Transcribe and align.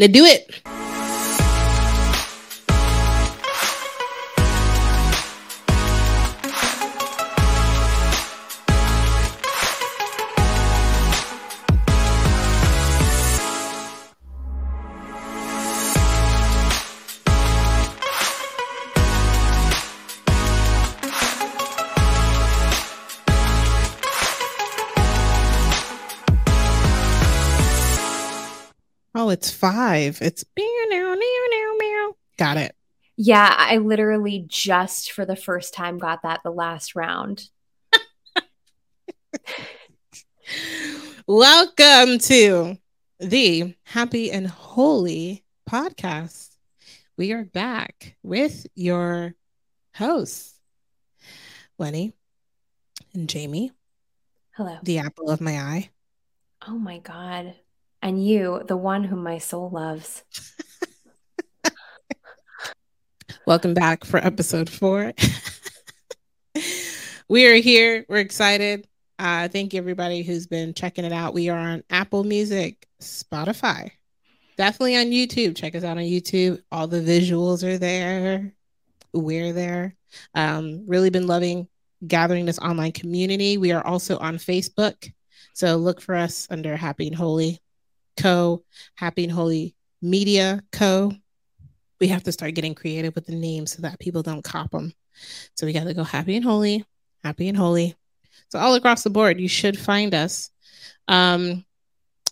Let's 0.00 0.14
do 0.14 0.24
it. 0.24 0.79
It's. 29.96 30.20
It's 30.20 30.44
meow, 30.56 30.64
meow, 30.88 31.14
meow, 31.14 31.46
meow, 31.50 31.76
meow. 31.78 32.16
Got 32.38 32.56
it. 32.58 32.76
Yeah, 33.16 33.54
I 33.58 33.78
literally 33.78 34.44
just 34.46 35.12
for 35.12 35.26
the 35.26 35.36
first 35.36 35.74
time 35.74 35.98
got 35.98 36.22
that 36.22 36.40
the 36.44 36.50
last 36.52 36.94
round. 36.94 37.48
Welcome 41.26 42.18
to 42.18 42.78
the 43.18 43.74
Happy 43.84 44.30
and 44.30 44.46
Holy 44.46 45.44
podcast. 45.68 46.50
We 47.16 47.32
are 47.32 47.44
back 47.44 48.16
with 48.22 48.66
your 48.74 49.34
hosts, 49.94 50.54
Lenny 51.78 52.14
and 53.12 53.28
Jamie, 53.28 53.72
Hello. 54.52 54.78
the 54.82 54.98
apple 55.00 55.30
of 55.30 55.40
my 55.40 55.58
eye. 55.58 55.90
Oh 56.66 56.78
my 56.78 56.98
God. 56.98 57.54
And 58.02 58.24
you, 58.24 58.62
the 58.66 58.76
one 58.76 59.04
whom 59.04 59.22
my 59.22 59.38
soul 59.38 59.68
loves. 59.70 60.24
Welcome 63.46 63.74
back 63.74 64.04
for 64.04 64.16
episode 64.18 64.70
four. 64.70 65.12
we 67.28 67.46
are 67.46 67.56
here. 67.56 68.06
We're 68.08 68.16
excited. 68.18 68.86
Uh, 69.18 69.48
thank 69.48 69.74
you, 69.74 69.78
everybody 69.78 70.22
who's 70.22 70.46
been 70.46 70.72
checking 70.72 71.04
it 71.04 71.12
out. 71.12 71.34
We 71.34 71.50
are 71.50 71.58
on 71.58 71.82
Apple 71.90 72.24
Music, 72.24 72.86
Spotify, 73.02 73.90
definitely 74.56 74.96
on 74.96 75.06
YouTube. 75.06 75.54
Check 75.54 75.74
us 75.74 75.84
out 75.84 75.98
on 75.98 76.04
YouTube. 76.04 76.62
All 76.72 76.86
the 76.86 77.02
visuals 77.02 77.62
are 77.62 77.76
there. 77.76 78.54
We're 79.12 79.52
there. 79.52 79.94
Um, 80.34 80.84
really 80.86 81.10
been 81.10 81.26
loving 81.26 81.68
gathering 82.06 82.46
this 82.46 82.58
online 82.58 82.92
community. 82.92 83.58
We 83.58 83.72
are 83.72 83.86
also 83.86 84.16
on 84.18 84.38
Facebook. 84.38 85.12
So 85.52 85.76
look 85.76 86.00
for 86.00 86.14
us 86.14 86.46
under 86.50 86.76
Happy 86.76 87.06
and 87.06 87.16
Holy 87.16 87.60
Co. 88.16 88.64
Happy 88.94 89.24
and 89.24 89.32
Holy 89.32 89.74
Media 90.02 90.62
Co. 90.72 91.12
We 92.00 92.08
have 92.08 92.22
to 92.24 92.32
start 92.32 92.54
getting 92.54 92.74
creative 92.74 93.14
with 93.14 93.26
the 93.26 93.34
names 93.34 93.72
so 93.72 93.82
that 93.82 93.98
people 93.98 94.22
don't 94.22 94.44
cop 94.44 94.70
them. 94.70 94.92
So 95.54 95.66
we 95.66 95.72
got 95.72 95.84
to 95.84 95.94
go 95.94 96.04
Happy 96.04 96.36
and 96.36 96.44
Holy, 96.44 96.84
Happy 97.22 97.48
and 97.48 97.56
Holy. 97.56 97.94
So 98.48 98.58
all 98.58 98.74
across 98.74 99.02
the 99.02 99.10
board, 99.10 99.38
you 99.38 99.48
should 99.48 99.78
find 99.78 100.14
us. 100.14 100.50
Um, 101.08 101.64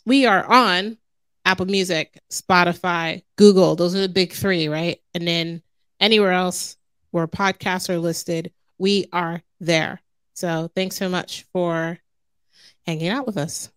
we 0.07 0.27
are 0.27 0.45
on 0.45 0.97
Apple 1.45 1.67
Music, 1.67 2.19
Spotify, 2.31 3.23
Google. 3.37 3.77
Those 3.77 3.95
are 3.95 4.01
the 4.01 4.09
big 4.09 4.33
three, 4.33 4.69
right? 4.69 5.01
And 5.15 5.27
then 5.27 5.63
anywhere 6.01 6.33
else 6.33 6.77
where 7.11 7.27
podcasts 7.27 7.89
are 7.91 7.99
listed, 7.99 8.53
we 8.79 9.07
are 9.13 9.43
there. 9.61 10.01
So 10.35 10.71
thanks 10.75 10.97
so 10.97 11.09
much 11.09 11.47
for 11.53 11.99
hanging 12.87 13.09
out 13.09 13.27
with 13.27 13.37
us. 13.37 13.71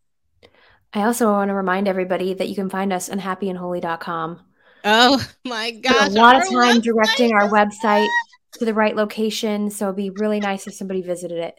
I 0.94 1.04
also 1.04 1.28
want 1.28 1.50
to 1.50 1.54
remind 1.54 1.88
everybody 1.88 2.34
that 2.34 2.50
you 2.50 2.56
can 2.56 2.70
find 2.70 2.92
us 2.92 3.10
on 3.10 3.20
happyandholy.com. 3.20 4.40
Oh 4.84 5.28
my 5.46 5.72
gosh. 5.72 6.08
a 6.10 6.12
lot 6.12 6.36
of 6.38 6.44
time 6.44 6.54
website- 6.54 6.84
directing 6.84 7.34
our 7.34 7.50
website 7.50 8.08
to 8.60 8.66
the 8.66 8.74
right 8.74 8.96
location. 8.96 9.70
So 9.70 9.86
it'd 9.86 9.96
be 9.96 10.10
really 10.10 10.40
nice 10.40 10.68
if 10.68 10.74
somebody 10.74 11.02
visited 11.02 11.54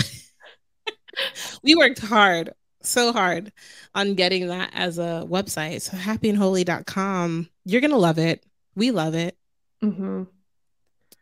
it. 0.00 0.12
we 1.62 1.74
worked 1.76 2.00
hard, 2.00 2.50
so 2.82 3.12
hard 3.12 3.52
on 3.94 4.14
getting 4.14 4.48
that 4.48 4.70
as 4.74 4.98
a 4.98 5.24
website. 5.28 5.82
So 5.82 5.96
happyandholy.com. 5.96 7.48
You're 7.64 7.80
going 7.80 7.90
to 7.92 7.96
love 7.96 8.18
it. 8.18 8.44
We 8.74 8.90
love 8.90 9.14
it. 9.14 9.36
hmm 9.80 10.24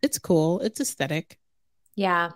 It's 0.03 0.19
cool. 0.19 0.61
It's 0.61 0.81
aesthetic. 0.81 1.39
Yeah. 1.95 2.31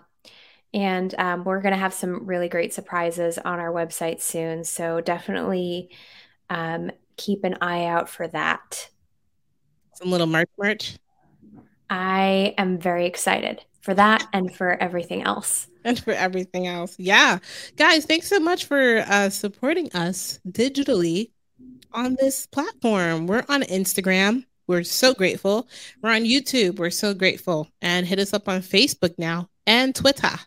And 0.73 1.13
um, 1.17 1.43
we're 1.43 1.61
going 1.61 1.73
to 1.73 1.79
have 1.79 1.93
some 1.93 2.25
really 2.25 2.47
great 2.47 2.73
surprises 2.73 3.37
on 3.37 3.59
our 3.59 3.71
website 3.71 4.21
soon. 4.21 4.63
So 4.63 5.01
definitely 5.01 5.89
um, 6.49 6.91
keep 7.17 7.43
an 7.43 7.57
eye 7.61 7.85
out 7.85 8.09
for 8.09 8.27
that. 8.29 8.89
Some 9.95 10.11
little 10.11 10.27
merch 10.27 10.49
merch. 10.57 10.97
I 11.89 12.53
am 12.57 12.79
very 12.79 13.05
excited 13.05 13.63
for 13.81 13.93
that 13.95 14.25
and 14.31 14.53
for 14.55 14.71
everything 14.81 15.23
else. 15.23 15.67
and 15.83 15.99
for 15.99 16.13
everything 16.13 16.67
else. 16.67 16.95
Yeah. 16.97 17.39
Guys, 17.75 18.05
thanks 18.05 18.27
so 18.27 18.39
much 18.39 18.65
for 18.65 19.03
uh, 19.07 19.29
supporting 19.29 19.91
us 19.93 20.39
digitally 20.47 21.31
on 21.91 22.15
this 22.19 22.45
platform. 22.45 23.27
We're 23.27 23.45
on 23.49 23.63
Instagram. 23.63 24.45
We're 24.67 24.83
so 24.83 25.13
grateful. 25.13 25.67
We're 26.01 26.11
on 26.11 26.21
YouTube. 26.23 26.77
We're 26.79 26.91
so 26.91 27.13
grateful. 27.13 27.67
And 27.81 28.05
hit 28.05 28.19
us 28.19 28.33
up 28.33 28.47
on 28.47 28.61
Facebook 28.61 29.15
now 29.17 29.49
and 29.67 29.93
Twitter. 29.93 30.39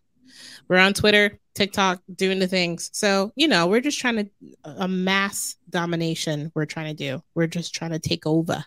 We're 0.69 0.78
on 0.78 0.94
Twitter, 0.94 1.38
TikTok, 1.54 2.02
doing 2.14 2.38
the 2.38 2.47
things. 2.47 2.91
So, 2.92 3.32
you 3.36 3.47
know, 3.48 3.66
we're 3.66 3.80
just 3.80 3.98
trying 3.98 4.16
to, 4.16 4.30
a 4.64 4.88
mass 4.88 5.56
domination 5.70 6.50
we're 6.54 6.64
trying 6.66 6.94
to 6.94 6.94
do. 6.94 7.22
We're 7.34 7.47
just 7.47 7.75
trying 7.75 7.91
to 7.92 7.98
take 7.98 8.26
over. 8.26 8.64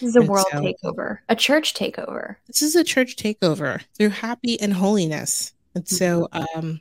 This 0.00 0.10
is 0.10 0.16
a 0.16 0.20
And 0.20 0.28
world 0.28 0.46
so- 0.50 0.60
takeover, 0.60 1.18
a 1.28 1.36
church 1.36 1.74
takeover. 1.74 2.36
this 2.46 2.60
is 2.62 2.74
a 2.76 2.84
church 2.84 3.16
takeover 3.16 3.80
through 3.96 4.08
happy 4.10 4.60
and 4.60 4.72
holiness. 4.72 5.52
And 5.74 5.86
so 5.88 6.28
um 6.32 6.80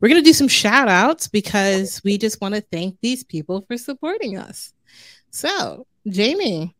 we're 0.00 0.08
going 0.10 0.20
to 0.22 0.28
do 0.28 0.34
some 0.34 0.48
shout 0.48 0.88
outs 0.88 1.28
because 1.28 2.02
we 2.04 2.18
just 2.18 2.42
want 2.42 2.54
to 2.54 2.60
thank 2.60 2.98
these 3.00 3.24
people 3.24 3.64
for 3.66 3.78
supporting 3.78 4.36
us. 4.36 4.74
So, 5.30 5.86
Jamie, 6.06 6.74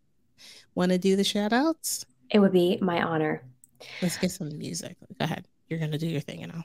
want 0.75 0.93
to 0.93 0.99
do 0.99 1.16
the 1.16 1.25
shout 1.25 1.55
outs? 1.55 2.05
It 2.31 2.38
would 2.38 2.53
be 2.53 2.78
my 2.82 3.00
honor. 3.03 3.43
Let's 4.03 4.19
get 4.19 4.31
some 4.31 4.59
music. 4.59 4.97
Go 5.19 5.25
ahead. 5.25 5.47
You're 5.69 5.78
going 5.78 5.93
to 5.93 5.99
do 5.99 6.06
your 6.06 6.21
thing 6.21 6.43
and 6.43 6.53
I'll 6.53 6.65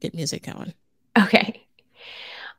get 0.00 0.14
music 0.14 0.44
going. 0.44 0.74
Okay. 1.18 1.66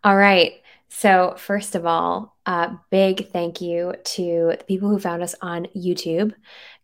All 0.03 0.15
right. 0.15 0.53
So, 0.89 1.35
first 1.37 1.75
of 1.75 1.85
all, 1.85 2.35
uh, 2.45 2.75
big 2.89 3.29
thank 3.29 3.61
you 3.61 3.93
to 4.03 4.55
the 4.57 4.63
people 4.67 4.89
who 4.89 4.99
found 4.99 5.21
us 5.21 5.35
on 5.41 5.67
YouTube. 5.75 6.33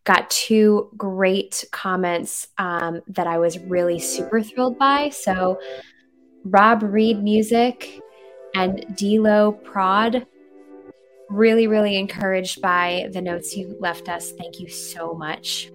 Got 0.04 0.30
two 0.30 0.90
great 0.96 1.64
comments 1.72 2.48
um, 2.58 3.00
that 3.08 3.26
I 3.26 3.38
was 3.38 3.58
really 3.58 3.98
super 3.98 4.42
thrilled 4.42 4.78
by. 4.78 5.08
So, 5.08 5.58
Rob 6.44 6.82
Reed 6.82 7.22
Music 7.22 7.98
and 8.54 8.94
Delo 8.96 9.52
Prod, 9.52 10.26
really, 11.30 11.66
really 11.66 11.96
encouraged 11.96 12.60
by 12.60 13.08
the 13.12 13.22
notes 13.22 13.56
you 13.56 13.76
left 13.80 14.08
us. 14.08 14.32
Thank 14.32 14.60
you 14.60 14.68
so 14.68 15.14
much. 15.14 15.70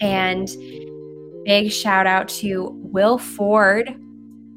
And 0.00 0.48
big 1.44 1.70
shout 1.72 2.06
out 2.06 2.28
to 2.28 2.70
Will 2.92 3.18
Ford 3.18 3.94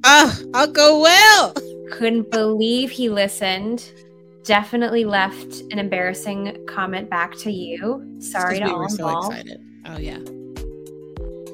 Oh, 0.04 0.36
I'll 0.56 0.72
go 0.72 1.00
well. 1.00 1.54
couldn't 1.92 2.32
believe 2.32 2.90
he 2.90 3.08
listened. 3.10 3.92
Definitely 4.44 5.06
left 5.06 5.62
an 5.72 5.78
embarrassing 5.78 6.66
comment 6.68 7.08
back 7.10 7.36
to 7.38 7.52
you. 7.52 8.04
Sorry 8.20 8.58
to 8.58 8.66
we 8.66 8.72
all 8.72 8.80
were 8.80 8.90
so 8.90 9.08
involved. 9.08 9.38
excited. 9.38 9.62
Oh, 9.86 9.98
yeah. 10.00 10.18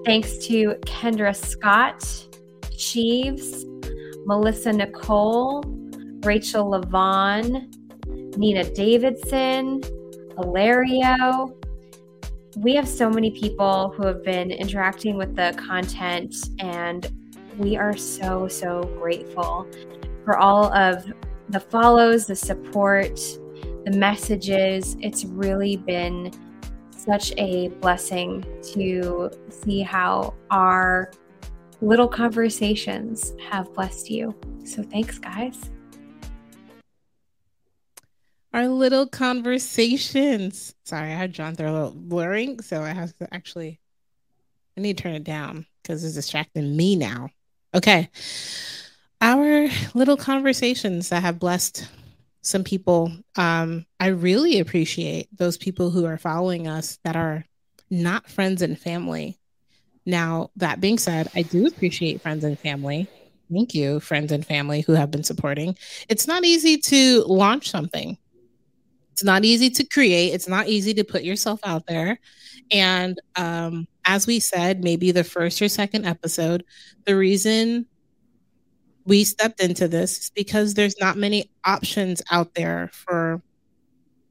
Thanks 0.06 0.38
to 0.48 0.76
Kendra 0.86 1.36
Scott, 1.36 2.02
Sheaves, 2.72 3.66
Melissa 4.26 4.72
Nicole, 4.72 5.64
Rachel 6.24 6.72
Levon, 6.72 7.74
Nina 8.38 8.64
Davidson, 8.74 9.82
Hilario. 10.38 11.57
We 12.60 12.74
have 12.74 12.88
so 12.88 13.08
many 13.08 13.30
people 13.30 13.94
who 13.96 14.08
have 14.08 14.24
been 14.24 14.50
interacting 14.50 15.16
with 15.16 15.36
the 15.36 15.54
content, 15.64 16.36
and 16.58 17.08
we 17.60 17.78
are 17.78 17.96
so, 17.96 18.48
so 18.48 18.84
grateful 19.00 19.68
for 20.26 20.40
all 20.40 20.74
of 20.74 21.06
the 21.50 21.60
follows, 21.60 22.26
the 22.26 22.36
support, 22.36 23.20
the 23.86 23.92
messages. 23.96 24.98
It's 25.00 25.24
really 25.24 25.78
been 25.78 26.32
such 26.90 27.32
a 27.38 27.68
blessing 27.80 28.44
to 28.74 29.30
see 29.50 29.82
how 29.84 30.34
our 30.50 31.12
little 31.80 32.08
conversations 32.08 33.36
have 33.52 33.72
blessed 33.76 34.10
you. 34.10 34.34
So 34.66 34.82
thanks, 34.82 35.20
guys. 35.20 35.70
Our 38.58 38.70
little 38.70 39.06
conversations. 39.06 40.74
Sorry, 40.84 41.12
I 41.12 41.16
had 41.16 41.32
John 41.32 41.54
through 41.54 41.70
a 41.70 41.74
little 41.74 41.92
blurring, 41.92 42.60
so 42.64 42.82
I 42.82 42.90
have 42.90 43.16
to 43.18 43.32
actually. 43.32 43.80
I 44.76 44.82
need 44.82 44.98
to 44.98 45.04
turn 45.04 45.14
it 45.14 45.24
down 45.24 45.68
because 45.84 46.04
it's 46.04 46.16
distracting 46.16 46.76
me 46.76 46.96
now. 46.96 47.30
Okay. 47.76 48.10
Our 49.22 49.68
little 49.94 50.18
conversations 50.18 51.10
that 51.10 51.22
have 51.22 51.38
blessed 51.38 51.88
some 52.42 52.64
people. 52.64 53.12
Um, 53.36 53.86
I 54.00 54.08
really 54.08 54.58
appreciate 54.58 55.28
those 55.38 55.58
people 55.58 55.92
who 55.92 56.06
are 56.06 56.18
following 56.18 56.68
us 56.68 56.98
that 57.04 57.16
are 57.16 57.46
not 57.92 58.28
friends 58.28 58.64
and 58.64 58.80
family. 58.80 59.38
Now, 60.04 60.50
that 60.56 60.82
being 60.82 60.98
said, 60.98 61.30
I 61.36 61.44
do 61.44 61.68
appreciate 61.68 62.22
friends 62.22 62.44
and 62.44 62.58
family. 62.58 63.08
Thank 63.54 63.76
you, 63.76 64.00
friends 64.00 64.32
and 64.32 64.44
family 64.44 64.82
who 64.82 64.94
have 64.94 65.12
been 65.12 65.24
supporting. 65.24 65.78
It's 66.10 66.26
not 66.26 66.44
easy 66.44 66.78
to 66.78 67.24
launch 67.28 67.70
something. 67.70 68.18
It's 69.18 69.24
not 69.24 69.46
easy 69.46 69.72
to 69.72 69.84
create. 69.84 70.36
It's 70.36 70.48
not 70.48 70.68
easy 70.68 70.94
to 70.94 71.04
put 71.04 71.24
yourself 71.24 71.60
out 71.64 71.88
there. 71.88 72.20
And 72.70 73.20
um, 73.36 73.88
as 74.06 74.28
we 74.28 74.40
said, 74.40 74.84
maybe 74.84 75.10
the 75.10 75.24
first 75.24 75.60
or 75.60 75.68
second 75.70 76.06
episode, 76.06 76.64
the 77.08 77.16
reason 77.16 77.88
we 79.06 79.24
stepped 79.24 79.60
into 79.60 79.88
this 79.88 80.20
is 80.20 80.30
because 80.30 80.76
there's 80.76 81.00
not 81.00 81.18
many 81.18 81.50
options 81.66 82.22
out 82.30 82.54
there 82.54 82.92
for 82.94 83.42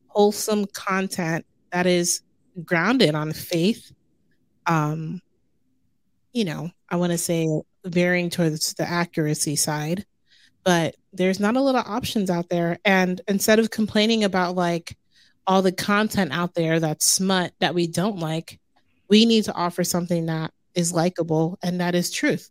wholesome 0.06 0.66
content 0.66 1.44
that 1.72 1.86
is 1.86 2.22
grounded 2.64 3.16
on 3.16 3.32
faith. 3.32 3.90
Um, 4.66 5.20
you 6.32 6.44
know, 6.44 6.70
I 6.90 6.94
want 6.94 7.10
to 7.10 7.18
say 7.18 7.48
veering 7.84 8.30
towards 8.30 8.74
the 8.74 8.88
accuracy 8.88 9.56
side, 9.56 10.06
but 10.66 10.96
there's 11.12 11.38
not 11.38 11.54
a 11.54 11.60
lot 11.60 11.76
of 11.76 11.86
options 11.86 12.28
out 12.28 12.48
there. 12.48 12.76
And 12.84 13.20
instead 13.28 13.60
of 13.60 13.70
complaining 13.70 14.24
about 14.24 14.56
like 14.56 14.98
all 15.46 15.62
the 15.62 15.70
content 15.70 16.32
out 16.32 16.54
there 16.54 16.80
that's 16.80 17.08
smut 17.08 17.52
that 17.60 17.72
we 17.72 17.86
don't 17.86 18.18
like, 18.18 18.58
we 19.08 19.26
need 19.26 19.44
to 19.44 19.54
offer 19.54 19.84
something 19.84 20.26
that 20.26 20.52
is 20.74 20.92
likable 20.92 21.56
and 21.62 21.80
that 21.80 21.94
is 21.94 22.10
truth. 22.10 22.50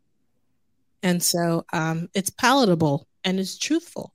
And 1.03 1.21
so 1.21 1.65
um, 1.73 2.07
it's 2.13 2.29
palatable 2.29 3.05
and 3.25 3.37
it's 3.37 3.57
truthful. 3.57 4.13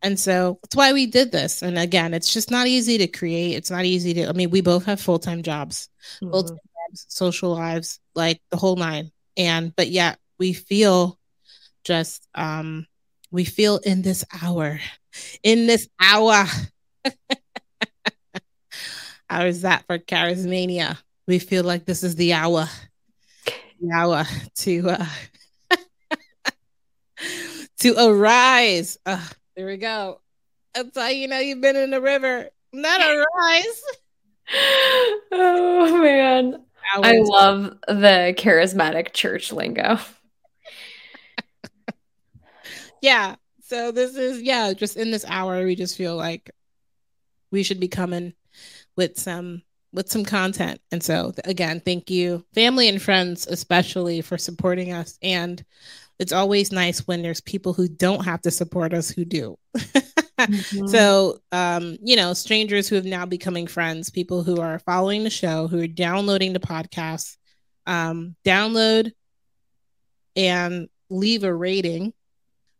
And 0.00 0.18
so 0.18 0.60
that's 0.62 0.76
why 0.76 0.92
we 0.92 1.06
did 1.06 1.32
this. 1.32 1.60
And 1.62 1.76
again, 1.76 2.14
it's 2.14 2.32
just 2.32 2.52
not 2.52 2.68
easy 2.68 2.98
to 2.98 3.08
create. 3.08 3.56
It's 3.56 3.70
not 3.70 3.84
easy 3.84 4.14
to, 4.14 4.28
I 4.28 4.32
mean, 4.32 4.50
we 4.50 4.60
both 4.60 4.84
have 4.84 5.00
full 5.00 5.18
time 5.18 5.42
jobs, 5.42 5.88
mm-hmm. 6.22 6.30
full 6.30 6.44
time 6.44 6.58
jobs, 6.88 7.06
social 7.08 7.50
lives, 7.50 7.98
like 8.14 8.40
the 8.50 8.58
whole 8.58 8.76
nine. 8.76 9.10
And, 9.36 9.74
but 9.74 9.88
yet 9.88 10.20
we 10.38 10.52
feel 10.52 11.18
just, 11.82 12.28
um, 12.36 12.86
we 13.34 13.44
feel 13.44 13.78
in 13.78 14.00
this 14.02 14.24
hour, 14.42 14.78
in 15.42 15.66
this 15.66 15.88
hour. 16.00 16.44
How 19.28 19.46
is 19.46 19.62
that 19.62 19.84
for 19.88 19.98
charismania? 19.98 20.96
We 21.26 21.40
feel 21.40 21.64
like 21.64 21.84
this 21.84 22.04
is 22.04 22.14
the 22.14 22.34
hour, 22.34 22.68
the 23.80 23.90
hour 23.92 24.24
to, 24.58 24.90
uh, 24.90 25.06
to 27.80 27.94
arise. 27.98 28.98
Uh, 29.04 29.26
there 29.56 29.66
we 29.66 29.78
go. 29.78 30.20
That's 30.72 30.96
how 30.96 31.08
you 31.08 31.26
know 31.26 31.40
you've 31.40 31.60
been 31.60 31.76
in 31.76 31.90
the 31.90 32.00
river. 32.00 32.50
Not 32.72 33.00
arise. 33.36 33.82
oh 35.32 35.98
man. 36.00 36.62
I 36.92 37.18
love 37.18 37.78
the 37.88 38.32
charismatic 38.38 39.12
church 39.12 39.50
lingo. 39.50 39.98
Yeah. 43.04 43.36
So 43.60 43.92
this 43.92 44.16
is 44.16 44.42
yeah, 44.42 44.72
just 44.72 44.96
in 44.96 45.10
this 45.10 45.24
hour 45.28 45.64
we 45.64 45.74
just 45.74 45.96
feel 45.96 46.16
like 46.16 46.50
we 47.50 47.62
should 47.62 47.80
be 47.80 47.88
coming 47.88 48.34
with 48.96 49.18
some 49.18 49.62
with 49.92 50.10
some 50.10 50.24
content. 50.24 50.80
And 50.90 51.02
so 51.02 51.32
again, 51.44 51.80
thank 51.80 52.10
you 52.10 52.44
family 52.54 52.88
and 52.88 53.00
friends 53.00 53.46
especially 53.46 54.20
for 54.22 54.38
supporting 54.38 54.92
us 54.92 55.18
and 55.22 55.64
it's 56.18 56.32
always 56.32 56.70
nice 56.70 57.06
when 57.06 57.22
there's 57.22 57.40
people 57.40 57.72
who 57.72 57.88
don't 57.88 58.24
have 58.24 58.40
to 58.42 58.50
support 58.50 58.94
us 58.94 59.10
who 59.10 59.24
do. 59.24 59.58
mm-hmm. 59.76 60.86
So, 60.86 61.40
um, 61.50 61.98
you 62.02 62.16
know, 62.16 62.34
strangers 62.34 62.88
who 62.88 62.94
have 62.94 63.04
now 63.04 63.26
becoming 63.26 63.66
friends, 63.66 64.10
people 64.10 64.44
who 64.44 64.60
are 64.60 64.78
following 64.78 65.24
the 65.24 65.30
show, 65.30 65.66
who 65.66 65.80
are 65.80 65.88
downloading 65.88 66.52
the 66.52 66.60
podcast, 66.60 67.36
um, 67.86 68.36
download 68.44 69.10
and 70.36 70.88
leave 71.10 71.44
a 71.44 71.54
rating. 71.54 72.12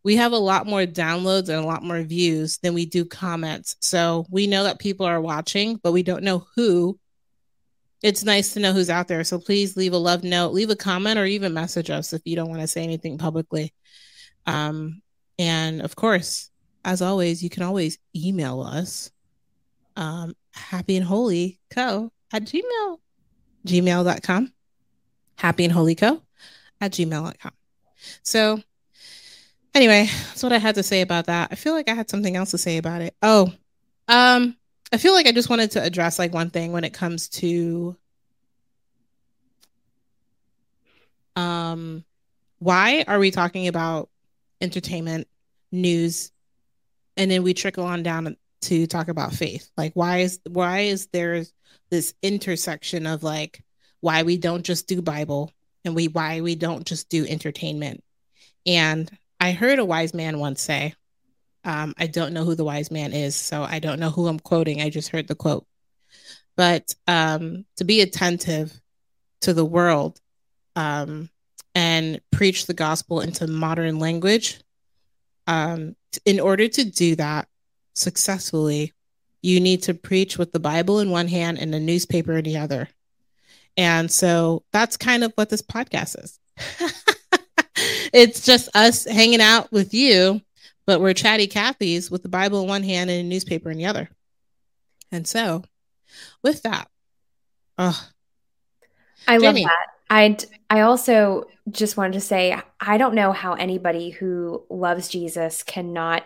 We 0.04 0.16
have 0.16 0.32
a 0.32 0.38
lot 0.38 0.66
more 0.66 0.84
downloads 0.84 1.48
and 1.48 1.58
a 1.58 1.66
lot 1.66 1.82
more 1.82 2.02
views 2.02 2.58
than 2.58 2.74
we 2.74 2.86
do 2.86 3.04
comments. 3.04 3.76
So 3.80 4.26
we 4.30 4.46
know 4.46 4.64
that 4.64 4.78
people 4.78 5.06
are 5.06 5.20
watching, 5.20 5.80
but 5.82 5.92
we 5.92 6.02
don't 6.02 6.22
know 6.22 6.46
who 6.54 6.98
it's 8.02 8.22
nice 8.22 8.52
to 8.52 8.60
know 8.60 8.74
who's 8.74 8.90
out 8.90 9.08
there. 9.08 9.24
So 9.24 9.38
please 9.38 9.78
leave 9.78 9.94
a 9.94 9.98
love 9.98 10.24
note, 10.24 10.52
leave 10.52 10.68
a 10.68 10.76
comment, 10.76 11.18
or 11.18 11.24
even 11.24 11.54
message 11.54 11.88
us 11.88 12.12
if 12.12 12.20
you 12.26 12.36
don't 12.36 12.50
want 12.50 12.60
to 12.60 12.66
say 12.66 12.82
anything 12.82 13.16
publicly. 13.16 13.72
Um, 14.44 15.00
and 15.38 15.80
of 15.80 15.96
course, 15.96 16.50
as 16.84 17.00
always, 17.00 17.42
you 17.42 17.48
can 17.48 17.62
always 17.62 17.98
email 18.14 18.60
us 18.60 19.10
um, 19.96 20.34
happy 20.52 20.96
and 20.96 21.04
holy 21.04 21.60
co 21.70 22.10
at 22.32 22.44
gmail 22.44 22.98
gmail.com 23.66 24.52
happy 25.36 25.64
and 25.64 25.72
holy 25.72 25.94
co 25.94 26.22
at 26.80 26.92
gmail.com 26.92 27.52
so 28.22 28.60
anyway 29.75 30.09
that's 30.29 30.43
what 30.43 30.53
i 30.53 30.59
had 30.59 30.75
to 30.75 30.82
say 30.82 31.00
about 31.00 31.26
that 31.26 31.49
i 31.50 31.55
feel 31.55 31.73
like 31.73 31.88
i 31.88 31.94
had 31.94 32.09
something 32.09 32.37
else 32.37 32.50
to 32.50 32.59
say 32.59 32.79
about 32.79 33.03
it 33.03 33.15
oh 33.23 33.53
um 34.09 34.56
I 34.94 34.97
feel 34.97 35.12
like 35.12 35.26
I 35.26 35.32
just 35.32 35.50
wanted 35.50 35.73
to 35.73 35.82
address 35.82 36.21
like 36.21 36.32
one 36.32 36.50
thing 36.50 36.71
when 36.71 36.85
it 36.85 36.93
comes 36.93 37.29
to 37.31 37.97
um 41.35 42.05
why 42.61 43.05
are 43.09 43.19
we 43.19 43.32
talking 43.32 43.67
about 43.67 44.09
entertainment, 44.61 45.26
news, 45.73 46.31
and 47.17 47.29
then 47.29 47.43
we 47.43 47.55
trickle 47.55 47.85
on 47.85 48.05
down 48.05 48.37
to 48.62 48.87
talk 48.87 49.09
about 49.09 49.32
faith? 49.32 49.69
Like 49.76 49.94
why 49.94 50.19
is 50.19 50.38
why 50.49 50.82
is 50.82 51.09
there 51.09 51.44
this 51.91 52.15
intersection 52.23 53.09
of 53.09 53.25
like 53.25 53.65
why 54.00 54.23
we 54.23 54.37
don't 54.37 54.65
just 54.65 54.87
do 54.87 55.03
Bible 55.03 55.50
and 55.85 55.97
we 55.97 56.06
why 56.06 56.41
we 56.41 56.55
don't 56.55 56.87
just 56.87 57.09
do 57.09 57.26
entertainment? 57.26 58.05
And 58.65 59.11
I 59.40 59.52
heard 59.52 59.78
a 59.78 59.84
wise 59.84 60.14
man 60.14 60.38
once 60.38 60.62
say, 60.62 60.94
um, 61.64 61.94
I 61.98 62.06
don't 62.06 62.32
know 62.32 62.44
who 62.44 62.54
the 62.54 62.64
wise 62.64 62.90
man 62.90 63.12
is, 63.12 63.34
so 63.34 63.62
I 63.62 63.78
don't 63.78 64.00
know 64.00 64.10
who 64.10 64.26
I'm 64.26 64.38
quoting. 64.38 64.82
I 64.82 64.90
just 64.90 65.08
heard 65.08 65.28
the 65.28 65.34
quote. 65.34 65.66
But 66.56 66.94
um, 67.06 67.64
to 67.76 67.84
be 67.84 68.00
attentive 68.00 68.72
to 69.40 69.52
the 69.52 69.64
world 69.64 70.20
um, 70.76 71.31
and 71.75 72.20
preach 72.31 72.66
the 72.66 72.75
gospel 72.75 73.20
into 73.20 73.46
modern 73.46 73.98
language, 73.98 74.60
um, 75.46 75.96
in 76.25 76.38
order 76.40 76.69
to 76.69 76.84
do 76.84 77.16
that 77.16 77.48
successfully, 77.94 78.92
you 79.42 79.60
need 79.60 79.82
to 79.84 79.94
preach 79.94 80.38
with 80.38 80.52
the 80.52 80.60
Bible 80.60 81.00
in 81.00 81.10
one 81.10 81.28
hand 81.28 81.59
and 81.59 81.75
a 81.75 81.80
newspaper 81.80 82.37
in 82.38 82.44
the 82.44 82.59
other. 82.59 82.88
And 83.76 84.11
so 84.11 84.64
that's 84.73 84.97
kind 84.97 85.25
of 85.25 85.32
what 85.35 85.50
this 85.50 85.62
podcast 85.62 86.23
is. 86.23 86.38
it's 88.14 88.47
just 88.47 88.75
us 88.75 89.04
hanging 89.04 89.42
out 89.42 89.71
with 89.71 89.92
you 89.92 90.40
but 90.87 91.00
we're 91.00 91.14
chatty 91.14 91.47
Cathy's 91.47 92.11
with 92.11 92.23
the 92.23 92.28
Bible 92.28 92.62
in 92.62 92.68
one 92.68 92.83
hand 92.83 93.11
and 93.11 93.21
a 93.21 93.23
newspaper 93.28 93.71
in 93.71 93.78
the 93.78 93.87
other. 93.87 94.09
And 95.11 95.26
so, 95.26 95.62
with 96.42 96.62
that, 96.62 96.88
oh, 97.78 98.09
I 99.26 99.38
Jamie. 99.38 99.62
love 99.62 99.71
that. 99.71 99.87
I 100.11 100.37
I 100.68 100.80
also 100.83 101.44
just 101.71 101.97
wanted 101.97 102.14
to 102.14 102.21
say 102.21 102.61
I 102.80 102.99
don't 102.99 103.14
know 103.14 103.33
how 103.33 103.54
anybody 103.54 104.11
who 104.11 104.64
loves 104.68 105.09
Jesus 105.09 105.62
cannot 105.62 106.25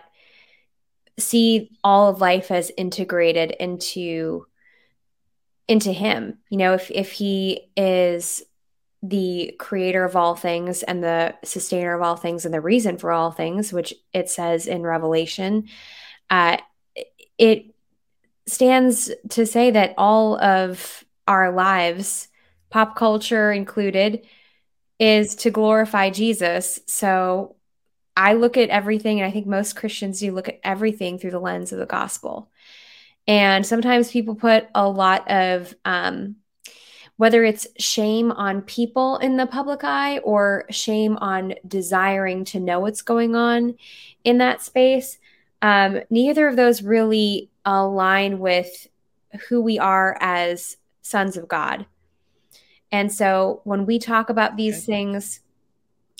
see 1.17 1.71
all 1.83 2.09
of 2.09 2.21
life 2.21 2.51
as 2.51 2.71
integrated 2.77 3.51
into 3.51 4.45
into 5.67 5.91
him. 5.93 6.39
You 6.49 6.57
know, 6.57 6.73
if 6.73 6.91
if 6.91 7.11
he 7.11 7.69
is 7.77 8.43
the 9.01 9.55
creator 9.59 10.03
of 10.03 10.15
all 10.15 10.35
things 10.35 10.83
and 10.83 11.03
the 11.03 11.35
sustainer 11.43 11.95
of 11.95 12.01
all 12.01 12.15
things 12.15 12.45
and 12.45 12.53
the 12.53 12.61
reason 12.61 12.97
for 12.97 13.11
all 13.11 13.31
things, 13.31 13.71
which 13.71 13.93
it 14.13 14.29
says 14.29 14.67
in 14.67 14.83
Revelation, 14.83 15.69
uh, 16.29 16.57
it 17.37 17.73
stands 18.45 19.11
to 19.29 19.45
say 19.45 19.71
that 19.71 19.93
all 19.97 20.39
of 20.41 21.05
our 21.27 21.51
lives, 21.51 22.27
pop 22.69 22.95
culture 22.95 23.51
included, 23.51 24.25
is 24.99 25.35
to 25.35 25.51
glorify 25.51 26.09
Jesus. 26.09 26.79
So 26.87 27.55
I 28.17 28.33
look 28.33 28.57
at 28.57 28.69
everything, 28.69 29.21
and 29.21 29.27
I 29.27 29.31
think 29.31 29.47
most 29.47 29.77
Christians 29.77 30.19
do 30.19 30.33
look 30.33 30.49
at 30.49 30.59
everything 30.61 31.17
through 31.19 31.31
the 31.31 31.39
lens 31.39 31.71
of 31.71 31.79
the 31.79 31.85
gospel. 31.85 32.51
And 33.27 33.65
sometimes 33.65 34.11
people 34.11 34.35
put 34.35 34.67
a 34.75 34.89
lot 34.89 35.31
of 35.31 35.73
um, 35.85 36.35
whether 37.19 37.43
it's 37.43 37.67
shame 37.77 38.31
on 38.31 38.61
people 38.61 39.17
in 39.17 39.35
the 39.35 39.45
public 39.45 39.83
eye 39.83 40.19
or 40.19 40.63
shame 40.69 41.17
on 41.17 41.53
desiring 41.67 42.45
to 42.45 42.61
know 42.61 42.79
what's 42.79 43.01
going 43.01 43.35
on 43.35 43.75
in 44.23 44.37
that 44.37 44.61
space, 44.61 45.17
um, 45.61 45.99
neither 46.09 46.47
of 46.47 46.55
those 46.55 46.81
really 46.81 47.49
align 47.65 48.39
with 48.39 48.87
who 49.49 49.59
we 49.59 49.77
are 49.77 50.17
as 50.21 50.77
sons 51.01 51.35
of 51.35 51.49
God. 51.49 51.85
And 52.89 53.11
so 53.11 53.59
when 53.65 53.85
we 53.85 53.99
talk 53.99 54.29
about 54.29 54.55
these 54.55 54.77
okay. 54.77 54.85
things, 54.85 55.41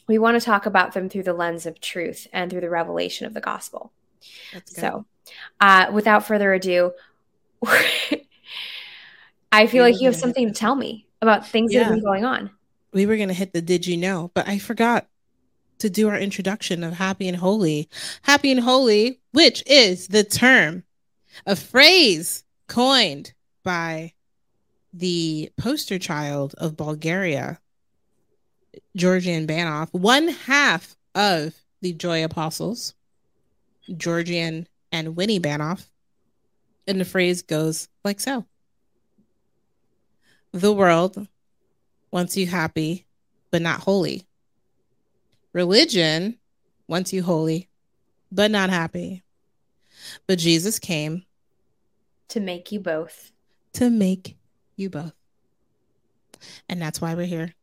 we 0.05 0.17
want 0.17 0.37
to 0.37 0.45
talk 0.45 0.65
about 0.65 0.93
them 0.93 1.07
through 1.07 1.23
the 1.23 1.31
lens 1.31 1.65
of 1.65 1.79
truth 1.79 2.27
and 2.33 2.51
through 2.51 2.59
the 2.59 2.69
revelation 2.69 3.25
of 3.25 3.33
the 3.33 3.39
gospel. 3.39 3.93
So 4.65 5.05
Uh, 5.61 5.85
without 5.93 6.27
further 6.27 6.51
ado, 6.51 6.91
I 9.51 9.67
feel 9.67 9.83
Yeah, 9.85 9.91
like 9.91 10.01
you 10.01 10.07
have 10.07 10.15
something 10.15 10.47
to 10.47 10.53
tell 10.53 10.75
me 10.75 11.07
about 11.21 11.47
things 11.47 11.73
that 11.73 11.83
have 11.83 11.93
been 11.93 12.03
going 12.03 12.25
on. 12.25 12.51
we 12.93 13.05
were 13.05 13.15
going 13.17 13.27
to 13.29 13.33
hit 13.33 13.53
the 13.53 13.61
did 13.61 13.85
you 13.85 13.97
know, 13.97 14.31
but 14.33 14.47
I 14.47 14.59
forgot 14.59 15.07
to 15.79 15.89
do 15.89 16.09
our 16.09 16.17
introduction 16.17 16.83
of 16.83 16.93
happy 16.93 17.27
and 17.27 17.37
holy. 17.37 17.89
Happy 18.23 18.51
and 18.51 18.59
holy, 18.59 19.19
which 19.31 19.63
is 19.65 20.07
the 20.07 20.23
term, 20.23 20.83
a 21.45 21.55
phrase 21.55 22.43
coined 22.67 23.33
by 23.63 24.13
the 24.93 25.51
poster 25.57 25.99
child 25.99 26.53
of 26.57 26.75
Bulgaria, 26.75 27.59
Georgian 28.95 29.47
Banov, 29.47 29.89
one 29.93 30.27
half 30.29 30.95
of 31.15 31.53
the 31.81 31.93
Joy 31.93 32.23
Apostles, 32.23 32.93
Georgian 33.95 34.67
and 34.91 35.15
Winnie 35.15 35.39
Banov. 35.39 35.85
And 36.87 36.99
the 36.99 37.05
phrase 37.05 37.41
goes 37.43 37.87
like 38.03 38.19
so 38.19 38.45
The 40.51 40.73
world 40.73 41.27
wants 42.11 42.35
you 42.37 42.47
happy, 42.47 43.05
but 43.51 43.61
not 43.61 43.81
holy. 43.81 44.25
Religion 45.53 46.37
wants 46.87 47.13
you 47.13 47.23
holy, 47.23 47.69
but 48.31 48.51
not 48.51 48.69
happy. 48.69 49.23
But 50.27 50.39
Jesus 50.39 50.79
came 50.79 51.23
To 52.29 52.39
make 52.39 52.71
you 52.71 52.79
both. 52.79 53.31
to 53.73 53.89
make 53.89 54.37
you 54.75 54.89
both. 54.89 55.13
And 56.67 56.81
that's 56.81 57.01
why 57.01 57.15
we're 57.15 57.25
here. 57.25 57.53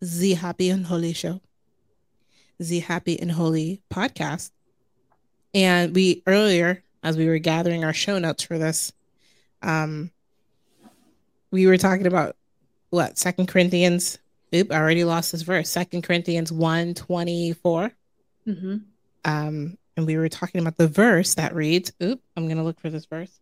The 0.00 0.34
Happy 0.34 0.68
and 0.68 0.86
Holy 0.86 1.12
Show, 1.14 1.40
the 2.58 2.80
Happy 2.80 3.18
and 3.18 3.32
Holy 3.32 3.80
podcast. 3.90 4.50
And 5.54 5.94
we 5.94 6.22
earlier, 6.26 6.82
as 7.02 7.16
we 7.16 7.26
were 7.26 7.38
gathering 7.38 7.82
our 7.82 7.94
show 7.94 8.18
notes 8.18 8.42
for 8.42 8.58
this, 8.58 8.92
um, 9.62 10.10
we 11.56 11.66
were 11.66 11.78
talking 11.78 12.06
about 12.06 12.36
what 12.90 13.16
Second 13.16 13.46
Corinthians. 13.48 14.18
Oop, 14.54 14.70
I 14.70 14.76
already 14.76 15.04
lost 15.04 15.32
this 15.32 15.40
verse. 15.40 15.70
Second 15.70 16.02
Corinthians 16.02 16.52
1 16.52 16.92
24. 16.92 17.90
Mm-hmm. 18.46 18.76
Um, 19.24 19.78
and 19.96 20.06
we 20.06 20.18
were 20.18 20.28
talking 20.28 20.60
about 20.60 20.76
the 20.76 20.86
verse 20.86 21.34
that 21.36 21.54
reads, 21.54 21.94
oop, 22.02 22.20
I'm 22.36 22.46
gonna 22.46 22.62
look 22.62 22.78
for 22.78 22.90
this 22.90 23.06
verse. 23.06 23.40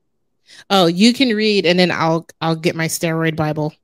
Oh, 0.71 0.87
you 0.87 1.13
can 1.13 1.31
read 1.31 1.67
and 1.67 1.77
then 1.77 1.91
I'll 1.91 2.25
I'll 2.41 2.55
get 2.55 2.77
my 2.77 2.87
steroid 2.87 3.35
Bible. 3.35 3.75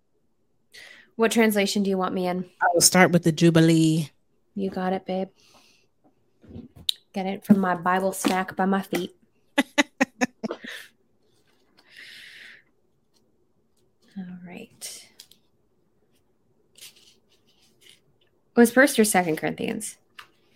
What 1.17 1.33
translation 1.33 1.83
do 1.83 1.91
you 1.91 1.99
want 1.99 2.15
me 2.15 2.29
in? 2.29 2.45
I 2.63 2.67
will 2.73 2.81
start 2.81 3.11
with 3.11 3.25
the 3.25 3.33
Jubilee. 3.33 4.11
You 4.55 4.71
got 4.71 4.93
it, 4.93 5.07
babe. 5.07 5.29
Get 7.13 7.27
it 7.27 7.45
from 7.45 7.59
my 7.59 7.75
Bible 7.75 8.13
stack 8.13 8.55
by 8.55 8.65
my 8.65 8.83
feet. 8.83 9.13
All 14.17 14.25
right. 14.51 15.09
Was 18.57 18.71
first 18.71 18.99
or 18.99 19.05
second 19.05 19.37
Corinthians? 19.37 19.97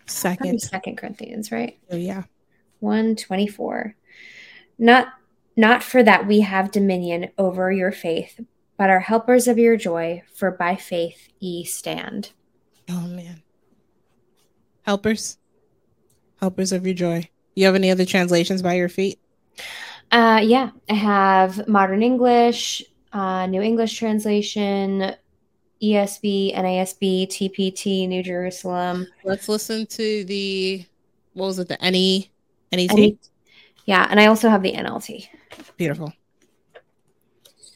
Second. 0.07 0.61
Second 0.61 0.99
Corinthians, 0.99 1.51
right? 1.53 1.79
Oh 1.91 1.97
yeah. 1.97 2.25
124 2.81 3.95
not 4.77 5.07
not 5.57 5.83
for 5.83 6.03
that 6.03 6.27
we 6.27 6.41
have 6.41 6.71
dominion 6.71 7.29
over 7.39 7.73
your 7.73 7.93
faith 7.93 8.41
but 8.77 8.91
are 8.91 9.01
helpers 9.01 9.49
of 9.49 9.57
your 9.57 9.77
joy 9.77 10.21
for 10.35 10.51
by 10.51 10.77
faith 10.77 11.29
ye 11.39 11.65
stand 11.65 12.33
Oh 12.91 13.07
man. 13.07 13.43
Helpers. 14.83 15.39
Helpers 16.39 16.73
of 16.73 16.85
your 16.85 16.95
joy. 16.95 17.31
You 17.55 17.65
have 17.65 17.75
any 17.75 17.91
other 17.91 18.05
translations 18.05 18.61
by 18.61 18.75
your 18.75 18.91
feet? 18.91 19.19
uh 20.13 20.41
yeah 20.43 20.71
i 20.91 20.95
have 20.95 21.67
modern 21.67 22.03
english 22.03 22.83
uh 23.15 23.47
new 23.47 23.63
english 23.63 23.97
translation 23.97 25.15
esv 25.83 26.55
nasb 26.55 27.29
tpt 27.29 28.09
new 28.09 28.23
jerusalem 28.23 29.07
Let's 29.25 29.49
listen 29.49 29.87
to 29.87 30.25
the 30.25 30.85
what 31.33 31.47
was 31.47 31.59
it, 31.59 31.69
the 31.69 31.79
NE 31.91 32.31
NET? 32.73 33.15
Yeah 33.87 34.07
and 34.11 34.21
i 34.21 34.27
also 34.27 34.49
have 34.49 34.63
the 34.63 34.73
nlt 34.73 35.29
Beautiful. 35.77 36.13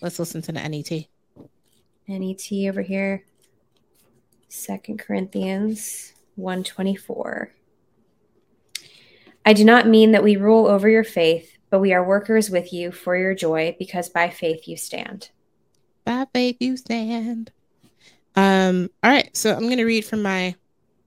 Let's 0.01 0.19
listen 0.19 0.43
to 0.43 0.53
the 0.53 0.69
NET. 0.69 1.07
net 2.09 2.69
over 2.69 2.83
here 2.83 3.25
second 4.49 4.99
corinthians 4.99 6.15
124 6.37 7.53
i 9.45 9.53
do 9.53 9.65
not 9.65 9.87
mean 9.87 10.13
that 10.13 10.25
we 10.25 10.37
rule 10.37 10.67
over 10.67 10.89
your 10.89 11.05
faith 11.05 11.58
but 11.71 11.81
we 11.81 11.93
are 11.93 12.05
workers 12.05 12.51
with 12.51 12.73
you 12.73 12.91
for 12.91 13.17
your 13.17 13.35
joy 13.35 13.77
because 13.79 14.09
by 14.09 14.29
faith 14.31 14.67
you 14.67 14.77
stand 14.77 15.31
By 16.05 16.27
faith 16.33 16.57
you 16.61 16.77
stand. 16.77 17.51
Um, 18.37 18.89
all 19.03 19.11
right, 19.11 19.37
so 19.37 19.55
I'm 19.55 19.69
gonna 19.69 19.85
read 19.85 20.05
from 20.05 20.23
my 20.23 20.55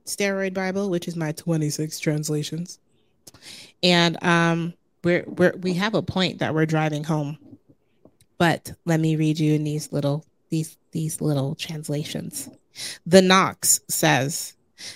steroid 0.05 0.53
Bible, 0.53 0.89
which 0.89 1.07
is 1.07 1.15
my 1.15 1.31
26 1.31 1.99
translations. 1.99 2.79
And 3.83 4.21
um 4.23 4.73
we're 5.03 5.23
we're 5.27 5.55
we 5.57 5.73
have 5.75 5.95
a 5.95 6.01
point 6.01 6.39
that 6.39 6.53
we're 6.53 6.65
driving 6.65 7.03
home. 7.03 7.37
But 8.37 8.71
let 8.85 8.99
me 8.99 9.15
read 9.15 9.39
you 9.39 9.53
in 9.53 9.63
these 9.63 9.91
little 9.91 10.25
these 10.49 10.77
these 10.91 11.21
little 11.21 11.55
translations. 11.55 12.49
The 13.05 13.21
Knox 13.21 13.79
says, 13.89 14.53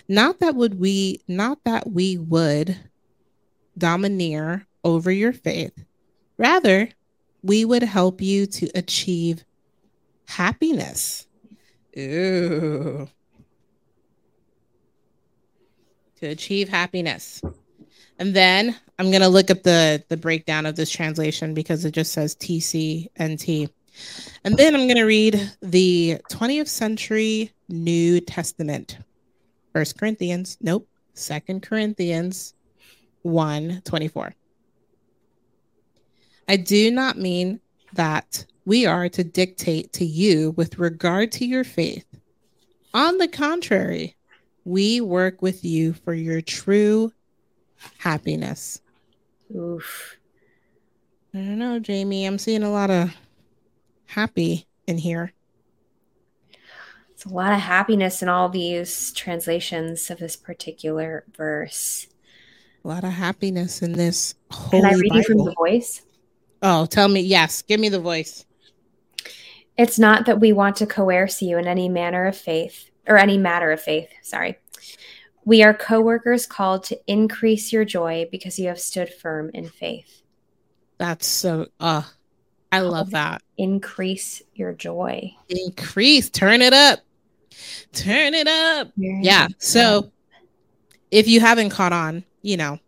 not 0.08 0.40
that 0.40 0.56
would 0.56 0.80
we 0.80 1.22
not 1.28 1.60
that 1.66 1.92
we 1.92 2.18
would 2.18 2.78
domineer 3.78 4.66
over 4.86 5.12
your 5.12 5.34
faith. 5.34 5.84
Rather, 6.38 6.88
we 7.44 7.66
would 7.66 7.84
help 7.84 8.22
you 8.22 8.46
to 8.46 8.70
achieve 8.76 9.44
happiness. 10.28 11.28
Ooh. 11.98 13.10
To 16.18 16.28
achieve 16.28 16.70
happiness. 16.70 17.42
And 18.18 18.34
then 18.34 18.76
I'm 18.98 19.12
going 19.12 19.22
to 19.22 19.28
look 19.28 19.52
up 19.52 19.64
the 19.64 20.04
the 20.08 20.16
breakdown 20.16 20.66
of 20.66 20.76
this 20.76 20.90
translation 20.90 21.54
because 21.54 21.84
it 21.84 21.92
just 21.92 22.14
says 22.14 22.36
TCNT. 22.36 23.70
And 24.44 24.58
then 24.58 24.76
I'm 24.76 24.88
going 24.88 24.98
to 24.98 25.04
read 25.06 25.52
the 25.62 26.20
20th 26.32 26.68
century 26.68 27.52
New 27.70 28.22
Testament. 28.22 28.98
First 29.74 29.98
Corinthians, 29.98 30.58
nope, 30.62 30.88
Second 31.14 31.62
Corinthians 31.62 32.54
1 33.24 33.82
24. 33.84 34.34
I 36.48 36.58
do 36.58 36.92
not 36.92 37.18
mean 37.18 37.60
that 37.94 38.46
we 38.66 38.86
are 38.86 39.10
to 39.10 39.24
dictate 39.24 39.94
to 39.94 40.06
you 40.06 40.52
with 40.52 40.80
regard 40.80 41.32
to 41.34 41.46
your 41.46 41.64
faith. 41.64 42.06
On 42.94 43.18
the 43.18 43.28
contrary, 43.28 44.16
we 44.64 45.02
work 45.02 45.42
with 45.42 45.64
you 45.64 45.94
for 45.94 46.14
your 46.14 46.42
true 46.42 47.12
happiness. 47.98 48.82
oof 49.56 50.18
I 51.34 51.40
don't 51.40 51.60
know, 51.60 51.80
Jamie. 51.80 52.26
I'm 52.26 52.38
seeing 52.40 52.64
a 52.64 52.72
lot 52.72 52.90
of 52.90 53.14
happy 54.06 54.66
in 54.88 54.98
here. 54.98 55.34
it's 57.12 57.26
a 57.26 57.30
lot 57.30 57.52
of 57.52 57.60
happiness 57.60 58.22
in 58.22 58.30
all 58.30 58.48
these 58.50 59.12
translations 59.12 60.10
of 60.10 60.20
this 60.20 60.36
particular 60.38 61.26
verse 61.36 62.08
A 62.84 62.88
lot 62.88 63.04
of 63.04 63.12
happiness 63.12 63.82
in 63.82 63.92
this 63.94 64.36
holy 64.52 64.82
can 64.82 64.86
i 64.86 64.94
read 64.98 65.14
you 65.14 65.24
from 65.24 65.38
the 65.44 65.54
voice 65.58 66.04
oh, 66.66 66.86
tell 66.86 67.08
me. 67.08 67.22
Yes, 67.22 67.62
give 67.62 67.80
me 67.80 67.90
the 67.90 68.00
voice. 68.00 68.46
It's 69.78 70.00
not 70.00 70.26
that 70.26 70.40
we 70.40 70.54
want 70.54 70.78
to 70.78 70.86
coerce 70.86 71.42
you 71.42 71.58
in 71.58 71.68
any 71.68 71.90
manner 71.90 72.26
of 72.26 72.38
faith 72.38 72.90
or 73.08 73.18
any 73.18 73.38
matter 73.38 73.72
of 73.72 73.82
faith. 73.82 74.10
Sorry. 74.22 74.58
We 75.44 75.64
are 75.64 75.74
co 75.74 76.02
workers 76.02 76.48
called 76.48 76.86
to 76.86 77.00
increase 77.08 77.72
your 77.72 77.86
joy 77.86 78.28
because 78.32 78.58
you 78.58 78.68
have 78.68 78.80
stood 78.80 79.14
firm 79.14 79.52
in 79.54 79.70
faith. 79.70 80.24
That's 80.98 81.28
so. 81.28 81.68
Uh, 81.80 82.02
I 82.72 82.80
love 82.80 83.12
that. 83.12 83.44
Increase 83.58 84.42
your 84.56 84.74
joy. 84.74 85.36
Increase. 85.50 86.30
Turn 86.30 86.62
it 86.62 86.74
up. 86.74 87.00
Turn 87.94 88.34
it 88.34 88.48
up. 88.48 88.92
Yeah. 88.98 89.48
So 89.60 90.12
if 91.12 91.28
you 91.28 91.40
haven't 91.40 91.70
caught 91.70 91.94
on, 91.94 92.24
you 92.42 92.58
know, 92.58 92.80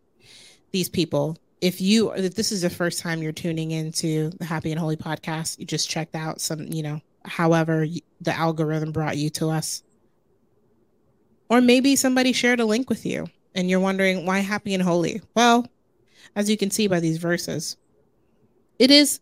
these 0.72 0.90
people, 0.90 1.38
if 1.62 1.82
you 1.82 2.12
if 2.12 2.36
this 2.36 2.52
is 2.52 2.62
the 2.62 2.70
first 2.70 3.00
time 3.00 3.22
you're 3.22 3.32
tuning 3.32 3.72
into 3.72 4.30
the 4.32 4.46
Happy 4.46 4.72
and 4.72 4.80
Holy 4.80 4.98
podcast, 4.98 5.60
you 5.60 5.66
just 5.66 5.90
checked 5.90 6.16
out 6.16 6.42
some, 6.42 6.64
you 6.64 6.84
know, 6.84 7.02
however 7.26 7.86
the 8.22 8.34
algorithm 8.34 8.92
brought 8.92 9.18
you 9.18 9.30
to 9.32 9.50
us. 9.50 9.84
Or 11.50 11.62
maybe 11.62 11.96
somebody 11.96 12.34
shared 12.34 12.60
a 12.60 12.66
link 12.66 12.90
with 12.90 13.06
you 13.06 13.28
and 13.56 13.70
you're 13.70 13.80
wondering 13.80 14.26
why 14.26 14.40
happy 14.40 14.74
and 14.74 14.84
holy. 14.84 15.22
Well, 15.36 15.68
as 16.36 16.50
you 16.50 16.58
can 16.58 16.70
see 16.70 16.88
by 16.88 17.00
these 17.00 17.18
verses, 17.18 17.78
it 18.78 18.92
is 18.92 19.20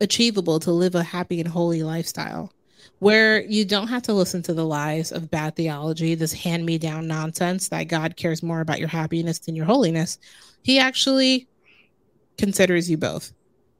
achievable 0.00 0.60
to 0.60 0.72
live 0.72 0.94
a 0.94 1.02
happy 1.02 1.40
and 1.40 1.48
holy 1.48 1.82
lifestyle 1.82 2.52
where 2.98 3.42
you 3.42 3.64
don't 3.64 3.88
have 3.88 4.02
to 4.02 4.12
listen 4.12 4.42
to 4.42 4.54
the 4.54 4.66
lies 4.66 5.12
of 5.12 5.30
bad 5.30 5.54
theology, 5.54 6.14
this 6.14 6.32
hand 6.32 6.66
me 6.66 6.78
down 6.78 7.06
nonsense 7.06 7.68
that 7.68 7.84
God 7.84 8.16
cares 8.16 8.42
more 8.42 8.60
about 8.60 8.80
your 8.80 8.88
happiness 8.88 9.38
than 9.38 9.54
your 9.54 9.66
holiness. 9.66 10.18
He 10.62 10.78
actually 10.78 11.46
considers 12.38 12.90
you 12.90 12.96
both, 12.96 13.32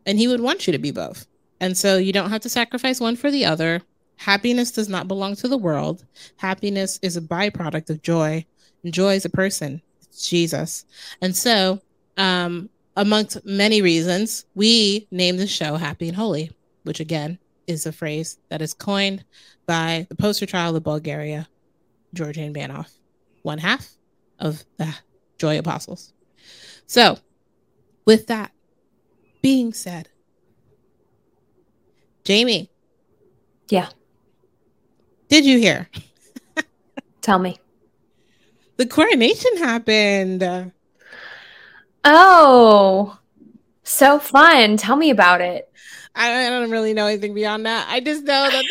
and 0.04 0.18
he 0.18 0.28
would 0.28 0.40
want 0.40 0.66
you 0.66 0.72
to 0.72 0.78
be 0.78 0.90
both. 0.90 1.26
And 1.60 1.76
so 1.76 1.96
you 1.96 2.12
don't 2.12 2.30
have 2.30 2.42
to 2.42 2.48
sacrifice 2.48 3.00
one 3.00 3.16
for 3.16 3.30
the 3.30 3.44
other. 3.44 3.82
Happiness 4.16 4.72
does 4.72 4.88
not 4.88 5.08
belong 5.08 5.36
to 5.36 5.48
the 5.48 5.58
world. 5.58 6.04
Happiness 6.36 6.98
is 7.02 7.16
a 7.16 7.20
byproduct 7.20 7.90
of 7.90 8.02
joy. 8.02 8.44
And 8.84 8.92
joy 8.92 9.14
is 9.14 9.24
a 9.24 9.30
person. 9.30 9.80
It's 10.02 10.28
Jesus. 10.28 10.84
And 11.20 11.34
so, 11.34 11.80
um, 12.16 12.68
amongst 12.96 13.44
many 13.44 13.82
reasons, 13.82 14.44
we 14.54 15.06
named 15.10 15.38
the 15.38 15.46
show 15.46 15.76
Happy 15.76 16.08
and 16.08 16.16
Holy, 16.16 16.50
which 16.82 17.00
again 17.00 17.38
is 17.66 17.86
a 17.86 17.92
phrase 17.92 18.38
that 18.48 18.62
is 18.62 18.74
coined 18.74 19.24
by 19.66 20.06
the 20.08 20.16
poster 20.16 20.46
child 20.46 20.74
of 20.76 20.82
Bulgaria, 20.82 21.48
Georgian 22.14 22.54
Banov, 22.54 22.88
one 23.42 23.58
half 23.58 23.88
of 24.38 24.64
the 24.78 24.92
Joy 25.38 25.58
Apostles. 25.58 26.12
So, 26.86 27.18
with 28.08 28.28
that 28.28 28.52
being 29.42 29.74
said, 29.74 30.08
Jamie. 32.24 32.70
Yeah. 33.68 33.90
Did 35.28 35.44
you 35.44 35.58
hear? 35.58 35.90
Tell 37.20 37.38
me. 37.38 37.58
The 38.78 38.86
coronation 38.86 39.58
happened. 39.58 40.72
Oh, 42.02 43.18
so 43.82 44.18
fun. 44.18 44.78
Tell 44.78 44.96
me 44.96 45.10
about 45.10 45.42
it. 45.42 45.70
I, 46.14 46.48
don't 46.48 46.70
really 46.70 46.94
know 46.94 47.08
anything 47.08 47.34
beyond 47.34 47.66
that. 47.66 47.88
I 47.90 48.00
just 48.00 48.22
know 48.22 48.48
that 48.48 48.64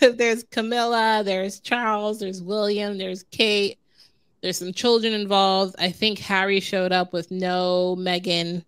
there's 0.00 0.16
there's 0.16 0.42
Camilla, 0.50 1.22
there's 1.24 1.60
Charles, 1.60 2.18
there's 2.18 2.42
William, 2.42 2.98
there's 2.98 3.22
Kate, 3.30 3.78
there's 4.44 4.58
some 4.58 4.74
children 4.74 5.14
involved. 5.14 5.74
I 5.78 5.90
think 5.90 6.18
Harry 6.18 6.60
showed 6.60 6.92
up 6.92 7.14
with 7.14 7.30
no 7.30 7.96
Meghan. 7.98 8.62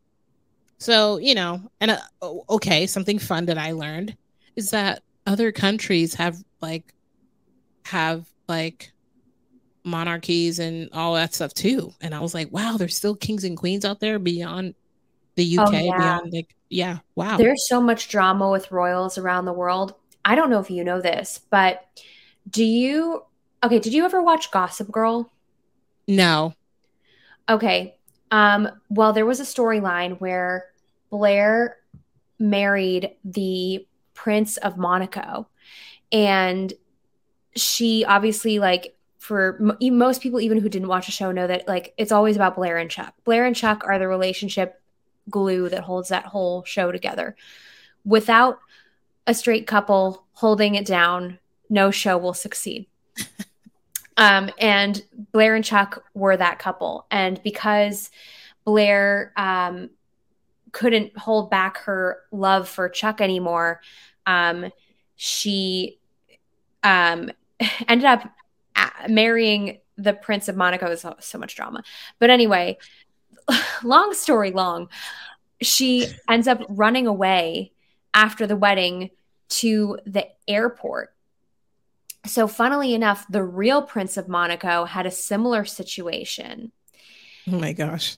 So 0.78 1.18
you 1.18 1.34
know, 1.34 1.60
and 1.82 1.90
uh, 1.90 2.32
okay, 2.48 2.86
something 2.86 3.18
fun 3.18 3.44
that 3.46 3.58
I 3.58 3.72
learned 3.72 4.16
is 4.56 4.70
that 4.70 5.02
other 5.26 5.52
countries 5.52 6.14
have 6.14 6.42
like 6.62 6.94
have 7.84 8.26
like 8.48 8.90
monarchies 9.84 10.60
and 10.60 10.88
all 10.94 11.12
that 11.14 11.34
stuff 11.34 11.52
too. 11.52 11.92
And 12.00 12.14
I 12.14 12.20
was 12.20 12.32
like, 12.32 12.50
wow, 12.50 12.76
there's 12.78 12.96
still 12.96 13.14
kings 13.14 13.44
and 13.44 13.54
queens 13.54 13.84
out 13.84 14.00
there 14.00 14.18
beyond 14.18 14.74
the 15.34 15.58
UK, 15.58 15.68
oh, 15.74 15.78
yeah. 15.78 15.98
beyond 15.98 16.32
like 16.32 16.56
yeah, 16.70 16.98
wow. 17.16 17.36
There's 17.36 17.68
so 17.68 17.82
much 17.82 18.08
drama 18.08 18.50
with 18.50 18.72
royals 18.72 19.18
around 19.18 19.44
the 19.44 19.52
world. 19.52 19.92
I 20.24 20.36
don't 20.36 20.48
know 20.48 20.58
if 20.58 20.70
you 20.70 20.84
know 20.84 21.02
this, 21.02 21.38
but 21.50 21.84
do 22.48 22.64
you 22.64 23.24
okay, 23.62 23.78
did 23.78 23.92
you 23.92 24.06
ever 24.06 24.22
watch 24.22 24.50
Gossip 24.50 24.90
Girl? 24.90 25.30
No. 26.06 26.54
Okay. 27.48 27.96
Um, 28.30 28.68
well, 28.88 29.12
there 29.12 29.26
was 29.26 29.40
a 29.40 29.44
storyline 29.44 30.18
where 30.20 30.66
Blair 31.10 31.76
married 32.38 33.10
the 33.24 33.86
Prince 34.14 34.56
of 34.56 34.76
Monaco. 34.76 35.48
And 36.12 36.72
she 37.54 38.04
obviously 38.04 38.58
like 38.58 38.96
for 39.18 39.76
m- 39.80 39.98
most 39.98 40.20
people 40.20 40.40
even 40.40 40.60
who 40.60 40.68
didn't 40.68 40.88
watch 40.88 41.06
the 41.06 41.12
show 41.12 41.32
know 41.32 41.46
that 41.46 41.66
like 41.66 41.94
it's 41.96 42.12
always 42.12 42.36
about 42.36 42.56
Blair 42.56 42.76
and 42.76 42.90
Chuck. 42.90 43.14
Blair 43.24 43.44
and 43.44 43.56
Chuck 43.56 43.82
are 43.84 43.98
the 43.98 44.08
relationship 44.08 44.80
glue 45.28 45.68
that 45.68 45.84
holds 45.84 46.08
that 46.08 46.26
whole 46.26 46.64
show 46.64 46.92
together. 46.92 47.36
Without 48.04 48.58
a 49.26 49.34
straight 49.34 49.66
couple 49.66 50.24
holding 50.32 50.74
it 50.74 50.86
down, 50.86 51.38
no 51.68 51.90
show 51.90 52.16
will 52.16 52.34
succeed. 52.34 52.86
um, 54.16 54.50
and 54.58 55.02
Blair 55.32 55.54
and 55.54 55.64
Chuck 55.64 56.04
were 56.14 56.36
that 56.36 56.58
couple, 56.58 57.06
and 57.10 57.42
because 57.42 58.10
Blair 58.64 59.32
um, 59.36 59.90
couldn't 60.72 61.16
hold 61.16 61.50
back 61.50 61.78
her 61.78 62.18
love 62.32 62.68
for 62.68 62.88
Chuck 62.88 63.20
anymore, 63.20 63.80
um, 64.26 64.70
she 65.16 65.98
um, 66.82 67.30
ended 67.88 68.06
up 68.06 68.22
marrying 69.08 69.78
the 69.96 70.12
Prince 70.12 70.48
of 70.48 70.56
Monaco. 70.56 70.94
So, 70.94 71.16
so 71.20 71.38
much 71.38 71.56
drama, 71.56 71.82
but 72.18 72.30
anyway, 72.30 72.78
long 73.84 74.14
story 74.14 74.50
long, 74.50 74.88
she 75.60 76.06
ends 76.28 76.48
up 76.48 76.62
running 76.68 77.06
away 77.06 77.72
after 78.14 78.46
the 78.46 78.56
wedding 78.56 79.10
to 79.48 79.98
the 80.06 80.26
airport. 80.48 81.14
So, 82.26 82.46
funnily 82.48 82.94
enough, 82.94 83.26
the 83.28 83.44
real 83.44 83.82
Prince 83.82 84.16
of 84.16 84.28
Monaco 84.28 84.84
had 84.84 85.06
a 85.06 85.10
similar 85.10 85.64
situation. 85.64 86.72
Oh 87.48 87.58
my 87.58 87.72
gosh. 87.72 88.16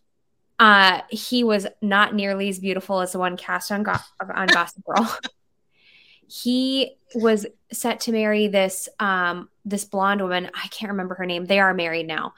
Uh, 0.59 1.03
he 1.11 1.45
was 1.45 1.67
not 1.81 2.15
nearly 2.15 2.49
as 2.49 2.59
beautiful 2.59 3.01
as 3.01 3.13
the 3.13 3.19
one 3.19 3.37
cast 3.37 3.71
on, 3.71 3.83
Go- 3.85 3.93
on 4.35 4.49
Gossip 4.49 4.85
Girl. 4.85 5.19
he 6.29 6.97
was 7.15 7.47
set 7.73 8.01
to 8.01 8.13
marry 8.13 8.49
this 8.49 8.89
um 9.01 9.49
this 9.65 9.85
blonde 9.85 10.21
woman. 10.21 10.51
I 10.55 10.69
can't 10.69 10.93
remember 10.93 11.15
her 11.17 11.27
name. 11.27 11.47
They 11.47 11.59
are 11.59 11.75
married 11.75 12.07
now. 12.07 12.35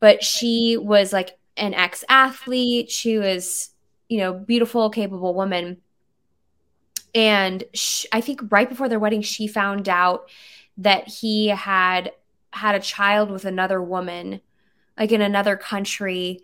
But 0.00 0.22
she 0.22 0.76
was 0.76 1.12
like 1.12 1.38
an 1.56 1.74
ex-athlete. 1.74 2.90
She 2.90 3.18
was, 3.18 3.70
you 4.08 4.18
know, 4.18 4.34
beautiful, 4.34 4.90
capable 4.90 5.34
woman. 5.34 5.78
And 7.14 7.64
she, 7.72 8.08
I 8.12 8.20
think 8.20 8.40
right 8.50 8.68
before 8.68 8.88
their 8.88 8.98
wedding 8.98 9.22
she 9.22 9.46
found 9.46 9.88
out 9.88 10.28
that 10.78 11.08
he 11.08 11.48
had 11.48 12.12
had 12.52 12.74
a 12.74 12.80
child 12.80 13.30
with 13.30 13.44
another 13.44 13.82
woman 13.82 14.40
like 14.98 15.12
in 15.12 15.20
another 15.20 15.56
country. 15.56 16.42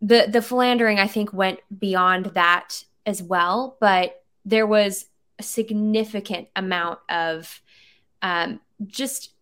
The 0.00 0.26
the 0.28 0.42
philandering 0.42 0.98
i 0.98 1.06
think 1.06 1.32
went 1.32 1.60
beyond 1.78 2.26
that 2.34 2.84
as 3.06 3.22
well 3.22 3.76
but 3.80 4.24
there 4.44 4.66
was 4.66 5.06
a 5.38 5.42
significant 5.42 6.48
amount 6.56 6.98
of 7.08 7.62
um, 8.20 8.60
just 8.86 9.32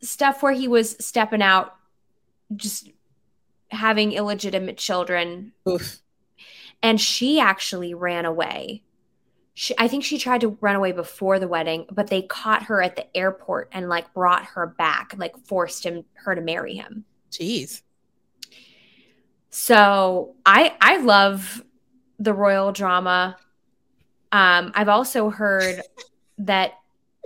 stuff 0.00 0.42
where 0.42 0.52
he 0.52 0.68
was 0.68 0.96
stepping 1.04 1.42
out 1.42 1.74
just 2.56 2.90
having 3.70 4.12
illegitimate 4.12 4.76
children. 4.76 5.52
Oof. 5.68 6.00
and 6.82 7.00
she 7.00 7.40
actually 7.40 7.94
ran 7.94 8.24
away 8.24 8.82
she, 9.54 9.74
I 9.78 9.88
think 9.88 10.04
she 10.04 10.18
tried 10.18 10.40
to 10.42 10.56
run 10.60 10.76
away 10.76 10.92
before 10.92 11.38
the 11.38 11.48
wedding, 11.48 11.86
but 11.90 12.08
they 12.08 12.22
caught 12.22 12.64
her 12.64 12.82
at 12.82 12.96
the 12.96 13.16
airport 13.16 13.68
and 13.72 13.88
like 13.88 14.12
brought 14.14 14.44
her 14.46 14.66
back, 14.66 15.14
like 15.16 15.36
forced 15.46 15.84
him 15.84 16.04
her 16.14 16.34
to 16.34 16.40
marry 16.40 16.74
him. 16.74 17.04
Jeez. 17.30 17.82
So 19.50 20.34
I 20.46 20.74
I 20.80 20.98
love 20.98 21.62
the 22.18 22.32
royal 22.32 22.72
drama. 22.72 23.36
Um, 24.30 24.72
I've 24.74 24.88
also 24.88 25.28
heard 25.28 25.82
that 26.38 26.72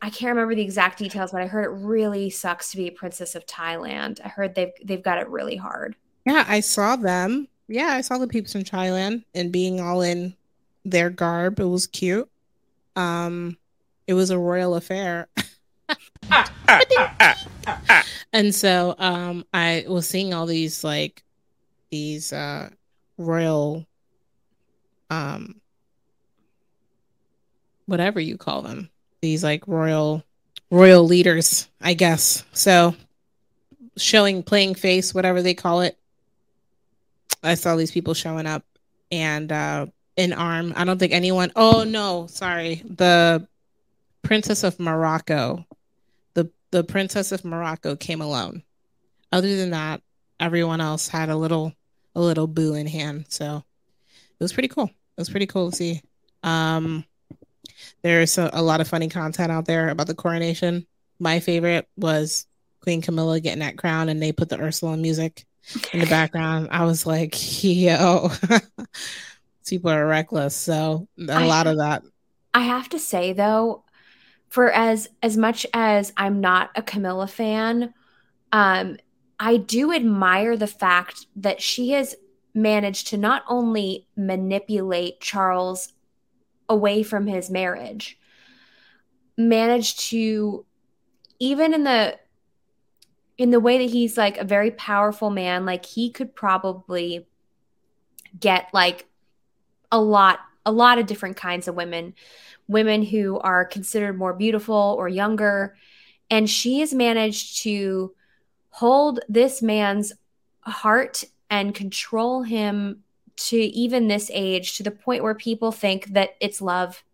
I 0.03 0.11
can't 0.11 0.31
remember 0.31 0.55
the 0.55 0.63
exact 0.63 0.99
details, 0.99 1.31
but 1.31 1.41
I 1.41 1.47
heard 1.47 1.65
it 1.65 1.87
really 1.87 2.29
sucks 2.29 2.71
to 2.73 2.77
be 2.77 2.89
a 2.89 2.93
princess 2.93 3.37
of 3.37 3.47
Thailand. 3.47 4.21
I 4.25 4.29
heard 4.29 4.57
they've 4.57 4.73
they've 4.85 5.03
got 5.03 5.19
it 5.19 5.29
really 5.29 5.57
hard. 5.57 5.95
Yeah, 6.25 6.45
I 6.49 6.59
saw 6.59 6.97
them. 6.97 7.47
Yeah, 7.69 7.89
I 7.89 8.01
saw 8.01 8.19
the 8.19 8.27
peeps 8.27 8.53
from 8.53 8.65
Thailand 8.65 9.25
and 9.35 9.53
being 9.53 9.81
all 9.81 10.03
in 10.03 10.37
their 10.91 11.11
garb. 11.11 11.61
It 11.61 11.65
was 11.65 11.87
cute. 11.87 12.29
Um, 12.95 13.59
it 14.07 14.15
was 14.15 14.31
a 14.31 14.39
royal 14.39 14.75
affair. 14.75 15.29
and 18.33 18.55
so 18.55 18.95
um 18.99 19.45
I 19.53 19.85
was 19.87 20.09
seeing 20.09 20.35
all 20.35 20.47
these 20.47 20.83
like 20.83 21.23
these 21.91 22.33
uh 22.33 22.71
royal 23.19 23.87
um 25.11 25.61
whatever 27.87 28.19
you 28.21 28.37
call 28.37 28.63
them 28.63 28.91
these 29.21 29.45
like 29.45 29.67
royal 29.69 30.25
royal 30.71 31.05
leaders 31.05 31.69
i 31.81 31.95
guess 31.95 32.45
so 32.53 32.95
showing 33.97 34.43
playing 34.43 34.75
face 34.75 35.15
whatever 35.15 35.41
they 35.43 35.55
call 35.55 35.81
it 35.81 35.97
i 37.43 37.55
saw 37.55 37.77
these 37.77 37.93
people 37.93 38.15
showing 38.15 38.47
up 38.47 38.65
and 39.13 39.53
uh 39.53 39.87
in 40.17 40.33
arm 40.33 40.73
i 40.77 40.85
don't 40.85 40.99
think 40.99 41.13
anyone 41.13 41.53
oh 41.57 41.85
no 41.85 42.27
sorry 42.27 42.83
the 42.85 43.47
princess 44.23 44.65
of 44.65 44.79
morocco 44.81 45.65
the 46.35 46.51
the 46.71 46.83
princess 46.83 47.33
of 47.33 47.45
morocco 47.45 47.95
came 47.97 48.21
alone 48.21 48.63
other 49.33 49.57
than 49.57 49.71
that 49.71 50.01
everyone 50.41 50.81
else 50.81 51.09
had 51.09 51.29
a 51.29 51.37
little 51.37 51.73
a 52.17 52.21
little 52.21 52.47
boo 52.47 52.75
in 52.75 52.87
hand. 52.87 53.27
So 53.29 53.63
it 54.09 54.43
was 54.43 54.53
pretty 54.53 54.69
cool. 54.69 54.87
It 54.87 55.21
was 55.21 55.31
pretty 55.31 55.47
cool 55.47 55.71
to 55.71 55.77
see. 55.77 56.03
Um, 56.43 57.05
there's 58.03 58.39
a, 58.39 58.51
a 58.53 58.63
lot 58.63 58.81
of 58.81 58.89
funny 58.89 59.09
content 59.09 59.53
out 59.53 59.67
there 59.67 59.91
about 59.91 60.07
the 60.07 60.15
coronation. 60.15 60.87
My 61.19 61.41
favorite 61.41 61.89
was 61.97 62.47
Queen 62.81 63.03
Camilla 63.03 63.41
getting 63.41 63.61
that 63.61 63.79
crown, 63.79 64.09
and 64.09 64.21
they 64.21 64.33
put 64.33 64.49
the 64.49 64.61
Ursula 64.61 64.97
music 64.97 65.45
in 65.93 66.01
the 66.01 66.07
background. 66.07 66.69
I 66.71 66.85
was 66.85 67.07
like, 67.07 67.35
yo, 67.63 68.31
people 69.67 69.91
are 69.91 70.07
reckless. 70.07 70.55
So 70.55 71.09
a 71.29 71.33
I, 71.33 71.47
lot 71.47 71.67
of 71.67 71.79
that. 71.79 72.03
I 72.55 72.61
have 72.61 72.89
to 72.91 72.99
say 72.99 73.33
though, 73.33 73.85
for 74.49 74.71
as 74.71 75.09
as 75.23 75.37
much 75.37 75.67
as 75.75 76.13
I'm 76.17 76.41
not 76.41 76.71
a 76.75 76.83
Camilla 76.83 77.27
fan, 77.27 77.93
um, 78.53 78.97
I 79.39 79.59
do 79.59 79.93
admire 79.93 80.57
the 80.57 80.67
fact 80.67 81.27
that 81.37 81.61
she 81.61 81.91
has 81.91 82.15
managed 82.55 83.09
to 83.09 83.19
not 83.19 83.43
only 83.49 84.09
manipulate 84.17 85.21
Charles 85.21 85.93
away 86.69 87.03
from 87.03 87.27
his 87.27 87.51
marriage, 87.51 88.19
managed 89.37 90.01
to 90.11 90.65
even 91.39 91.75
in 91.75 91.85
the 91.85 92.19
in 93.37 93.51
the 93.51 93.61
way 93.61 93.79
that 93.79 93.93
he's 93.93 94.17
like 94.17 94.39
a 94.39 94.45
very 94.45 94.71
powerful 94.71 95.29
man, 95.29 95.67
like 95.67 95.85
he 95.85 96.11
could 96.11 96.35
probably 96.35 97.27
get 98.39 98.69
like 98.73 99.07
a 99.91 100.01
lot 100.01 100.41
a 100.65 100.73
lot 100.73 100.99
of 100.99 101.07
different 101.07 101.37
kinds 101.37 101.69
of 101.69 101.77
women, 101.77 102.13
women 102.67 103.03
who 103.03 103.39
are 103.39 103.65
considered 103.65 104.19
more 104.19 104.35
beautiful 104.35 104.97
or 104.99 105.09
younger, 105.09 105.77
and 106.29 106.51
she 106.51 106.81
has 106.81 106.93
managed 106.93 107.63
to 107.63 108.13
hold 108.71 109.21
this 109.29 109.63
man's 109.63 110.13
heart 110.63 111.23
and 111.49 111.75
control 111.75 112.43
him 112.43 113.05
to 113.37 113.57
even 113.57 114.09
this 114.09 114.31
age 114.35 114.77
to 114.77 114.83
the 114.83 114.91
point 114.91 115.23
where 115.23 115.35
people 115.35 115.71
think 115.71 116.07
that 116.07 116.31
it's 116.41 116.61
love. 116.61 117.05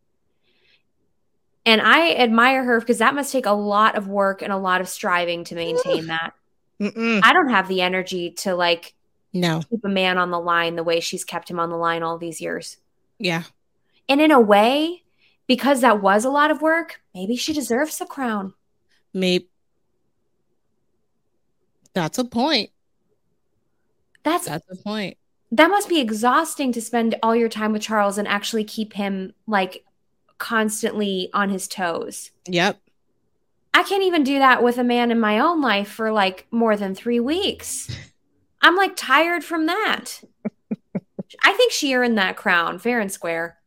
And 1.67 1.81
I 1.81 2.15
admire 2.15 2.65
her 2.65 2.81
because 2.81 2.99
that 2.99 3.15
must 3.15 3.33
take 3.33 3.47
a 3.47 3.53
lot 3.53 3.97
of 3.97 4.09
work 4.09 4.43
and 4.43 4.53
a 4.53 4.57
lot 4.57 4.81
of 4.81 4.89
striving 4.89 5.45
to 5.45 5.55
maintain 5.55 6.07
that. 6.07 6.33
Mm-mm. 6.81 7.21
I 7.23 7.33
don't 7.33 7.51
have 7.51 7.69
the 7.69 7.83
energy 7.83 8.31
to 8.39 8.55
like 8.55 8.95
No. 9.33 9.63
keep 9.71 9.85
a 9.85 9.89
man 9.89 10.19
on 10.19 10.31
the 10.31 10.39
line 10.41 10.77
the 10.77 10.83
way 10.83 11.01
she's 11.01 11.25
kept 11.25 11.51
him 11.51 11.59
on 11.59 11.71
the 11.71 11.77
line 11.77 12.03
all 12.03 12.19
these 12.19 12.41
years. 12.41 12.77
Yeah. 13.19 13.45
And 14.09 14.21
in 14.21 14.31
a 14.31 14.41
way, 14.41 15.03
because 15.47 15.81
that 15.81 16.03
was 16.03 16.25
a 16.25 16.31
lot 16.31 16.51
of 16.51 16.61
work, 16.61 17.01
maybe 17.15 17.37
she 17.37 17.53
deserves 17.53 17.99
the 17.99 18.07
crown. 18.07 18.55
Maybe. 19.15 19.49
That's 21.95 22.19
a 22.19 22.25
point. 22.25 22.71
That's 24.23 24.47
That's 24.47 24.65
a 24.71 24.77
point. 24.77 25.17
that 25.51 25.69
must 25.69 25.89
be 25.89 26.01
exhausting 26.01 26.73
to 26.73 26.81
spend 26.81 27.17
all 27.23 27.35
your 27.35 27.49
time 27.49 27.73
with 27.73 27.83
Charles 27.83 28.19
and 28.19 28.29
actually 28.29 28.65
keep 28.65 28.93
him 28.93 29.33
like 29.47 29.85
constantly 30.39 31.29
on 31.35 31.51
his 31.51 31.67
toes. 31.69 32.31
Yep. 32.47 32.79
I 33.75 33.83
can't 33.83 34.03
even 34.05 34.23
do 34.23 34.39
that 34.39 34.63
with 34.63 34.79
a 34.79 34.85
man 34.85 35.11
in 35.11 35.19
my 35.19 35.39
own 35.39 35.61
life 35.61 35.89
for 35.89 36.13
like 36.13 36.47
more 36.51 36.77
than 36.77 36.95
three 36.95 37.21
weeks. 37.21 37.91
I'm 38.63 38.77
like 38.77 38.95
tired 38.97 39.45
from 39.45 39.67
that. 39.67 40.23
I 41.45 41.53
think 41.55 41.73
she 41.73 41.95
earned 41.95 42.19
that 42.19 42.37
crown 42.37 42.79
fair 42.79 43.01
and 43.01 43.11
square. 43.11 43.59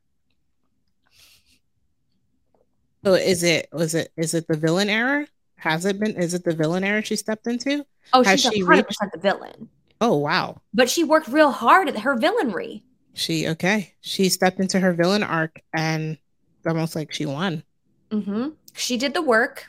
So 3.03 3.13
is 3.13 3.43
it 3.43 3.67
was 3.71 3.93
it 3.93 4.11
is 4.17 4.33
it 4.33 4.47
the 4.47 4.57
villain 4.57 4.89
era? 4.89 5.27
Has 5.57 5.85
it 5.85 5.99
been 5.99 6.15
is 6.15 6.33
it 6.33 6.43
the 6.43 6.55
villain 6.55 6.83
era 6.83 7.01
she 7.03 7.15
stepped 7.15 7.47
into? 7.47 7.85
Oh, 8.13 8.23
Has 8.23 8.41
she's 8.41 8.51
she 8.53 8.63
100% 8.63 8.67
reached- 8.67 8.99
the 9.13 9.19
villain. 9.19 9.69
Oh 10.01 10.15
wow. 10.17 10.61
But 10.73 10.89
she 10.89 11.03
worked 11.03 11.27
real 11.27 11.51
hard 11.51 11.87
at 11.87 11.99
her 11.99 12.15
villainry. 12.15 12.81
She 13.13 13.47
okay. 13.49 13.93
She 14.01 14.29
stepped 14.29 14.59
into 14.59 14.79
her 14.79 14.93
villain 14.93 15.23
arc 15.23 15.61
and 15.73 16.17
almost 16.65 16.95
like 16.95 17.13
she 17.13 17.25
won. 17.25 17.63
hmm 18.11 18.49
She 18.73 18.97
did 18.97 19.13
the 19.13 19.21
work. 19.21 19.67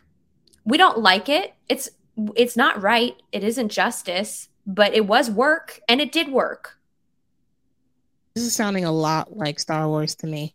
We 0.64 0.78
don't 0.78 0.98
like 0.98 1.28
it. 1.28 1.54
It's 1.68 1.90
it's 2.34 2.56
not 2.56 2.80
right. 2.82 3.14
It 3.32 3.44
isn't 3.44 3.68
justice, 3.70 4.48
but 4.66 4.94
it 4.94 5.06
was 5.06 5.30
work 5.30 5.80
and 5.88 6.00
it 6.00 6.12
did 6.12 6.28
work. 6.28 6.78
This 8.34 8.44
is 8.44 8.54
sounding 8.54 8.84
a 8.84 8.92
lot 8.92 9.36
like 9.36 9.60
Star 9.60 9.88
Wars 9.88 10.14
to 10.16 10.26
me. 10.26 10.54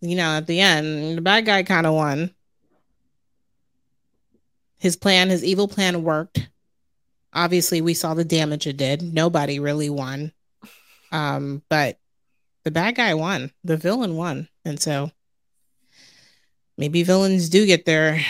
you 0.00 0.16
know, 0.16 0.36
at 0.36 0.46
the 0.46 0.60
end, 0.60 1.18
the 1.18 1.22
bad 1.22 1.44
guy 1.44 1.62
kind 1.64 1.86
of 1.86 1.94
won. 1.94 2.30
His 4.78 4.96
plan, 4.96 5.28
his 5.28 5.44
evil 5.44 5.66
plan 5.66 6.04
worked. 6.04 6.48
Obviously, 7.34 7.80
we 7.80 7.94
saw 7.94 8.14
the 8.14 8.24
damage 8.24 8.66
it 8.66 8.76
did. 8.76 9.02
Nobody 9.02 9.58
really 9.58 9.90
won. 9.90 10.32
Um, 11.10 11.62
but 11.68 11.98
the 12.64 12.70
bad 12.70 12.94
guy 12.94 13.14
won. 13.14 13.50
The 13.64 13.76
villain 13.76 14.16
won. 14.16 14.48
And 14.64 14.80
so 14.80 15.10
maybe 16.76 17.02
villains 17.02 17.48
do 17.48 17.66
get 17.66 17.84
their 17.84 18.24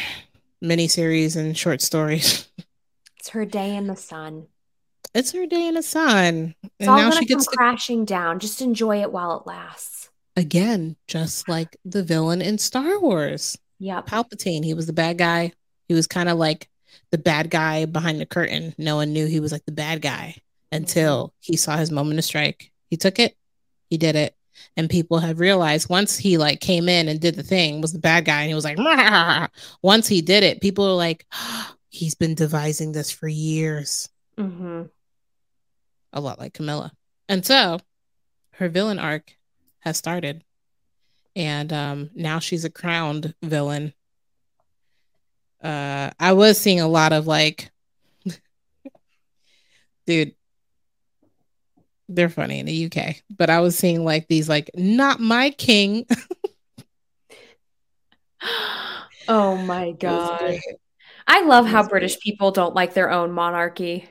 miniseries 0.64 1.36
and 1.36 1.56
short 1.56 1.80
stories. 1.80 2.47
It's 3.28 3.34
her 3.34 3.44
day 3.44 3.76
in 3.76 3.86
the 3.88 3.96
sun. 3.96 4.46
It's 5.14 5.32
her 5.32 5.46
day 5.46 5.66
in 5.68 5.74
the 5.74 5.82
sun. 5.82 6.54
It's 6.78 6.88
And 6.88 6.88
all 6.88 6.96
now 6.96 7.10
gonna 7.10 7.20
she 7.20 7.26
come 7.26 7.38
gets 7.38 7.46
to 7.46 7.56
crashing 7.56 8.04
down. 8.06 8.38
Just 8.38 8.62
enjoy 8.62 9.02
it 9.02 9.12
while 9.12 9.38
it 9.38 9.46
lasts. 9.46 10.08
again, 10.36 10.96
just 11.06 11.48
like 11.48 11.76
the 11.84 12.02
villain 12.02 12.40
in 12.40 12.58
Star 12.58 12.98
Wars. 13.00 13.58
Yeah. 13.78 14.02
Palpatine, 14.02 14.64
he 14.64 14.74
was 14.74 14.86
the 14.86 14.92
bad 14.92 15.18
guy. 15.18 15.52
He 15.88 15.94
was 15.94 16.06
kind 16.06 16.28
of 16.28 16.38
like 16.38 16.68
the 17.10 17.18
bad 17.18 17.50
guy 17.50 17.84
behind 17.86 18.20
the 18.20 18.26
curtain. 18.26 18.74
No 18.78 18.96
one 18.96 19.12
knew 19.12 19.26
he 19.26 19.40
was 19.40 19.52
like 19.52 19.64
the 19.66 19.72
bad 19.72 20.00
guy 20.02 20.36
until 20.72 21.34
he 21.40 21.56
saw 21.56 21.76
his 21.76 21.90
moment 21.90 22.18
to 22.18 22.22
strike. 22.22 22.70
He 22.90 22.96
took 22.96 23.18
it, 23.18 23.36
he 23.90 23.98
did 23.98 24.16
it. 24.16 24.34
And 24.76 24.90
people 24.90 25.18
have 25.18 25.38
realized 25.40 25.88
once 25.88 26.16
he 26.18 26.38
like 26.38 26.60
came 26.60 26.88
in 26.88 27.08
and 27.08 27.20
did 27.20 27.36
the 27.36 27.42
thing, 27.44 27.80
was 27.80 27.92
the 27.92 27.98
bad 28.00 28.24
guy, 28.24 28.40
and 28.42 28.48
he 28.48 28.54
was 28.54 28.64
like, 28.64 28.78
"Rah." 28.78 29.46
once 29.82 30.08
he 30.08 30.20
did 30.22 30.42
it, 30.44 30.60
people 30.60 30.84
are 30.86 30.96
like, 30.96 31.26
he's 31.90 32.14
been 32.14 32.34
devising 32.34 32.92
this 32.92 33.10
for 33.10 33.28
years. 33.28 34.08
hmm 34.36 34.82
a 36.12 36.20
lot 36.20 36.38
like 36.38 36.54
Camilla. 36.54 36.90
And 37.28 37.44
so 37.44 37.78
her 38.52 38.68
villain 38.70 38.98
arc 38.98 39.34
has 39.80 39.96
started. 39.98 40.42
And 41.36 41.72
um 41.72 42.10
now 42.14 42.38
she's 42.38 42.64
a 42.64 42.70
crowned 42.70 43.34
villain. 43.42 43.92
Uh 45.62 46.10
I 46.18 46.32
was 46.32 46.58
seeing 46.58 46.80
a 46.80 46.88
lot 46.88 47.12
of 47.12 47.26
like 47.26 47.70
dude 50.06 50.34
they're 52.08 52.30
funny 52.30 52.58
in 52.58 52.64
the 52.64 52.86
UK, 52.86 53.16
but 53.36 53.50
I 53.50 53.60
was 53.60 53.76
seeing 53.76 54.02
like 54.02 54.28
these 54.28 54.48
like 54.48 54.70
not 54.74 55.20
my 55.20 55.50
king. 55.50 56.06
oh 59.28 59.56
my 59.56 59.92
god. 60.00 60.56
I 61.30 61.42
love 61.42 61.66
how 61.66 61.86
British 61.86 62.18
people 62.18 62.50
don't 62.50 62.74
like 62.74 62.94
their 62.94 63.10
own 63.10 63.32
monarchy. 63.32 64.08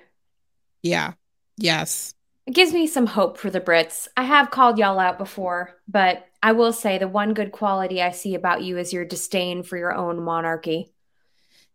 Yeah. 0.84 1.14
Yes. 1.58 2.14
It 2.46 2.54
gives 2.54 2.72
me 2.72 2.86
some 2.86 3.08
hope 3.08 3.40
for 3.40 3.50
the 3.50 3.60
Brits. 3.60 4.08
I 4.16 4.24
have 4.24 4.52
called 4.52 4.78
y'all 4.78 5.00
out 5.00 5.18
before, 5.18 5.76
but 5.88 6.28
I 6.44 6.52
will 6.52 6.72
say 6.72 7.00
the 7.00 7.08
one 7.08 7.34
good 7.34 7.52
quality 7.52 8.02
I 8.02 8.12
see 8.12 8.36
about 8.36 8.62
you 8.62 8.78
is 8.78 8.94
your 8.94 9.04
disdain 9.04 9.64
for 9.64 9.78
your 9.78 9.94
own 9.96 10.22
monarchy. 10.22 10.94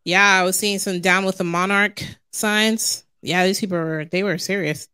Yeah, 0.05 0.25
I 0.25 0.45
was 0.45 0.57
seeing 0.57 0.79
some 0.79 1.01
down 1.01 1.25
with 1.25 1.39
the 1.39 1.45
monarch 1.45 2.03
signs. 2.31 3.05
Yeah, 3.21 3.45
these 3.45 3.61
people 3.61 3.79
were 3.79 4.05
they 4.05 4.23
were 4.23 4.39
serious. 4.39 4.89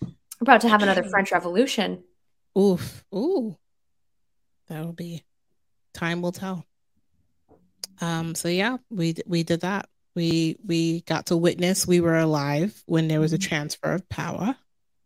We're 0.00 0.08
about 0.40 0.62
to 0.62 0.68
have 0.70 0.82
another 0.82 1.02
French 1.10 1.30
Revolution. 1.30 2.02
Oof. 2.58 3.04
Ooh. 3.14 3.56
That'll 4.68 4.92
be 4.92 5.24
time 5.92 6.22
will 6.22 6.32
tell. 6.32 6.64
Um, 8.00 8.34
so 8.34 8.48
yeah, 8.48 8.78
we 8.88 9.14
we 9.26 9.42
did 9.42 9.60
that. 9.60 9.89
We 10.14 10.56
we 10.66 11.02
got 11.02 11.26
to 11.26 11.36
witness 11.36 11.86
we 11.86 12.00
were 12.00 12.18
alive 12.18 12.82
when 12.86 13.08
there 13.08 13.20
was 13.20 13.32
a 13.32 13.38
transfer 13.38 13.92
of 13.92 14.08
power. 14.08 14.56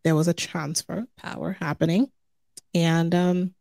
There 0.02 0.14
was 0.14 0.28
a 0.28 0.34
transfer 0.34 0.98
of 1.00 1.16
power 1.16 1.56
happening. 1.60 2.10
And 2.74 3.14
um 3.14 3.54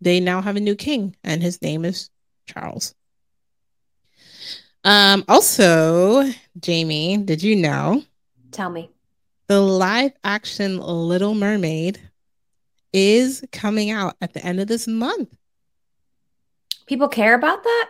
they 0.00 0.20
now 0.20 0.42
have 0.42 0.56
a 0.56 0.60
new 0.60 0.74
king, 0.74 1.16
and 1.24 1.42
his 1.42 1.62
name 1.62 1.84
is 1.84 2.10
Charles. 2.46 2.94
Um, 4.84 5.24
also, 5.26 6.30
Jamie, 6.60 7.16
did 7.16 7.42
you 7.42 7.56
know 7.56 8.04
Tell 8.52 8.70
me. 8.70 8.90
the 9.48 9.60
live 9.60 10.12
action 10.22 10.78
Little 10.78 11.34
Mermaid 11.34 11.98
is 12.92 13.44
coming 13.52 13.90
out 13.90 14.16
at 14.20 14.32
the 14.32 14.44
end 14.44 14.60
of 14.60 14.68
this 14.68 14.86
month. 14.86 15.34
People 16.86 17.08
care 17.08 17.34
about 17.34 17.64
that? 17.64 17.88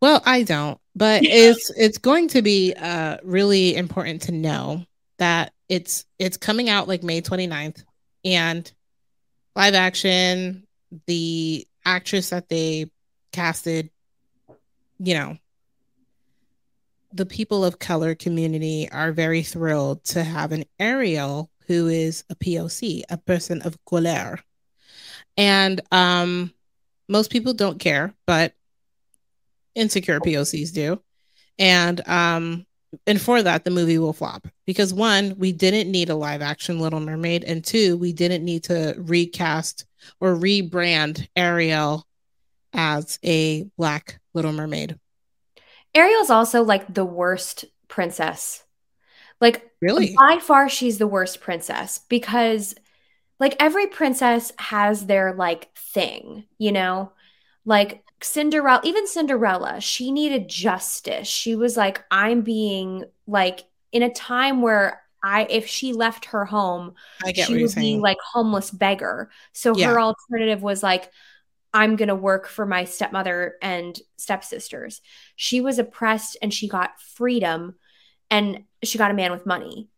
Well, 0.00 0.22
I 0.24 0.42
don't, 0.44 0.78
but 0.94 1.22
it's 1.24 1.70
it's 1.70 1.98
going 1.98 2.28
to 2.28 2.42
be 2.42 2.74
uh 2.74 3.16
really 3.22 3.76
important 3.76 4.22
to 4.22 4.32
know 4.32 4.84
that 5.18 5.52
it's 5.68 6.04
it's 6.18 6.36
coming 6.36 6.68
out 6.68 6.88
like 6.88 7.02
May 7.02 7.20
29th 7.20 7.84
and 8.24 8.70
live 9.56 9.74
action 9.74 10.66
the 11.06 11.66
actress 11.84 12.30
that 12.30 12.48
they 12.48 12.90
casted 13.32 13.90
you 14.98 15.14
know 15.14 15.38
the 17.12 17.26
people 17.26 17.64
of 17.64 17.78
color 17.78 18.14
community 18.14 18.88
are 18.90 19.12
very 19.12 19.42
thrilled 19.42 20.02
to 20.04 20.24
have 20.24 20.52
an 20.52 20.64
Ariel 20.78 21.50
who 21.66 21.88
is 21.88 22.24
a 22.30 22.34
POC, 22.34 23.02
a 23.10 23.18
person 23.18 23.62
of 23.62 23.76
color. 23.84 24.38
And 25.36 25.80
um 25.90 26.52
most 27.08 27.30
people 27.30 27.52
don't 27.52 27.78
care, 27.78 28.14
but 28.26 28.54
insecure 29.74 30.20
POCs 30.20 30.72
do. 30.72 31.00
And 31.58 32.06
um 32.08 32.66
and 33.06 33.20
for 33.20 33.42
that 33.42 33.64
the 33.64 33.70
movie 33.70 33.98
will 33.98 34.12
flop 34.12 34.46
because 34.66 34.92
one, 34.92 35.34
we 35.38 35.52
didn't 35.52 35.90
need 35.90 36.10
a 36.10 36.14
live 36.14 36.42
action 36.42 36.78
Little 36.78 37.00
Mermaid 37.00 37.44
and 37.44 37.64
two, 37.64 37.96
we 37.96 38.12
didn't 38.12 38.44
need 38.44 38.64
to 38.64 38.94
recast 38.98 39.86
or 40.20 40.34
rebrand 40.34 41.26
Ariel 41.36 42.06
as 42.72 43.18
a 43.24 43.64
black 43.76 44.20
Little 44.34 44.52
Mermaid. 44.52 44.98
Ariel's 45.94 46.30
also 46.30 46.62
like 46.62 46.92
the 46.92 47.04
worst 47.04 47.64
princess. 47.88 48.64
Like 49.40 49.72
Really? 49.82 50.14
By 50.16 50.38
far, 50.38 50.68
she's 50.68 50.98
the 50.98 51.08
worst 51.08 51.40
princess 51.40 51.98
because, 52.08 52.76
like, 53.40 53.56
every 53.58 53.88
princess 53.88 54.52
has 54.56 55.06
their 55.06 55.34
like 55.34 55.76
thing, 55.76 56.44
you 56.56 56.70
know? 56.70 57.12
Like 57.64 58.04
Cinderella, 58.24 58.80
even 58.84 59.06
Cinderella, 59.06 59.80
she 59.80 60.10
needed 60.10 60.48
justice. 60.48 61.28
She 61.28 61.56
was 61.56 61.76
like, 61.76 62.04
I'm 62.10 62.42
being 62.42 63.04
like 63.26 63.64
in 63.92 64.02
a 64.02 64.12
time 64.12 64.62
where 64.62 65.02
I, 65.22 65.46
if 65.48 65.66
she 65.66 65.92
left 65.92 66.26
her 66.26 66.44
home, 66.44 66.94
she 67.34 67.62
would 67.62 67.74
be 67.74 67.98
like 67.98 68.18
homeless 68.32 68.70
beggar. 68.70 69.30
So 69.52 69.76
yeah. 69.76 69.88
her 69.88 70.00
alternative 70.00 70.62
was 70.62 70.82
like, 70.82 71.10
I'm 71.74 71.96
going 71.96 72.08
to 72.08 72.14
work 72.14 72.48
for 72.48 72.66
my 72.66 72.84
stepmother 72.84 73.56
and 73.62 73.98
stepsisters. 74.16 75.00
She 75.36 75.60
was 75.60 75.78
oppressed 75.78 76.36
and 76.42 76.52
she 76.52 76.68
got 76.68 77.00
freedom 77.00 77.76
and 78.30 78.64
she 78.82 78.98
got 78.98 79.10
a 79.10 79.14
man 79.14 79.32
with 79.32 79.46
money. 79.46 79.88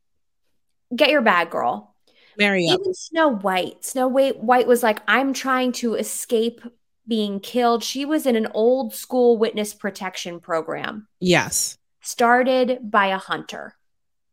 Get 0.94 1.10
your 1.10 1.22
bag, 1.22 1.50
girl. 1.50 1.94
Marry 2.38 2.68
up. 2.68 2.80
Even 2.80 2.94
Snow 2.94 3.28
White. 3.28 3.84
Snow 3.84 4.08
White, 4.08 4.42
White 4.42 4.66
was 4.66 4.82
like, 4.82 5.00
I'm 5.08 5.32
trying 5.32 5.72
to 5.72 5.94
escape 5.94 6.60
being 7.06 7.40
killed. 7.40 7.82
She 7.82 8.04
was 8.04 8.26
in 8.26 8.36
an 8.36 8.48
old 8.54 8.94
school 8.94 9.36
witness 9.36 9.74
protection 9.74 10.40
program. 10.40 11.06
Yes. 11.20 11.78
Started 12.00 12.90
by 12.90 13.08
a 13.08 13.18
hunter. 13.18 13.74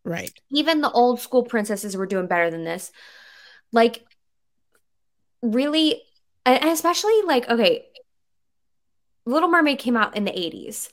Right. 0.04 0.32
Even 0.52 0.82
the 0.82 0.92
old 0.92 1.20
school 1.20 1.44
princesses 1.44 1.96
were 1.96 2.06
doing 2.06 2.28
better 2.28 2.50
than 2.50 2.64
this. 2.64 2.92
Like, 3.72 4.06
really, 5.42 6.02
and 6.46 6.70
especially 6.70 7.22
like, 7.24 7.50
okay, 7.50 7.86
Little 9.26 9.50
Mermaid 9.50 9.80
came 9.80 9.96
out 9.96 10.16
in 10.16 10.26
the 10.26 10.32
80s. 10.32 10.90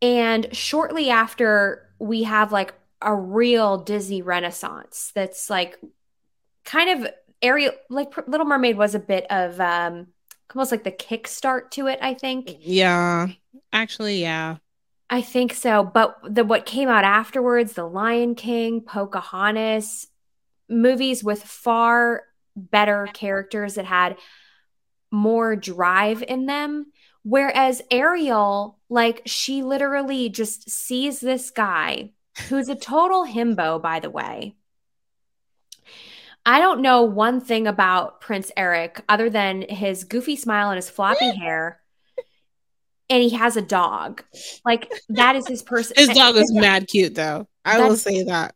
And 0.00 0.54
shortly 0.54 1.10
after, 1.10 1.88
we 1.98 2.24
have 2.24 2.52
like 2.52 2.74
a 3.00 3.14
real 3.14 3.78
Disney 3.78 4.22
renaissance 4.22 5.12
that's 5.14 5.50
like 5.50 5.78
kind 6.64 7.04
of 7.04 7.10
Ariel, 7.40 7.72
like 7.90 8.12
Little 8.28 8.46
Mermaid 8.46 8.76
was 8.76 8.94
a 8.94 9.00
bit 9.00 9.26
of 9.30 9.60
um 9.60 10.08
almost 10.54 10.70
like 10.72 10.84
the 10.84 10.92
kickstart 10.92 11.70
to 11.72 11.86
it, 11.86 11.98
I 12.02 12.14
think. 12.14 12.56
Yeah. 12.60 13.28
Actually, 13.72 14.20
yeah. 14.20 14.56
I 15.10 15.20
think 15.20 15.52
so. 15.52 15.84
But 15.84 16.16
the 16.28 16.44
what 16.44 16.66
came 16.66 16.88
out 16.88 17.04
afterwards, 17.04 17.74
The 17.74 17.84
Lion 17.84 18.34
King, 18.34 18.80
Pocahontas, 18.80 20.06
movies 20.68 21.22
with 21.22 21.42
far 21.42 22.22
better 22.56 23.08
characters 23.12 23.74
that 23.74 23.84
had 23.84 24.16
more 25.10 25.54
drive 25.56 26.22
in 26.22 26.46
them. 26.46 26.92
Whereas 27.24 27.82
Ariel, 27.90 28.78
like, 28.88 29.22
she 29.26 29.62
literally 29.62 30.28
just 30.28 30.70
sees 30.70 31.20
this 31.20 31.50
guy 31.50 32.10
who's 32.48 32.68
a 32.68 32.74
total 32.74 33.26
himbo, 33.26 33.80
by 33.80 34.00
the 34.00 34.10
way. 34.10 34.56
I 36.44 36.58
don't 36.58 36.82
know 36.82 37.02
one 37.02 37.40
thing 37.40 37.66
about 37.66 38.20
Prince 38.20 38.50
Eric 38.56 39.02
other 39.08 39.30
than 39.30 39.62
his 39.62 40.04
goofy 40.04 40.36
smile 40.36 40.70
and 40.70 40.76
his 40.76 40.90
floppy 40.90 41.30
hair 41.36 41.82
and 43.12 43.22
he 43.22 43.30
has 43.30 43.56
a 43.56 43.62
dog. 43.62 44.24
Like 44.64 44.90
that 45.10 45.36
is 45.36 45.46
his 45.46 45.62
person. 45.62 45.94
his 45.96 46.08
dog 46.08 46.36
is 46.36 46.50
mad 46.52 46.88
cute 46.88 47.14
though. 47.14 47.46
I 47.64 47.80
will 47.80 47.96
say 47.96 48.24
that. 48.24 48.54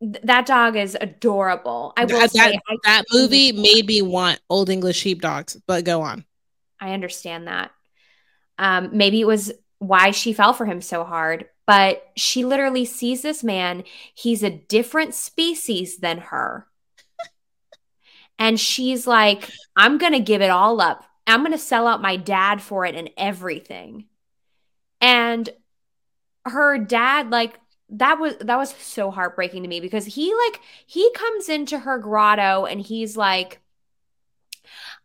That 0.00 0.46
dog 0.46 0.76
is 0.76 0.96
adorable. 1.00 1.92
I 1.96 2.04
will 2.04 2.20
that, 2.20 2.30
say 2.30 2.52
that, 2.52 2.78
that 2.84 3.04
movie 3.12 3.52
made 3.52 3.86
me 3.86 4.02
want 4.02 4.40
old 4.48 4.68
English 4.68 4.96
sheepdogs, 4.96 5.56
but 5.66 5.84
go 5.84 6.02
on. 6.02 6.24
I 6.80 6.92
understand 6.92 7.46
that. 7.46 7.70
Um, 8.58 8.90
maybe 8.92 9.20
it 9.20 9.26
was 9.26 9.52
why 9.78 10.10
she 10.10 10.32
fell 10.32 10.54
for 10.54 10.64
him 10.64 10.80
so 10.80 11.04
hard, 11.04 11.46
but 11.66 12.04
she 12.16 12.44
literally 12.44 12.84
sees 12.84 13.22
this 13.22 13.44
man. 13.44 13.84
He's 14.14 14.42
a 14.42 14.50
different 14.50 15.14
species 15.14 15.98
than 15.98 16.18
her. 16.18 16.66
And 18.42 18.58
she's 18.58 19.06
like, 19.06 19.48
I'm 19.76 19.98
going 19.98 20.12
to 20.12 20.20
give 20.20 20.42
it 20.42 20.50
all 20.50 20.80
up 20.80 21.04
I'm 21.26 21.40
going 21.40 21.52
to 21.52 21.58
sell 21.58 21.86
out 21.86 22.02
my 22.02 22.16
dad 22.16 22.60
for 22.60 22.84
it 22.84 22.94
and 22.94 23.10
everything. 23.16 24.06
And 25.00 25.48
her 26.44 26.78
dad 26.78 27.30
like 27.30 27.58
that 27.90 28.18
was 28.18 28.36
that 28.38 28.56
was 28.56 28.74
so 28.74 29.10
heartbreaking 29.10 29.62
to 29.62 29.68
me 29.68 29.80
because 29.80 30.04
he 30.04 30.34
like 30.34 30.60
he 30.86 31.08
comes 31.12 31.48
into 31.48 31.78
her 31.78 31.98
grotto 31.98 32.64
and 32.64 32.80
he's 32.80 33.16
like 33.16 33.60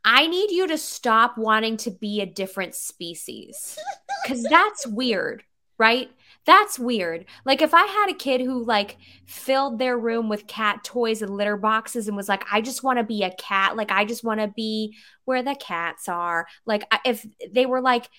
I 0.04 0.26
need 0.28 0.52
you 0.52 0.68
to 0.68 0.78
stop 0.78 1.38
wanting 1.38 1.78
to 1.78 1.92
be 1.92 2.22
a 2.22 2.26
different 2.26 2.74
species 2.74 3.78
cuz 4.26 4.44
that's 4.44 4.88
weird, 4.88 5.44
right? 5.78 6.10
That's 6.48 6.80
weird. 6.80 7.26
Like 7.44 7.62
if 7.62 7.74
I 7.74 7.86
had 7.86 8.10
a 8.10 8.14
kid 8.14 8.40
who 8.40 8.64
like 8.64 8.98
filled 9.26 9.80
their 9.80 9.98
room 9.98 10.30
with 10.30 10.48
cat 10.48 10.82
toys 10.82 11.22
and 11.22 11.36
litter 11.36 11.58
boxes 11.58 12.08
and 12.08 12.16
was 12.16 12.30
like, 12.30 12.46
I 12.50 12.62
just 12.62 12.84
want 12.84 13.00
to 13.00 13.04
be 13.04 13.24
a 13.24 13.36
cat. 13.36 13.76
Like 13.76 13.92
I 13.92 14.06
just 14.06 14.24
want 14.24 14.40
to 14.40 14.48
be 14.48 14.96
where 15.26 15.44
the 15.44 15.56
cats 15.56 16.08
are. 16.08 16.48
Like 16.66 16.86
if 17.04 17.28
they 17.52 17.66
were 17.66 17.82
like, 17.82 18.10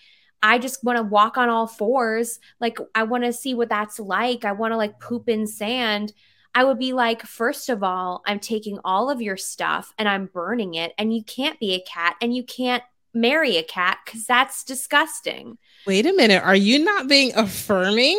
I 0.42 0.58
just 0.58 0.84
want 0.84 0.98
to 0.98 1.02
walk 1.04 1.38
on 1.38 1.48
all 1.48 1.66
fours. 1.66 2.38
Like 2.60 2.76
I 2.94 3.04
want 3.04 3.24
to 3.24 3.32
see 3.32 3.54
what 3.54 3.70
that's 3.70 3.98
like. 3.98 4.44
I 4.44 4.52
want 4.52 4.72
to 4.72 4.76
like 4.76 5.00
poop 5.00 5.30
in 5.30 5.46
sand. 5.46 6.12
I 6.54 6.64
would 6.64 6.78
be 6.78 6.92
like, 6.92 7.22
first 7.22 7.70
of 7.70 7.82
all, 7.82 8.20
I'm 8.26 8.40
taking 8.40 8.78
all 8.84 9.08
of 9.08 9.22
your 9.22 9.38
stuff 9.38 9.94
and 9.96 10.06
I'm 10.06 10.26
burning 10.26 10.74
it. 10.74 10.92
And 10.98 11.14
you 11.14 11.24
can't 11.24 11.58
be 11.58 11.72
a 11.72 11.80
cat 11.90 12.16
and 12.20 12.36
you 12.36 12.44
can't 12.44 12.82
marry 13.20 13.56
a 13.56 13.62
cat 13.62 13.98
because 14.04 14.26
that's 14.26 14.64
disgusting. 14.64 15.58
Wait 15.86 16.06
a 16.06 16.12
minute. 16.12 16.42
Are 16.42 16.56
you 16.56 16.84
not 16.84 17.08
being 17.08 17.32
affirming 17.34 18.18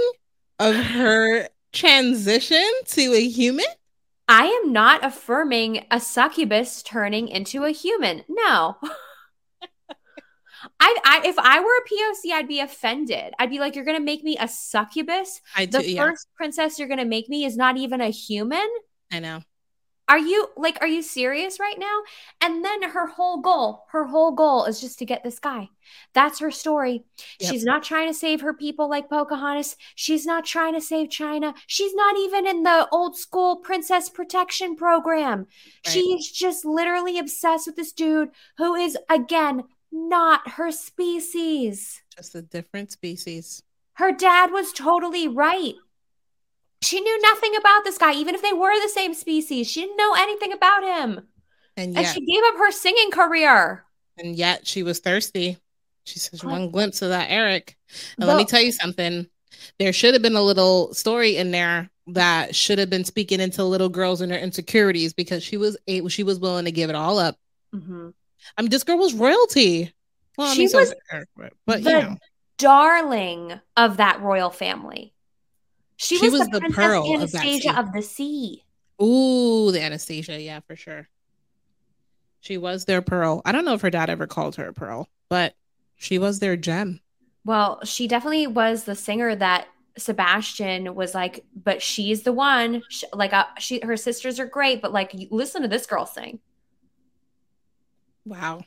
of 0.60 0.76
her 0.76 1.50
transition 1.72 2.64
to 2.88 3.14
a 3.14 3.28
human? 3.28 3.66
I 4.28 4.46
am 4.46 4.72
not 4.72 5.04
affirming 5.04 5.86
a 5.90 6.00
succubus 6.00 6.84
turning 6.84 7.28
into 7.30 7.64
a 7.64 7.72
human. 7.72 8.24
No. 8.30 8.78
I, 10.80 10.98
I, 11.04 11.22
if 11.26 11.38
I 11.40 11.60
were 11.60 11.66
a 11.66 11.90
POC, 11.90 12.34
I'd 12.34 12.48
be 12.48 12.60
offended. 12.60 13.34
I'd 13.40 13.50
be 13.50 13.60
like, 13.60 13.76
"You're 13.76 13.86
gonna 13.86 14.00
make 14.00 14.24
me 14.24 14.38
a 14.38 14.48
succubus? 14.48 15.42
I 15.56 15.66
do, 15.66 15.80
the 15.80 15.92
yeah. 15.92 16.04
first 16.04 16.28
princess 16.36 16.78
you're 16.78 16.88
gonna 16.88 17.06
make 17.06 17.28
me 17.28 17.46
is 17.46 17.58
not 17.58 17.78
even 17.78 18.02
a 18.02 18.10
human." 18.10 18.68
I 19.12 19.20
know. 19.20 19.42
Are 20.10 20.18
you 20.18 20.48
like, 20.58 20.80
are 20.82 20.88
you 20.88 21.04
serious 21.04 21.60
right 21.60 21.78
now? 21.78 22.02
And 22.42 22.66
then 22.66 22.82
her 22.82 23.06
whole 23.06 23.42
goal, 23.42 23.86
her 23.92 24.06
whole 24.06 24.32
goal 24.32 24.66
is 24.66 24.82
just 24.82 24.98
to 25.00 25.06
get 25.06 25.24
this 25.24 25.38
guy. 25.40 25.70
That's 26.14 26.40
her 26.40 26.50
story. 26.50 27.06
Yep. 27.40 27.52
She's 27.52 27.64
not 27.64 27.84
trying 27.84 28.08
to 28.08 28.14
save 28.14 28.42
her 28.42 28.54
people 28.54 28.90
like 28.90 29.08
Pocahontas. 29.08 29.76
She's 29.94 30.26
not 30.26 30.46
trying 30.46 30.74
to 30.74 30.82
save 30.82 31.12
China. 31.12 31.54
She's 31.68 31.94
not 31.94 32.18
even 32.18 32.48
in 32.48 32.64
the 32.64 32.88
old 32.92 33.16
school 33.18 33.58
princess 33.58 34.10
protection 34.10 34.76
program. 34.76 35.40
Right. 35.86 35.94
She's 35.94 36.32
just 36.32 36.66
literally 36.66 37.20
obsessed 37.20 37.68
with 37.68 37.76
this 37.76 37.92
dude 37.92 38.30
who 38.58 38.74
is, 38.74 38.98
again, 39.10 39.64
not 39.92 40.48
her 40.50 40.72
species. 40.72 42.02
Just 42.16 42.34
a 42.34 42.42
different 42.42 42.92
species. 42.92 43.62
Her 43.94 44.12
dad 44.12 44.52
was 44.52 44.74
totally 44.74 45.28
right. 45.28 45.76
She 46.82 47.02
knew 47.02 47.22
nothing 47.22 47.56
about 47.58 47.84
this 47.84 47.98
guy, 47.98 48.14
even 48.14 48.36
if 48.36 48.42
they 48.42 48.54
were 48.54 48.80
the 48.82 48.90
same 48.90 49.14
species. 49.14 49.70
She 49.70 49.82
didn't 49.82 49.98
know 49.98 50.14
anything 50.18 50.54
about 50.54 50.84
him. 50.84 51.28
And, 51.76 51.94
yet, 51.94 52.06
and 52.06 52.14
she 52.14 52.26
gave 52.26 52.44
up 52.46 52.58
her 52.58 52.72
singing 52.72 53.12
career. 53.12 53.86
And 54.18 54.36
yet 54.36 54.66
she 54.66 54.84
was 54.84 55.00
thirsty. 55.00 55.58
She 56.04 56.20
says 56.20 56.44
one 56.44 56.72
glimpse 56.72 57.02
of 57.02 57.10
that 57.10 57.30
Eric. 57.30 57.78
And 58.18 58.28
let 58.28 58.38
me 58.38 58.46
tell 58.46 58.62
you 58.62 58.72
something. 58.72 59.28
There 59.78 59.94
should 59.94 60.14
have 60.14 60.24
been 60.24 60.36
a 60.36 60.42
little 60.42 60.94
story 60.94 61.38
in 61.38 61.52
there 61.52 61.90
that 62.08 62.56
should 62.56 62.80
have 62.80 62.90
been 62.90 63.06
speaking 63.06 63.40
into 63.40 63.64
little 63.64 63.90
girls 63.90 64.22
and 64.22 64.32
their 64.32 64.40
insecurities 64.40 65.14
because 65.14 65.44
she 65.44 65.58
was 65.58 65.78
able, 65.88 66.10
she 66.10 66.24
was 66.24 66.40
willing 66.40 66.66
to 66.66 66.72
give 66.72 66.90
it 66.90 66.96
all 66.96 67.20
up. 67.20 67.38
Mm-hmm. 67.74 68.10
I 68.58 68.62
mean, 68.62 68.72
this 68.72 68.84
girl 68.84 68.98
was 68.98 69.14
royalty. 69.14 69.94
Well, 70.38 70.54
she 70.54 70.64
I 70.64 70.68
mean, 70.68 70.70
was 70.74 70.90
so 70.90 70.96
Eric, 71.12 71.30
but, 71.66 71.84
the 71.84 71.90
you 71.92 72.02
know. 72.02 72.18
darling 72.58 73.60
of 73.78 73.98
that 73.98 74.22
royal 74.22 74.50
family. 74.50 75.14
She, 76.02 76.18
she 76.18 76.30
was, 76.30 76.40
was, 76.40 76.50
the, 76.50 76.62
the 76.62 76.70
pearl 76.70 77.14
Anastasia 77.14 77.72
of, 77.72 77.88
of 77.88 77.94
the 77.94 78.02
sea. 78.02 78.64
Ooh, 79.02 79.70
the 79.72 79.82
Anastasia, 79.82 80.42
yeah, 80.42 80.62
for 80.62 80.78
sure. 80.78 81.10
She 82.40 82.58
was 82.58 82.86
their 82.86 83.02
pearl. 83.02 83.42
I 83.44 83.52
don't 83.52 83.66
know 83.66 83.74
if 83.74 83.82
her 83.82 83.90
dad 83.90 84.10
ever 84.10 84.26
called 84.26 84.56
her 84.56 84.70
a 84.70 84.74
pearl, 84.74 85.10
but 85.28 85.56
she 85.98 86.18
was 86.18 86.40
their 86.40 86.56
gem. 86.56 87.02
Well, 87.44 87.82
she 87.84 88.08
definitely 88.08 88.48
was 88.48 88.86
the 88.86 88.96
singer 88.96 89.36
that 89.36 89.68
Sebastian 89.98 90.96
was 90.96 91.14
like, 91.14 91.44
but 91.54 91.82
she's 91.82 92.24
the 92.24 92.32
one. 92.32 92.82
She, 92.88 93.06
like, 93.12 93.34
uh, 93.34 93.48
she, 93.60 93.82
her 93.84 93.98
sisters 93.98 94.40
are 94.40 94.46
great, 94.46 94.82
but 94.82 94.94
like, 94.94 95.14
listen 95.32 95.64
to 95.64 95.68
this 95.68 95.86
girl 95.86 96.06
sing. 96.06 96.40
Wow. 98.24 98.62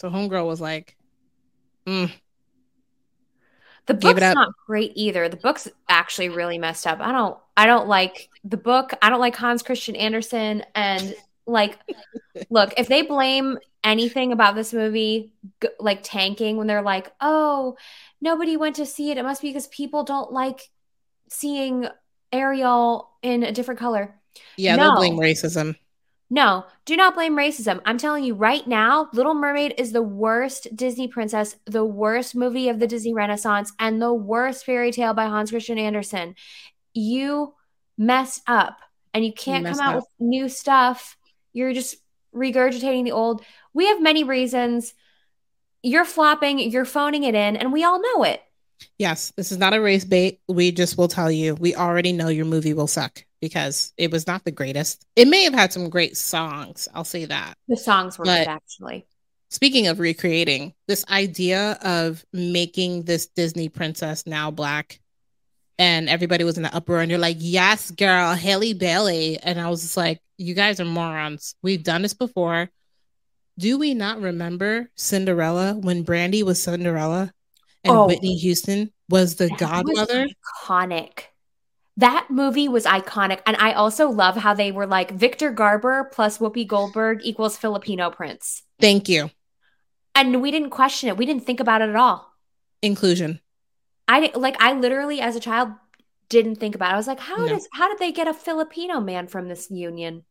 So 0.00 0.10
homegirl 0.10 0.46
was 0.48 0.60
like, 0.60 0.96
mm, 1.86 2.10
the 3.86 3.94
book's 3.94 4.20
not 4.20 4.52
great 4.66 4.92
either. 4.94 5.28
The 5.28 5.36
book's 5.36 5.68
actually 5.88 6.28
really 6.28 6.58
messed 6.58 6.86
up. 6.86 7.00
I 7.00 7.12
don't 7.12 7.38
I 7.56 7.66
don't 7.66 7.88
like 7.88 8.28
the 8.44 8.56
book. 8.56 8.92
I 9.00 9.10
don't 9.10 9.20
like 9.20 9.36
Hans 9.36 9.62
Christian 9.62 9.96
Andersen 9.96 10.64
and 10.74 11.14
like 11.46 11.78
look, 12.50 12.74
if 12.76 12.88
they 12.88 13.02
blame 13.02 13.58
anything 13.84 14.32
about 14.32 14.56
this 14.56 14.72
movie 14.72 15.32
like 15.78 16.00
tanking 16.02 16.56
when 16.56 16.66
they're 16.66 16.82
like, 16.82 17.12
"Oh, 17.20 17.76
nobody 18.20 18.56
went 18.56 18.76
to 18.76 18.86
see 18.86 19.10
it. 19.10 19.18
It 19.18 19.22
must 19.22 19.42
be 19.42 19.48
because 19.48 19.68
people 19.68 20.04
don't 20.04 20.32
like 20.32 20.68
seeing 21.28 21.86
Ariel 22.32 23.10
in 23.22 23.42
a 23.42 23.52
different 23.52 23.80
color. 23.80 24.14
Yeah, 24.56 24.76
they'll 24.76 24.96
blame 24.96 25.16
racism. 25.16 25.76
No, 26.28 26.64
do 26.84 26.96
not 26.96 27.14
blame 27.14 27.36
racism. 27.36 27.80
I'm 27.84 27.98
telling 27.98 28.24
you 28.24 28.34
right 28.34 28.66
now, 28.66 29.08
Little 29.12 29.34
Mermaid 29.34 29.74
is 29.78 29.92
the 29.92 30.02
worst 30.02 30.74
Disney 30.74 31.06
princess, 31.06 31.54
the 31.66 31.84
worst 31.84 32.34
movie 32.34 32.68
of 32.68 32.80
the 32.80 32.88
Disney 32.88 33.14
Renaissance, 33.14 33.72
and 33.78 34.02
the 34.02 34.12
worst 34.12 34.66
fairy 34.66 34.90
tale 34.90 35.14
by 35.14 35.26
Hans 35.26 35.50
Christian 35.50 35.78
Andersen. 35.78 36.34
You 36.94 37.54
messed 37.96 38.42
up 38.48 38.78
and 39.14 39.24
you 39.24 39.32
can't 39.32 39.64
you 39.64 39.72
come 39.72 39.80
out 39.80 39.96
up. 39.96 40.02
with 40.02 40.08
new 40.18 40.48
stuff. 40.48 41.16
You're 41.52 41.72
just 41.72 41.94
regurgitating 42.34 43.04
the 43.04 43.12
old. 43.12 43.42
We 43.72 43.86
have 43.86 44.02
many 44.02 44.24
reasons. 44.24 44.94
You're 45.82 46.04
flopping, 46.04 46.58
you're 46.58 46.84
phoning 46.84 47.22
it 47.22 47.36
in, 47.36 47.56
and 47.56 47.72
we 47.72 47.84
all 47.84 48.00
know 48.00 48.24
it. 48.24 48.42
Yes, 48.98 49.32
this 49.36 49.52
is 49.52 49.58
not 49.58 49.74
a 49.74 49.80
race 49.80 50.04
bait. 50.04 50.40
We 50.48 50.72
just 50.72 50.98
will 50.98 51.08
tell 51.08 51.30
you, 51.30 51.54
we 51.54 51.76
already 51.76 52.12
know 52.12 52.28
your 52.28 52.46
movie 52.46 52.74
will 52.74 52.88
suck 52.88 53.24
because 53.46 53.92
it 53.96 54.10
was 54.10 54.26
not 54.26 54.44
the 54.44 54.50
greatest. 54.50 55.06
It 55.14 55.28
may 55.28 55.44
have 55.44 55.54
had 55.54 55.72
some 55.72 55.88
great 55.88 56.16
songs. 56.16 56.88
I'll 56.92 57.04
say 57.04 57.26
that. 57.26 57.54
The 57.68 57.76
songs 57.76 58.18
were 58.18 58.24
good, 58.24 58.48
actually. 58.48 59.06
Speaking 59.50 59.86
of 59.86 60.00
recreating, 60.00 60.74
this 60.88 61.04
idea 61.08 61.78
of 61.82 62.24
making 62.32 63.04
this 63.04 63.28
Disney 63.28 63.68
princess 63.68 64.26
now 64.26 64.50
black, 64.50 64.98
and 65.78 66.08
everybody 66.08 66.42
was 66.42 66.56
in 66.56 66.64
the 66.64 66.74
uproar, 66.74 67.00
and 67.00 67.08
you're 67.08 67.20
like, 67.20 67.36
"Yes, 67.38 67.92
girl, 67.92 68.34
Halle 68.34 68.74
Bailey," 68.74 69.38
and 69.38 69.60
I 69.60 69.70
was 69.70 69.82
just 69.82 69.96
like, 69.96 70.20
"You 70.38 70.54
guys 70.54 70.80
are 70.80 70.84
morons. 70.84 71.54
We've 71.62 71.84
done 71.84 72.02
this 72.02 72.14
before." 72.14 72.68
Do 73.58 73.78
we 73.78 73.94
not 73.94 74.20
remember 74.20 74.90
Cinderella 74.96 75.74
when 75.74 76.02
Brandy 76.02 76.42
was 76.42 76.60
Cinderella 76.60 77.32
and 77.84 77.96
oh, 77.96 78.06
Whitney 78.08 78.34
Houston 78.38 78.92
was 79.08 79.36
the 79.36 79.48
godmother? 79.50 80.22
Was 80.22 80.34
iconic. 80.64 81.26
That 81.96 82.26
movie 82.30 82.68
was 82.68 82.84
iconic. 82.84 83.40
And 83.46 83.56
I 83.56 83.72
also 83.72 84.10
love 84.10 84.36
how 84.36 84.54
they 84.54 84.70
were 84.70 84.86
like 84.86 85.12
Victor 85.12 85.50
Garber 85.50 86.10
plus 86.12 86.38
Whoopi 86.38 86.66
Goldberg 86.66 87.20
equals 87.22 87.56
Filipino 87.56 88.10
prince. 88.10 88.62
Thank 88.80 89.08
you. 89.08 89.30
And 90.14 90.42
we 90.42 90.50
didn't 90.50 90.70
question 90.70 91.08
it. 91.08 91.16
We 91.16 91.26
didn't 91.26 91.44
think 91.44 91.60
about 91.60 91.82
it 91.82 91.88
at 91.88 91.96
all. 91.96 92.32
Inclusion. 92.82 93.40
I 94.08 94.30
like 94.34 94.56
I 94.60 94.72
literally 94.72 95.20
as 95.20 95.36
a 95.36 95.40
child 95.40 95.70
didn't 96.28 96.56
think 96.56 96.74
about 96.74 96.90
it. 96.90 96.94
I 96.94 96.96
was 96.96 97.06
like, 97.06 97.20
how 97.20 97.36
no. 97.36 97.48
does 97.48 97.68
how 97.72 97.88
did 97.88 97.98
they 97.98 98.12
get 98.12 98.28
a 98.28 98.34
Filipino 98.34 99.00
man 99.00 99.26
from 99.26 99.48
this 99.48 99.70
union? 99.70 100.24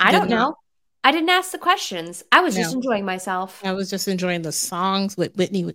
I 0.00 0.12
Did 0.12 0.18
don't 0.18 0.30
know. 0.30 0.54
I 1.02 1.12
didn't 1.12 1.28
ask 1.28 1.52
the 1.52 1.58
questions. 1.58 2.22
I 2.30 2.40
was 2.40 2.56
no. 2.56 2.62
just 2.62 2.74
enjoying 2.74 3.04
myself. 3.04 3.60
I 3.64 3.72
was 3.72 3.90
just 3.90 4.08
enjoying 4.08 4.42
the 4.42 4.52
songs 4.52 5.16
with 5.16 5.36
Whitney. 5.36 5.74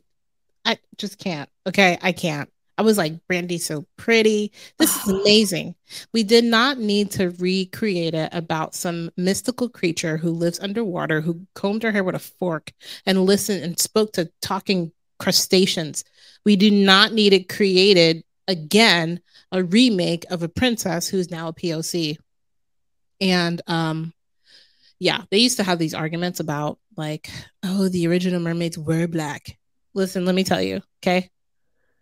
I 0.65 0.77
just 0.97 1.17
can't. 1.17 1.49
Okay, 1.67 1.97
I 2.01 2.11
can't. 2.11 2.49
I 2.77 2.81
was 2.81 2.97
like, 2.97 3.25
Brandy's 3.27 3.65
so 3.65 3.85
pretty. 3.97 4.51
This 4.77 4.95
is 4.95 5.07
amazing. 5.21 5.75
We 6.13 6.23
did 6.23 6.43
not 6.43 6.79
need 6.79 7.11
to 7.11 7.31
recreate 7.31 8.13
it 8.13 8.29
about 8.33 8.75
some 8.75 9.11
mystical 9.17 9.69
creature 9.69 10.17
who 10.17 10.31
lives 10.31 10.59
underwater, 10.59 11.21
who 11.21 11.45
combed 11.55 11.83
her 11.83 11.91
hair 11.91 12.03
with 12.03 12.15
a 12.15 12.19
fork 12.19 12.71
and 13.05 13.25
listened 13.25 13.63
and 13.63 13.79
spoke 13.79 14.13
to 14.13 14.31
talking 14.41 14.91
crustaceans. 15.19 16.03
We 16.45 16.55
do 16.55 16.71
not 16.71 17.13
need 17.13 17.33
it 17.33 17.49
created 17.49 18.23
again, 18.47 19.21
a 19.51 19.63
remake 19.63 20.25
of 20.29 20.43
a 20.43 20.49
princess 20.49 21.07
who's 21.07 21.31
now 21.31 21.47
a 21.47 21.53
POC. 21.53 22.17
And 23.21 23.61
um, 23.67 24.13
yeah, 24.99 25.23
they 25.31 25.37
used 25.37 25.57
to 25.57 25.63
have 25.63 25.79
these 25.79 25.93
arguments 25.93 26.39
about 26.39 26.79
like, 26.97 27.29
oh, 27.63 27.87
the 27.87 28.07
original 28.07 28.39
mermaids 28.39 28.77
were 28.77 29.07
black. 29.07 29.57
Listen, 29.93 30.25
let 30.25 30.35
me 30.35 30.43
tell 30.43 30.61
you, 30.61 30.81
okay? 31.01 31.29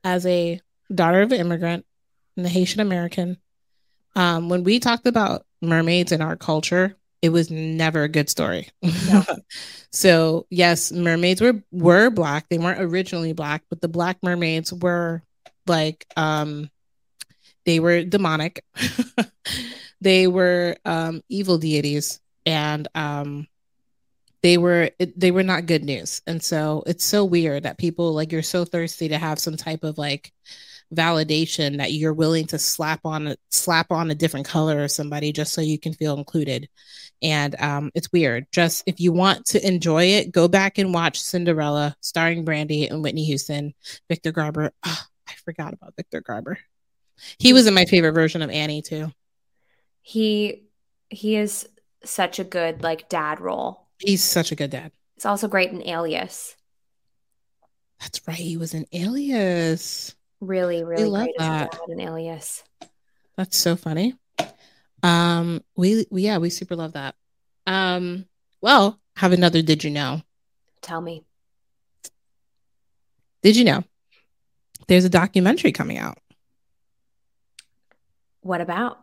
As 0.04 0.26
a 0.26 0.60
daughter 0.94 1.22
of 1.22 1.32
an 1.32 1.40
immigrant 1.40 1.86
and 2.38 2.46
a 2.46 2.50
Haitian 2.50 2.82
American, 2.82 3.38
um, 4.16 4.50
when 4.50 4.64
we 4.64 4.80
talked 4.80 5.08
about 5.08 5.46
mermaids 5.62 6.12
in 6.12 6.22
our 6.22 6.36
culture, 6.36 6.96
it 7.22 7.30
was 7.30 7.52
never 7.52 8.04
a 8.04 8.10
good 8.10 8.30
story. 8.30 8.70
No. 9.08 9.24
so 9.92 10.48
yes, 10.50 10.92
mermaids 10.92 11.42
were 11.42 11.64
were 11.72 12.10
black. 12.10 12.50
They 12.50 12.58
weren't 12.58 12.82
originally 12.82 13.34
black, 13.34 13.64
but 13.70 13.82
the 13.82 13.88
black 13.88 14.18
mermaids 14.24 14.74
were 14.74 15.22
like 15.68 16.06
um 16.18 16.70
they 17.66 17.80
were 17.80 18.04
demonic. 18.04 18.66
they 20.02 20.28
were 20.28 20.78
um 20.84 21.22
evil 21.30 21.58
deities 21.58 22.20
and 22.46 22.88
um 22.96 23.48
they 24.44 24.58
were 24.58 24.90
they 25.16 25.32
were 25.32 25.44
not 25.44 25.68
good 25.68 25.84
news. 25.84 26.22
And 26.26 26.42
so 26.42 26.84
it's 26.88 27.06
so 27.06 27.24
weird 27.24 27.64
that 27.64 27.78
people 27.78 28.14
like 28.14 28.32
you're 28.32 28.42
so 28.42 28.66
thirsty 28.66 29.10
to 29.10 29.18
have 29.18 29.40
some 29.40 29.56
type 29.56 29.84
of 29.84 29.98
like 29.98 30.32
validation 30.94 31.78
that 31.78 31.94
you're 31.94 32.14
willing 32.14 32.48
to 32.48 32.60
slap 32.60 33.02
on 33.06 33.28
a 33.28 33.38
slap 33.50 33.92
on 33.92 34.12
a 34.12 34.16
different 34.16 34.46
color 34.46 34.84
or 34.84 34.88
somebody 34.88 35.32
just 35.32 35.54
so 35.54 35.62
you 35.62 35.80
can 35.80 35.94
feel 35.94 36.18
included. 36.18 36.68
And 37.22 37.56
um, 37.62 37.92
it's 37.94 38.12
weird. 38.12 38.48
Just 38.52 38.84
if 38.88 39.00
you 39.00 39.14
want 39.14 39.46
to 39.48 39.66
enjoy 39.66 40.06
it 40.06 40.32
go 40.32 40.48
back 40.48 40.80
and 40.80 40.94
watch 40.94 41.22
cinderella 41.22 41.96
starring 42.02 42.44
brandy 42.44 42.88
and 42.88 43.04
whitney 43.04 43.26
houston. 43.26 43.74
Victor 44.10 44.32
garber 44.32 44.72
oh, 44.84 45.02
i 45.28 45.34
forgot 45.46 45.74
about 45.74 45.96
victor 45.96 46.22
garber. 46.22 46.58
He 47.38 47.54
was 47.54 47.68
in 47.68 47.76
my 47.76 47.86
favorite 47.86 48.14
version 48.14 48.42
of 48.42 48.50
annie 48.50 48.82
too. 48.82 49.12
He 50.02 50.64
he 51.10 51.36
is 51.36 51.70
such 52.04 52.40
a 52.40 52.44
good 52.44 52.82
like 52.82 53.08
dad 53.08 53.40
role 53.40 53.81
He's 54.02 54.24
such 54.24 54.52
a 54.52 54.56
good 54.56 54.72
dad. 54.72 54.92
It's 55.16 55.26
also 55.26 55.48
great 55.48 55.72
in 55.72 55.88
Alias. 55.88 56.56
That's 58.00 58.28
right. 58.28 58.38
He 58.38 58.58
was 58.58 58.74
in 58.74 58.86
Alias. 58.92 60.16
Really, 60.40 60.84
really 60.84 61.06
love 61.06 61.26
great 61.26 61.38
that. 61.38 61.80
in 61.88 62.00
Alias. 62.00 62.64
That's 63.38 63.56
so 63.56 63.76
funny. 63.76 64.16
Um, 65.04 65.64
we, 65.76 66.06
we 66.10 66.24
yeah, 66.24 66.40
we 66.40 66.50
super 66.50 66.76
love 66.76 66.94
that. 66.94 67.16
Um, 67.68 68.26
well, 68.60 69.00
have 69.16 69.34
another. 69.34 69.62
Did 69.62 69.84
you 69.84 69.92
know? 69.92 70.22
Tell 70.82 71.02
me. 71.02 71.24
Did 73.44 73.56
you 73.56 73.64
know? 73.64 73.84
There's 74.88 75.06
a 75.06 75.10
documentary 75.10 75.72
coming 75.72 75.98
out. 75.98 76.18
What 78.42 78.62
about? 78.62 78.98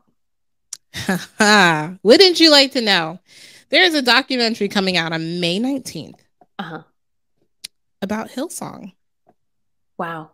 Wouldn't 2.03 2.41
you 2.41 2.51
like 2.51 2.73
to 2.73 2.81
know? 2.81 3.21
There's 3.71 3.95
a 3.95 4.03
documentary 4.03 4.69
coming 4.69 4.97
out 4.97 5.13
on 5.13 5.41
May 5.41 5.59
19th 5.61 6.21
uh-huh. 6.59 6.83
about 8.01 8.31
Hillsong. 8.31 8.93
Wow. 9.99 10.31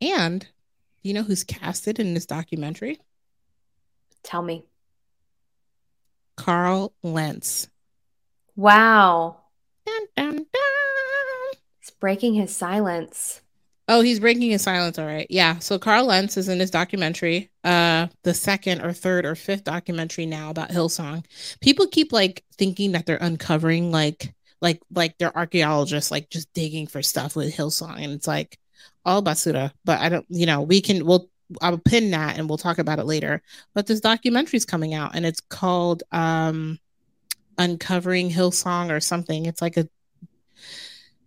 And 0.00 0.40
do 0.40 1.08
you 1.08 1.14
know 1.14 1.22
who's 1.22 1.42
casted 1.42 1.98
in 1.98 2.14
this 2.14 2.26
documentary? 2.26 3.00
Tell 4.22 4.42
me. 4.42 4.64
Carl 6.36 6.92
Lentz. 7.02 7.68
Wow. 8.54 9.38
Dun, 9.86 10.06
dun, 10.16 10.36
dun. 10.36 11.60
He's 11.80 11.90
breaking 11.98 12.34
his 12.34 12.54
silence. 12.54 13.40
Oh, 13.90 14.02
he's 14.02 14.20
breaking 14.20 14.50
his 14.50 14.62
silence. 14.62 14.98
All 14.98 15.06
right. 15.06 15.26
Yeah. 15.30 15.58
So 15.60 15.78
Carl 15.78 16.04
Lentz 16.06 16.36
is 16.36 16.48
in 16.48 16.58
this 16.58 16.70
documentary, 16.70 17.50
uh, 17.64 18.08
the 18.22 18.34
second 18.34 18.82
or 18.82 18.92
third 18.92 19.24
or 19.24 19.34
fifth 19.34 19.64
documentary 19.64 20.26
now 20.26 20.50
about 20.50 20.68
Hillsong. 20.68 21.24
People 21.62 21.86
keep 21.86 22.12
like 22.12 22.44
thinking 22.58 22.92
that 22.92 23.06
they're 23.06 23.16
uncovering 23.16 23.90
like 23.90 24.34
like 24.60 24.80
like 24.94 25.16
they're 25.16 25.36
archaeologists 25.36 26.10
like 26.10 26.28
just 26.28 26.52
digging 26.52 26.86
for 26.86 27.00
stuff 27.00 27.34
with 27.34 27.54
Hillsong. 27.54 28.04
And 28.04 28.12
it's 28.12 28.26
like 28.26 28.58
all 29.06 29.22
basura. 29.22 29.72
But 29.86 30.00
I 30.00 30.10
don't, 30.10 30.26
you 30.28 30.44
know, 30.44 30.60
we 30.60 30.82
can 30.82 31.06
we'll 31.06 31.30
I'll 31.62 31.78
pin 31.78 32.10
that 32.10 32.38
and 32.38 32.46
we'll 32.46 32.58
talk 32.58 32.78
about 32.78 32.98
it 32.98 33.06
later. 33.06 33.40
But 33.74 33.86
this 33.86 34.00
documentary 34.00 34.58
is 34.58 34.66
coming 34.66 34.92
out 34.92 35.14
and 35.14 35.24
it's 35.24 35.40
called 35.40 36.02
um 36.12 36.78
Uncovering 37.56 38.30
Hillsong 38.30 38.90
or 38.94 39.00
something. 39.00 39.46
It's 39.46 39.62
like 39.62 39.78
a 39.78 39.88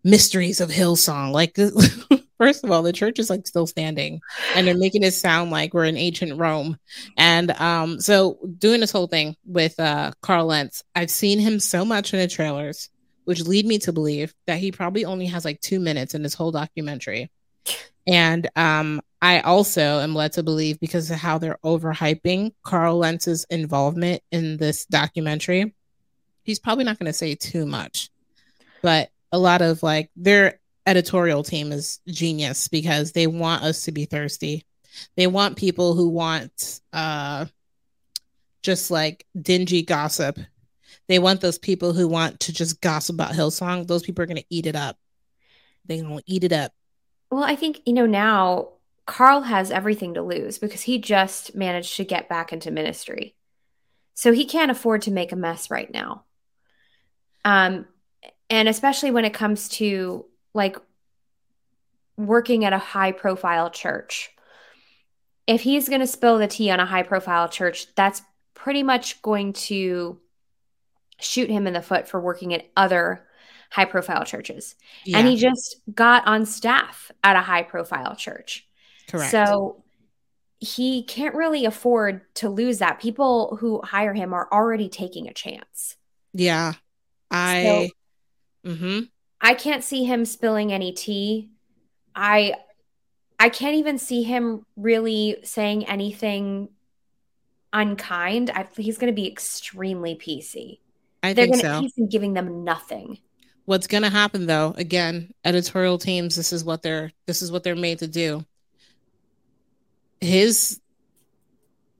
mysteries 0.04 0.62
of 0.62 0.70
Hillsong. 0.70 1.32
Like 1.32 1.58
First 2.42 2.64
of 2.64 2.72
all, 2.72 2.82
the 2.82 2.92
church 2.92 3.20
is 3.20 3.30
like 3.30 3.46
still 3.46 3.68
standing 3.68 4.20
and 4.56 4.66
they're 4.66 4.76
making 4.76 5.04
it 5.04 5.12
sound 5.12 5.52
like 5.52 5.76
we're 5.76 5.86
in 5.86 5.96
ancient 5.96 6.40
Rome. 6.40 6.76
And 7.16 7.52
um, 7.52 8.02
so 8.02 8.40
doing 8.58 8.80
this 8.80 8.92
whole 8.92 9.06
thing 9.06 9.36
with 9.46 9.80
uh 9.80 10.14
Carl 10.22 10.48
Lentz, 10.48 10.84
I've 10.96 11.12
seen 11.12 11.38
him 11.38 11.60
so 11.60 11.86
much 11.86 12.16
in 12.16 12.20
the 12.20 12.28
trailers, 12.28 12.90
which 13.26 13.46
lead 13.46 13.68
me 13.68 13.78
to 13.78 13.94
believe 13.94 14.34
that 14.48 14.58
he 14.58 14.72
probably 14.72 15.06
only 15.06 15.28
has 15.28 15.46
like 15.46 15.62
two 15.62 15.80
minutes 15.80 16.16
in 16.16 16.24
this 16.24 16.34
whole 16.34 16.50
documentary. 16.50 17.30
And 18.08 18.50
um, 18.56 19.02
I 19.22 19.42
also 19.42 20.00
am 20.00 20.16
led 20.16 20.34
to 20.34 20.42
believe 20.42 20.80
because 20.80 21.12
of 21.12 21.18
how 21.18 21.38
they're 21.38 21.60
overhyping 21.64 22.54
Carl 22.64 22.98
Lentz's 22.98 23.46
involvement 23.52 24.24
in 24.32 24.58
this 24.58 24.88
documentary, 24.88 25.76
he's 26.42 26.58
probably 26.58 26.86
not 26.86 26.98
going 26.98 27.06
to 27.06 27.14
say 27.14 27.36
too 27.36 27.68
much. 27.68 28.10
But 28.82 29.12
a 29.32 29.38
lot 29.38 29.62
of 29.62 29.84
like 29.84 30.10
they're 30.16 30.60
editorial 30.92 31.44
team 31.44 31.72
is 31.72 32.00
genius 32.08 32.68
because 32.68 33.14
they 33.14 33.26
want 33.26 33.64
us 33.64 33.86
to 33.86 33.92
be 33.92 34.06
thirsty. 34.06 34.66
They 35.16 35.26
want 35.26 35.58
people 35.58 35.96
who 35.96 36.10
want 36.10 36.82
uh 36.92 37.46
just 38.62 38.92
like 38.92 39.26
dingy 39.42 39.84
gossip. 39.84 40.38
They 41.08 41.18
want 41.18 41.42
those 41.42 41.58
people 41.58 41.94
who 41.94 42.08
want 42.08 42.42
to 42.42 42.54
just 42.54 42.82
gossip 42.82 43.16
about 43.16 43.32
Hillsong. 43.32 43.88
Those 43.88 44.04
people 44.04 44.24
are 44.24 44.28
going 44.28 44.38
to 44.38 44.46
eat 44.50 44.66
it 44.66 44.76
up. 44.76 44.98
They're 45.86 46.04
going 46.04 46.20
to 46.20 46.24
eat 46.26 46.44
it 46.44 46.52
up. 46.52 46.74
Well, 47.32 47.44
I 47.44 47.56
think, 47.56 47.82
you 47.86 47.94
know, 47.94 48.06
now 48.06 48.70
Carl 49.06 49.42
has 49.42 49.72
everything 49.72 50.14
to 50.14 50.22
lose 50.22 50.58
because 50.58 50.82
he 50.82 51.00
just 51.00 51.56
managed 51.56 51.96
to 51.98 52.06
get 52.06 52.30
back 52.30 52.54
into 52.54 52.72
ministry. 52.72 53.36
So 54.14 54.32
he 54.32 54.46
can't 54.46 54.72
afford 54.72 55.02
to 55.04 55.12
make 55.12 55.32
a 55.32 55.36
mess 55.36 55.72
right 55.72 55.92
now. 55.92 56.26
Um, 57.44 57.88
and 58.50 58.70
especially 58.70 59.12
when 59.12 59.26
it 59.26 59.34
comes 59.34 59.70
to 59.70 60.26
like 60.54 60.78
working 62.18 62.66
at 62.66 62.74
a 62.74 62.78
high 62.78 63.12
profile 63.12 63.70
church. 63.70 64.32
If 65.48 65.62
he's 65.62 65.90
going 65.90 66.02
to 66.02 66.08
spill 66.08 66.38
the 66.38 66.48
tea 66.48 66.70
on 66.70 66.80
a 66.80 66.86
high 66.86 67.04
profile 67.04 67.50
church, 67.50 67.94
that's 67.96 68.22
pretty 68.54 68.84
much 68.84 69.22
going 69.22 69.54
to 69.54 70.20
shoot 71.20 71.50
him 71.50 71.68
in 71.68 71.74
the 71.74 71.82
foot 71.82 72.08
for 72.08 72.20
working 72.20 72.54
at 72.54 72.66
other 72.76 73.26
high 73.70 73.86
profile 73.86 74.26
churches. 74.26 74.76
Yeah. 75.06 75.18
And 75.18 75.28
he 75.28 75.38
just 75.38 75.78
got 75.94 76.28
on 76.28 76.46
staff 76.46 77.12
at 77.24 77.36
a 77.36 77.42
high 77.42 77.64
profile 77.64 78.16
church. 78.16 78.68
Correct. 79.08 79.32
So 79.32 79.84
he 80.60 81.04
can't 81.04 81.36
really 81.36 81.66
afford 81.66 82.22
to 82.36 82.50
lose 82.50 82.80
that. 82.80 83.00
People 83.00 83.58
who 83.60 83.82
hire 83.82 84.14
him 84.14 84.34
are 84.34 84.48
already 84.52 84.90
taking 84.90 85.28
a 85.28 85.34
chance. 85.34 85.96
Yeah. 86.34 86.74
I 87.32 87.90
so, 88.66 88.72
mm-hmm. 88.72 89.00
I 89.42 89.56
can't 89.56 89.84
see 89.84 90.06
him 90.06 90.24
spilling 90.24 90.72
any 90.72 90.92
tea. 90.92 91.50
I 92.16 92.56
I 93.40 93.50
can't 93.50 93.76
even 93.76 93.98
see 93.98 94.22
him 94.22 94.66
really 94.76 95.38
saying 95.44 95.88
anything 95.88 96.70
unkind. 97.74 98.52
I, 98.52 98.68
he's 98.78 99.00
going 99.00 99.12
to 99.12 99.20
be 99.20 99.28
extremely 99.28 100.16
PC. 100.16 100.78
I 101.24 101.34
They're 101.34 101.48
think 101.48 101.64
gonna, 101.64 101.82
so. 101.82 101.90
He's 101.96 102.08
giving 102.10 102.34
them 102.34 102.64
nothing. 102.64 103.18
What's 103.66 103.88
going 103.88 104.04
to 104.04 104.10
happen 104.10 104.46
though? 104.46 104.76
Again, 104.78 105.34
editorial 105.44 105.98
teams. 105.98 106.36
This 106.36 106.54
is 106.54 106.64
what 106.64 106.84
they're. 106.84 107.12
This 107.26 107.42
is 107.42 107.52
what 107.52 107.64
they're 107.64 107.76
made 107.76 108.00
to 108.00 108.08
do. 108.08 108.46
His 110.20 110.80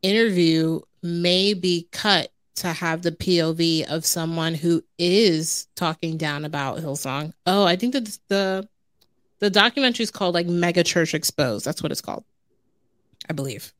interview 0.04 0.82
may 1.02 1.56
be 1.56 1.88
cut 1.92 2.30
to 2.62 2.74
have 2.74 3.02
the 3.02 3.12
POV 3.12 3.86
of 3.90 4.06
someone 4.06 4.54
who 4.54 4.84
is 5.00 5.68
talking 5.76 6.16
down 6.18 6.46
about 6.46 6.78
Hillsong. 6.78 7.34
Oh, 7.48 7.66
I 7.66 7.76
think 7.76 7.94
that 7.94 8.18
the 8.28 8.68
the 9.40 9.50
documentary 9.50 10.04
is 10.04 10.12
called 10.12 10.36
like 10.36 10.46
Mega 10.46 10.84
Church 10.84 11.16
Exposed. 11.16 11.66
That's 11.66 11.82
what 11.82 11.92
it's 11.92 12.02
called. 12.02 12.24
I 13.30 13.34
believe. 13.34 13.74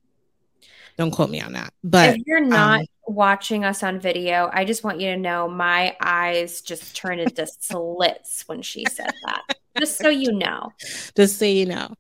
Don't 0.98 1.12
quote 1.12 1.30
me 1.30 1.40
on 1.42 1.54
that. 1.54 1.74
But 1.84 2.18
if 2.18 2.24
you're 2.26 2.44
not 2.44 2.82
um, 2.82 2.86
watching 3.06 3.64
us 3.64 3.84
on 3.84 4.00
video, 4.00 4.50
I 4.52 4.66
just 4.66 4.84
want 4.84 5.00
you 5.00 5.12
to 5.12 5.18
know 5.18 5.48
my 5.48 5.96
eyes 6.02 6.62
just 6.62 6.96
turned 6.96 7.22
into 7.22 7.46
slits 7.48 8.44
when 8.48 8.64
she 8.64 8.86
said 8.90 9.12
that. 9.26 9.58
Just 9.78 9.98
so 9.98 10.10
you 10.10 10.32
know. 10.32 10.72
Just 11.16 11.38
so 11.38 11.46
you 11.46 11.68
know. 11.68 11.94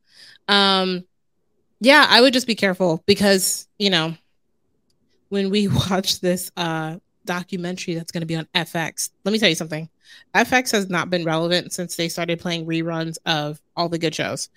Um 0.48 1.06
yeah, 1.80 2.06
I 2.10 2.22
would 2.22 2.34
just 2.34 2.48
be 2.48 2.54
careful 2.54 3.02
because, 3.08 3.68
you 3.80 3.90
know, 3.90 4.16
when 5.32 5.50
we 5.50 5.68
watch 5.90 6.20
this 6.20 6.52
uh 6.58 6.98
documentary 7.26 7.94
that's 7.94 8.12
going 8.12 8.22
to 8.22 8.28
be 8.28 8.36
on 8.36 8.48
FX. 8.56 9.10
Let 9.24 9.32
me 9.32 9.40
tell 9.40 9.50
you 9.50 9.56
something. 9.56 9.90
FX 10.36 10.72
has 10.72 10.90
not 10.90 11.10
been 11.10 11.24
relevant 11.24 11.72
since 11.74 11.96
they 11.96 12.10
started 12.10 12.40
playing 12.40 12.66
reruns 12.66 13.18
of 13.26 13.62
all 13.76 13.90
the 13.90 14.00
good 14.00 14.14
shows, 14.16 14.50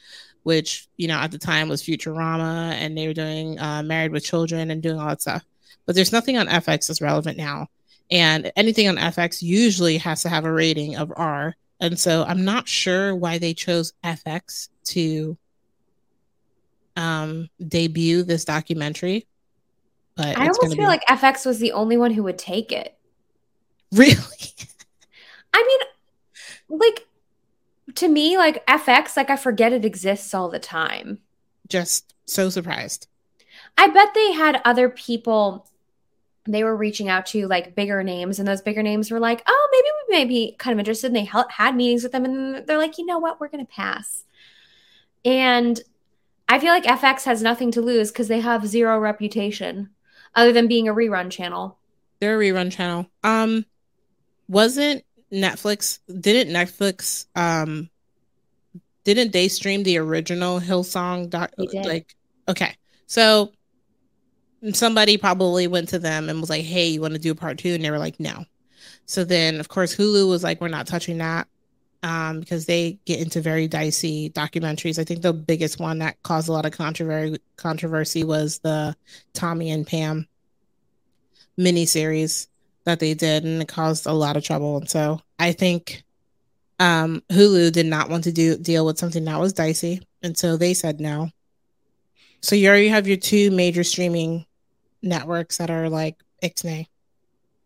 which, 0.42 0.88
you 0.96 1.08
know, 1.08 1.18
at 1.18 1.30
the 1.30 1.38
time 1.38 1.68
was 1.68 1.82
Futurama 1.82 2.72
and 2.72 2.96
they 2.96 3.06
were 3.06 3.14
doing 3.14 3.58
uh, 3.60 3.82
Married 3.82 4.12
with 4.12 4.24
Children 4.24 4.70
and 4.70 4.82
doing 4.82 4.98
all 4.98 5.08
that 5.08 5.22
stuff. 5.22 5.44
But 5.86 5.94
there's 5.94 6.12
nothing 6.12 6.38
on 6.38 6.46
FX 6.46 6.88
that's 6.88 7.00
relevant 7.00 7.36
now. 7.36 7.68
And 8.10 8.50
anything 8.56 8.88
on 8.88 8.96
FX 8.96 9.42
usually 9.42 9.98
has 9.98 10.22
to 10.22 10.28
have 10.28 10.44
a 10.44 10.52
rating 10.52 10.96
of 10.96 11.12
R. 11.14 11.54
And 11.80 11.98
so 11.98 12.24
I'm 12.24 12.44
not 12.44 12.68
sure 12.68 13.14
why 13.14 13.38
they 13.38 13.54
chose 13.54 13.92
FX 14.02 14.68
to 14.86 15.36
um, 16.96 17.48
debut 17.66 18.22
this 18.22 18.44
documentary 18.44 19.26
but 20.16 20.36
I 20.38 20.42
almost 20.42 20.60
feel 20.60 20.76
be... 20.76 20.86
like 20.86 21.04
FX 21.06 21.44
was 21.46 21.58
the 21.58 21.72
only 21.72 21.96
one 21.96 22.12
who 22.12 22.22
would 22.22 22.38
take 22.38 22.72
it. 22.72 22.96
Really? 23.92 24.16
I 25.52 25.62
mean, 26.68 26.80
like 26.80 27.06
to 27.96 28.08
me, 28.08 28.36
like 28.36 28.66
FX, 28.66 29.16
like 29.16 29.30
I 29.30 29.36
forget 29.36 29.72
it 29.72 29.84
exists 29.84 30.34
all 30.34 30.48
the 30.48 30.58
time. 30.58 31.18
Just 31.68 32.14
so 32.26 32.50
surprised. 32.50 33.08
I 33.76 33.88
bet 33.88 34.14
they 34.14 34.32
had 34.32 34.60
other 34.64 34.88
people 34.88 35.66
they 36.46 36.62
were 36.62 36.76
reaching 36.76 37.08
out 37.08 37.26
to 37.26 37.46
like 37.46 37.74
bigger 37.74 38.02
names 38.02 38.38
and 38.38 38.46
those 38.46 38.60
bigger 38.60 38.82
names 38.82 39.10
were 39.10 39.20
like 39.20 39.42
oh 39.46 39.68
maybe 39.72 39.88
we 40.08 40.18
may 40.18 40.24
be 40.26 40.54
kind 40.58 40.74
of 40.74 40.78
interested 40.78 41.06
and 41.06 41.16
they 41.16 41.30
had 41.48 41.74
meetings 41.74 42.02
with 42.02 42.12
them 42.12 42.24
and 42.24 42.66
they're 42.66 42.78
like 42.78 42.98
you 42.98 43.06
know 43.06 43.18
what 43.18 43.40
we're 43.40 43.48
gonna 43.48 43.64
pass 43.64 44.24
and 45.24 45.80
i 46.48 46.58
feel 46.58 46.70
like 46.70 46.84
fx 46.84 47.24
has 47.24 47.42
nothing 47.42 47.70
to 47.70 47.80
lose 47.80 48.10
because 48.10 48.28
they 48.28 48.40
have 48.40 48.66
zero 48.66 48.98
reputation 48.98 49.88
other 50.34 50.52
than 50.52 50.68
being 50.68 50.88
a 50.88 50.94
rerun 50.94 51.30
channel. 51.30 51.78
They're 52.20 52.40
a 52.40 52.42
rerun 52.42 52.72
channel. 52.72 53.06
Um, 53.22 53.64
wasn't 54.48 55.04
Netflix? 55.32 55.98
Didn't 56.08 56.52
Netflix? 56.54 57.26
Um, 57.34 57.90
didn't 59.04 59.32
they 59.32 59.48
stream 59.48 59.82
the 59.82 59.98
original 59.98 60.60
Hillsong? 60.60 61.28
Doc, 61.30 61.52
like, 61.58 62.14
okay, 62.48 62.74
so 63.06 63.52
somebody 64.72 65.18
probably 65.18 65.66
went 65.66 65.90
to 65.90 65.98
them 65.98 66.28
and 66.28 66.40
was 66.40 66.50
like, 66.50 66.64
"Hey, 66.64 66.88
you 66.88 67.00
want 67.00 67.14
to 67.14 67.20
do 67.20 67.32
a 67.32 67.34
part 67.34 67.58
two? 67.58 67.74
And 67.74 67.84
they 67.84 67.90
were 67.90 67.98
like, 67.98 68.18
"No." 68.18 68.44
So 69.06 69.24
then, 69.24 69.60
of 69.60 69.68
course, 69.68 69.94
Hulu 69.94 70.28
was 70.28 70.42
like, 70.42 70.60
"We're 70.60 70.68
not 70.68 70.86
touching 70.86 71.18
that." 71.18 71.48
Um, 72.04 72.40
because 72.40 72.66
they 72.66 72.98
get 73.06 73.20
into 73.20 73.40
very 73.40 73.66
dicey 73.66 74.28
documentaries. 74.28 74.98
I 74.98 75.04
think 75.04 75.22
the 75.22 75.32
biggest 75.32 75.80
one 75.80 76.00
that 76.00 76.22
caused 76.22 76.50
a 76.50 76.52
lot 76.52 76.66
of 76.66 76.72
controversy 76.72 77.38
controversy 77.56 78.24
was 78.24 78.58
the 78.58 78.94
Tommy 79.32 79.70
and 79.70 79.86
Pam 79.86 80.28
miniseries 81.58 82.48
that 82.84 83.00
they 83.00 83.14
did, 83.14 83.44
and 83.44 83.62
it 83.62 83.68
caused 83.68 84.04
a 84.04 84.12
lot 84.12 84.36
of 84.36 84.44
trouble. 84.44 84.76
And 84.76 84.90
so 84.90 85.22
I 85.38 85.52
think 85.52 86.04
um, 86.78 87.22
Hulu 87.30 87.72
did 87.72 87.86
not 87.86 88.10
want 88.10 88.24
to 88.24 88.32
do 88.32 88.58
deal 88.58 88.84
with 88.84 88.98
something 88.98 89.24
that 89.24 89.40
was 89.40 89.54
dicey, 89.54 90.06
and 90.22 90.36
so 90.36 90.58
they 90.58 90.74
said 90.74 91.00
no. 91.00 91.30
So 92.42 92.54
you 92.54 92.68
already 92.68 92.88
have 92.88 93.08
your 93.08 93.16
two 93.16 93.50
major 93.50 93.82
streaming 93.82 94.44
networks 95.00 95.56
that 95.56 95.70
are 95.70 95.88
like 95.88 96.16
Ixnay. 96.42 96.86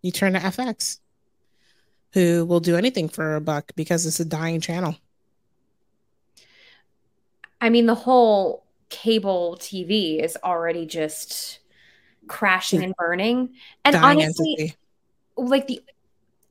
You 0.00 0.12
turn 0.12 0.34
to 0.34 0.38
FX 0.38 1.00
who 2.12 2.44
will 2.44 2.60
do 2.60 2.76
anything 2.76 3.08
for 3.08 3.36
a 3.36 3.40
buck 3.40 3.72
because 3.76 4.06
it's 4.06 4.20
a 4.20 4.24
dying 4.24 4.60
channel. 4.60 4.96
I 7.60 7.70
mean, 7.70 7.86
the 7.86 7.94
whole 7.94 8.64
cable 8.88 9.56
TV 9.60 10.22
is 10.22 10.36
already 10.42 10.86
just 10.86 11.58
crashing 12.28 12.82
and 12.82 12.94
burning. 12.96 13.50
And 13.84 13.94
dying 13.94 14.22
honestly, 14.22 14.56
entity. 14.58 14.76
like 15.36 15.66
the 15.66 15.82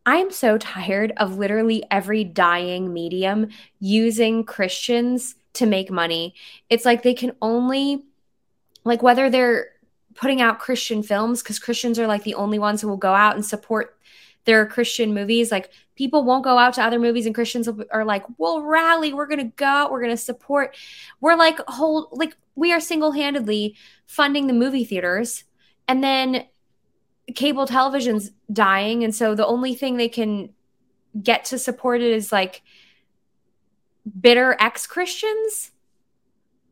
I 0.05 0.17
am 0.17 0.31
so 0.31 0.57
tired 0.57 1.11
of 1.17 1.37
literally 1.37 1.83
every 1.91 2.23
dying 2.23 2.93
medium 2.93 3.49
using 3.79 4.45
Christians 4.45 5.35
to 5.53 5.65
make 5.65 5.91
money. 5.91 6.33
It's 6.69 6.85
like 6.85 7.03
they 7.03 7.13
can 7.13 7.33
only 7.41 8.05
like 8.85 9.03
whether 9.03 9.29
they're 9.29 9.67
putting 10.15 10.41
out 10.41 10.59
Christian 10.59 11.03
films 11.03 11.43
because 11.43 11.59
Christians 11.59 11.99
are 11.99 12.07
like 12.07 12.23
the 12.23 12.35
only 12.35 12.57
ones 12.57 12.81
who 12.81 12.87
will 12.87 12.97
go 12.97 13.13
out 13.13 13.35
and 13.35 13.45
support 13.45 13.96
there 14.47 14.61
are 14.61 14.65
Christian 14.65 15.13
movies, 15.13 15.51
like 15.51 15.69
people 15.95 16.23
won't 16.23 16.45
go 16.45 16.57
out 16.57 16.73
to 16.75 16.81
other 16.81 16.99
movies, 16.99 17.25
and 17.25 17.35
Christians 17.35 17.67
are 17.91 18.05
like, 18.05 18.23
we'll 18.37 18.63
rally, 18.63 19.13
we're 19.13 19.27
gonna 19.27 19.51
go, 19.57 19.89
we're 19.91 20.01
gonna 20.01 20.15
support. 20.15 20.75
We're 21.19 21.35
like 21.35 21.59
hold 21.67 22.07
like 22.13 22.35
we 22.55 22.71
are 22.71 22.79
single 22.79 23.11
handedly 23.11 23.75
funding 24.05 24.47
the 24.47 24.53
movie 24.53 24.85
theaters, 24.85 25.43
and 25.87 26.01
then 26.01 26.45
cable 27.35 27.67
television's 27.67 28.31
dying, 28.51 29.03
and 29.03 29.13
so 29.13 29.35
the 29.35 29.45
only 29.45 29.75
thing 29.75 29.97
they 29.97 30.09
can 30.09 30.53
get 31.21 31.43
to 31.45 31.59
support 31.59 32.01
it 32.01 32.11
is 32.11 32.31
like 32.31 32.61
bitter 34.19 34.55
ex 34.59 34.87
Christians. 34.87 35.71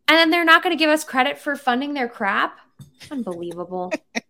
And 0.07 0.17
then 0.17 0.29
they're 0.29 0.45
not 0.45 0.61
going 0.61 0.75
to 0.75 0.79
give 0.79 0.91
us 0.91 1.03
credit 1.03 1.39
for 1.39 1.55
funding 1.55 1.95
their 1.95 2.07
crap. 2.07 2.59
Unbelievable. 3.09 3.91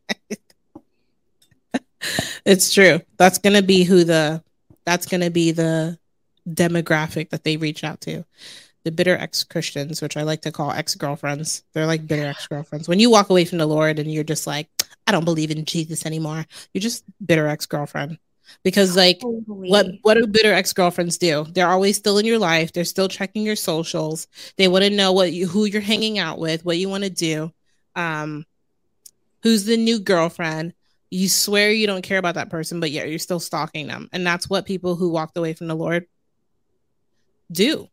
it's 2.45 2.73
true. 2.73 3.01
That's 3.17 3.37
gonna 3.37 3.61
be 3.61 3.83
who 3.83 4.03
the 4.03 4.43
that's 4.85 5.05
gonna 5.05 5.31
be 5.31 5.51
the 5.51 5.97
demographic 6.47 7.29
that 7.29 7.43
they 7.43 7.57
reach 7.57 7.83
out 7.83 8.01
to. 8.01 8.25
The 8.83 8.91
bitter 8.91 9.17
ex 9.17 9.43
Christians, 9.43 10.01
which 10.01 10.15
I 10.15 10.23
like 10.23 10.41
to 10.41 10.51
call 10.51 10.71
ex 10.71 10.95
girlfriends. 10.95 11.63
They're 11.73 11.87
like 11.87 12.05
bitter 12.05 12.27
ex 12.27 12.47
girlfriends. 12.47 12.87
When 12.87 12.99
you 12.99 13.09
walk 13.09 13.29
away 13.29 13.45
from 13.45 13.57
the 13.57 13.65
Lord 13.65 13.97
and 13.97 14.11
you're 14.11 14.23
just 14.23 14.45
like, 14.45 14.69
I 15.07 15.11
don't 15.11 15.25
believe 15.25 15.51
in 15.51 15.65
Jesus 15.65 16.05
anymore, 16.05 16.45
you're 16.73 16.81
just 16.81 17.03
bitter 17.25 17.47
ex 17.47 17.65
girlfriend. 17.65 18.19
Because 18.63 18.95
like 18.95 19.19
what 19.23 19.87
what 20.03 20.15
do 20.15 20.27
bitter 20.27 20.53
ex 20.53 20.71
girlfriends 20.71 21.17
do? 21.17 21.45
They're 21.49 21.69
always 21.69 21.97
still 21.97 22.19
in 22.19 22.25
your 22.25 22.37
life. 22.37 22.73
They're 22.73 22.83
still 22.83 23.07
checking 23.07 23.43
your 23.43 23.55
socials. 23.55 24.27
They 24.57 24.67
want 24.67 24.83
to 24.83 24.91
know 24.91 25.13
what 25.13 25.33
you 25.33 25.47
who 25.47 25.65
you're 25.65 25.81
hanging 25.81 26.19
out 26.19 26.37
with, 26.37 26.63
what 26.63 26.77
you 26.77 26.87
want 26.87 27.03
to 27.03 27.09
do, 27.09 27.51
um, 27.95 28.45
who's 29.41 29.65
the 29.65 29.77
new 29.77 29.99
girlfriend 29.99 30.73
you 31.15 31.29
swear 31.29 31.71
you 31.71 31.87
don't 31.87 32.01
care 32.01 32.17
about 32.17 32.35
that 32.35 32.49
person, 32.49 32.79
but 32.79 32.91
yet 32.91 33.09
you're 33.09 33.19
still 33.19 33.39
stalking 33.39 33.87
them. 33.87 34.09
And 34.11 34.27
that's 34.27 34.49
what 34.49 34.65
people 34.65 34.95
who 34.95 35.09
walked 35.09 35.37
away 35.37 35.53
from 35.53 35.67
the 35.67 35.75
Lord 35.75 36.07
do. 37.51 37.87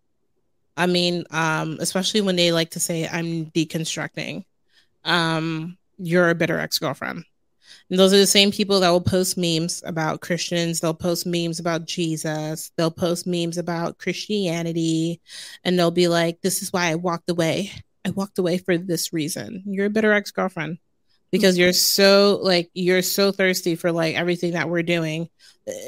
I 0.76 0.86
mean, 0.86 1.24
um, 1.30 1.78
especially 1.80 2.22
when 2.22 2.36
they 2.36 2.50
like 2.50 2.70
to 2.70 2.80
say 2.80 3.06
I'm 3.06 3.46
deconstructing. 3.46 4.44
Um, 5.04 5.78
you're 5.98 6.30
a 6.30 6.34
bitter 6.34 6.58
ex-girlfriend. 6.58 7.24
And 7.90 7.98
those 7.98 8.12
are 8.12 8.18
the 8.18 8.26
same 8.26 8.50
people 8.50 8.80
that 8.80 8.90
will 8.90 9.00
post 9.00 9.36
memes 9.36 9.82
about 9.86 10.20
Christians. 10.20 10.80
They'll 10.80 10.94
post 10.94 11.24
memes 11.26 11.60
about 11.60 11.84
Jesus. 11.84 12.72
They'll 12.76 12.90
post 12.90 13.26
memes 13.26 13.56
about 13.56 13.98
Christianity. 13.98 15.20
And 15.62 15.78
they'll 15.78 15.90
be 15.90 16.08
like, 16.08 16.40
this 16.40 16.62
is 16.62 16.72
why 16.72 16.86
I 16.86 16.96
walked 16.96 17.30
away. 17.30 17.70
I 18.04 18.10
walked 18.10 18.38
away 18.38 18.58
for 18.58 18.76
this 18.78 19.12
reason. 19.12 19.62
You're 19.66 19.86
a 19.86 19.90
bitter 19.90 20.12
ex 20.12 20.32
girlfriend 20.32 20.78
because 21.32 21.58
you're 21.58 21.72
so 21.72 22.38
like 22.42 22.70
you're 22.74 23.02
so 23.02 23.32
thirsty 23.32 23.74
for 23.74 23.90
like 23.90 24.14
everything 24.14 24.52
that 24.52 24.68
we're 24.68 24.82
doing 24.82 25.28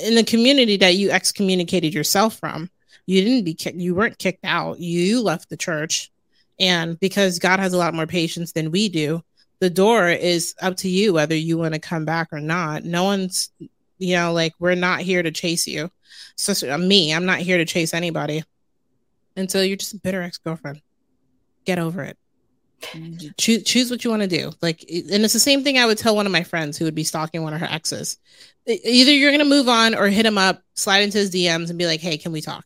in 0.03 0.17
the 0.17 0.25
community 0.25 0.77
that 0.79 0.97
you 0.97 1.11
excommunicated 1.11 1.95
yourself 1.95 2.37
from. 2.41 2.69
You 3.07 3.23
didn't 3.23 3.45
be 3.45 3.55
kicked 3.55 3.77
you 3.77 3.95
weren't 3.95 4.19
kicked 4.19 4.45
out. 4.45 4.81
You 4.81 5.23
left 5.23 5.51
the 5.51 5.57
church. 5.57 6.11
And 6.59 6.99
because 6.99 7.39
god 7.39 7.61
has 7.61 7.73
a 7.73 7.79
lot 7.79 7.95
more 7.95 8.07
patience 8.07 8.53
than 8.53 8.73
we 8.73 8.89
do 8.89 9.23
the 9.61 9.71
door 9.71 10.09
is 10.09 10.55
up 10.61 10.77
to 10.79 10.89
you 10.89 11.13
whether 11.13 11.37
you 11.37 11.57
want 11.57 11.75
to 11.75 11.81
come 11.81 12.05
back 12.05 12.29
or 12.33 12.41
not. 12.41 12.85
No 12.85 13.05
one's 13.05 13.51
you 13.99 14.17
know 14.17 14.33
like 14.33 14.55
we're 14.59 14.75
not 14.75 15.01
here 15.01 15.23
to 15.23 15.31
chase 15.31 15.67
you. 15.67 15.91
So, 16.37 16.53
so 16.53 16.73
uh, 16.73 16.79
me 16.79 17.15
i'm 17.15 17.27
not 17.27 17.39
here 17.39 17.59
to 17.59 17.65
chase 17.65 17.93
anybody. 17.93 18.45
Until 19.37 19.65
you're 19.65 19.77
just 19.77 19.95
a 19.95 19.99
bitter 19.99 20.23
ex-girlfriend. 20.23 20.81
Get 21.65 21.79
over 21.79 22.03
it 22.03 22.17
choose 23.39 23.65
choose 23.65 23.91
what 23.91 24.05
you 24.05 24.11
want 24.11 24.23
to 24.23 24.29
do. 24.29 24.53
Like 24.63 24.83
and 24.83 25.25
it's 25.25 25.33
the 25.33 25.41
same 25.41 25.63
thing 25.63 25.79
i 25.79 25.87
would 25.87 25.99
tell 25.99 26.17
one 26.17 26.27
of 26.27 26.33
my 26.33 26.43
friends 26.43 26.77
who 26.77 26.85
would 26.85 26.95
be 26.95 27.05
stalking 27.05 27.43
one 27.43 27.55
of 27.55 27.61
her 27.61 27.69
exes. 27.71 28.19
Either 28.67 29.13
you're 29.13 29.31
going 29.31 29.39
to 29.41 29.45
move 29.45 29.69
on 29.69 29.95
or 29.95 30.09
hit 30.09 30.27
him 30.27 30.39
up 30.39 30.63
slide 30.75 31.03
into 31.03 31.19
his 31.19 31.31
dms 31.31 31.71
and 31.71 31.79
be 31.79 31.87
like 31.87 32.01
hey 32.01 32.17
can 32.17 32.33
we 32.33 32.41
talk? 32.41 32.65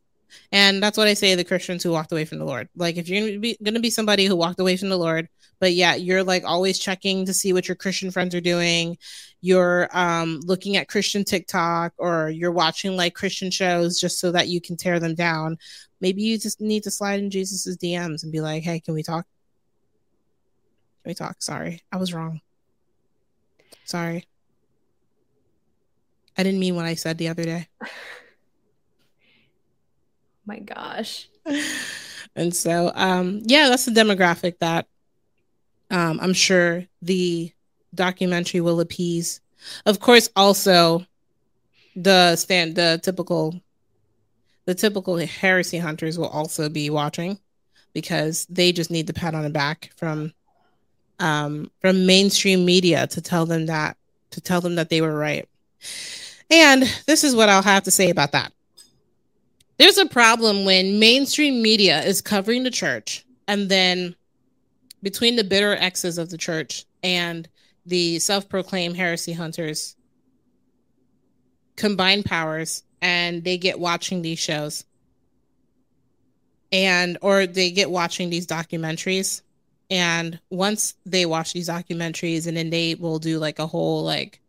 And 0.51 0.83
that's 0.83 0.97
what 0.97 1.09
i 1.09 1.15
say 1.15 1.31
to 1.31 1.37
the 1.37 1.45
christians 1.45 1.83
who 1.83 1.93
walked 1.93 2.13
away 2.13 2.25
from 2.25 2.39
the 2.39 2.45
lord. 2.45 2.69
Like 2.77 2.97
if 2.97 3.09
you're 3.09 3.21
going 3.21 3.33
to 3.35 3.39
be 3.39 3.57
going 3.63 3.75
to 3.75 3.81
be 3.81 3.91
somebody 3.91 4.27
who 4.27 4.37
walked 4.37 4.61
away 4.61 4.77
from 4.77 4.89
the 4.89 4.99
lord 4.99 5.29
but 5.61 5.73
yeah 5.75 5.95
you're 5.95 6.25
like 6.25 6.45
always 6.45 6.79
checking 6.79 7.25
to 7.27 7.35
see 7.35 7.53
what 7.53 7.69
your 7.69 7.75
christian 7.75 8.11
friends 8.11 8.35
are 8.35 8.41
doing 8.41 8.97
you're 9.41 9.89
um 9.93 10.41
looking 10.45 10.77
at 10.77 10.89
christian 10.89 11.25
tiktok 11.25 11.93
or 11.99 12.31
you're 12.31 12.53
watching 12.53 12.97
like 12.97 13.15
christian 13.15 13.51
shows 13.51 14.01
just 14.01 14.19
so 14.19 14.33
that 14.33 14.49
you 14.49 14.61
can 14.61 14.77
tear 14.77 15.01
them 15.01 15.15
down 15.15 15.57
maybe 16.01 16.23
you 16.23 16.39
just 16.39 16.61
need 16.61 16.83
to 16.83 16.91
slide 16.91 17.21
in 17.21 17.31
jesus's 17.31 17.77
dms 17.77 18.23
and 18.23 18.33
be 18.33 18.41
like 18.41 18.63
hey 18.63 18.81
can 18.81 18.95
we 18.95 19.03
talk 19.03 19.27
we 21.09 21.15
talk. 21.15 21.43
Sorry. 21.43 21.83
I 21.91 21.97
was 21.97 22.13
wrong. 22.13 22.41
Sorry. 23.85 24.27
I 26.37 26.45
didn't 26.45 26.61
mean 26.61 26.77
what 26.77 26.85
I 26.85 26.95
said 26.95 27.19
the 27.19 27.29
other 27.29 27.45
day. 27.45 27.69
My 30.47 30.61
gosh. 30.61 31.29
And 32.37 32.55
so 32.55 32.93
um 32.95 33.41
yeah, 33.47 33.69
that's 33.69 33.87
the 33.87 33.91
demographic 33.91 34.59
that 34.61 34.87
um 35.91 36.21
I'm 36.23 36.35
sure 36.35 36.85
the 37.03 37.53
documentary 37.93 38.61
will 38.61 38.79
appease. 38.79 39.41
Of 39.87 39.99
course, 39.99 40.29
also 40.37 41.05
the 41.97 42.37
stand 42.37 42.77
the 42.77 43.01
typical 43.03 43.61
the 44.67 44.75
typical 44.75 45.17
heresy 45.17 45.79
hunters 45.79 46.17
will 46.17 46.29
also 46.29 46.69
be 46.69 46.91
watching 46.91 47.41
because 47.93 48.47
they 48.47 48.71
just 48.71 48.91
need 48.91 49.09
the 49.09 49.15
pat 49.15 49.35
on 49.35 49.43
the 49.43 49.51
back 49.51 49.91
from 49.97 50.33
um, 51.19 51.71
from 51.81 52.07
mainstream 52.07 52.65
media 52.65 53.07
to 53.09 53.21
tell 53.21 53.47
them 53.47 53.67
that 53.67 53.97
to 54.31 54.41
tell 54.41 54.61
them 54.61 54.77
that 54.77 54.91
they 54.91 55.01
were 55.01 55.17
right. 55.17 55.49
And 56.51 56.83
this 57.07 57.25
is 57.25 57.35
what 57.35 57.49
I'll 57.49 57.63
have 57.63 57.85
to 57.85 57.91
say 57.91 58.11
about 58.11 58.33
that. 58.33 58.53
There's 59.79 59.99
a 59.99 60.07
problem 60.07 60.65
when 60.65 60.99
mainstream 60.99 61.63
media 61.63 62.03
is 62.03 62.21
covering 62.21 62.65
the 62.65 62.71
church 62.71 63.25
and 63.47 63.69
then 63.69 64.17
between 65.03 65.37
the 65.37 65.45
bitter 65.45 65.75
exes 65.75 66.19
of 66.19 66.31
the 66.31 66.39
church 66.39 66.85
and 67.03 67.49
the 67.87 68.19
self-proclaimed 68.19 68.97
heresy 68.97 69.33
hunters 69.33 69.97
combine 71.77 72.23
powers 72.25 72.83
and 73.01 73.45
they 73.45 73.57
get 73.57 73.79
watching 73.79 74.21
these 74.21 74.39
shows 74.39 74.85
and 76.73 77.17
or 77.23 77.47
they 77.47 77.71
get 77.71 77.91
watching 77.91 78.31
these 78.31 78.47
documentaries 78.47 79.43
and 79.91 80.39
once 80.51 80.95
they 81.07 81.27
watch 81.27 81.53
these 81.53 81.69
documentaries 81.69 82.47
and 82.47 82.57
then 82.57 82.71
they 82.71 82.95
will 82.95 83.19
do 83.19 83.39
like 83.39 83.59
a 83.59 83.67
whole 83.67 84.05
like 84.05 84.41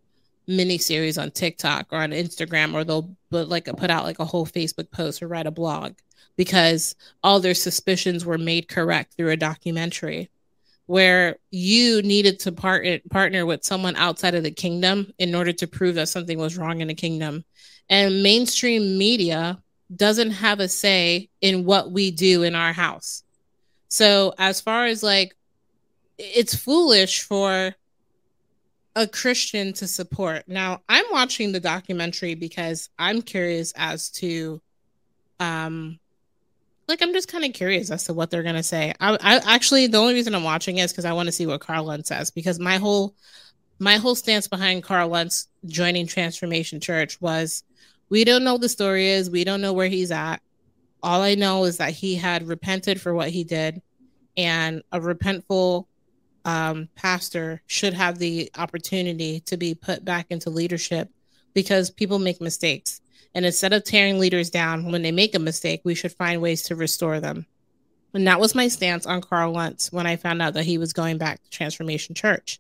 mini 0.48 0.78
series 0.78 1.18
on 1.18 1.32
TikTok 1.32 1.88
or 1.92 2.00
on 2.00 2.12
Instagram 2.12 2.74
or 2.74 2.84
they'll 2.84 3.16
put 3.30 3.48
like 3.48 3.66
put 3.78 3.90
out 3.90 4.04
like 4.04 4.20
a 4.20 4.26
whole 4.26 4.46
Facebook 4.46 4.92
post 4.92 5.22
or 5.22 5.28
write 5.28 5.48
a 5.48 5.52
blog 5.52 5.94
because 6.36 6.96
all 7.24 7.40
their 7.40 7.54
suspicions 7.54 8.26
were 8.26 8.38
made 8.38 8.68
correct 8.68 9.14
through 9.14 9.30
a 9.30 9.38
documentary 9.38 10.30
where 10.88 11.38
you 11.52 12.02
needed 12.02 12.40
to 12.40 12.52
part- 12.52 13.08
partner 13.12 13.46
with 13.46 13.64
someone 13.64 13.96
outside 13.96 14.34
of 14.34 14.44
the 14.44 14.50
kingdom 14.50 15.14
in 15.20 15.36
order 15.36 15.54
to 15.54 15.68
prove 15.68 15.96
that 15.96 16.10
something 16.10 16.40
was 16.40 16.58
wrong 16.58 16.82
in 16.82 16.88
the 16.88 16.96
kingdom. 16.96 17.46
And 17.90 18.24
mainstream 18.24 18.98
media 18.98 19.62
doesn't 19.96 20.32
have 20.32 20.60
a 20.60 20.68
say 20.68 21.30
in 21.42 21.64
what 21.64 21.92
we 21.92 22.10
do 22.10 22.42
in 22.42 22.56
our 22.56 22.74
house 22.74 23.24
so 23.90 24.34
as 24.38 24.62
far 24.62 24.86
as 24.86 25.04
like 25.04 25.36
it's 26.18 26.56
foolish 26.56 27.24
for 27.24 27.76
a 28.96 29.08
Christian 29.08 29.72
to 29.74 29.88
support. 29.88 30.44
Now, 30.48 30.82
I'm 30.90 31.06
watching 31.12 31.52
the 31.52 31.60
documentary 31.60 32.36
because 32.36 32.90
I'm 33.00 33.22
curious 33.22 33.74
as 33.76 34.10
to 34.12 34.62
um 35.40 36.00
like 36.88 37.02
I'm 37.02 37.14
just 37.14 37.32
kind 37.32 37.46
of 37.46 37.54
curious 37.54 37.92
as 37.92 38.06
to 38.06 38.14
what 38.14 38.30
they're 38.30 38.44
gonna 38.44 38.64
say. 38.64 38.94
I, 39.00 39.14
I 39.22 39.56
actually 39.56 39.88
the 39.88 40.00
only 40.00 40.14
reason 40.14 40.36
I'm 40.36 40.44
watching 40.44 40.80
is 40.80 40.92
because 40.92 41.06
I 41.06 41.14
want 41.14 41.28
to 41.28 41.32
see 41.32 41.46
what 41.46 41.62
Carl 41.62 41.86
Lentz 41.86 42.10
says 42.10 42.32
because 42.32 42.60
my 42.60 42.78
whole 42.78 43.16
my 43.80 43.96
whole 43.96 44.16
stance 44.16 44.48
behind 44.48 44.84
Carl 44.84 45.10
Lentz 45.10 45.48
joining 45.66 46.06
Transformation 46.06 46.80
Church 46.80 47.20
was 47.22 47.64
we 48.10 48.24
don't 48.24 48.44
know 48.44 48.58
the 48.58 48.68
story 48.68 49.08
is 49.08 49.30
we 49.30 49.44
don't 49.44 49.62
know 49.62 49.74
where 49.74 49.88
he's 49.88 50.12
at 50.12 50.42
all 51.02 51.22
I 51.22 51.36
know 51.36 51.66
is 51.66 51.78
that 51.78 51.94
he 51.94 52.16
had 52.16 52.48
repented 52.48 53.00
for 53.00 53.14
what 53.14 53.30
he 53.30 53.44
did, 53.44 53.82
and 54.38 54.84
a 54.92 55.00
repentful 55.00 55.86
um, 56.46 56.90
pastor 56.96 57.62
should 57.68 57.94
have 57.94 58.18
the 58.18 58.52
opportunity 58.58 59.42
to 59.42 59.58
be 59.58 59.76
put 59.76 60.04
back 60.06 60.28
into 60.30 60.50
leadership 60.50 61.10
because 61.54 61.90
people 61.90 62.20
make 62.20 62.42
mistakes. 62.42 63.02
And 63.36 63.46
instead 63.46 63.74
of 63.74 63.84
tearing 63.84 64.18
leaders 64.18 64.50
down 64.50 64.92
when 64.92 65.02
they 65.02 65.12
make 65.12 65.36
a 65.36 65.40
mistake, 65.40 65.82
we 65.84 65.96
should 65.96 66.14
find 66.14 66.42
ways 66.42 66.64
to 66.64 66.76
restore 66.76 67.20
them. 67.20 67.46
And 68.14 68.26
that 68.28 68.40
was 68.40 68.56
my 68.56 68.68
stance 68.68 69.06
on 69.06 69.22
Carl 69.22 69.54
Lentz 69.54 69.92
when 69.92 70.08
I 70.08 70.16
found 70.16 70.42
out 70.42 70.56
that 70.56 70.66
he 70.66 70.78
was 70.78 70.94
going 70.94 71.18
back 71.18 71.44
to 71.44 71.50
Transformation 71.50 72.16
Church. 72.16 72.60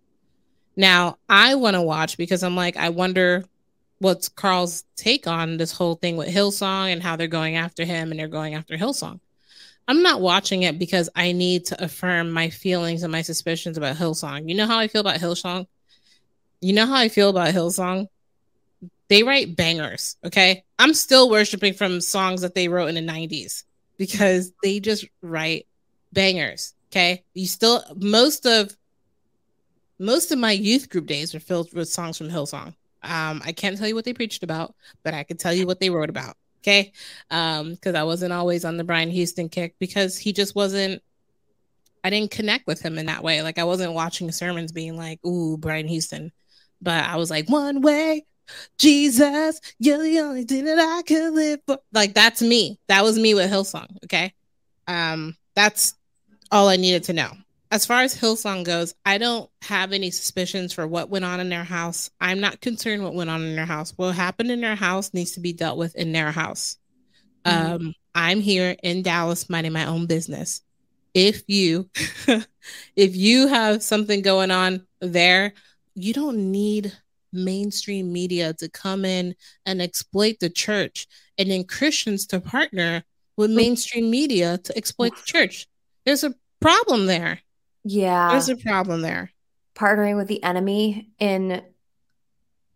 Now, 0.76 1.18
I 1.28 1.56
want 1.56 1.76
to 1.76 1.82
watch 1.82 2.18
because 2.18 2.44
I'm 2.44 2.56
like, 2.56 2.78
I 2.78 2.90
wonder 2.90 3.46
what's 4.00 4.30
Carl's 4.30 4.84
take 4.96 5.28
on 5.28 5.58
this 5.58 5.72
whole 5.72 5.96
thing 5.96 6.18
with 6.18 6.30
Hillsong 6.30 6.92
and 6.92 7.04
how 7.04 7.16
they're 7.16 7.28
going 7.28 7.56
after 7.56 7.86
him 7.86 8.12
and 8.12 8.20
they're 8.20 8.28
going 8.28 8.56
after 8.56 8.76
Hillsong. 8.76 9.20
I'm 9.88 10.04
not 10.04 10.22
watching 10.22 10.64
it 10.64 10.78
because 10.78 11.10
I 11.16 11.32
need 11.32 11.66
to 11.66 11.84
affirm 11.84 12.32
my 12.32 12.50
feelings 12.50 13.04
and 13.04 13.12
my 13.12 13.22
suspicions 13.22 13.78
about 13.78 13.98
Hillsong. 13.98 14.48
You 14.48 14.56
know 14.56 14.68
how 14.68 14.78
I 14.78 14.88
feel 14.88 15.02
about 15.02 15.20
Hillsong? 15.20 15.68
You 16.62 16.74
know 16.74 16.86
how 16.86 16.96
I 16.96 17.10
feel 17.10 17.30
about 17.30 17.54
Hillsong? 17.54 18.08
They 19.08 19.24
write 19.24 19.56
bangers, 19.56 20.16
okay? 20.24 20.64
I'm 20.78 20.94
still 20.94 21.30
worshiping 21.30 21.74
from 21.74 22.02
songs 22.02 22.42
that 22.42 22.54
they 22.54 22.68
wrote 22.68 22.90
in 22.90 22.96
the 22.96 23.12
90s 23.12 23.64
because 23.98 24.54
they 24.62 24.80
just 24.80 25.06
write 25.22 25.66
bangers, 26.14 26.76
okay? 26.92 27.24
You 27.34 27.48
still 27.48 27.84
most 27.96 28.46
of 28.46 28.76
most 29.98 30.32
of 30.32 30.40
my 30.40 30.52
youth 30.52 30.90
group 30.90 31.08
days 31.08 31.34
were 31.34 31.40
filled 31.40 31.74
with 31.74 31.90
songs 31.90 32.18
from 32.18 32.30
Hillsong. 32.30 32.76
Um, 33.04 33.42
I 33.46 33.52
can't 33.52 33.78
tell 33.78 33.88
you 33.88 33.96
what 33.96 34.06
they 34.06 34.14
preached 34.14 34.44
about, 34.44 34.76
but 35.04 35.14
I 35.14 35.24
can 35.24 35.38
tell 35.38 35.54
you 35.54 35.66
what 35.66 35.80
they 35.80 35.90
wrote 35.90 36.10
about. 36.10 36.36
Okay. 36.62 36.92
Um, 37.32 37.72
because 37.72 37.96
I 37.96 38.04
wasn't 38.04 38.34
always 38.34 38.66
on 38.66 38.78
the 38.78 38.84
Brian 38.84 39.10
Houston 39.10 39.50
kick 39.50 39.76
because 39.80 40.18
he 40.18 40.34
just 40.34 40.56
wasn't 40.56 41.02
I 42.04 42.10
didn't 42.10 42.32
connect 42.32 42.66
with 42.66 42.82
him 42.82 42.98
in 42.98 43.08
that 43.08 43.24
way. 43.24 43.42
Like 43.42 43.58
I 43.58 43.66
wasn't 43.66 43.94
watching 43.94 44.32
sermons 44.32 44.72
being 44.72 44.96
like, 44.96 45.24
ooh, 45.26 45.58
Brian 45.58 45.88
Houston. 45.88 46.32
But 46.82 47.04
I 47.04 47.18
was 47.18 47.30
like, 47.30 47.50
one 47.50 47.82
way, 47.82 48.26
Jesus, 48.78 49.60
you're 49.80 50.02
the 50.02 50.20
only 50.20 50.46
thing 50.46 50.66
that 50.66 50.80
I 50.80 51.02
could 51.02 51.34
live 51.34 51.60
for. 51.68 51.80
Like 51.92 52.14
that's 52.14 52.42
me. 52.42 52.80
That 52.88 53.04
was 53.04 53.18
me 53.20 53.34
with 53.34 53.52
Hillsong. 53.52 54.04
Okay. 54.06 54.34
Um, 54.88 55.36
that's 55.56 55.94
all 56.52 56.68
I 56.68 56.78
needed 56.78 57.04
to 57.06 57.14
know 57.14 57.32
as 57.72 57.86
far 57.86 58.02
as 58.02 58.16
Hillsong 58.16 58.66
goes, 58.66 58.96
I 59.06 59.20
don't 59.20 59.50
have 59.62 59.94
any 59.94 60.10
suspicions 60.10 60.74
for 60.74 60.88
what 60.88 61.10
went 61.10 61.26
on 61.26 61.40
in 61.40 61.50
their 61.50 61.64
house. 61.64 62.10
I'm 62.20 62.40
not 62.40 62.62
concerned 62.62 63.04
what 63.04 63.14
went 63.14 63.30
on 63.30 63.44
in 63.44 63.56
their 63.56 63.66
house. 63.66 63.94
What 63.96 64.16
happened 64.16 64.50
in 64.50 64.62
their 64.62 64.76
house 64.76 65.14
needs 65.14 65.34
to 65.34 65.40
be 65.40 65.54
dealt 65.54 65.78
with 65.78 65.96
in 65.96 66.12
their 66.12 66.32
house. 66.32 66.78
Mm-hmm. 67.46 67.74
Um, 67.74 67.94
I'm 68.16 68.40
here 68.40 68.76
in 68.82 69.04
Dallas 69.04 69.50
minding 69.50 69.74
my 69.74 69.86
own 69.86 70.08
business. 70.08 70.62
If 71.14 71.44
you 71.48 71.90
if 72.96 73.16
you 73.16 73.48
have 73.48 73.84
something 73.84 74.22
going 74.22 74.52
on 74.52 74.88
there, 75.00 75.54
you 75.94 76.14
don't 76.14 76.52
need 76.52 76.94
mainstream 77.32 78.12
media 78.12 78.54
to 78.56 78.70
come 78.70 79.06
in 79.06 79.36
and 79.66 79.82
exploit 79.82 80.38
the 80.40 80.50
church 80.50 81.08
and 81.38 81.52
then 81.52 81.64
Christians 81.64 82.26
to 82.28 82.40
partner 82.40 83.04
with 83.38 83.52
mainstream 83.52 84.10
media 84.10 84.58
to 84.58 84.76
exploit 84.78 85.16
the 85.16 85.24
church. 85.24 85.68
There's 86.06 86.24
a 86.24 86.34
problem 86.60 87.06
there. 87.06 87.40
Yeah. 87.84 88.32
There's 88.32 88.50
a 88.50 88.58
problem 88.58 89.02
there. 89.02 89.32
Partnering 89.76 90.18
with 90.18 90.28
the 90.28 90.44
enemy 90.44 91.10
in 91.20 91.64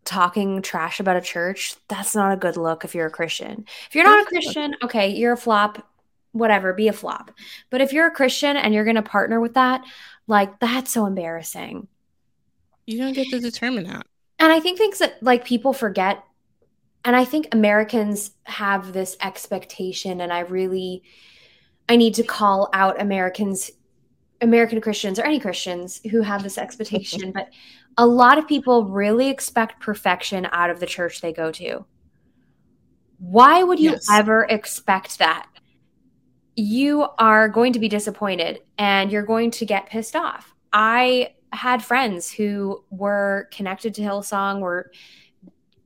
talking 0.04 0.62
trash 0.62 1.00
about 1.00 1.16
a 1.16 1.20
church, 1.20 1.76
that's 1.88 2.14
not 2.14 2.32
a 2.32 2.36
good 2.36 2.56
look 2.56 2.84
if 2.84 2.94
you're 2.94 3.06
a 3.06 3.10
Christian. 3.10 3.64
If 3.88 3.94
you're 3.94 4.04
not 4.04 4.22
a 4.22 4.28
Christian, 4.28 4.74
okay, 4.82 5.08
you're 5.08 5.32
a 5.32 5.36
flop, 5.36 5.86
whatever, 6.32 6.72
be 6.72 6.88
a 6.88 6.92
flop. 6.92 7.30
But 7.70 7.80
if 7.80 7.92
you're 7.92 8.06
a 8.06 8.10
Christian 8.10 8.56
and 8.56 8.74
you're 8.74 8.84
going 8.84 8.96
to 8.96 9.02
partner 9.02 9.40
with 9.40 9.54
that, 9.54 9.82
like 10.26 10.58
that's 10.60 10.92
so 10.92 11.06
embarrassing. 11.06 11.88
You 12.86 12.98
don't 12.98 13.12
get 13.14 13.28
to 13.28 13.40
determine 13.40 13.84
that. 13.84 14.06
And 14.38 14.52
I 14.52 14.60
think 14.60 14.78
things 14.78 14.98
that 14.98 15.22
like 15.22 15.44
people 15.44 15.72
forget 15.72 16.22
and 17.04 17.14
I 17.14 17.24
think 17.24 17.48
Americans 17.52 18.30
have 18.44 18.92
this 18.92 19.16
expectation 19.20 20.20
and 20.20 20.32
I 20.32 20.40
really 20.40 21.02
I 21.88 21.96
need 21.96 22.14
to 22.14 22.22
call 22.22 22.70
out 22.72 23.00
Americans 23.00 23.70
American 24.40 24.80
Christians 24.80 25.18
or 25.18 25.24
any 25.24 25.40
Christians 25.40 26.00
who 26.10 26.20
have 26.20 26.42
this 26.42 26.58
expectation, 26.58 27.32
but 27.32 27.48
a 27.96 28.06
lot 28.06 28.38
of 28.38 28.48
people 28.48 28.84
really 28.84 29.28
expect 29.28 29.80
perfection 29.80 30.48
out 30.52 30.70
of 30.70 30.80
the 30.80 30.86
church 30.86 31.20
they 31.20 31.32
go 31.32 31.50
to. 31.52 31.84
Why 33.18 33.62
would 33.62 33.78
you 33.78 33.92
yes. 33.92 34.06
ever 34.10 34.44
expect 34.44 35.18
that? 35.18 35.46
You 36.56 37.06
are 37.18 37.48
going 37.48 37.72
to 37.72 37.78
be 37.78 37.88
disappointed 37.88 38.60
and 38.78 39.10
you're 39.10 39.22
going 39.22 39.50
to 39.52 39.64
get 39.64 39.86
pissed 39.86 40.16
off. 40.16 40.54
I 40.72 41.34
had 41.52 41.82
friends 41.84 42.30
who 42.30 42.84
were 42.90 43.48
connected 43.52 43.94
to 43.94 44.02
Hillsong, 44.02 44.60
were 44.60 44.90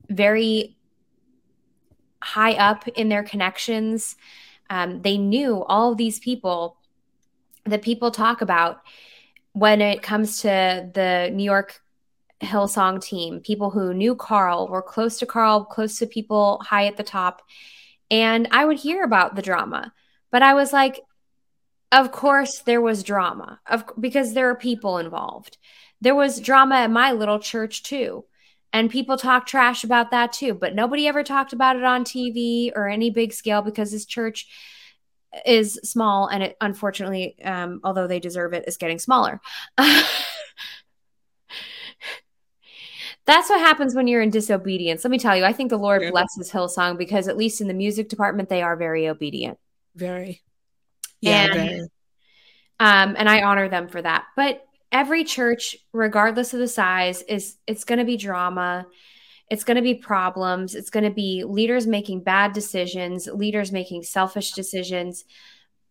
very 0.09 0.75
high 2.21 2.53
up 2.53 2.87
in 2.89 3.09
their 3.09 3.23
connections. 3.23 4.15
Um, 4.69 5.01
they 5.01 5.17
knew 5.17 5.63
all 5.63 5.91
of 5.91 5.97
these 5.97 6.19
people 6.19 6.78
that 7.69 7.81
people 7.81 8.11
talk 8.11 8.41
about 8.41 8.81
when 9.53 9.81
it 9.81 10.01
comes 10.01 10.41
to 10.41 10.89
the 10.93 11.29
New 11.33 11.43
York 11.43 11.81
Hillsong 12.41 13.01
team, 13.01 13.41
people 13.41 13.69
who 13.69 13.93
knew 13.93 14.15
Carl, 14.15 14.67
were 14.67 14.81
close 14.81 15.19
to 15.19 15.25
Carl, 15.25 15.65
close 15.65 15.99
to 15.99 16.07
people 16.07 16.61
high 16.65 16.85
at 16.85 16.97
the 16.97 17.03
top. 17.03 17.41
And 18.09 18.47
I 18.51 18.65
would 18.65 18.79
hear 18.79 19.03
about 19.03 19.35
the 19.35 19.41
drama, 19.41 19.93
but 20.31 20.41
I 20.41 20.53
was 20.53 20.71
like, 20.71 21.01
of 21.91 22.11
course 22.11 22.59
there 22.59 22.81
was 22.81 23.03
drama 23.03 23.59
of, 23.67 23.83
because 23.99 24.33
there 24.33 24.49
are 24.49 24.55
people 24.55 24.99
involved. 24.99 25.57
There 26.01 26.15
was 26.15 26.39
drama 26.39 26.75
at 26.75 26.91
my 26.91 27.11
little 27.11 27.39
church 27.39 27.83
too. 27.83 28.25
And 28.71 28.91
people 28.91 29.17
talk 29.17 29.47
trash 29.47 29.83
about 29.83 30.11
that 30.11 30.31
too, 30.31 30.53
but 30.53 30.75
nobody 30.75 31.07
ever 31.07 31.23
talked 31.23 31.53
about 31.53 31.75
it 31.75 31.83
on 31.83 32.03
TV 32.03 32.71
or 32.75 32.87
any 32.87 33.09
big 33.09 33.33
scale 33.33 33.63
because 33.63 33.91
this 33.91 34.05
church 34.05 34.47
is 35.45 35.79
small 35.83 36.27
and 36.27 36.41
it 36.41 36.57
unfortunately 36.59 37.35
um, 37.43 37.79
although 37.83 38.07
they 38.07 38.19
deserve 38.19 38.53
it 38.53 38.63
is 38.67 38.77
getting 38.77 38.99
smaller 38.99 39.39
That's 43.29 43.47
what 43.47 43.59
happens 43.59 43.93
when 43.93 44.07
you're 44.07 44.23
in 44.23 44.31
disobedience. 44.31 45.03
Let 45.03 45.11
me 45.11 45.19
tell 45.19 45.37
you, 45.37 45.43
I 45.43 45.53
think 45.53 45.69
the 45.69 45.77
Lord 45.77 46.01
yeah. 46.01 46.09
blesses 46.09 46.51
Hillsong 46.51 46.97
because 46.97 47.27
at 47.27 47.37
least 47.37 47.61
in 47.61 47.67
the 47.67 47.75
music 47.75 48.09
department, 48.09 48.49
they 48.49 48.63
are 48.63 48.75
very 48.75 49.07
obedient. 49.07 49.59
Very. 49.95 50.41
Yeah, 51.21 51.43
and, 51.43 51.53
very. 51.53 51.79
Um, 52.79 53.15
and 53.15 53.29
I 53.29 53.43
honor 53.43 53.69
them 53.69 53.87
for 53.87 54.01
that. 54.01 54.25
But 54.35 54.65
every 54.91 55.23
church, 55.25 55.77
regardless 55.93 56.55
of 56.55 56.59
the 56.59 56.67
size, 56.67 57.21
is 57.21 57.55
it's 57.67 57.83
gonna 57.83 58.03
be 58.03 58.17
drama. 58.17 58.87
It's 59.49 59.63
going 59.63 59.77
to 59.77 59.83
be 59.83 59.95
problems. 59.95 60.75
It's 60.75 60.89
going 60.89 61.05
to 61.05 61.11
be 61.11 61.43
leaders 61.43 61.87
making 61.87 62.21
bad 62.21 62.53
decisions, 62.53 63.27
leaders 63.27 63.71
making 63.71 64.03
selfish 64.03 64.51
decisions. 64.51 65.25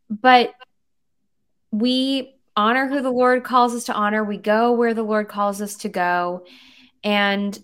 But 0.09 0.55
we 1.71 2.37
honor 2.57 2.89
who 2.89 3.03
the 3.03 3.11
Lord 3.11 3.45
calls 3.45 3.75
us 3.75 3.85
to 3.85 3.95
honor. 3.95 4.25
We 4.25 4.37
go 4.37 4.73
where 4.73 4.95
the 4.95 5.03
Lord 5.03 5.29
calls 5.29 5.61
us 5.61 5.77
to 5.79 5.89
go. 5.89 6.45
And 7.03 7.59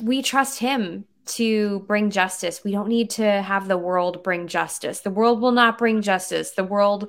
we 0.00 0.22
trust 0.22 0.58
him 0.58 1.04
to 1.24 1.80
bring 1.80 2.10
justice. 2.10 2.62
We 2.64 2.72
don't 2.72 2.88
need 2.88 3.10
to 3.10 3.42
have 3.42 3.68
the 3.68 3.78
world 3.78 4.22
bring 4.22 4.48
justice. 4.48 5.00
The 5.00 5.10
world 5.10 5.40
will 5.40 5.52
not 5.52 5.78
bring 5.78 6.02
justice. 6.02 6.52
The 6.52 6.64
world 6.64 7.08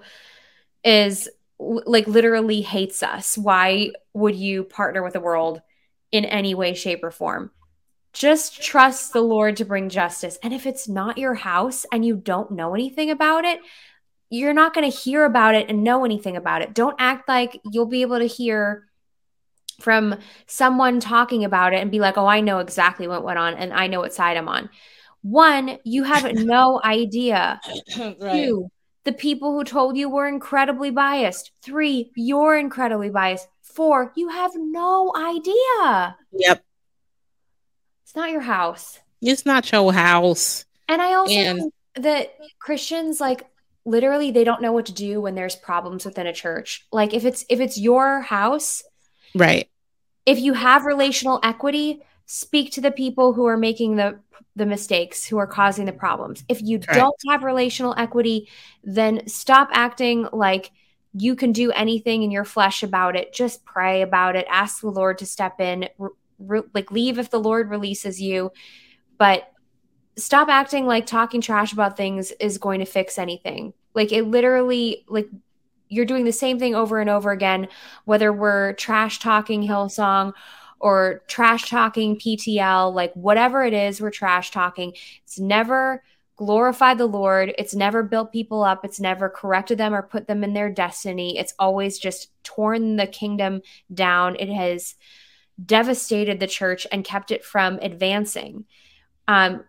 is 0.84 1.30
like 1.60 2.08
literally 2.08 2.62
hates 2.62 3.04
us. 3.04 3.38
Why 3.38 3.91
would 4.14 4.36
you 4.36 4.64
partner 4.64 5.04
with 5.04 5.14
the 5.14 5.20
world 5.20 5.62
in 6.14 6.24
any 6.24 6.55
way, 6.55 6.74
shape, 6.74 7.03
or 7.03 7.11
form? 7.11 7.51
Just 8.14 8.61
trust 8.61 9.11
the 9.11 9.22
Lord 9.22 9.57
to 9.57 9.66
bring 9.66 9.89
justice. 9.89 10.38
And 10.43 10.53
if 10.53 10.66
it's 10.66 10.88
not 10.88 11.18
your 11.18 11.34
house 11.34 11.86
and 11.91 12.05
you 12.05 12.16
don't 12.16 12.51
know 12.51 12.76
anything 12.76 13.09
about 13.09 13.43
it, 13.43 13.59
you're 14.30 14.53
not 14.53 14.74
going 14.74 14.89
to 14.89 14.97
hear 14.97 15.26
about 15.26 15.55
it 15.55 15.70
and 15.70 15.84
know 15.84 16.05
anything 16.05 16.38
about 16.38 16.61
it. 16.61 16.74
Don't 16.74 16.95
act 16.99 17.28
like 17.28 17.59
you'll 17.70 17.88
be 17.88 18.03
able 18.03 18.20
to 18.20 18.26
hear 18.26 18.86
from 19.82 20.16
someone 20.45 20.99
talking 20.99 21.43
about 21.43 21.74
it 21.74 21.82
and 21.82 21.91
be 21.91 21.99
like, 21.99 22.18
oh, 22.18 22.28
I 22.28 22.41
know 22.41 22.59
exactly 22.59 23.07
what 23.07 23.24
went 23.24 23.39
on 23.39 23.55
and 23.55 23.74
I 23.74 23.88
know 23.88 23.99
what 23.99 24.14
side 24.14 24.38
I'm 24.38 24.47
on. 24.47 24.70
One, 25.24 25.80
you 25.84 26.03
have 26.03 26.32
no 26.34 26.80
idea. 26.84 27.59
right. 27.97 28.18
Two, 28.20 28.70
the 29.05 29.14
people 29.14 29.53
who 29.53 29.64
told 29.64 29.97
you 29.97 30.09
were 30.09 30.28
incredibly 30.28 30.91
biased. 30.91 31.51
Three, 31.64 32.11
you're 32.16 32.57
incredibly 32.57 33.09
biased. 33.09 33.47
Four, 33.74 34.11
you 34.15 34.30
have 34.30 34.51
no 34.55 35.13
idea. 35.15 36.15
Yep. 36.34 36.63
It's 38.03 38.15
not 38.15 38.30
your 38.32 38.41
house. 38.41 38.99
It's 39.21 39.45
not 39.45 39.71
your 39.71 39.91
house. 39.93 40.65
And 40.88 41.01
I 41.01 41.13
also 41.13 41.34
and- 41.34 41.59
think 41.59 41.74
that 41.95 42.36
Christians 42.59 43.19
like 43.19 43.45
literally 43.86 44.32
they 44.32 44.43
don't 44.43 44.61
know 44.61 44.71
what 44.71 44.86
to 44.88 44.93
do 44.93 45.21
when 45.21 45.36
there's 45.36 45.55
problems 45.55 46.05
within 46.05 46.28
a 46.28 46.34
church. 46.34 46.86
Like 46.91 47.13
if 47.13 47.26
it's 47.26 47.45
if 47.49 47.59
it's 47.59 47.78
your 47.78 48.21
house, 48.21 48.84
Right. 49.36 49.67
If 50.26 50.39
you 50.39 50.53
have 50.53 50.86
relational 50.86 51.39
equity, 51.43 52.01
speak 52.28 52.71
to 52.74 52.82
the 52.82 52.91
people 52.91 53.34
who 53.34 53.45
are 53.45 53.57
making 53.57 53.95
the 53.95 54.19
the 54.55 54.65
mistakes, 54.67 55.26
who 55.26 55.38
are 55.39 55.47
causing 55.47 55.86
the 55.86 55.91
problems. 55.91 56.43
If 56.47 56.61
you 56.61 56.78
Correct. 56.80 56.99
don't 56.99 57.15
have 57.30 57.43
relational 57.43 57.95
equity, 57.97 58.47
then 58.84 59.28
stop 59.28 59.69
acting 59.71 60.28
like 60.32 60.71
you 61.14 61.36
can 61.36 61.51
do 61.51 61.72
anything 61.72 62.24
in 62.24 62.32
your 62.32 62.45
flesh 62.45 62.84
about 62.84 63.16
it. 63.16 63.34
Just 63.34 63.66
pray 63.66 64.01
about 64.01 64.36
it. 64.36 64.45
Ask 64.49 64.82
the 64.82 64.89
Lord 64.89 65.20
to 65.20 65.26
step 65.26 65.59
in. 65.59 65.89
Re- 65.97 66.09
re- 66.39 66.61
like 66.74 66.91
leave 66.91 67.20
if 67.20 67.30
the 67.30 67.39
Lord 67.39 67.70
releases 67.70 68.22
you, 68.22 68.51
but 69.18 69.51
stop 70.18 70.49
acting 70.49 70.86
like 70.86 71.05
talking 71.05 71.41
trash 71.41 71.74
about 71.74 71.97
things 71.97 72.32
is 72.39 72.57
going 72.57 72.80
to 72.80 72.86
fix 72.86 73.18
anything. 73.18 73.74
Like 73.93 74.11
it 74.11 74.24
literally 74.24 75.05
like 75.07 75.30
you're 75.89 76.05
doing 76.05 76.26
the 76.26 76.32
same 76.32 76.57
thing 76.57 76.74
over 76.74 76.99
and 76.99 77.09
over 77.09 77.32
again, 77.32 77.68
whether 78.05 78.34
we're 78.34 78.74
trash 78.74 79.20
talking 79.20 79.61
Hillsong 79.61 80.34
or 80.80 81.22
trash 81.28 81.70
talking 81.70 82.18
PTL, 82.18 82.93
like 82.93 83.14
whatever 83.14 83.64
it 83.64 83.74
is, 83.74 84.01
we're 84.01 84.09
trash 84.09 84.51
talking. 84.51 84.93
It's 85.24 85.39
never 85.39 86.03
glorified 86.36 86.98
the 86.98 87.06
Lord. 87.06 87.54
It's 87.58 87.76
never 87.76 88.04
built 88.04 88.32
people 88.32 88.64
up. 88.64 88.84
It's 88.84 89.00
never 89.00 89.30
corrected 89.30 89.78
them 89.78 89.94
or 89.94 90.02
put 90.02 90.28
them 90.28 90.44
in 90.44 90.54
their 90.54 90.70
destiny. 90.70 91.38
It's 91.38 91.54
always 91.60 92.00
just 92.00 92.30
torn 92.44 92.96
the 92.96 93.08
kingdom 93.08 93.62
down. 93.94 94.36
It 94.40 94.50
has 94.50 94.96
devastated 95.64 96.40
the 96.40 96.48
church 96.48 96.88
and 96.92 97.04
kept 97.04 97.32
it 97.32 97.46
from 97.46 97.80
advancing. 97.82 98.66
Um, 99.28 99.64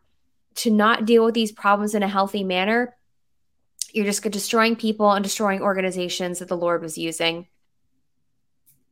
to 0.56 0.70
not 0.70 1.04
deal 1.04 1.24
with 1.24 1.34
these 1.34 1.52
problems 1.52 1.94
in 1.94 2.02
a 2.02 2.08
healthy 2.08 2.44
manner 2.44 2.94
you're 3.94 4.04
just 4.04 4.28
destroying 4.28 4.74
people 4.74 5.12
and 5.12 5.22
destroying 5.22 5.62
organizations 5.62 6.40
that 6.40 6.48
the 6.48 6.56
Lord 6.56 6.82
was 6.82 6.98
using. 6.98 7.46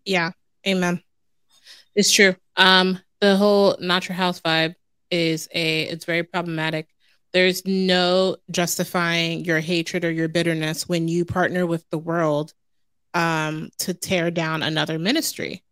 Yeah, 0.05 0.31
amen. 0.67 1.03
It's 1.95 2.13
true. 2.13 2.37
Um, 2.57 3.01
the 3.21 3.37
whole 3.37 3.77
not 3.81 4.09
your 4.09 4.15
house 4.15 4.41
vibe 4.41 4.77
is 5.11 5.49
a 5.53 5.83
it's 5.83 6.05
very 6.05 6.23
problematic. 6.23 6.89
There's 7.33 7.65
no 7.65 8.37
justifying 8.51 9.45
your 9.45 9.61
hatred 9.61 10.05
or 10.05 10.11
your 10.11 10.29
bitterness 10.29 10.89
when 10.89 11.09
you 11.09 11.25
partner 11.25 11.67
with 11.67 11.89
the 11.91 11.99
world 11.99 12.53
um, 13.15 13.71
to 13.79 13.95
tear 13.95 14.31
down 14.31 14.63
another 14.63 14.99
ministry. 14.99 15.63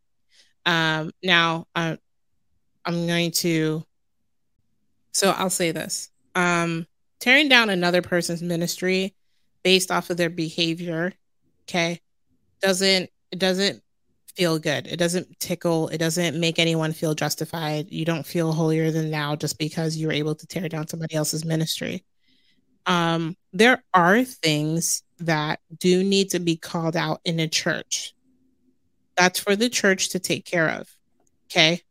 Um, 0.67 1.11
now, 1.23 1.67
uh, 1.75 1.97
I'm 2.85 3.07
going 3.07 3.33
to. 3.33 3.85
So 5.13 5.31
I'll 5.31 5.51
say 5.51 5.73
this: 5.73 6.11
um, 6.35 6.87
tearing 7.19 7.49
down 7.49 7.71
another 7.71 8.03
person's 8.03 8.43
ministry 8.43 9.15
based 9.63 9.91
off 9.91 10.11
of 10.11 10.17
their 10.17 10.31
behavior, 10.31 11.13
okay, 11.65 12.01
doesn't 12.63 13.11
it 13.31 13.39
doesn't 13.39 13.83
feel 14.41 14.59
good. 14.59 14.87
It 14.87 14.97
doesn't 14.97 15.39
tickle. 15.39 15.89
It 15.89 15.99
doesn't 15.99 16.41
make 16.41 16.59
anyone 16.59 16.95
feel 16.95 17.15
justified. 17.15 17.93
You 17.93 18.07
don't 18.07 18.25
feel 18.25 18.53
holier 18.53 18.91
than 18.91 19.11
thou 19.11 19.37
just 19.37 19.59
because 19.59 19.99
you 19.99 20.07
were 20.07 20.15
able 20.15 20.35
to 20.35 20.47
tear 20.47 20.67
down 20.67 20.89
somebody 20.89 21.15
else's 21.15 21.45
ministry. 21.45 22.03
Um, 22.87 23.37
there 23.53 23.85
are 23.93 24.25
things 24.25 25.03
that 25.19 25.61
do 25.79 26.03
need 26.03 26.31
to 26.31 26.39
be 26.39 26.57
called 26.57 26.97
out 26.97 27.21
in 27.27 27.39
a 27.39 27.49
church. 27.49 28.15
That's 29.15 29.39
for 29.39 29.57
the 29.57 29.69
church 29.69 30.09
to 30.11 30.19
take 30.19 30.47
care 30.47 30.71
of. 30.71 30.89
Okay. 31.51 31.83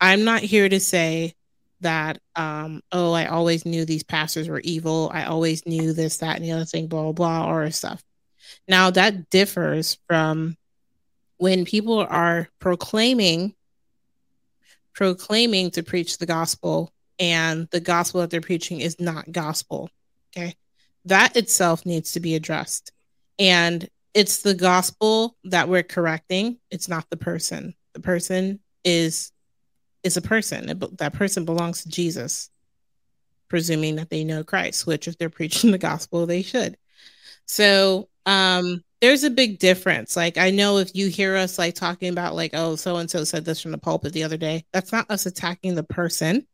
I'm 0.00 0.24
not 0.24 0.40
here 0.40 0.66
to 0.70 0.80
say 0.80 1.34
that 1.80 2.18
um 2.34 2.82
oh 2.90 3.12
i 3.12 3.26
always 3.26 3.64
knew 3.64 3.84
these 3.84 4.02
pastors 4.02 4.48
were 4.48 4.58
evil 4.64 5.08
i 5.14 5.22
always 5.22 5.64
knew 5.64 5.92
this 5.92 6.16
that 6.16 6.34
and 6.34 6.44
the 6.44 6.50
other 6.50 6.64
thing 6.64 6.88
blah 6.88 7.04
blah 7.04 7.12
blah 7.12 7.48
or 7.48 7.70
stuff 7.70 8.02
now 8.66 8.90
that 8.90 9.30
differs 9.30 9.96
from 10.08 10.56
when 11.38 11.64
people 11.64 11.98
are 11.98 12.48
proclaiming 12.58 13.54
proclaiming 14.94 15.70
to 15.70 15.82
preach 15.82 16.18
the 16.18 16.26
gospel 16.26 16.92
and 17.20 17.68
the 17.70 17.80
gospel 17.80 18.20
that 18.20 18.30
they're 18.30 18.40
preaching 18.40 18.80
is 18.80 18.98
not 18.98 19.30
gospel 19.30 19.90
okay? 20.36 20.54
That 21.04 21.36
itself 21.36 21.86
needs 21.86 22.12
to 22.12 22.20
be 22.20 22.34
addressed. 22.34 22.92
And 23.38 23.88
it's 24.14 24.42
the 24.42 24.54
gospel 24.54 25.36
that 25.44 25.68
we're 25.68 25.82
correcting. 25.82 26.58
It's 26.70 26.88
not 26.88 27.08
the 27.10 27.16
person. 27.16 27.74
The 27.94 28.00
person 28.00 28.60
is 28.84 29.32
is 30.02 30.16
a 30.16 30.22
person. 30.22 30.80
That 30.98 31.14
person 31.14 31.44
belongs 31.44 31.82
to 31.82 31.88
jesus 31.88 32.50
presuming 33.48 33.96
that 33.96 34.10
they 34.10 34.24
know 34.24 34.44
christ 34.44 34.86
which 34.86 35.08
if 35.08 35.16
they're 35.16 35.30
preaching 35.30 35.70
the 35.70 35.78
gospel 35.78 36.26
they 36.26 36.42
should. 36.42 36.76
So 37.46 38.08
um 38.26 38.82
there's 39.00 39.24
a 39.24 39.30
big 39.30 39.58
difference. 39.58 40.16
Like 40.16 40.38
i 40.38 40.50
know 40.50 40.78
if 40.78 40.94
you 40.94 41.08
hear 41.08 41.36
us 41.36 41.58
like 41.58 41.74
talking 41.74 42.08
about 42.08 42.34
like 42.34 42.50
oh 42.54 42.76
so 42.76 42.96
and 42.96 43.10
so 43.10 43.24
said 43.24 43.44
this 43.44 43.60
from 43.60 43.72
the 43.72 43.78
pulpit 43.78 44.12
the 44.12 44.24
other 44.24 44.36
day 44.36 44.64
that's 44.72 44.92
not 44.92 45.10
us 45.10 45.26
attacking 45.26 45.74
the 45.74 45.84
person. 45.84 46.46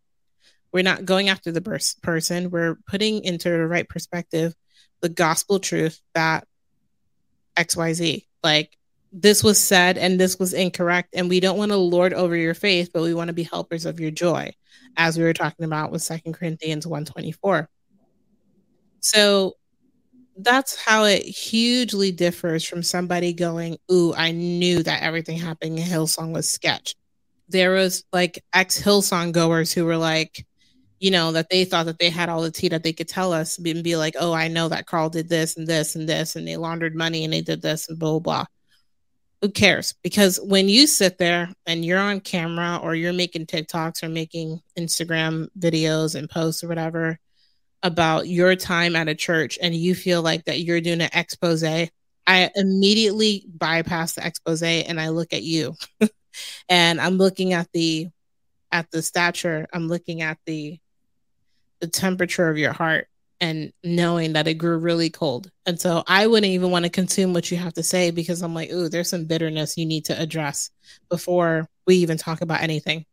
We're 0.72 0.82
not 0.82 1.05
going 1.05 1.28
after 1.28 1.53
the 1.53 1.61
person. 2.03 2.51
We're 2.51 2.76
putting 2.88 3.22
into 3.22 3.49
the 3.49 3.66
right 3.66 3.88
perspective 3.88 4.55
the 5.05 5.09
gospel 5.11 5.61
truth 5.61 6.01
that 6.14 6.47
xyz 7.59 8.24
like 8.42 8.74
this 9.12 9.45
was 9.45 9.59
said 9.59 9.99
and 9.99 10.18
this 10.18 10.38
was 10.38 10.55
incorrect 10.55 11.11
and 11.12 11.28
we 11.28 11.40
don't 11.40 11.59
want 11.59 11.70
to 11.70 11.76
lord 11.76 12.14
over 12.14 12.34
your 12.34 12.55
faith 12.55 12.88
but 12.92 13.03
we 13.03 13.12
want 13.12 13.28
to 13.28 13.34
be 13.34 13.42
helpers 13.42 13.84
of 13.84 14.01
your 14.01 14.11
joy 14.11 14.51
as 14.97 15.18
we 15.18 15.24
were 15.24 15.34
talking 15.34 15.66
about 15.66 15.92
with 15.92 16.01
second 16.01 16.32
corinthians 16.32 16.86
124 16.86 17.68
so 19.01 19.53
that's 20.39 20.76
how 20.76 21.05
it 21.05 21.22
hugely 21.22 22.11
differs 22.11 22.64
from 22.64 22.82
somebody 22.82 23.32
going 23.32 23.76
ooh 23.91 24.12
i 24.14 24.30
knew 24.30 24.82
that 24.82 25.03
everything 25.03 25.37
happening 25.37 25.78
in 25.78 25.85
hillsong 25.85 26.32
was 26.32 26.49
sketch 26.49 26.95
there 27.49 27.72
was 27.72 28.05
like 28.12 28.43
ex 28.53 28.80
hillsong 28.80 29.32
goers 29.32 29.72
who 29.72 29.85
were 29.85 29.97
like 29.97 30.45
you 30.99 31.11
know 31.11 31.32
that 31.32 31.51
they 31.51 31.64
thought 31.64 31.87
that 31.87 31.99
they 31.99 32.11
had 32.11 32.28
all 32.28 32.43
the 32.43 32.51
tea 32.51 32.68
that 32.68 32.82
they 32.82 32.93
could 32.93 33.09
tell 33.09 33.32
us 33.32 33.59
and 33.59 33.85
be 33.85 33.97
like 33.97 34.14
oh 34.18 34.32
i 34.32 34.49
know 34.49 34.68
that 34.68 34.87
carl 34.87 35.09
did 35.09 35.28
this 35.28 35.57
and 35.57 35.66
this 35.66 35.95
and 35.95 36.09
this 36.09 36.37
and 36.37 36.49
they 36.49 36.57
laundered 36.57 36.95
money 36.95 37.24
and 37.24 37.32
they 37.32 37.43
did 37.43 37.62
this 37.62 37.89
and 37.89 37.99
blah 37.99 38.18
blah 38.18 38.45
who 39.45 39.51
cares? 39.51 39.93
Because 40.03 40.41
when 40.43 40.70
you 40.70 40.87
sit 40.87 41.18
there 41.18 41.51
and 41.66 41.85
you're 41.85 41.99
on 41.99 42.20
camera 42.20 42.80
or 42.82 42.95
you're 42.95 43.12
making 43.12 43.45
TikToks 43.45 44.03
or 44.03 44.09
making 44.09 44.62
Instagram 44.78 45.49
videos 45.59 46.14
and 46.14 46.30
posts 46.30 46.64
or 46.64 46.68
whatever 46.68 47.18
about 47.85 48.26
your 48.26 48.57
time 48.57 48.97
at 48.97 49.09
a 49.09 49.14
church 49.14 49.59
and 49.62 49.74
you 49.74 49.95
feel 49.95 50.22
like 50.22 50.47
that 50.47 50.61
you're 50.61 50.80
doing 50.80 51.03
an 51.03 51.11
expose, 51.12 51.62
I 51.62 52.51
immediately 52.57 53.45
bypass 53.47 54.14
the 54.14 54.26
expose 54.26 54.62
and 54.62 55.01
I 55.01 55.11
look 55.11 55.32
at 55.32 55.43
you. 55.43 55.76
and 56.68 57.01
I'm 57.01 57.18
looking 57.18 57.53
at 57.53 57.68
the 57.72 58.09
at 58.72 58.91
the 58.91 59.03
stature, 59.03 59.68
I'm 59.72 59.87
looking 59.87 60.22
at 60.22 60.39
the 60.47 60.80
the 61.80 61.87
temperature 61.87 62.49
of 62.49 62.59
your 62.59 62.72
heart 62.72 63.07
and 63.41 63.72
knowing 63.82 64.32
that 64.32 64.49
it 64.49 64.55
grew 64.55 64.78
really 64.78 65.11
cold. 65.11 65.51
And 65.66 65.78
so 65.78 66.03
I 66.07 66.26
wouldn't 66.26 66.53
even 66.53 66.70
want 66.70 66.87
to 66.87 66.91
consume 66.91 67.35
what 67.35 67.51
you 67.51 67.59
have 67.59 67.74
to 67.74 67.82
say 67.82 68.11
because 68.11 68.41
I'm 68.41 68.55
like, 68.55 68.70
ooh, 68.72 68.89
there's 68.89 69.11
some 69.11 69.26
bitterness 69.26 69.76
you 69.76 69.85
need 69.85 70.07
to 70.07 70.18
address 70.18 70.70
before 71.11 71.68
we 71.87 71.97
even 71.97 72.16
talk 72.16 72.41
about 72.41 72.62
anything. 72.62 73.05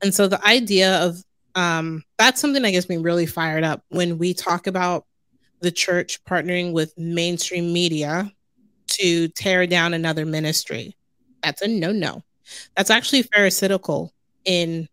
And 0.00 0.14
so 0.14 0.26
the 0.26 0.42
idea 0.46 1.04
of 1.04 1.22
um, 1.54 2.02
that's 2.18 2.40
something 2.40 2.62
that 2.62 2.72
gets 2.72 2.88
me 2.88 2.96
really 2.96 3.26
fired 3.26 3.64
up 3.64 3.82
when 3.88 4.18
we 4.18 4.34
talk 4.34 4.66
about 4.66 5.06
the 5.60 5.70
church 5.70 6.22
partnering 6.24 6.72
with 6.72 6.96
mainstream 6.98 7.72
media 7.72 8.30
to 8.88 9.28
tear 9.28 9.66
down 9.66 9.94
another 9.94 10.26
ministry. 10.26 10.96
That's 11.42 11.62
a 11.62 11.68
no 11.68 11.92
no. 11.92 12.22
That's 12.76 12.90
actually 12.90 13.22
pharisaical 13.22 14.10
in 14.44 14.88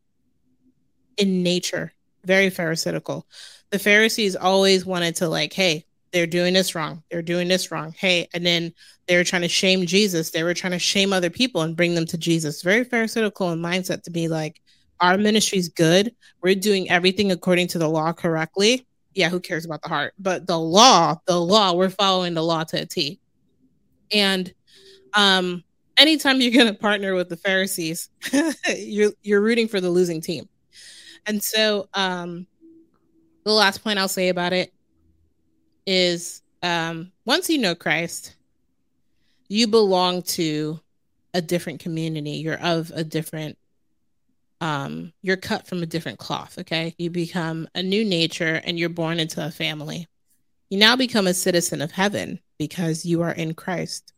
in 1.17 1.43
nature, 1.43 1.93
very 2.23 2.49
pharisaical 2.49 3.25
the 3.71 3.79
Pharisees 3.79 4.35
always 4.35 4.85
wanted 4.85 5.15
to 5.17 5.29
like, 5.29 5.53
hey, 5.53 5.85
they're 6.11 6.27
doing 6.27 6.53
this 6.53 6.75
wrong. 6.75 7.03
They're 7.09 7.21
doing 7.21 7.47
this 7.47 7.71
wrong. 7.71 7.95
Hey, 7.97 8.27
and 8.33 8.45
then 8.45 8.73
they 9.07 9.15
were 9.15 9.23
trying 9.23 9.43
to 9.43 9.47
shame 9.47 9.85
Jesus. 9.85 10.29
They 10.29 10.43
were 10.43 10.53
trying 10.53 10.71
to 10.71 10.79
shame 10.79 11.13
other 11.13 11.29
people 11.29 11.61
and 11.61 11.75
bring 11.75 11.95
them 11.95 12.05
to 12.07 12.17
Jesus. 12.17 12.61
Very 12.61 12.83
pharisaical 12.83 13.51
in 13.51 13.59
mindset 13.59 14.03
to 14.03 14.11
be 14.11 14.27
like, 14.27 14.61
our 15.01 15.17
ministry's 15.17 15.67
good. 15.69 16.15
We're 16.41 16.55
doing 16.55 16.89
everything 16.89 17.31
according 17.31 17.67
to 17.69 17.79
the 17.79 17.89
law 17.89 18.13
correctly. 18.13 18.87
Yeah, 19.13 19.29
who 19.29 19.39
cares 19.39 19.65
about 19.65 19.81
the 19.81 19.89
heart? 19.89 20.13
But 20.17 20.47
the 20.47 20.57
law, 20.57 21.19
the 21.25 21.39
law, 21.39 21.73
we're 21.73 21.89
following 21.89 22.33
the 22.33 22.43
law 22.43 22.63
to 22.65 22.81
a 22.81 22.85
T. 22.85 23.19
And 24.13 24.53
um, 25.13 25.63
anytime 25.97 26.39
you're 26.39 26.53
going 26.53 26.73
to 26.73 26.79
partner 26.79 27.13
with 27.15 27.27
the 27.27 27.35
Pharisees, 27.37 28.09
you're 28.77 29.11
you're 29.21 29.41
rooting 29.41 29.67
for 29.67 29.81
the 29.81 29.89
losing 29.89 30.21
team. 30.21 30.47
And 31.25 31.43
so 31.43 31.89
um, 31.93 32.47
the 33.43 33.51
last 33.51 33.83
point 33.83 33.99
I'll 33.99 34.07
say 34.07 34.29
about 34.29 34.53
it 34.53 34.73
is 35.85 36.41
um, 36.63 37.11
once 37.25 37.49
you 37.49 37.57
know 37.57 37.75
Christ, 37.75 38.35
you 39.47 39.67
belong 39.67 40.21
to 40.23 40.79
a 41.33 41.41
different 41.41 41.79
community. 41.79 42.31
You're 42.31 42.59
of 42.59 42.91
a 42.95 43.03
different, 43.03 43.57
um, 44.61 45.11
you're 45.23 45.37
cut 45.37 45.67
from 45.67 45.81
a 45.81 45.87
different 45.87 46.19
cloth. 46.19 46.57
Okay. 46.59 46.95
You 46.97 47.09
become 47.09 47.67
a 47.75 47.83
new 47.83 48.05
nature 48.05 48.61
and 48.63 48.79
you're 48.79 48.89
born 48.89 49.19
into 49.19 49.45
a 49.45 49.51
family. 49.51 50.07
You 50.69 50.77
now 50.77 50.95
become 50.95 51.27
a 51.27 51.33
citizen 51.33 51.81
of 51.81 51.91
heaven 51.91 52.39
because 52.57 53.03
you 53.03 53.23
are 53.23 53.31
in 53.31 53.55
Christ. 53.55 54.13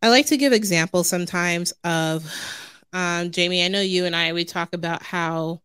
I 0.00 0.08
like 0.08 0.26
to 0.26 0.36
give 0.36 0.52
examples 0.52 1.08
sometimes 1.08 1.72
of, 1.82 2.30
um, 2.92 3.30
Jamie, 3.32 3.64
I 3.64 3.68
know 3.68 3.80
you 3.80 4.04
and 4.04 4.14
I, 4.14 4.32
we 4.32 4.44
talk 4.44 4.74
about 4.74 5.02
how 5.02 5.60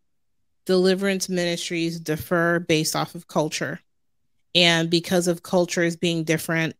deliverance 0.65 1.29
ministries 1.29 1.99
differ 1.99 2.65
based 2.67 2.95
off 2.95 3.15
of 3.15 3.27
culture. 3.27 3.79
And 4.55 4.89
because 4.89 5.27
of 5.27 5.43
cultures 5.43 5.95
being 5.95 6.23
different, 6.23 6.75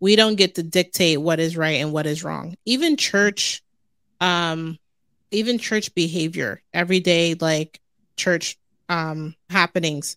we 0.00 0.16
don't 0.16 0.34
get 0.34 0.56
to 0.56 0.62
dictate 0.62 1.20
what 1.20 1.38
is 1.38 1.56
right 1.56 1.80
and 1.80 1.92
what 1.92 2.06
is 2.06 2.24
wrong. 2.24 2.56
Even 2.64 2.96
church, 2.96 3.62
um, 4.20 4.78
even 5.32 5.58
church 5.58 5.94
behavior, 5.94 6.62
everyday 6.72 7.34
like 7.34 7.80
church 8.16 8.58
um 8.88 9.34
happenings. 9.50 10.16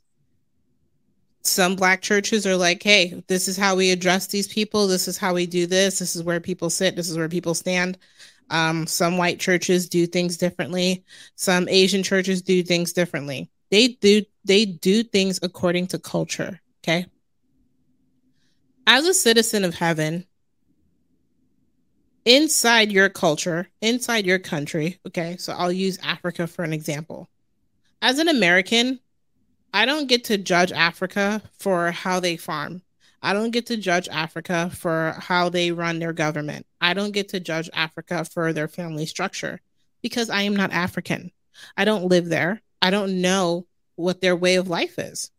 Some 1.41 1.75
black 1.75 2.01
churches 2.01 2.47
are 2.47 2.57
like, 2.57 2.81
hey, 2.81 3.23
this 3.27 3.47
is 3.47 3.55
how 3.55 3.75
we 3.75 3.91
address 3.91 4.27
these 4.27 4.47
people. 4.47 4.87
This 4.87 5.07
is 5.07 5.17
how 5.17 5.35
we 5.35 5.45
do 5.45 5.67
this. 5.67 5.99
This 5.99 6.15
is 6.15 6.23
where 6.23 6.39
people 6.39 6.71
sit. 6.71 6.95
This 6.95 7.07
is 7.07 7.17
where 7.17 7.29
people 7.29 7.53
stand. 7.53 7.99
Um, 8.49 8.87
some 8.87 9.17
white 9.17 9.39
churches 9.39 9.87
do 9.87 10.07
things 10.07 10.37
differently. 10.37 11.03
Some 11.35 11.67
Asian 11.69 12.03
churches 12.03 12.41
do 12.41 12.63
things 12.63 12.93
differently. 12.93 13.49
They 13.71 13.89
do 13.89 14.23
they 14.43 14.65
do 14.65 15.03
things 15.03 15.39
according 15.41 15.87
to 15.87 15.99
culture. 15.99 16.61
Okay. 16.83 17.05
As 18.87 19.05
a 19.05 19.13
citizen 19.13 19.63
of 19.63 19.73
heaven, 19.73 20.25
inside 22.25 22.91
your 22.91 23.09
culture, 23.09 23.67
inside 23.81 24.25
your 24.25 24.39
country, 24.39 24.99
okay, 25.07 25.37
so 25.37 25.53
I'll 25.53 25.71
use 25.71 25.99
Africa 26.03 26.47
for 26.47 26.63
an 26.63 26.73
example. 26.73 27.29
As 28.01 28.19
an 28.19 28.27
American, 28.27 28.99
I 29.73 29.85
don't 29.85 30.07
get 30.07 30.25
to 30.25 30.37
judge 30.37 30.71
Africa 30.71 31.41
for 31.57 31.91
how 31.91 32.19
they 32.19 32.37
farm. 32.37 32.81
I 33.21 33.33
don't 33.33 33.51
get 33.51 33.65
to 33.67 33.77
judge 33.77 34.07
Africa 34.09 34.69
for 34.73 35.15
how 35.17 35.49
they 35.49 35.71
run 35.71 35.99
their 35.99 36.13
government. 36.13 36.65
I 36.79 36.93
don't 36.93 37.11
get 37.11 37.29
to 37.29 37.39
judge 37.39 37.69
Africa 37.73 38.23
for 38.25 38.53
their 38.53 38.67
family 38.67 39.05
structure 39.05 39.61
because 40.01 40.29
I 40.29 40.43
am 40.43 40.55
not 40.55 40.71
African. 40.71 41.31
I 41.75 41.85
don't 41.85 42.05
live 42.05 42.29
there. 42.29 42.61
I 42.81 42.91
don't 42.91 43.21
know 43.21 43.65
what 43.95 44.21
their 44.21 44.35
way 44.35 44.55
of 44.55 44.67
life 44.67 44.99
is. 44.99 45.31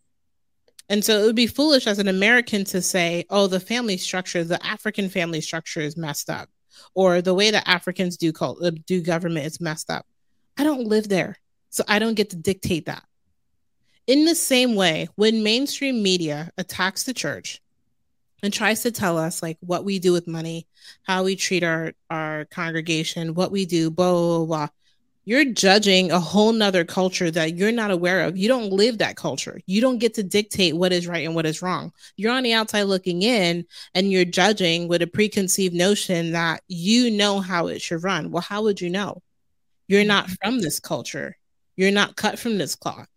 And 0.89 1.05
so 1.05 1.20
it 1.20 1.26
would 1.26 1.37
be 1.37 1.47
foolish 1.47 1.87
as 1.87 1.99
an 1.99 2.09
American 2.09 2.64
to 2.64 2.82
say, 2.82 3.24
oh, 3.30 3.47
the 3.47 3.61
family 3.61 3.97
structure, 3.97 4.45
the 4.45 4.64
African 4.64 5.09
family 5.09 5.41
structure 5.41 5.80
is 5.80 5.97
messed 5.97 6.30
up, 6.30 6.49
or 6.94 7.22
the 7.22 7.34
way 7.34 7.50
that 7.50 7.68
Africans 7.68 8.16
do, 8.16 8.32
cult, 8.32 8.62
uh, 8.62 8.70
do 8.86 9.00
government 9.00 9.46
is 9.46 9.60
messed 9.60 9.90
up. 9.90 10.06
I 10.56 10.64
don't 10.64 10.86
live 10.86 11.08
there. 11.08 11.36
So 11.70 11.84
I 11.88 11.98
don't 11.98 12.14
get 12.14 12.30
to 12.30 12.36
dictate 12.36 12.86
that. 12.86 13.02
In 14.06 14.24
the 14.24 14.34
same 14.34 14.74
way, 14.74 15.08
when 15.16 15.42
mainstream 15.42 16.02
media 16.02 16.50
attacks 16.56 17.02
the 17.02 17.12
church, 17.12 17.60
and 18.42 18.52
tries 18.52 18.82
to 18.82 18.92
tell 18.92 19.18
us 19.18 19.42
like 19.42 19.56
what 19.60 19.84
we 19.84 19.98
do 19.98 20.12
with 20.12 20.28
money, 20.28 20.66
how 21.02 21.24
we 21.24 21.36
treat 21.36 21.64
our 21.64 21.92
our 22.10 22.44
congregation, 22.46 23.34
what 23.34 23.50
we 23.50 23.66
do, 23.66 23.90
blah 23.90 24.12
blah 24.12 24.44
blah. 24.44 24.68
You're 25.28 25.44
judging 25.44 26.12
a 26.12 26.20
whole 26.20 26.52
nother 26.52 26.84
culture 26.84 27.32
that 27.32 27.56
you're 27.56 27.72
not 27.72 27.90
aware 27.90 28.22
of. 28.22 28.36
You 28.36 28.46
don't 28.46 28.72
live 28.72 28.98
that 28.98 29.16
culture. 29.16 29.60
You 29.66 29.80
don't 29.80 29.98
get 29.98 30.14
to 30.14 30.22
dictate 30.22 30.76
what 30.76 30.92
is 30.92 31.08
right 31.08 31.26
and 31.26 31.34
what 31.34 31.46
is 31.46 31.60
wrong. 31.60 31.92
You're 32.16 32.32
on 32.32 32.44
the 32.44 32.52
outside 32.52 32.84
looking 32.84 33.22
in 33.22 33.66
and 33.92 34.12
you're 34.12 34.24
judging 34.24 34.86
with 34.86 35.02
a 35.02 35.08
preconceived 35.08 35.74
notion 35.74 36.30
that 36.30 36.62
you 36.68 37.10
know 37.10 37.40
how 37.40 37.66
it 37.66 37.82
should 37.82 38.04
run. 38.04 38.30
Well, 38.30 38.40
how 38.40 38.62
would 38.62 38.80
you 38.80 38.88
know? 38.88 39.20
You're 39.88 40.04
not 40.04 40.30
from 40.30 40.60
this 40.60 40.78
culture. 40.78 41.36
You're 41.74 41.90
not 41.90 42.14
cut 42.14 42.38
from 42.38 42.56
this 42.56 42.76
cloth. 42.76 43.08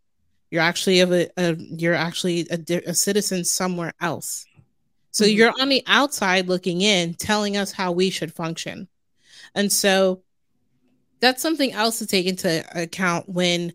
You're 0.49 0.63
actually 0.63 1.01
of 1.01 1.11
a, 1.13 1.29
a 1.37 1.55
you're 1.57 1.93
actually 1.93 2.47
a, 2.49 2.89
a, 2.89 2.93
citizen 2.95 3.45
somewhere 3.45 3.93
else. 4.01 4.47
So 5.11 5.25
mm-hmm. 5.25 5.37
you're 5.37 5.53
on 5.61 5.69
the 5.69 5.83
outside 5.85 6.47
looking 6.47 6.81
in, 6.81 7.13
telling 7.13 7.55
us 7.55 7.71
how 7.71 7.91
we 7.91 8.09
should 8.09 8.33
function. 8.33 8.87
And 9.53 9.71
so 9.71 10.23
that's 11.19 11.41
something 11.41 11.71
else 11.73 11.99
to 11.99 12.07
take 12.07 12.25
into 12.25 12.63
account 12.79 13.27
when 13.27 13.73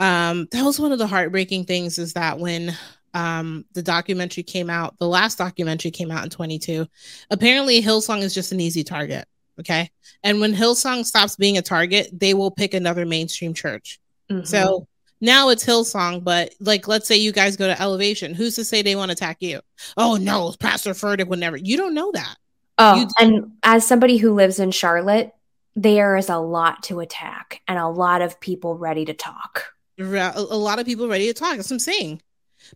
um 0.00 0.46
that 0.52 0.62
was 0.62 0.78
one 0.78 0.92
of 0.92 0.98
the 0.98 1.06
heartbreaking 1.06 1.64
things 1.64 1.98
is 1.98 2.12
that 2.12 2.38
when 2.38 2.76
um 3.14 3.64
the 3.72 3.82
documentary 3.82 4.42
came 4.42 4.70
out, 4.70 4.98
the 4.98 5.08
last 5.08 5.38
documentary 5.38 5.90
came 5.90 6.10
out 6.10 6.24
in 6.24 6.30
22. 6.30 6.86
Apparently 7.30 7.82
Hillsong 7.82 8.20
is 8.22 8.34
just 8.34 8.52
an 8.52 8.60
easy 8.60 8.84
target. 8.84 9.26
Okay. 9.58 9.90
And 10.22 10.40
when 10.40 10.54
Hillsong 10.54 11.04
stops 11.04 11.36
being 11.36 11.56
a 11.56 11.62
target, 11.62 12.10
they 12.12 12.34
will 12.34 12.50
pick 12.50 12.74
another 12.74 13.06
mainstream 13.06 13.54
church. 13.54 13.98
Mm-hmm. 14.30 14.44
So 14.44 14.86
now 15.20 15.48
it's 15.48 15.64
Hillsong, 15.64 16.24
but 16.24 16.54
like, 16.60 16.88
let's 16.88 17.08
say 17.08 17.16
you 17.16 17.32
guys 17.32 17.56
go 17.56 17.66
to 17.66 17.80
Elevation. 17.80 18.34
Who's 18.34 18.56
to 18.56 18.64
say 18.64 18.82
they 18.82 18.96
want 18.96 19.10
to 19.10 19.14
attack 19.14 19.38
you? 19.40 19.60
Oh, 19.96 20.16
no, 20.16 20.54
Pastor 20.60 20.92
Furtick 20.92 21.28
would 21.28 21.38
never. 21.38 21.56
You 21.56 21.76
don't 21.76 21.94
know 21.94 22.12
that. 22.12 22.36
Oh, 22.78 23.08
and 23.18 23.52
as 23.62 23.86
somebody 23.86 24.18
who 24.18 24.34
lives 24.34 24.60
in 24.60 24.70
Charlotte, 24.70 25.32
there 25.76 26.16
is 26.16 26.30
a 26.30 26.38
lot 26.38 26.82
to 26.84 27.00
attack 27.00 27.60
and 27.68 27.78
a 27.78 27.86
lot 27.86 28.22
of 28.22 28.40
people 28.40 28.76
ready 28.76 29.04
to 29.04 29.14
talk. 29.14 29.74
A 29.98 30.40
lot 30.40 30.78
of 30.78 30.86
people 30.86 31.06
ready 31.06 31.26
to 31.26 31.34
talk. 31.34 31.56
That's 31.56 31.70
what 31.70 31.76
I'm 31.76 31.80
saying. 31.80 32.22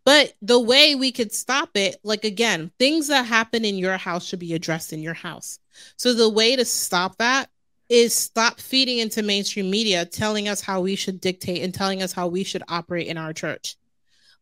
But 0.05 0.35
the 0.43 0.61
way 0.61 0.95
we 0.95 1.11
could 1.11 1.33
stop 1.33 1.71
it, 1.75 1.97
like 2.05 2.25
again, 2.25 2.71
things 2.79 3.09
that 3.09 3.27
happen 3.27 3.65
in 3.65 3.79
your 3.79 3.97
house 3.97 4.27
should 4.27 4.39
be 4.39 4.55
addressed 4.55 4.93
in 4.93 5.01
your 5.01 5.15
house. 5.15 5.59
So 5.97 6.13
the 6.13 6.29
way 6.29 6.55
to 6.55 6.65
stop 6.65 7.17
that 7.17 7.49
is 7.89 8.15
stop 8.15 8.61
feeding 8.61 8.99
into 8.99 9.23
mainstream 9.23 9.71
media 9.71 10.05
telling 10.05 10.47
us 10.47 10.61
how 10.61 10.83
we 10.83 10.95
should 10.95 11.21
dictate 11.21 11.63
and 11.63 11.75
telling 11.75 12.03
us 12.03 12.13
how 12.13 12.29
we 12.29 12.45
should 12.45 12.63
operate 12.69 13.09
in 13.09 13.19
our 13.19 13.33
church. 13.33 13.77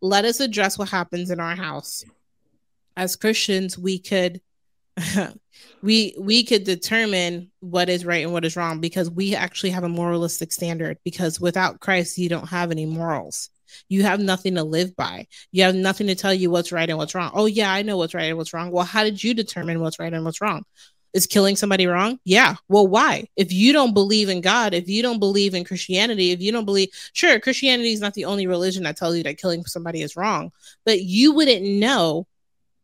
Let 0.02 0.24
us 0.24 0.40
address 0.40 0.76
what 0.76 0.90
happens 0.90 1.30
in 1.30 1.40
our 1.40 1.56
house. 1.56 2.04
As 2.96 3.16
Christians, 3.16 3.78
we 3.78 3.98
could 3.98 4.40
we 5.82 6.14
we 6.18 6.44
could 6.44 6.64
determine 6.64 7.50
what 7.60 7.88
is 7.88 8.04
right 8.04 8.24
and 8.24 8.32
what 8.32 8.44
is 8.44 8.56
wrong 8.56 8.80
because 8.80 9.10
we 9.10 9.34
actually 9.34 9.70
have 9.70 9.84
a 9.84 9.88
moralistic 9.88 10.52
standard 10.52 10.98
because 11.04 11.40
without 11.40 11.80
Christ 11.80 12.18
you 12.18 12.28
don't 12.28 12.48
have 12.48 12.70
any 12.70 12.86
morals. 12.86 13.50
You 13.88 14.02
have 14.02 14.20
nothing 14.20 14.54
to 14.54 14.64
live 14.64 14.96
by. 14.96 15.26
You 15.52 15.64
have 15.64 15.74
nothing 15.74 16.06
to 16.06 16.14
tell 16.14 16.32
you 16.32 16.50
what's 16.50 16.72
right 16.72 16.88
and 16.88 16.96
what's 16.96 17.14
wrong. 17.14 17.30
Oh 17.34 17.46
yeah, 17.46 17.72
I 17.72 17.82
know 17.82 17.98
what's 17.98 18.14
right 18.14 18.24
and 18.24 18.38
what's 18.38 18.54
wrong. 18.54 18.70
Well, 18.70 18.84
how 18.84 19.04
did 19.04 19.22
you 19.22 19.34
determine 19.34 19.80
what's 19.80 19.98
right 19.98 20.12
and 20.12 20.24
what's 20.24 20.40
wrong? 20.40 20.64
Is 21.14 21.26
killing 21.26 21.56
somebody 21.56 21.86
wrong? 21.86 22.18
Yeah. 22.24 22.56
Well, 22.68 22.86
why? 22.86 23.28
If 23.36 23.52
you 23.52 23.72
don't 23.72 23.94
believe 23.94 24.28
in 24.28 24.40
God, 24.40 24.74
if 24.74 24.88
you 24.88 25.02
don't 25.02 25.18
believe 25.18 25.54
in 25.54 25.64
Christianity, 25.64 26.32
if 26.32 26.40
you 26.40 26.52
don't 26.52 26.66
believe, 26.66 26.88
sure, 27.12 27.40
Christianity 27.40 27.92
is 27.92 28.00
not 28.00 28.14
the 28.14 28.26
only 28.26 28.46
religion 28.46 28.82
that 28.84 28.96
tells 28.96 29.16
you 29.16 29.22
that 29.22 29.38
killing 29.38 29.64
somebody 29.64 30.02
is 30.02 30.16
wrong, 30.16 30.52
but 30.84 31.00
you 31.00 31.32
wouldn't 31.32 31.64
know 31.64 32.26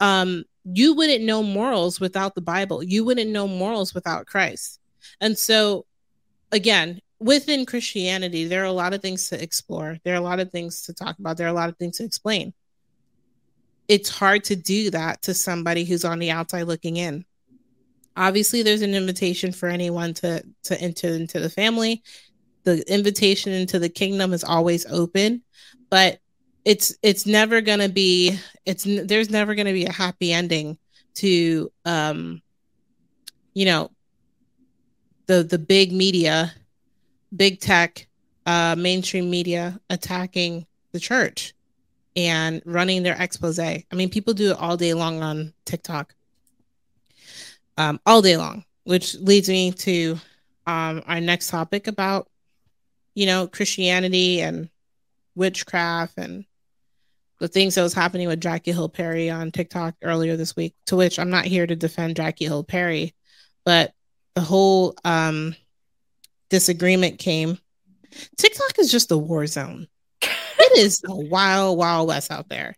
um 0.00 0.44
you 0.64 0.94
wouldn't 0.94 1.24
know 1.24 1.42
morals 1.42 2.00
without 2.00 2.34
the 2.34 2.40
Bible. 2.40 2.82
You 2.82 3.04
wouldn't 3.04 3.30
know 3.30 3.46
morals 3.46 3.94
without 3.94 4.26
Christ. 4.26 4.80
And 5.20 5.36
so, 5.36 5.86
again, 6.52 7.00
within 7.20 7.66
Christianity, 7.66 8.46
there 8.46 8.62
are 8.62 8.66
a 8.66 8.72
lot 8.72 8.94
of 8.94 9.02
things 9.02 9.28
to 9.28 9.42
explore. 9.42 9.98
There 10.04 10.14
are 10.14 10.18
a 10.18 10.22
lot 10.22 10.40
of 10.40 10.50
things 10.50 10.82
to 10.82 10.94
talk 10.94 11.18
about. 11.18 11.36
There 11.36 11.46
are 11.46 11.50
a 11.50 11.54
lot 11.54 11.68
of 11.68 11.76
things 11.76 11.98
to 11.98 12.04
explain. 12.04 12.54
It's 13.88 14.08
hard 14.08 14.44
to 14.44 14.56
do 14.56 14.90
that 14.90 15.22
to 15.22 15.34
somebody 15.34 15.84
who's 15.84 16.04
on 16.04 16.18
the 16.18 16.30
outside 16.30 16.62
looking 16.62 16.96
in. 16.96 17.24
Obviously, 18.16 18.62
there's 18.62 18.82
an 18.82 18.94
invitation 18.94 19.52
for 19.52 19.68
anyone 19.68 20.14
to 20.14 20.42
to 20.64 20.80
enter 20.80 21.08
into 21.08 21.40
the 21.40 21.50
family. 21.50 22.02
The 22.62 22.82
invitation 22.92 23.52
into 23.52 23.78
the 23.78 23.90
kingdom 23.90 24.32
is 24.32 24.44
always 24.44 24.86
open, 24.86 25.42
but 25.90 26.18
it's 26.64 26.96
it's 27.02 27.26
never 27.26 27.60
to 27.80 27.88
be 27.88 28.38
it's 28.64 28.84
there's 28.84 29.30
never 29.30 29.54
to 29.66 29.72
be 29.72 29.84
a 29.84 29.92
happy 29.92 30.32
ending 30.32 30.78
to 31.14 31.70
um 31.84 32.42
you 33.52 33.66
know 33.66 33.90
the 35.26 35.42
the 35.42 35.58
big 35.58 35.92
media 35.92 36.52
big 37.34 37.60
tech 37.60 38.06
uh 38.46 38.74
mainstream 38.78 39.30
media 39.30 39.78
attacking 39.90 40.66
the 40.92 41.00
church 41.00 41.54
and 42.16 42.62
running 42.64 43.02
their 43.02 43.20
expose. 43.20 43.58
I 43.58 43.84
mean 43.92 44.08
people 44.08 44.34
do 44.34 44.52
it 44.52 44.58
all 44.58 44.76
day 44.76 44.94
long 44.94 45.22
on 45.22 45.52
tiktok. 45.64 46.14
Um 47.76 48.00
all 48.06 48.22
day 48.22 48.36
long 48.36 48.64
which 48.84 49.14
leads 49.16 49.48
me 49.48 49.72
to 49.72 50.18
um 50.66 51.02
our 51.06 51.20
next 51.20 51.48
topic 51.48 51.88
about 51.88 52.28
you 53.14 53.26
know 53.26 53.46
christianity 53.46 54.40
and 54.40 54.70
witchcraft 55.34 56.14
and 56.16 56.44
the 57.44 57.48
things 57.48 57.74
that 57.74 57.82
was 57.82 57.92
happening 57.92 58.26
with 58.26 58.40
Jackie 58.40 58.72
Hill 58.72 58.88
Perry 58.88 59.28
on 59.28 59.52
TikTok 59.52 59.96
earlier 60.02 60.34
this 60.34 60.56
week, 60.56 60.74
to 60.86 60.96
which 60.96 61.18
I'm 61.18 61.28
not 61.28 61.44
here 61.44 61.66
to 61.66 61.76
defend 61.76 62.16
Jackie 62.16 62.46
Hill 62.46 62.64
Perry, 62.64 63.14
but 63.66 63.92
the 64.34 64.40
whole 64.40 64.94
um, 65.04 65.54
disagreement 66.48 67.18
came. 67.18 67.58
TikTok 68.38 68.78
is 68.78 68.90
just 68.90 69.12
a 69.12 69.18
war 69.18 69.46
zone. 69.46 69.88
it 70.22 70.32
is 70.78 71.02
a 71.06 71.14
wild, 71.14 71.76
wild 71.76 72.08
west 72.08 72.32
out 72.32 72.48
there. 72.48 72.76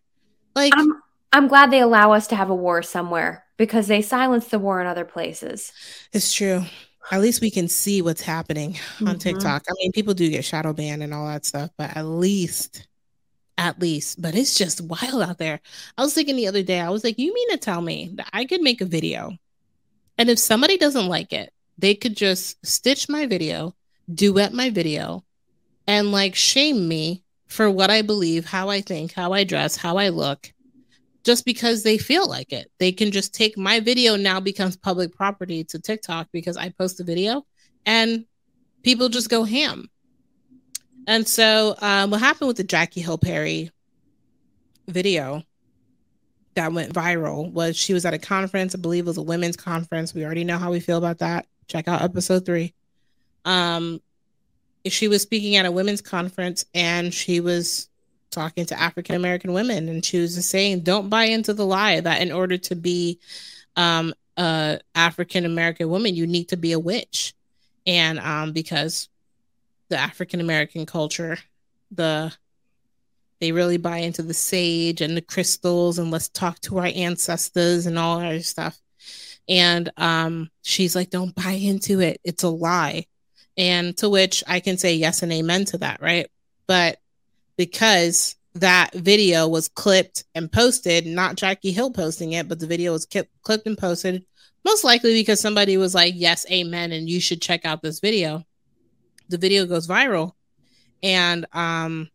Like 0.53 0.73
I'm, 0.75 1.01
I'm 1.31 1.47
glad 1.47 1.71
they 1.71 1.79
allow 1.79 2.11
us 2.11 2.27
to 2.27 2.35
have 2.35 2.49
a 2.49 2.55
war 2.55 2.83
somewhere 2.83 3.45
because 3.55 3.87
they 3.87 4.01
silence 4.01 4.47
the 4.49 4.59
war 4.59 4.81
in 4.81 4.87
other 4.87 5.05
places. 5.05 5.71
It's 6.11 6.33
true. 6.33 6.63
At 7.09 7.21
least 7.21 7.39
we 7.39 7.51
can 7.51 7.69
see 7.69 8.01
what's 8.01 8.21
happening 8.21 8.73
mm-hmm. 8.73 9.07
on 9.07 9.17
TikTok. 9.17 9.63
I 9.69 9.73
mean, 9.79 9.93
people 9.93 10.13
do 10.13 10.29
get 10.29 10.43
shadow 10.43 10.73
banned 10.73 11.03
and 11.03 11.13
all 11.13 11.27
that 11.27 11.45
stuff, 11.45 11.69
but 11.77 11.95
at 11.95 12.05
least 12.05 12.86
at 13.57 13.79
least, 13.79 14.21
but 14.21 14.35
it's 14.35 14.57
just 14.57 14.81
wild 14.81 15.21
out 15.21 15.37
there. 15.37 15.59
I 15.97 16.03
was 16.03 16.13
thinking 16.13 16.35
the 16.35 16.47
other 16.47 16.63
day, 16.63 16.79
I 16.79 16.89
was 16.89 17.03
like, 17.03 17.17
you 17.17 17.33
mean 17.33 17.49
to 17.51 17.57
tell 17.57 17.81
me 17.81 18.11
that 18.15 18.29
I 18.33 18.45
could 18.45 18.61
make 18.61 18.81
a 18.81 18.85
video 18.85 19.37
and 20.17 20.29
if 20.29 20.39
somebody 20.39 20.77
doesn't 20.77 21.07
like 21.07 21.31
it, 21.31 21.53
they 21.77 21.93
could 21.93 22.15
just 22.17 22.65
stitch 22.65 23.07
my 23.07 23.27
video, 23.27 23.75
duet 24.11 24.53
my 24.53 24.69
video, 24.69 25.23
and 25.85 26.11
like 26.11 26.35
shame 26.35 26.87
me 26.87 27.23
for 27.45 27.69
what 27.69 27.91
I 27.91 28.01
believe, 28.01 28.45
how 28.45 28.69
I 28.69 28.81
think, 28.81 29.13
how 29.13 29.31
I 29.31 29.43
dress, 29.43 29.77
how 29.77 29.97
I 29.97 30.09
look, 30.09 30.51
just 31.23 31.45
because 31.45 31.83
they 31.83 31.97
feel 31.97 32.27
like 32.27 32.51
it. 32.51 32.71
They 32.79 32.91
can 32.91 33.11
just 33.11 33.33
take 33.33 33.57
my 33.57 33.79
video 33.79 34.15
now 34.15 34.39
becomes 34.39 34.75
public 34.75 35.15
property 35.15 35.63
to 35.65 35.79
TikTok 35.79 36.29
because 36.31 36.57
I 36.57 36.69
post 36.69 36.99
a 36.99 37.03
video 37.03 37.45
and 37.85 38.25
people 38.83 39.09
just 39.09 39.29
go 39.29 39.43
ham. 39.43 39.89
And 41.07 41.27
so, 41.27 41.75
um, 41.81 42.11
what 42.11 42.19
happened 42.19 42.49
with 42.49 42.57
the 42.57 42.65
Jackie 42.65 43.01
Hill 43.01 43.17
Perry 43.17 43.71
video 44.87 45.41
that 46.55 46.73
went 46.73 46.93
viral 46.93 47.49
was 47.51 47.77
she 47.77 47.93
was 47.93 48.05
at 48.05 48.13
a 48.13 48.19
conference, 48.19 48.75
I 48.75 48.79
believe 48.79 49.05
it 49.05 49.07
was 49.07 49.17
a 49.17 49.21
women's 49.21 49.55
conference. 49.55 50.13
We 50.13 50.25
already 50.25 50.43
know 50.43 50.57
how 50.57 50.69
we 50.69 50.81
feel 50.81 50.97
about 50.97 51.19
that. 51.19 51.47
Check 51.67 51.87
out 51.87 52.01
episode 52.01 52.45
three. 52.45 52.73
Um, 53.45 54.01
she 54.85 55.07
was 55.07 55.21
speaking 55.21 55.55
at 55.55 55.65
a 55.65 55.71
women's 55.71 56.01
conference 56.01 56.65
and 56.73 57.13
she 57.13 57.39
was 57.39 57.89
talking 58.31 58.65
to 58.65 58.79
African 58.79 59.15
American 59.15 59.53
women, 59.53 59.87
and 59.87 60.03
she 60.03 60.19
was 60.19 60.35
just 60.35 60.49
saying, 60.49 60.81
"Don't 60.81 61.09
buy 61.09 61.25
into 61.25 61.53
the 61.53 61.65
lie 61.65 61.99
that 62.01 62.21
in 62.21 62.31
order 62.31 62.57
to 62.57 62.75
be 62.75 63.19
um, 63.75 64.13
a 64.35 64.79
African 64.93 65.45
American 65.45 65.89
woman, 65.89 66.15
you 66.15 66.27
need 66.27 66.49
to 66.49 66.57
be 66.57 66.73
a 66.73 66.79
witch." 66.79 67.33
And 67.85 68.19
um, 68.19 68.51
because 68.51 69.07
the 69.89 69.97
African 69.97 70.41
American 70.41 70.85
culture. 70.85 71.37
The 71.91 72.33
they 73.39 73.51
really 73.51 73.77
buy 73.77 73.97
into 73.97 74.23
the 74.23 74.33
sage 74.33 75.01
and 75.01 75.15
the 75.15 75.21
crystals 75.21 75.99
and 75.99 76.09
let's 76.09 76.29
talk 76.29 76.59
to 76.61 76.79
our 76.79 76.89
ancestors 76.93 77.85
and 77.85 77.99
all 77.99 78.19
that 78.19 78.43
stuff. 78.43 78.79
And 79.47 79.91
um, 79.95 80.49
she's 80.63 80.95
like, 80.95 81.09
don't 81.09 81.35
buy 81.35 81.51
into 81.51 81.99
it. 81.99 82.19
It's 82.23 82.43
a 82.43 82.49
lie. 82.49 83.05
And 83.55 83.95
to 83.97 84.09
which 84.09 84.43
I 84.47 84.59
can 84.59 84.77
say 84.77 84.95
yes 84.95 85.23
and 85.23 85.31
amen 85.31 85.65
to 85.65 85.77
that, 85.79 86.01
right? 86.01 86.29
But 86.67 86.99
because 87.57 88.35
that 88.55 88.93
video 88.93 89.47
was 89.47 89.67
clipped 89.67 90.23
and 90.33 90.51
posted, 90.51 91.05
not 91.05 91.35
Jackie 91.35 91.71
Hill 91.71 91.91
posting 91.91 92.33
it, 92.33 92.47
but 92.47 92.59
the 92.59 92.67
video 92.67 92.91
was 92.91 93.05
clipped 93.05 93.67
and 93.67 93.77
posted, 93.77 94.25
most 94.65 94.83
likely 94.83 95.13
because 95.13 95.39
somebody 95.39 95.77
was 95.77 95.95
like, 95.95 96.13
yes, 96.17 96.45
amen, 96.51 96.91
and 96.91 97.07
you 97.07 97.21
should 97.21 97.41
check 97.41 97.65
out 97.65 97.81
this 97.81 97.99
video 97.99 98.45
the 99.29 99.37
video 99.37 99.65
goes 99.65 99.87
viral 99.87 100.33
and 101.03 101.45
um 101.53 102.09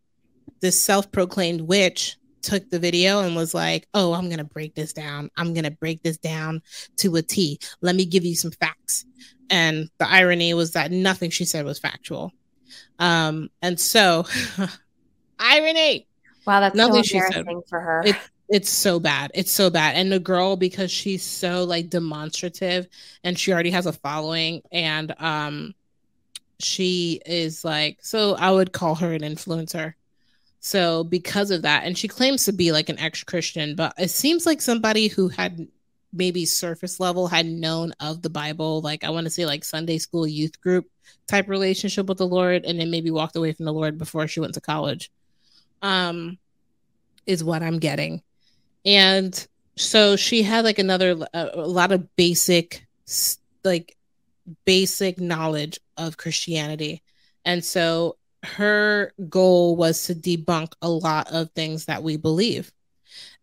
this 0.61 0.79
self-proclaimed 0.79 1.61
witch 1.61 2.17
took 2.41 2.69
the 2.69 2.79
video 2.79 3.21
and 3.21 3.35
was 3.35 3.53
like, 3.53 3.87
"Oh, 3.93 4.13
I'm 4.13 4.27
to 4.37 4.43
break 4.43 4.75
this 4.75 4.93
down. 4.93 5.29
I'm 5.37 5.53
to 5.63 5.71
break 5.71 6.03
this 6.03 6.17
down 6.17 6.61
to 6.97 7.15
a 7.15 7.21
T. 7.21 7.59
Let 7.81 7.95
me 7.95 8.05
give 8.05 8.23
you 8.23 8.35
some 8.35 8.51
facts." 8.51 9.05
And 9.49 9.89
the 9.97 10.09
irony 10.09 10.53
was 10.53 10.71
that 10.71 10.91
nothing 10.91 11.29
she 11.31 11.45
said 11.45 11.65
was 11.65 11.79
factual. 11.79 12.31
Um 12.99 13.49
and 13.61 13.79
so 13.79 14.25
irony. 15.39 16.07
Wow, 16.45 16.59
that's 16.59 16.75
nothing 16.75 17.03
so 17.03 17.17
embarrassing 17.17 17.61
for 17.67 17.79
her. 17.79 18.03
It, 18.05 18.15
it's 18.49 18.69
so 18.69 18.99
bad. 18.99 19.31
It's 19.33 19.51
so 19.51 19.69
bad. 19.69 19.95
And 19.95 20.11
the 20.11 20.19
girl 20.19 20.57
because 20.57 20.91
she's 20.91 21.23
so 21.23 21.63
like 21.63 21.89
demonstrative 21.89 22.87
and 23.23 23.39
she 23.39 23.53
already 23.53 23.71
has 23.71 23.85
a 23.85 23.93
following 23.93 24.61
and 24.71 25.13
um 25.19 25.73
she 26.63 27.21
is 27.25 27.63
like, 27.63 27.97
so 28.01 28.35
I 28.35 28.51
would 28.51 28.71
call 28.73 28.95
her 28.95 29.13
an 29.13 29.21
influencer. 29.21 29.93
So 30.59 31.03
because 31.03 31.51
of 31.51 31.63
that, 31.63 31.83
and 31.83 31.97
she 31.97 32.07
claims 32.07 32.45
to 32.45 32.53
be 32.53 32.71
like 32.71 32.89
an 32.89 32.99
ex 32.99 33.23
Christian, 33.23 33.75
but 33.75 33.93
it 33.97 34.09
seems 34.09 34.45
like 34.45 34.61
somebody 34.61 35.07
who 35.07 35.27
had 35.27 35.67
maybe 36.13 36.45
surface 36.45 36.99
level 36.99 37.27
had 37.27 37.45
known 37.45 37.91
of 37.99 38.21
the 38.21 38.29
Bible, 38.29 38.81
like 38.81 39.03
I 39.03 39.09
want 39.09 39.25
to 39.25 39.29
say 39.29 39.45
like 39.45 39.63
Sunday 39.63 39.97
school 39.97 40.25
youth 40.25 40.61
group 40.61 40.89
type 41.27 41.49
relationship 41.49 42.07
with 42.07 42.17
the 42.17 42.27
Lord, 42.27 42.63
and 42.65 42.79
then 42.79 42.91
maybe 42.91 43.11
walked 43.11 43.35
away 43.35 43.51
from 43.51 43.65
the 43.65 43.73
Lord 43.73 43.97
before 43.97 44.27
she 44.27 44.39
went 44.39 44.53
to 44.53 44.61
college. 44.61 45.11
Um, 45.81 46.37
is 47.25 47.43
what 47.43 47.63
I'm 47.63 47.79
getting, 47.79 48.21
and 48.85 49.47
so 49.75 50.15
she 50.15 50.43
had 50.43 50.63
like 50.63 50.79
another 50.79 51.25
a, 51.33 51.49
a 51.53 51.67
lot 51.67 51.91
of 51.91 52.15
basic 52.15 52.85
like 53.63 53.97
basic 54.65 55.19
knowledge 55.19 55.79
of 55.97 56.17
Christianity, 56.17 57.01
and 57.45 57.63
so 57.63 58.17
her 58.43 59.13
goal 59.29 59.75
was 59.75 60.03
to 60.05 60.15
debunk 60.15 60.73
a 60.81 60.89
lot 60.89 61.31
of 61.31 61.49
things 61.51 61.85
that 61.85 62.03
we 62.03 62.17
believe. 62.17 62.71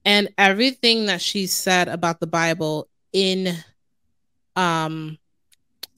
And 0.05 0.29
everything 0.37 1.07
that 1.07 1.21
she 1.21 1.47
said 1.47 1.89
about 1.89 2.21
the 2.21 2.27
Bible 2.27 2.89
in 3.13 3.57
um 4.57 5.19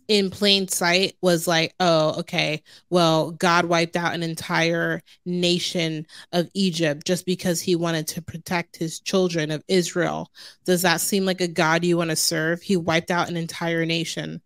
in 0.08 0.30
plain 0.30 0.68
sight 0.68 1.16
was 1.22 1.46
like, 1.46 1.74
oh, 1.80 2.18
okay, 2.20 2.62
well, 2.90 3.30
God 3.30 3.64
wiped 3.64 3.96
out 3.96 4.14
an 4.14 4.22
entire 4.22 5.00
nation 5.24 6.06
of 6.32 6.50
Egypt 6.54 7.06
just 7.06 7.24
because 7.24 7.60
he 7.60 7.76
wanted 7.76 8.08
to 8.08 8.22
protect 8.22 8.76
his 8.76 9.00
children 9.00 9.50
of 9.50 9.64
Israel. 9.68 10.30
Does 10.64 10.82
that 10.82 11.00
seem 11.00 11.24
like 11.24 11.40
a 11.40 11.48
God 11.48 11.84
you 11.84 11.96
want 11.96 12.10
to 12.10 12.16
serve? 12.16 12.60
He 12.60 12.76
wiped 12.76 13.10
out 13.10 13.30
an 13.30 13.36
entire 13.36 13.86
nation. 13.86 14.42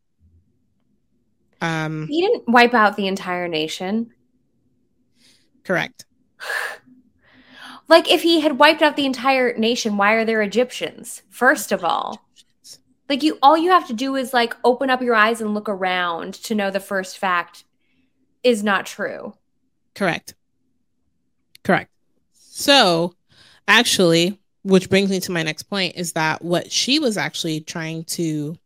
Um, 1.60 2.06
he 2.08 2.20
didn't 2.20 2.48
wipe 2.48 2.74
out 2.74 2.96
the 2.96 3.06
entire 3.06 3.48
nation. 3.48 4.12
Correct. 5.64 6.04
Like 7.88 8.10
if 8.10 8.22
he 8.22 8.40
had 8.40 8.58
wiped 8.58 8.82
out 8.82 8.96
the 8.96 9.06
entire 9.06 9.56
nation, 9.56 9.96
why 9.96 10.14
are 10.14 10.24
there 10.24 10.42
Egyptians? 10.42 11.22
First 11.30 11.70
of 11.70 11.84
all. 11.84 12.26
Like 13.08 13.22
you 13.22 13.38
all 13.40 13.56
you 13.56 13.70
have 13.70 13.86
to 13.86 13.92
do 13.92 14.16
is 14.16 14.34
like 14.34 14.56
open 14.64 14.90
up 14.90 15.00
your 15.00 15.14
eyes 15.14 15.40
and 15.40 15.54
look 15.54 15.68
around 15.68 16.34
to 16.34 16.56
know 16.56 16.72
the 16.72 16.80
first 16.80 17.18
fact 17.18 17.62
is 18.42 18.64
not 18.64 18.86
true. 18.86 19.34
Correct. 19.94 20.34
Correct. 21.62 21.90
So, 22.32 23.14
actually, 23.68 24.40
which 24.64 24.90
brings 24.90 25.10
me 25.10 25.20
to 25.20 25.30
my 25.30 25.44
next 25.44 25.64
point 25.64 25.94
is 25.94 26.12
that 26.14 26.42
what 26.42 26.72
she 26.72 26.98
was 26.98 27.16
actually 27.16 27.60
trying 27.60 28.02
to 28.04 28.58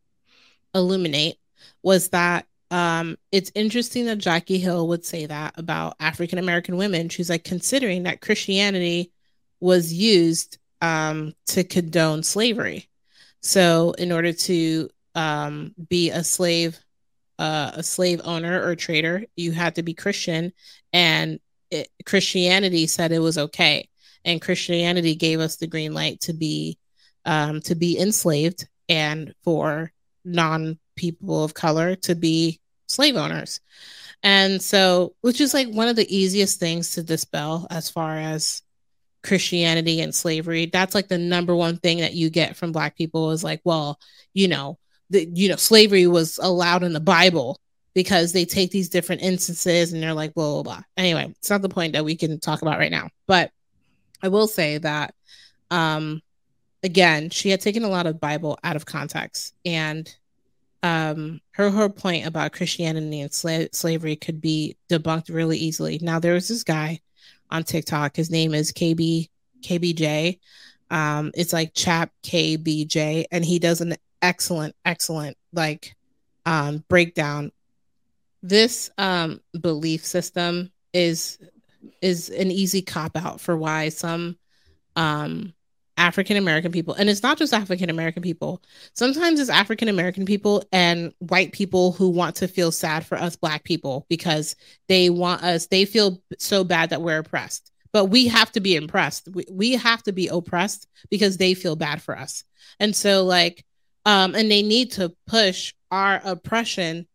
illuminate 0.75 1.37
was 1.83 2.09
that 2.09 2.47
um, 2.71 3.17
it's 3.33 3.51
interesting 3.55 4.07
that 4.07 4.19
Jackie 4.19 4.59
Hill 4.59 4.87
would 4.89 5.05
say 5.05 5.27
that 5.27 5.55
about 5.57 5.97
African 5.99 6.39
American 6.39 6.77
women. 6.77 7.09
She's 7.09 7.31
like 7.31 7.45
considering 7.45 8.05
that 8.05 8.21
Christianity 8.21 9.13
was 9.59 9.93
used 9.93 10.59
um, 10.81 11.35
to 11.47 11.65
condone 11.65 12.23
slavery. 12.23 12.89
So, 13.43 13.93
in 13.93 14.13
order 14.13 14.33
to 14.33 14.89
um, 15.15 15.75
be 15.89 16.11
a 16.11 16.23
slave, 16.23 16.79
uh, 17.39 17.73
a 17.75 17.83
slave 17.83 18.21
owner 18.25 18.63
or 18.65 18.77
trader, 18.77 19.25
you 19.35 19.53
had 19.53 19.75
to 19.77 19.83
be 19.83 19.95
Christian, 19.95 20.53
and 20.93 21.41
it, 21.71 21.89
Christianity 22.07 22.87
said 22.87 23.11
it 23.11 23.19
was 23.19 23.39
okay, 23.39 23.89
and 24.25 24.43
Christianity 24.43 25.17
gave 25.17 25.41
us 25.41 25.57
the 25.57 25.67
green 25.67 25.93
light 25.93 26.21
to 26.23 26.33
be 26.33 26.79
um, 27.25 27.61
to 27.63 27.75
be 27.75 27.99
enslaved 27.99 28.69
and 28.89 29.35
for 29.43 29.93
non 30.25 30.79
people 30.97 31.43
of 31.43 31.55
color 31.55 31.97
to 31.97 32.15
be 32.15 32.60
slave 32.91 33.17
owners. 33.17 33.61
And 34.23 34.61
so, 34.61 35.15
which 35.23 35.41
is 35.41 35.55
like 35.55 35.69
one 35.69 35.89
of 35.89 35.97
the 35.97 36.15
easiest 36.15 36.61
things 36.61 36.91
to 36.93 37.03
dispel 37.03 37.67
as 37.71 37.89
far 37.89 38.17
as 38.19 38.63
Christianity 39.23 40.01
and 40.01 40.15
slavery. 40.15 40.67
That's 40.67 40.95
like 40.95 41.09
the 41.09 41.19
number 41.19 41.55
one 41.55 41.79
thing 41.79 41.99
that 41.99 42.15
you 42.15 42.29
get 42.31 42.57
from 42.57 42.73
black 42.73 42.97
people 42.97 43.31
is 43.31 43.45
like, 43.45 43.61
well, 43.65 43.99
you 44.35 44.49
know, 44.49 44.79
the 45.09 45.29
you 45.33 45.49
know, 45.49 45.57
slavery 45.57 46.07
was 46.07 46.39
allowed 46.43 46.83
in 46.83 46.93
the 46.93 47.01
Bible 47.01 47.59
because 47.95 48.33
they 48.33 48.45
take 48.45 48.71
these 48.71 48.89
different 48.89 49.23
instances 49.23 49.93
and 49.93 50.03
they're 50.03 50.15
like, 50.15 50.35
blah, 50.35 50.55
blah, 50.55 50.63
blah. 50.63 50.83
Anyway, 50.97 51.27
it's 51.39 51.51
not 51.51 51.63
the 51.63 51.69
point 51.69 51.95
that 51.95 52.05
we 52.05 52.17
can 52.17 52.39
talk 52.41 52.63
about 52.63 52.79
right 52.79 52.93
now. 52.93 53.09
But 53.27 53.51
I 54.23 54.29
will 54.29 54.47
say 54.47 54.79
that 54.79 55.15
um 55.71 56.21
again, 56.83 57.31
she 57.31 57.51
had 57.51 57.61
taken 57.61 57.85
a 57.85 57.89
lot 57.89 58.07
of 58.07 58.21
Bible 58.21 58.59
out 58.65 58.77
of 58.77 58.87
context 58.87 59.55
and 59.65 60.13
um 60.83 61.41
her 61.53 61.71
her 61.71 61.89
point 61.89 62.27
about 62.27 62.53
Christianity 62.53 63.21
and 63.21 63.31
sla- 63.31 63.75
slavery 63.75 64.17
could 64.17 64.41
be 64.41 64.77
debunked 64.89 65.33
really 65.35 65.59
easily. 65.59 65.99
Now 66.01 66.19
there 66.19 66.35
was 66.35 66.49
this 66.49 66.65
guy 66.65 67.01
on 67.51 67.65
TikTok. 67.65 68.17
His 68.17 68.31
name 68.31 68.55
is 68.55 68.73
KB 68.73 69.29
KBJ. 69.63 70.39
Um, 70.91 71.31
it's 71.35 71.53
like 71.53 71.75
Chap 71.75 72.11
KBJ, 72.25 73.27
and 73.31 73.45
he 73.45 73.59
does 73.59 73.81
an 73.81 73.97
excellent, 74.23 74.75
excellent 74.85 75.37
like 75.53 75.95
um 76.47 76.85
breakdown. 76.89 77.53
This 78.43 78.91
um 78.99 79.41
belief 79.61 80.05
system 80.05 80.73
is 80.93 81.39
is 82.01 82.31
an 82.31 82.51
easy 82.51 82.83
cop 82.83 83.17
out 83.17 83.41
for 83.41 83.57
why 83.57 83.91
some 83.91 84.37
um 84.97 85.53
African 86.01 86.37
American 86.37 86.73
people, 86.73 86.95
and 86.95 87.11
it's 87.11 87.23
not 87.23 87.39
just 87.39 87.53
African 87.53 87.91
American 87.91 88.23
people. 88.23 88.63
Sometimes 88.95 89.39
it's 89.39 89.51
African 89.51 89.89
American 89.89 90.25
people 90.25 90.65
and 90.73 91.13
white 91.19 91.53
people 91.53 91.93
who 91.93 92.09
want 92.09 92.37
to 92.37 92.49
feel 92.49 92.73
sad 92.73 93.05
for 93.05 93.19
us 93.19 93.37
black 93.37 93.65
people 93.65 94.07
because 94.09 94.57
they 94.89 95.11
want 95.11 95.43
us, 95.43 95.67
they 95.67 95.85
feel 95.85 96.23
so 96.39 96.65
bad 96.65 96.91
that 96.91 97.03
we're 97.03 97.19
oppressed. 97.19 97.71
But 97.93 98.07
we 98.07 98.29
have 98.29 98.51
to 98.53 98.61
be 98.61 98.77
impressed. 98.77 99.29
We, 99.29 99.45
we 99.51 99.73
have 99.73 100.03
to 100.05 100.13
be 100.13 100.29
oppressed 100.29 100.87
because 101.11 101.37
they 101.37 101.55
feel 101.55 101.77
bad 101.77 102.01
for 102.01 102.17
us. 102.17 102.45
And 102.79 102.97
so, 102.97 103.25
like, 103.25 103.65
um, 104.07 104.35
and 104.35 104.51
they 104.51 104.63
need 104.63 104.93
to 104.93 105.15
push 105.27 105.75
our 105.91 106.21
oppression 106.25 107.07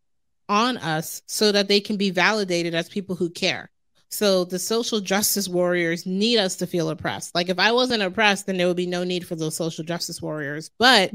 on 0.48 0.76
us 0.76 1.22
so 1.26 1.50
that 1.50 1.66
they 1.66 1.80
can 1.80 1.96
be 1.96 2.10
validated 2.10 2.74
as 2.74 2.88
people 2.88 3.16
who 3.16 3.30
care. 3.30 3.70
So 4.08 4.44
the 4.44 4.58
social 4.58 5.00
justice 5.00 5.48
warriors 5.48 6.06
need 6.06 6.38
us 6.38 6.56
to 6.56 6.66
feel 6.66 6.90
oppressed. 6.90 7.34
Like 7.34 7.48
if 7.48 7.58
I 7.58 7.72
wasn't 7.72 8.02
oppressed, 8.02 8.46
then 8.46 8.56
there 8.56 8.66
would 8.68 8.76
be 8.76 8.86
no 8.86 9.04
need 9.04 9.26
for 9.26 9.34
those 9.34 9.56
social 9.56 9.84
justice 9.84 10.22
warriors. 10.22 10.70
But 10.78 11.12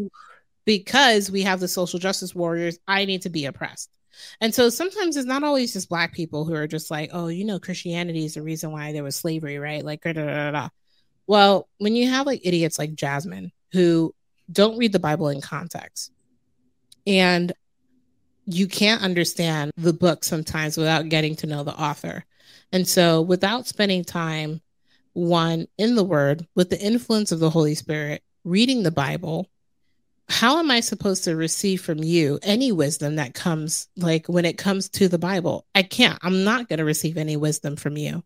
because 0.65 1.31
we 1.31 1.41
have 1.43 1.59
the 1.59 1.67
social 1.67 1.99
justice 1.99 2.35
warriors, 2.35 2.77
I 2.87 3.05
need 3.05 3.21
to 3.23 3.29
be 3.29 3.45
oppressed. 3.45 3.89
And 4.41 4.53
so 4.53 4.69
sometimes 4.69 5.17
it's 5.17 5.25
not 5.25 5.43
always 5.43 5.73
just 5.73 5.89
black 5.89 6.13
people 6.13 6.45
who 6.45 6.53
are 6.53 6.67
just 6.67 6.91
like, 6.91 7.09
oh, 7.13 7.27
you 7.27 7.45
know, 7.45 7.59
Christianity 7.59 8.25
is 8.25 8.35
the 8.35 8.41
reason 8.41 8.71
why 8.71 8.91
there 8.91 9.03
was 9.03 9.15
slavery, 9.15 9.57
right? 9.57 9.83
Like, 9.83 10.01
da, 10.03 10.13
da, 10.13 10.51
da, 10.51 10.69
well, 11.27 11.69
when 11.77 11.95
you 11.95 12.09
have 12.09 12.25
like 12.25 12.41
idiots 12.43 12.77
like 12.77 12.93
Jasmine 12.93 13.51
who 13.71 14.13
don't 14.51 14.77
read 14.77 14.91
the 14.91 14.99
Bible 14.99 15.29
in 15.29 15.39
context 15.39 16.11
and 17.07 17.53
you 18.45 18.67
can't 18.67 19.01
understand 19.01 19.71
the 19.77 19.93
book 19.93 20.23
sometimes 20.23 20.77
without 20.77 21.09
getting 21.09 21.35
to 21.37 21.47
know 21.47 21.63
the 21.63 21.73
author. 21.73 22.25
And 22.71 22.87
so, 22.87 23.21
without 23.21 23.67
spending 23.67 24.03
time, 24.03 24.61
one, 25.13 25.67
in 25.77 25.95
the 25.95 26.03
Word, 26.03 26.47
with 26.55 26.69
the 26.69 26.79
influence 26.79 27.31
of 27.31 27.39
the 27.39 27.49
Holy 27.49 27.75
Spirit, 27.75 28.23
reading 28.43 28.83
the 28.83 28.91
Bible, 28.91 29.49
how 30.29 30.59
am 30.59 30.71
I 30.71 30.79
supposed 30.79 31.25
to 31.25 31.35
receive 31.35 31.81
from 31.81 31.99
you 31.99 32.39
any 32.41 32.71
wisdom 32.71 33.17
that 33.17 33.33
comes, 33.33 33.89
like 33.97 34.27
when 34.27 34.45
it 34.45 34.57
comes 34.57 34.87
to 34.89 35.09
the 35.09 35.17
Bible? 35.17 35.65
I 35.75 35.83
can't. 35.83 36.17
I'm 36.21 36.45
not 36.45 36.69
going 36.69 36.79
to 36.79 36.85
receive 36.85 37.17
any 37.17 37.35
wisdom 37.35 37.75
from 37.75 37.97
you. 37.97 38.23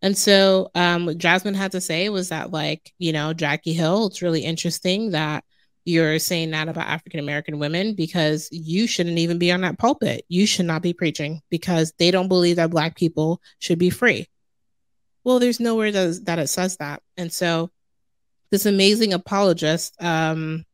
And 0.00 0.16
so, 0.16 0.70
um, 0.74 1.06
what 1.06 1.18
Jasmine 1.18 1.54
had 1.54 1.72
to 1.72 1.80
say 1.80 2.08
was 2.08 2.30
that, 2.30 2.50
like, 2.50 2.92
you 2.98 3.12
know, 3.12 3.34
Jackie 3.34 3.74
Hill, 3.74 4.06
it's 4.06 4.22
really 4.22 4.40
interesting 4.40 5.10
that 5.10 5.44
you're 5.84 6.18
saying 6.18 6.50
that 6.52 6.68
about 6.68 6.86
African 6.86 7.20
American 7.20 7.58
women 7.58 7.94
because 7.94 8.48
you 8.50 8.86
shouldn't 8.86 9.18
even 9.18 9.38
be 9.38 9.52
on 9.52 9.60
that 9.60 9.78
pulpit. 9.78 10.24
You 10.28 10.46
should 10.46 10.66
not 10.66 10.82
be 10.82 10.92
preaching 10.92 11.42
because 11.50 11.92
they 11.98 12.10
don't 12.10 12.28
believe 12.28 12.56
that 12.56 12.70
Black 12.70 12.96
people 12.96 13.40
should 13.58 13.78
be 13.78 13.90
free. 13.90 14.26
Well, 15.24 15.38
there's 15.38 15.60
nowhere 15.60 15.92
that, 15.92 16.38
it 16.38 16.48
says 16.48 16.76
that. 16.78 17.02
And 17.16 17.32
so 17.32 17.70
this 18.50 18.66
amazing 18.66 19.12
apologist, 19.12 19.94
um, 20.02 20.64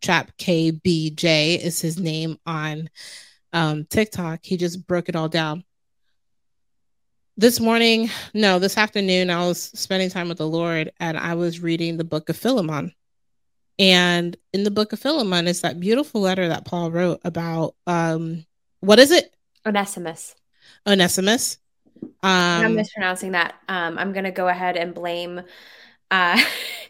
chap 0.00 0.32
KBJ 0.38 1.58
is 1.58 1.80
his 1.80 1.98
name 1.98 2.38
on 2.44 2.90
um, 3.52 3.84
TikTok. 3.84 4.40
He 4.42 4.56
just 4.56 4.86
broke 4.86 5.08
it 5.08 5.16
all 5.16 5.28
down. 5.28 5.64
This 7.36 7.60
morning, 7.60 8.10
no, 8.34 8.58
this 8.58 8.76
afternoon, 8.76 9.30
I 9.30 9.46
was 9.46 9.62
spending 9.62 10.10
time 10.10 10.28
with 10.28 10.38
the 10.38 10.46
Lord 10.46 10.92
and 11.00 11.16
I 11.16 11.34
was 11.34 11.60
reading 11.60 11.96
the 11.96 12.04
book 12.04 12.28
of 12.28 12.36
Philemon 12.36 12.92
and 13.78 14.36
in 14.52 14.64
the 14.64 14.70
book 14.70 14.92
of 14.92 15.00
Philemon 15.00 15.48
is 15.48 15.62
that 15.62 15.80
beautiful 15.80 16.20
letter 16.20 16.48
that 16.48 16.64
Paul 16.64 16.90
wrote 16.90 17.20
about 17.24 17.74
um 17.86 18.44
what 18.80 18.98
is 18.98 19.10
it? 19.10 19.34
Onesimus. 19.66 20.34
Onesimus. 20.86 21.58
Um, 22.02 22.10
I'm 22.22 22.74
mispronouncing 22.74 23.32
that. 23.32 23.54
Um, 23.68 23.96
I'm 23.96 24.12
gonna 24.12 24.32
go 24.32 24.48
ahead 24.48 24.76
and 24.76 24.92
blame 24.92 25.42
uh, 26.12 26.38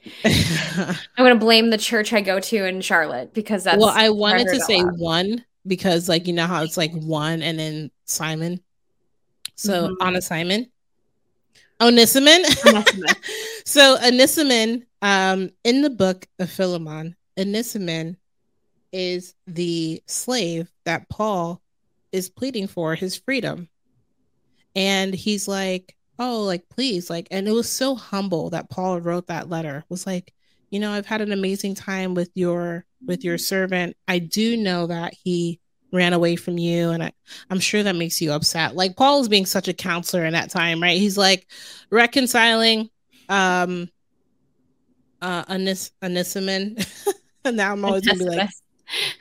I'm 0.25 0.97
going 1.17 1.33
to 1.33 1.39
blame 1.39 1.71
the 1.71 1.79
church 1.79 2.13
I 2.13 2.21
go 2.21 2.41
to 2.41 2.67
in 2.67 2.81
Charlotte 2.81 3.33
because 3.33 3.65
that's 3.65 3.79
well. 3.79 3.93
I 3.95 4.11
wanted 4.11 4.49
to 4.49 4.61
say 4.61 4.81
one, 4.81 5.45
because 5.67 6.09
like 6.09 6.27
you 6.27 6.33
know 6.33 6.47
how 6.47 6.63
it's 6.65 6.77
like 6.77 6.93
one 6.93 7.41
and 7.41 7.59
then 7.59 7.91
Simon. 8.05 8.61
So 9.55 9.89
mm-hmm. 9.89 10.07
Anna 10.07 10.21
Simon. 10.21 10.69
Onesimus. 11.81 12.63
so 13.65 13.97
Onesimus, 14.05 14.83
um, 15.03 15.51
in 15.65 15.83
the 15.83 15.91
book 15.91 16.27
of 16.39 16.51
Philemon, 16.51 17.17
Onesimus 17.39 18.17
is 18.93 19.35
the 19.47 20.03
slave 20.07 20.71
that 20.85 21.09
Paul 21.09 21.61
is 22.13 22.31
pleading 22.31 22.67
for 22.67 22.95
his 22.95 23.17
freedom. 23.17 23.69
And 24.75 25.13
he's 25.13 25.49
like, 25.49 25.97
Oh, 26.19 26.43
like 26.43 26.69
please, 26.69 27.11
like, 27.11 27.27
and 27.31 27.49
it 27.49 27.53
was 27.53 27.69
so 27.69 27.97
humble 27.97 28.51
that 28.51 28.71
Paul 28.71 29.01
wrote 29.01 29.27
that 29.27 29.49
letter. 29.49 29.83
was 29.89 30.07
like, 30.07 30.33
you 30.71 30.79
know, 30.79 30.93
I've 30.93 31.07
had 31.07 31.21
an 31.21 31.33
amazing 31.33 31.75
time 31.75 32.15
with 32.15 32.31
your 32.35 32.85
with 33.05 33.25
your 33.25 33.39
servant. 33.39 33.97
I 34.07 34.21
do 34.21 34.57
know 34.57 34.87
that 34.87 35.15
he 35.15 35.59
ran 35.93 36.13
away 36.13 36.37
from 36.37 36.57
you 36.57 36.91
and 36.91 37.03
I, 37.03 37.13
i'm 37.51 37.61
sure 37.61 37.83
that 37.83 37.95
makes 37.95 38.21
you 38.23 38.33
upset 38.33 38.75
like 38.75 38.97
paul 38.97 39.21
is 39.21 39.29
being 39.29 39.45
such 39.45 39.69
a 39.69 39.75
counselor 39.75 40.25
in 40.25 40.33
that 40.33 40.49
time 40.49 40.83
right 40.83 40.99
he's 40.99 41.19
like 41.19 41.47
reconciling 41.91 42.89
um 43.29 43.91
uh 45.23 45.45
and 47.45 47.57
now 47.57 47.73
i'm 47.73 47.85
always 47.85 48.05
gonna 48.07 48.19
be 48.19 48.25
like 48.25 48.51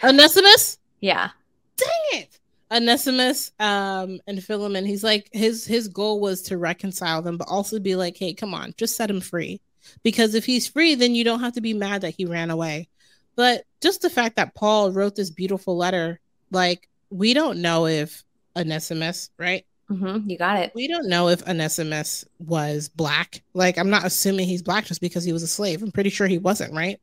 onesimus. 0.04 0.78
Yeah. 1.00 1.30
Dang 1.78 2.22
it! 2.22 2.40
Onesimus 2.72 3.52
um 3.60 4.20
and 4.28 4.44
philemon 4.44 4.86
he's 4.86 5.04
like 5.04 5.30
his 5.32 5.66
his 5.66 5.88
goal 5.88 6.20
was 6.20 6.42
to 6.44 6.58
reconcile 6.58 7.22
them 7.22 7.38
but 7.38 7.48
also 7.48 7.80
be 7.80 7.96
like 7.96 8.18
hey 8.18 8.34
come 8.34 8.54
on 8.54 8.74
just 8.78 8.96
set 8.96 9.10
him 9.10 9.22
free. 9.22 9.62
Because 10.04 10.36
if 10.36 10.46
he's 10.46 10.68
free 10.68 10.96
then 10.96 11.16
you 11.16 11.24
don't 11.24 11.40
have 11.40 11.54
to 11.54 11.62
be 11.62 11.74
mad 11.74 12.02
that 12.02 12.16
he 12.18 12.26
ran 12.26 12.50
away. 12.50 12.88
But 13.36 13.64
just 13.82 14.02
the 14.02 14.10
fact 14.10 14.36
that 14.36 14.56
paul 14.56 14.92
wrote 14.92 15.16
this 15.16 15.30
beautiful 15.30 15.78
letter 15.78 16.20
like 16.52 16.88
we 17.10 17.34
don't 17.34 17.62
know 17.62 17.88
if 17.88 18.24
Onesimus, 18.56 19.30
right? 19.38 19.66
Mm-hmm, 19.92 20.30
you 20.30 20.38
got 20.38 20.58
it. 20.58 20.72
We 20.74 20.88
don't 20.88 21.10
know 21.10 21.28
if 21.28 21.46
Onesimus 21.48 22.24
was 22.40 22.88
black. 22.88 23.44
Like, 23.54 23.78
I'm 23.78 23.90
not 23.90 24.06
assuming 24.06 24.48
he's 24.48 24.62
black 24.62 24.86
just 24.86 25.02
because 25.02 25.24
he 25.26 25.34
was 25.34 25.44
a 25.44 25.48
slave. 25.48 25.84
I'm 25.84 25.92
pretty 25.92 26.10
sure 26.10 26.28
he 26.28 26.38
wasn't, 26.38 26.74
right? 26.74 27.00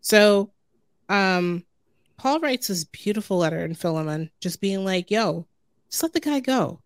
So, 0.00 0.50
um, 1.10 1.64
Paul 2.16 2.40
writes 2.40 2.68
this 2.68 2.84
beautiful 2.84 3.38
letter 3.38 3.64
in 3.64 3.74
Philemon, 3.74 4.30
just 4.40 4.60
being 4.60 4.84
like, 4.84 5.10
yo, 5.10 5.46
just 5.90 6.02
let 6.02 6.14
the 6.14 6.20
guy 6.20 6.40
go. 6.40 6.80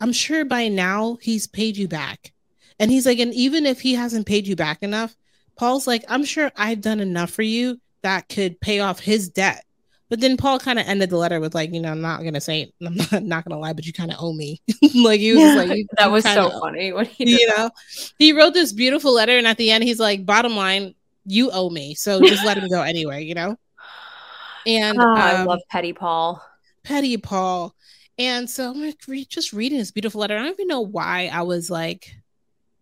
I'm 0.00 0.12
sure 0.12 0.44
by 0.44 0.68
now 0.68 1.16
he's 1.22 1.46
paid 1.46 1.76
you 1.76 1.88
back. 1.88 2.32
And 2.78 2.90
he's 2.90 3.06
like, 3.06 3.18
and 3.18 3.34
even 3.34 3.66
if 3.66 3.80
he 3.80 3.94
hasn't 3.94 4.26
paid 4.26 4.46
you 4.46 4.56
back 4.56 4.82
enough, 4.82 5.16
Paul's 5.56 5.86
like, 5.86 6.04
I'm 6.08 6.24
sure 6.24 6.52
I've 6.54 6.80
done 6.80 7.00
enough 7.00 7.30
for 7.30 7.42
you 7.42 7.80
that 8.02 8.28
could 8.28 8.60
pay 8.60 8.80
off 8.80 9.00
his 9.00 9.28
debt. 9.28 9.64
But 10.08 10.20
then 10.20 10.36
Paul 10.36 10.58
kind 10.58 10.78
of 10.78 10.86
ended 10.86 11.10
the 11.10 11.18
letter 11.18 11.38
with 11.38 11.54
like, 11.54 11.72
you 11.72 11.80
know, 11.80 11.90
I'm 11.90 12.00
not 12.00 12.22
gonna 12.22 12.40
say, 12.40 12.72
I'm 12.84 12.94
not, 12.94 13.22
not 13.22 13.44
gonna 13.44 13.60
lie, 13.60 13.72
but 13.72 13.86
you 13.86 13.92
kind 13.92 14.10
of 14.10 14.16
owe 14.20 14.32
me. 14.32 14.60
like 14.94 15.20
he 15.20 15.32
was 15.32 15.42
yeah, 15.42 15.54
like, 15.54 15.86
that 15.98 16.10
was 16.10 16.24
so 16.24 16.50
funny. 16.60 16.92
What 16.92 17.06
he 17.06 17.40
you 17.40 17.48
know, 17.48 17.70
he 18.18 18.32
wrote 18.32 18.54
this 18.54 18.72
beautiful 18.72 19.12
letter, 19.12 19.36
and 19.36 19.46
at 19.46 19.58
the 19.58 19.70
end, 19.70 19.84
he's 19.84 20.00
like, 20.00 20.24
bottom 20.24 20.56
line, 20.56 20.94
you 21.26 21.50
owe 21.50 21.70
me, 21.70 21.94
so 21.94 22.20
just 22.20 22.44
let 22.44 22.56
him 22.56 22.68
go 22.68 22.82
anyway, 22.82 23.24
you 23.24 23.34
know. 23.34 23.56
And 24.66 24.98
oh, 24.98 25.02
um, 25.02 25.16
I 25.16 25.42
love 25.44 25.60
Petty 25.70 25.92
Paul. 25.92 26.42
Petty 26.82 27.16
Paul. 27.16 27.74
And 28.18 28.50
so 28.50 28.70
I'm 28.70 28.82
like 28.82 28.98
re- 29.06 29.24
just 29.24 29.52
reading 29.52 29.78
this 29.78 29.92
beautiful 29.92 30.20
letter. 30.20 30.36
I 30.36 30.42
don't 30.42 30.52
even 30.52 30.66
know 30.66 30.80
why 30.80 31.30
I 31.32 31.42
was 31.42 31.70
like 31.70 32.12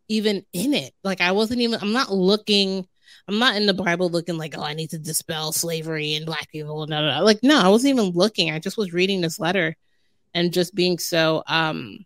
even 0.08 0.44
in 0.52 0.72
it. 0.74 0.94
Like 1.04 1.20
I 1.20 1.32
wasn't 1.32 1.60
even. 1.60 1.78
I'm 1.80 1.92
not 1.92 2.10
looking 2.10 2.86
I'm 3.28 3.38
not 3.38 3.56
in 3.56 3.66
the 3.66 3.74
Bible 3.74 4.08
looking 4.08 4.38
like, 4.38 4.56
oh, 4.56 4.62
I 4.62 4.74
need 4.74 4.90
to 4.90 4.98
dispel 4.98 5.52
slavery 5.52 6.14
and 6.14 6.26
black 6.26 6.50
people. 6.50 6.86
No, 6.86 7.04
no. 7.04 7.24
Like, 7.24 7.40
no, 7.42 7.60
I 7.60 7.68
wasn't 7.68 7.98
even 7.98 8.12
looking. 8.12 8.50
I 8.50 8.58
just 8.58 8.76
was 8.76 8.92
reading 8.92 9.20
this 9.20 9.40
letter 9.40 9.76
and 10.34 10.52
just 10.52 10.74
being 10.74 10.98
so 10.98 11.42
um 11.46 12.04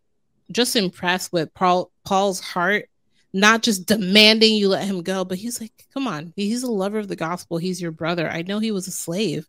just 0.52 0.76
impressed 0.76 1.32
with 1.32 1.52
Paul 1.54 1.90
Paul's 2.04 2.40
heart, 2.40 2.88
not 3.32 3.62
just 3.62 3.86
demanding 3.86 4.54
you 4.54 4.68
let 4.68 4.84
him 4.84 5.02
go, 5.02 5.24
but 5.24 5.38
he's 5.38 5.60
like, 5.60 5.72
come 5.92 6.06
on, 6.08 6.32
he's 6.36 6.62
a 6.62 6.70
lover 6.70 6.98
of 6.98 7.08
the 7.08 7.16
gospel. 7.16 7.58
He's 7.58 7.80
your 7.80 7.92
brother. 7.92 8.28
I 8.28 8.42
know 8.42 8.58
he 8.58 8.72
was 8.72 8.88
a 8.88 8.92
slave. 8.92 9.46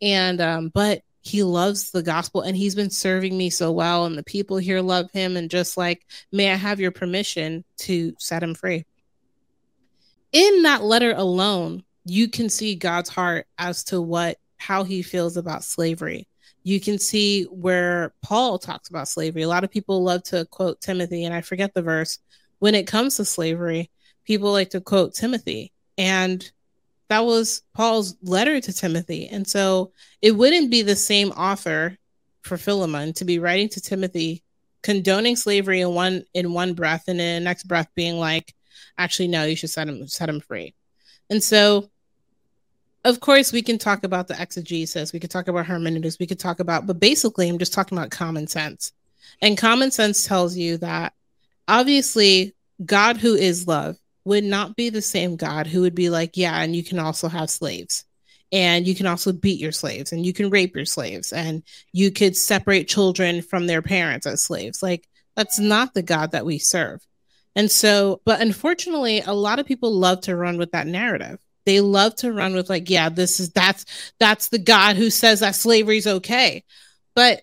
And 0.00 0.40
um, 0.40 0.68
but 0.68 1.02
he 1.22 1.42
loves 1.42 1.90
the 1.90 2.02
gospel 2.02 2.42
and 2.42 2.56
he's 2.56 2.74
been 2.74 2.90
serving 2.90 3.36
me 3.36 3.50
so 3.50 3.72
well, 3.72 4.06
and 4.06 4.16
the 4.16 4.22
people 4.22 4.56
here 4.58 4.80
love 4.80 5.10
him, 5.10 5.36
and 5.36 5.50
just 5.50 5.76
like, 5.76 6.06
may 6.32 6.52
I 6.52 6.56
have 6.56 6.80
your 6.80 6.92
permission 6.92 7.64
to 7.78 8.14
set 8.18 8.42
him 8.42 8.54
free? 8.54 8.84
In 10.32 10.62
that 10.62 10.82
letter 10.82 11.12
alone, 11.16 11.84
you 12.04 12.28
can 12.28 12.48
see 12.48 12.74
God's 12.74 13.08
heart 13.08 13.46
as 13.58 13.84
to 13.84 14.00
what 14.00 14.38
how 14.58 14.84
he 14.84 15.02
feels 15.02 15.36
about 15.36 15.64
slavery. 15.64 16.28
You 16.64 16.80
can 16.80 16.98
see 16.98 17.44
where 17.44 18.12
Paul 18.22 18.58
talks 18.58 18.88
about 18.88 19.08
slavery. 19.08 19.42
A 19.42 19.48
lot 19.48 19.64
of 19.64 19.70
people 19.70 20.02
love 20.02 20.22
to 20.24 20.44
quote 20.46 20.80
Timothy, 20.80 21.24
and 21.24 21.34
I 21.34 21.40
forget 21.40 21.72
the 21.74 21.82
verse. 21.82 22.18
When 22.58 22.74
it 22.74 22.86
comes 22.86 23.16
to 23.16 23.24
slavery, 23.24 23.90
people 24.24 24.52
like 24.52 24.70
to 24.70 24.80
quote 24.80 25.14
Timothy. 25.14 25.72
And 25.96 26.50
that 27.08 27.24
was 27.24 27.62
Paul's 27.74 28.16
letter 28.22 28.60
to 28.60 28.72
Timothy. 28.72 29.28
And 29.28 29.46
so 29.46 29.92
it 30.20 30.32
wouldn't 30.32 30.70
be 30.70 30.82
the 30.82 30.96
same 30.96 31.30
author 31.30 31.96
for 32.42 32.58
Philemon 32.58 33.12
to 33.14 33.24
be 33.24 33.38
writing 33.38 33.68
to 33.70 33.80
Timothy 33.80 34.42
condoning 34.82 35.36
slavery 35.36 35.80
in 35.80 35.94
one 35.94 36.24
in 36.34 36.52
one 36.52 36.74
breath 36.74 37.04
and 37.08 37.20
in 37.20 37.42
the 37.42 37.44
next 37.44 37.64
breath 37.64 37.88
being 37.94 38.16
like 38.16 38.54
actually 38.96 39.28
no 39.28 39.44
you 39.44 39.56
should 39.56 39.70
set 39.70 39.88
him 39.88 40.06
set 40.06 40.28
him 40.28 40.40
free. 40.40 40.74
And 41.30 41.42
so 41.42 41.90
of 43.04 43.20
course 43.20 43.52
we 43.52 43.62
can 43.62 43.78
talk 43.78 44.04
about 44.04 44.28
the 44.28 44.40
exegesis. 44.40 45.12
We 45.12 45.20
could 45.20 45.30
talk 45.30 45.48
about 45.48 45.66
hermeneutics. 45.66 46.18
We 46.18 46.26
could 46.26 46.40
talk 46.40 46.60
about 46.60 46.86
but 46.86 47.00
basically 47.00 47.48
i'm 47.48 47.58
just 47.58 47.72
talking 47.72 47.96
about 47.96 48.10
common 48.10 48.46
sense. 48.46 48.92
And 49.40 49.58
common 49.58 49.90
sense 49.90 50.24
tells 50.24 50.56
you 50.56 50.78
that 50.78 51.12
obviously 51.66 52.54
god 52.84 53.16
who 53.16 53.34
is 53.34 53.66
love 53.66 53.96
would 54.24 54.44
not 54.44 54.76
be 54.76 54.90
the 54.90 55.02
same 55.02 55.36
god 55.36 55.66
who 55.66 55.82
would 55.82 55.94
be 55.94 56.10
like 56.10 56.36
yeah 56.36 56.60
and 56.60 56.74
you 56.74 56.84
can 56.84 56.98
also 56.98 57.28
have 57.28 57.50
slaves. 57.50 58.04
And 58.50 58.86
you 58.86 58.94
can 58.94 59.06
also 59.06 59.32
beat 59.32 59.60
your 59.60 59.72
slaves 59.72 60.12
and 60.12 60.24
you 60.24 60.32
can 60.32 60.48
rape 60.48 60.74
your 60.74 60.86
slaves 60.86 61.34
and 61.34 61.62
you 61.92 62.10
could 62.10 62.34
separate 62.34 62.88
children 62.88 63.42
from 63.42 63.66
their 63.66 63.82
parents 63.82 64.26
as 64.26 64.42
slaves. 64.42 64.82
Like 64.82 65.06
that's 65.36 65.60
not 65.60 65.94
the 65.94 66.02
god 66.02 66.32
that 66.32 66.44
we 66.44 66.58
serve 66.58 67.00
and 67.54 67.70
so, 67.70 68.20
but 68.24 68.40
unfortunately, 68.40 69.20
a 69.20 69.32
lot 69.32 69.58
of 69.58 69.66
people 69.66 69.92
love 69.92 70.20
to 70.22 70.36
run 70.36 70.58
with 70.58 70.72
that 70.72 70.86
narrative. 70.86 71.40
They 71.66 71.80
love 71.80 72.14
to 72.16 72.32
run 72.32 72.54
with 72.54 72.70
like, 72.70 72.88
yeah, 72.88 73.08
this 73.08 73.40
is 73.40 73.50
that's 73.50 73.84
that's 74.18 74.48
the 74.48 74.58
God 74.58 74.96
who 74.96 75.10
says 75.10 75.40
that 75.40 75.54
slavery 75.54 75.98
is 75.98 76.06
okay. 76.06 76.64
But 77.14 77.42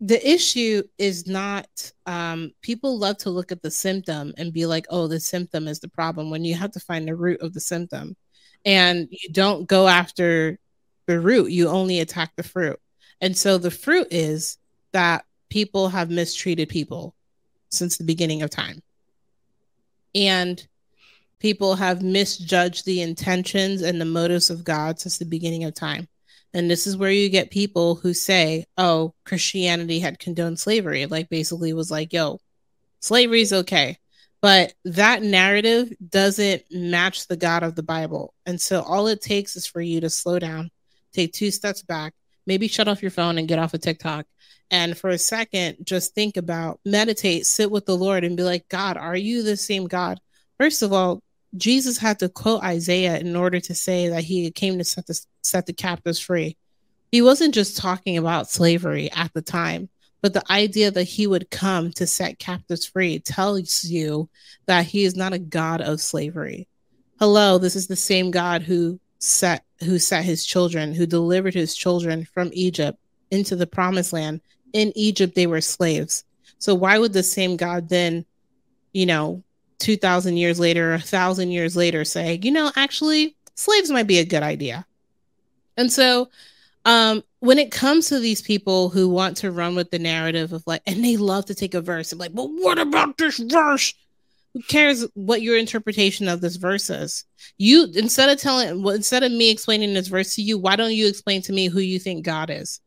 the 0.00 0.28
issue 0.28 0.82
is 0.98 1.28
not 1.28 1.68
um, 2.06 2.50
people 2.60 2.98
love 2.98 3.18
to 3.18 3.30
look 3.30 3.52
at 3.52 3.62
the 3.62 3.70
symptom 3.70 4.34
and 4.36 4.52
be 4.52 4.66
like, 4.66 4.86
oh, 4.90 5.06
the 5.06 5.20
symptom 5.20 5.68
is 5.68 5.78
the 5.78 5.88
problem 5.88 6.28
when 6.28 6.44
you 6.44 6.54
have 6.54 6.72
to 6.72 6.80
find 6.80 7.06
the 7.06 7.14
root 7.14 7.40
of 7.40 7.54
the 7.54 7.60
symptom. 7.60 8.16
And 8.64 9.08
you 9.10 9.32
don't 9.32 9.66
go 9.66 9.86
after 9.86 10.58
the 11.06 11.20
root, 11.20 11.50
you 11.50 11.68
only 11.68 12.00
attack 12.00 12.32
the 12.36 12.42
fruit. 12.42 12.80
And 13.20 13.36
so 13.36 13.58
the 13.58 13.70
fruit 13.70 14.08
is 14.10 14.58
that 14.92 15.24
people 15.50 15.88
have 15.88 16.10
mistreated 16.10 16.68
people 16.68 17.14
since 17.70 17.96
the 17.96 18.04
beginning 18.04 18.42
of 18.42 18.50
time 18.50 18.82
and 20.14 20.66
people 21.38 21.74
have 21.74 22.02
misjudged 22.02 22.86
the 22.86 23.02
intentions 23.02 23.82
and 23.82 24.00
the 24.00 24.04
motives 24.04 24.50
of 24.50 24.64
God 24.64 25.00
since 25.00 25.18
the 25.18 25.24
beginning 25.24 25.64
of 25.64 25.74
time. 25.74 26.08
And 26.54 26.70
this 26.70 26.86
is 26.86 26.96
where 26.96 27.10
you 27.10 27.28
get 27.28 27.50
people 27.50 27.94
who 27.94 28.12
say, 28.12 28.66
oh, 28.76 29.14
Christianity 29.24 30.00
had 30.00 30.18
condoned 30.18 30.58
slavery. 30.58 31.06
Like, 31.06 31.30
basically, 31.30 31.72
was 31.72 31.90
like, 31.90 32.12
yo, 32.12 32.40
slavery 33.00 33.40
is 33.40 33.52
okay. 33.52 33.98
But 34.42 34.74
that 34.84 35.22
narrative 35.22 35.92
doesn't 36.06 36.64
match 36.70 37.26
the 37.26 37.36
God 37.36 37.62
of 37.62 37.74
the 37.74 37.82
Bible. 37.82 38.34
And 38.44 38.60
so 38.60 38.82
all 38.82 39.06
it 39.06 39.22
takes 39.22 39.56
is 39.56 39.66
for 39.66 39.80
you 39.80 40.00
to 40.00 40.10
slow 40.10 40.38
down, 40.38 40.70
take 41.12 41.32
two 41.32 41.50
steps 41.50 41.82
back, 41.82 42.12
maybe 42.46 42.68
shut 42.68 42.88
off 42.88 43.02
your 43.02 43.12
phone 43.12 43.38
and 43.38 43.48
get 43.48 43.60
off 43.60 43.72
of 43.72 43.80
TikTok. 43.80 44.26
And 44.72 44.96
for 44.96 45.10
a 45.10 45.18
second, 45.18 45.76
just 45.84 46.14
think 46.14 46.38
about, 46.38 46.80
meditate, 46.86 47.44
sit 47.44 47.70
with 47.70 47.84
the 47.84 47.96
Lord 47.96 48.24
and 48.24 48.38
be 48.38 48.42
like, 48.42 48.70
God, 48.70 48.96
are 48.96 49.14
you 49.14 49.42
the 49.42 49.58
same 49.58 49.86
God? 49.86 50.18
First 50.58 50.80
of 50.82 50.94
all, 50.94 51.22
Jesus 51.58 51.98
had 51.98 52.18
to 52.20 52.30
quote 52.30 52.64
Isaiah 52.64 53.18
in 53.18 53.36
order 53.36 53.60
to 53.60 53.74
say 53.74 54.08
that 54.08 54.24
he 54.24 54.50
came 54.50 54.78
to 54.78 54.84
set 54.84 55.06
the, 55.06 55.20
set 55.42 55.66
the 55.66 55.74
captives 55.74 56.18
free. 56.18 56.56
He 57.10 57.20
wasn't 57.20 57.52
just 57.52 57.76
talking 57.76 58.16
about 58.16 58.48
slavery 58.48 59.12
at 59.12 59.30
the 59.34 59.42
time, 59.42 59.90
but 60.22 60.32
the 60.32 60.50
idea 60.50 60.90
that 60.90 61.04
he 61.04 61.26
would 61.26 61.50
come 61.50 61.90
to 61.92 62.06
set 62.06 62.38
captives 62.38 62.86
free 62.86 63.18
tells 63.18 63.84
you 63.84 64.30
that 64.64 64.86
he 64.86 65.04
is 65.04 65.14
not 65.14 65.34
a 65.34 65.38
God 65.38 65.82
of 65.82 66.00
slavery. 66.00 66.66
Hello, 67.18 67.58
this 67.58 67.76
is 67.76 67.88
the 67.88 67.96
same 67.96 68.30
God 68.30 68.62
who 68.62 68.98
set 69.18 69.64
who 69.80 69.98
set 69.98 70.24
his 70.24 70.46
children, 70.46 70.94
who 70.94 71.06
delivered 71.06 71.52
his 71.52 71.74
children 71.76 72.24
from 72.24 72.50
Egypt 72.54 72.98
into 73.30 73.56
the 73.56 73.66
promised 73.66 74.12
land. 74.12 74.40
In 74.72 74.92
Egypt, 74.96 75.34
they 75.34 75.46
were 75.46 75.60
slaves. 75.60 76.24
So 76.58 76.74
why 76.74 76.98
would 76.98 77.12
the 77.12 77.22
same 77.22 77.56
God 77.56 77.88
then, 77.88 78.24
you 78.92 79.06
know, 79.06 79.42
2000 79.80 80.36
years 80.36 80.60
later, 80.60 80.94
a 80.94 81.00
thousand 81.00 81.50
years 81.50 81.76
later 81.76 82.04
say, 82.04 82.38
you 82.42 82.52
know, 82.52 82.70
actually 82.76 83.36
slaves 83.54 83.90
might 83.90 84.06
be 84.06 84.18
a 84.18 84.24
good 84.24 84.42
idea. 84.42 84.86
And 85.76 85.90
so, 85.90 86.28
um, 86.84 87.22
when 87.40 87.58
it 87.58 87.72
comes 87.72 88.08
to 88.08 88.20
these 88.20 88.42
people 88.42 88.88
who 88.88 89.08
want 89.08 89.36
to 89.38 89.50
run 89.50 89.74
with 89.74 89.90
the 89.90 89.98
narrative 89.98 90.52
of 90.52 90.62
like, 90.66 90.82
and 90.86 91.04
they 91.04 91.16
love 91.16 91.46
to 91.46 91.54
take 91.54 91.74
a 91.74 91.80
verse 91.80 92.12
and 92.12 92.20
like, 92.20 92.30
well, 92.32 92.48
what 92.48 92.78
about 92.78 93.18
this 93.18 93.38
verse? 93.38 93.94
Who 94.54 94.62
cares 94.62 95.06
what 95.14 95.42
your 95.42 95.56
interpretation 95.56 96.28
of 96.28 96.40
this 96.40 96.56
verse 96.56 96.90
is? 96.90 97.24
You 97.56 97.88
instead 97.94 98.28
of 98.28 98.38
telling, 98.38 98.82
well, 98.82 98.94
instead 98.94 99.22
of 99.22 99.32
me 99.32 99.50
explaining 99.50 99.94
this 99.94 100.08
verse 100.08 100.34
to 100.34 100.42
you, 100.42 100.58
why 100.58 100.76
don't 100.76 100.92
you 100.92 101.08
explain 101.08 101.42
to 101.42 101.52
me 101.52 101.68
who 101.68 101.80
you 101.80 101.98
think 101.98 102.24
God 102.24 102.50
is? 102.50 102.80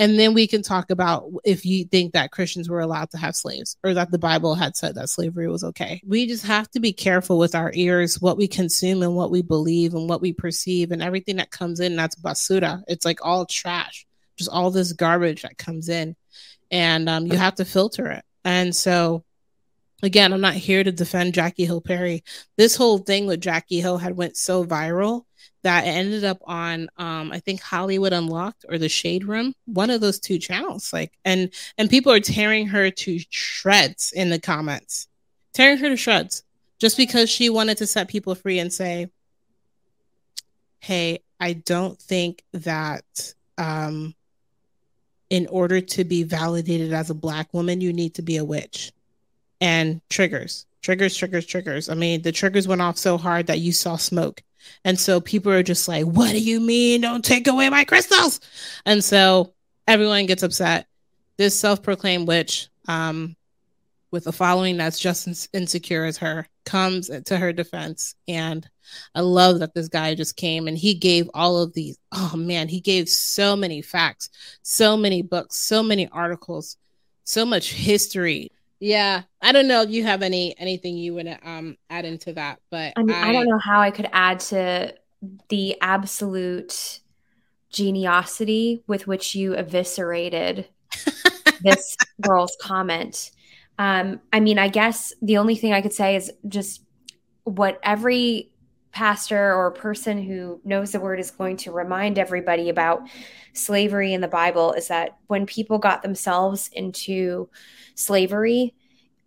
And 0.00 0.18
then 0.18 0.32
we 0.32 0.46
can 0.46 0.62
talk 0.62 0.90
about 0.90 1.30
if 1.44 1.66
you 1.66 1.84
think 1.84 2.14
that 2.14 2.30
Christians 2.30 2.70
were 2.70 2.80
allowed 2.80 3.10
to 3.10 3.18
have 3.18 3.36
slaves 3.36 3.76
or 3.84 3.92
that 3.92 4.10
the 4.10 4.18
Bible 4.18 4.54
had 4.54 4.74
said 4.74 4.94
that 4.94 5.10
slavery 5.10 5.46
was 5.46 5.62
okay. 5.62 6.00
We 6.06 6.26
just 6.26 6.46
have 6.46 6.70
to 6.70 6.80
be 6.80 6.94
careful 6.94 7.38
with 7.38 7.54
our 7.54 7.70
ears, 7.74 8.18
what 8.18 8.38
we 8.38 8.48
consume 8.48 9.02
and 9.02 9.14
what 9.14 9.30
we 9.30 9.42
believe 9.42 9.92
and 9.92 10.08
what 10.08 10.22
we 10.22 10.32
perceive, 10.32 10.90
and 10.90 11.02
everything 11.02 11.36
that 11.36 11.50
comes 11.50 11.80
in. 11.80 11.96
That's 11.96 12.16
basura. 12.16 12.82
It's 12.88 13.04
like 13.04 13.18
all 13.22 13.44
trash, 13.44 14.06
just 14.38 14.48
all 14.48 14.70
this 14.70 14.94
garbage 14.94 15.42
that 15.42 15.58
comes 15.58 15.90
in, 15.90 16.16
and 16.70 17.06
um, 17.06 17.26
you 17.26 17.36
have 17.36 17.56
to 17.56 17.66
filter 17.66 18.06
it. 18.10 18.24
And 18.42 18.74
so, 18.74 19.22
again, 20.02 20.32
I'm 20.32 20.40
not 20.40 20.54
here 20.54 20.82
to 20.82 20.92
defend 20.92 21.34
Jackie 21.34 21.66
Hill 21.66 21.82
Perry. 21.82 22.24
This 22.56 22.74
whole 22.74 22.96
thing 22.96 23.26
with 23.26 23.42
Jackie 23.42 23.82
Hill 23.82 23.98
had 23.98 24.16
went 24.16 24.38
so 24.38 24.64
viral 24.64 25.26
that 25.62 25.84
ended 25.84 26.24
up 26.24 26.38
on 26.44 26.88
um 26.96 27.32
I 27.32 27.40
think 27.40 27.60
Hollywood 27.60 28.12
Unlocked 28.12 28.64
or 28.68 28.78
the 28.78 28.88
Shade 28.88 29.24
Room, 29.24 29.54
one 29.66 29.90
of 29.90 30.00
those 30.00 30.18
two 30.18 30.38
channels. 30.38 30.92
Like 30.92 31.12
and 31.24 31.50
and 31.78 31.90
people 31.90 32.12
are 32.12 32.20
tearing 32.20 32.66
her 32.68 32.90
to 32.90 33.18
shreds 33.30 34.12
in 34.12 34.30
the 34.30 34.40
comments. 34.40 35.08
Tearing 35.52 35.78
her 35.78 35.88
to 35.88 35.96
shreds 35.96 36.44
just 36.78 36.96
because 36.96 37.28
she 37.28 37.50
wanted 37.50 37.78
to 37.78 37.86
set 37.86 38.08
people 38.08 38.34
free 38.34 38.58
and 38.58 38.72
say, 38.72 39.10
"Hey, 40.78 41.20
I 41.38 41.54
don't 41.54 41.98
think 42.00 42.42
that 42.52 43.34
um 43.58 44.14
in 45.28 45.46
order 45.46 45.80
to 45.80 46.04
be 46.04 46.24
validated 46.24 46.92
as 46.92 47.10
a 47.10 47.14
black 47.14 47.52
woman, 47.54 47.80
you 47.80 47.92
need 47.92 48.14
to 48.14 48.22
be 48.22 48.36
a 48.38 48.44
witch." 48.44 48.92
And 49.60 50.00
triggers, 50.08 50.64
triggers, 50.80 51.14
triggers, 51.14 51.44
triggers. 51.44 51.90
I 51.90 51.94
mean, 51.94 52.22
the 52.22 52.32
triggers 52.32 52.66
went 52.66 52.80
off 52.80 52.96
so 52.96 53.18
hard 53.18 53.46
that 53.48 53.58
you 53.58 53.72
saw 53.72 53.96
smoke 53.96 54.42
and 54.84 54.98
so 54.98 55.20
people 55.20 55.52
are 55.52 55.62
just 55.62 55.88
like, 55.88 56.04
what 56.04 56.30
do 56.30 56.38
you 56.38 56.60
mean? 56.60 57.02
Don't 57.02 57.24
take 57.24 57.48
away 57.48 57.68
my 57.68 57.84
crystals. 57.84 58.40
And 58.86 59.02
so 59.02 59.54
everyone 59.86 60.26
gets 60.26 60.42
upset. 60.42 60.86
This 61.36 61.58
self 61.58 61.82
proclaimed 61.82 62.28
witch, 62.28 62.68
um, 62.88 63.36
with 64.10 64.26
a 64.26 64.32
following 64.32 64.76
that's 64.76 64.98
just 64.98 65.28
as 65.28 65.48
insecure 65.52 66.04
as 66.04 66.18
her, 66.18 66.46
comes 66.64 67.10
to 67.26 67.36
her 67.36 67.52
defense. 67.52 68.14
And 68.26 68.68
I 69.14 69.20
love 69.20 69.60
that 69.60 69.74
this 69.74 69.88
guy 69.88 70.14
just 70.14 70.36
came 70.36 70.66
and 70.68 70.76
he 70.76 70.94
gave 70.94 71.30
all 71.32 71.58
of 71.58 71.72
these. 71.74 71.98
Oh 72.12 72.34
man, 72.36 72.68
he 72.68 72.80
gave 72.80 73.08
so 73.08 73.54
many 73.54 73.82
facts, 73.82 74.30
so 74.62 74.96
many 74.96 75.22
books, 75.22 75.56
so 75.56 75.82
many 75.82 76.08
articles, 76.08 76.76
so 77.24 77.46
much 77.46 77.72
history 77.72 78.50
yeah, 78.80 79.22
I 79.42 79.52
don't 79.52 79.68
know 79.68 79.82
if 79.82 79.90
you 79.90 80.04
have 80.04 80.22
any 80.22 80.58
anything 80.58 80.96
you 80.96 81.14
would 81.14 81.28
um 81.42 81.76
add 81.90 82.06
into 82.06 82.32
that, 82.32 82.60
but 82.70 82.94
I 82.96 83.02
mean, 83.02 83.14
I, 83.14 83.28
I 83.28 83.32
don't 83.32 83.46
know 83.46 83.58
how 83.58 83.80
I 83.80 83.90
could 83.90 84.08
add 84.12 84.40
to 84.40 84.94
the 85.50 85.76
absolute 85.82 87.00
geniosity 87.70 88.82
with 88.86 89.06
which 89.06 89.34
you 89.34 89.54
eviscerated 89.54 90.66
this 91.62 91.96
girl's 92.20 92.56
comment. 92.60 93.30
Um, 93.78 94.20
I 94.32 94.40
mean, 94.40 94.58
I 94.58 94.68
guess 94.68 95.12
the 95.22 95.36
only 95.38 95.56
thing 95.56 95.72
I 95.72 95.82
could 95.82 95.92
say 95.92 96.16
is 96.16 96.32
just 96.48 96.82
what 97.44 97.78
every 97.82 98.50
pastor 98.92 99.54
or 99.54 99.70
person 99.70 100.22
who 100.22 100.60
knows 100.64 100.92
the 100.92 101.00
word 101.00 101.20
is 101.20 101.30
going 101.30 101.56
to 101.56 101.72
remind 101.72 102.18
everybody 102.18 102.68
about 102.68 103.02
slavery 103.52 104.12
in 104.12 104.20
the 104.20 104.28
Bible 104.28 104.72
is 104.72 104.88
that 104.88 105.16
when 105.26 105.46
people 105.46 105.78
got 105.78 106.02
themselves 106.02 106.68
into 106.72 107.48
slavery, 107.94 108.74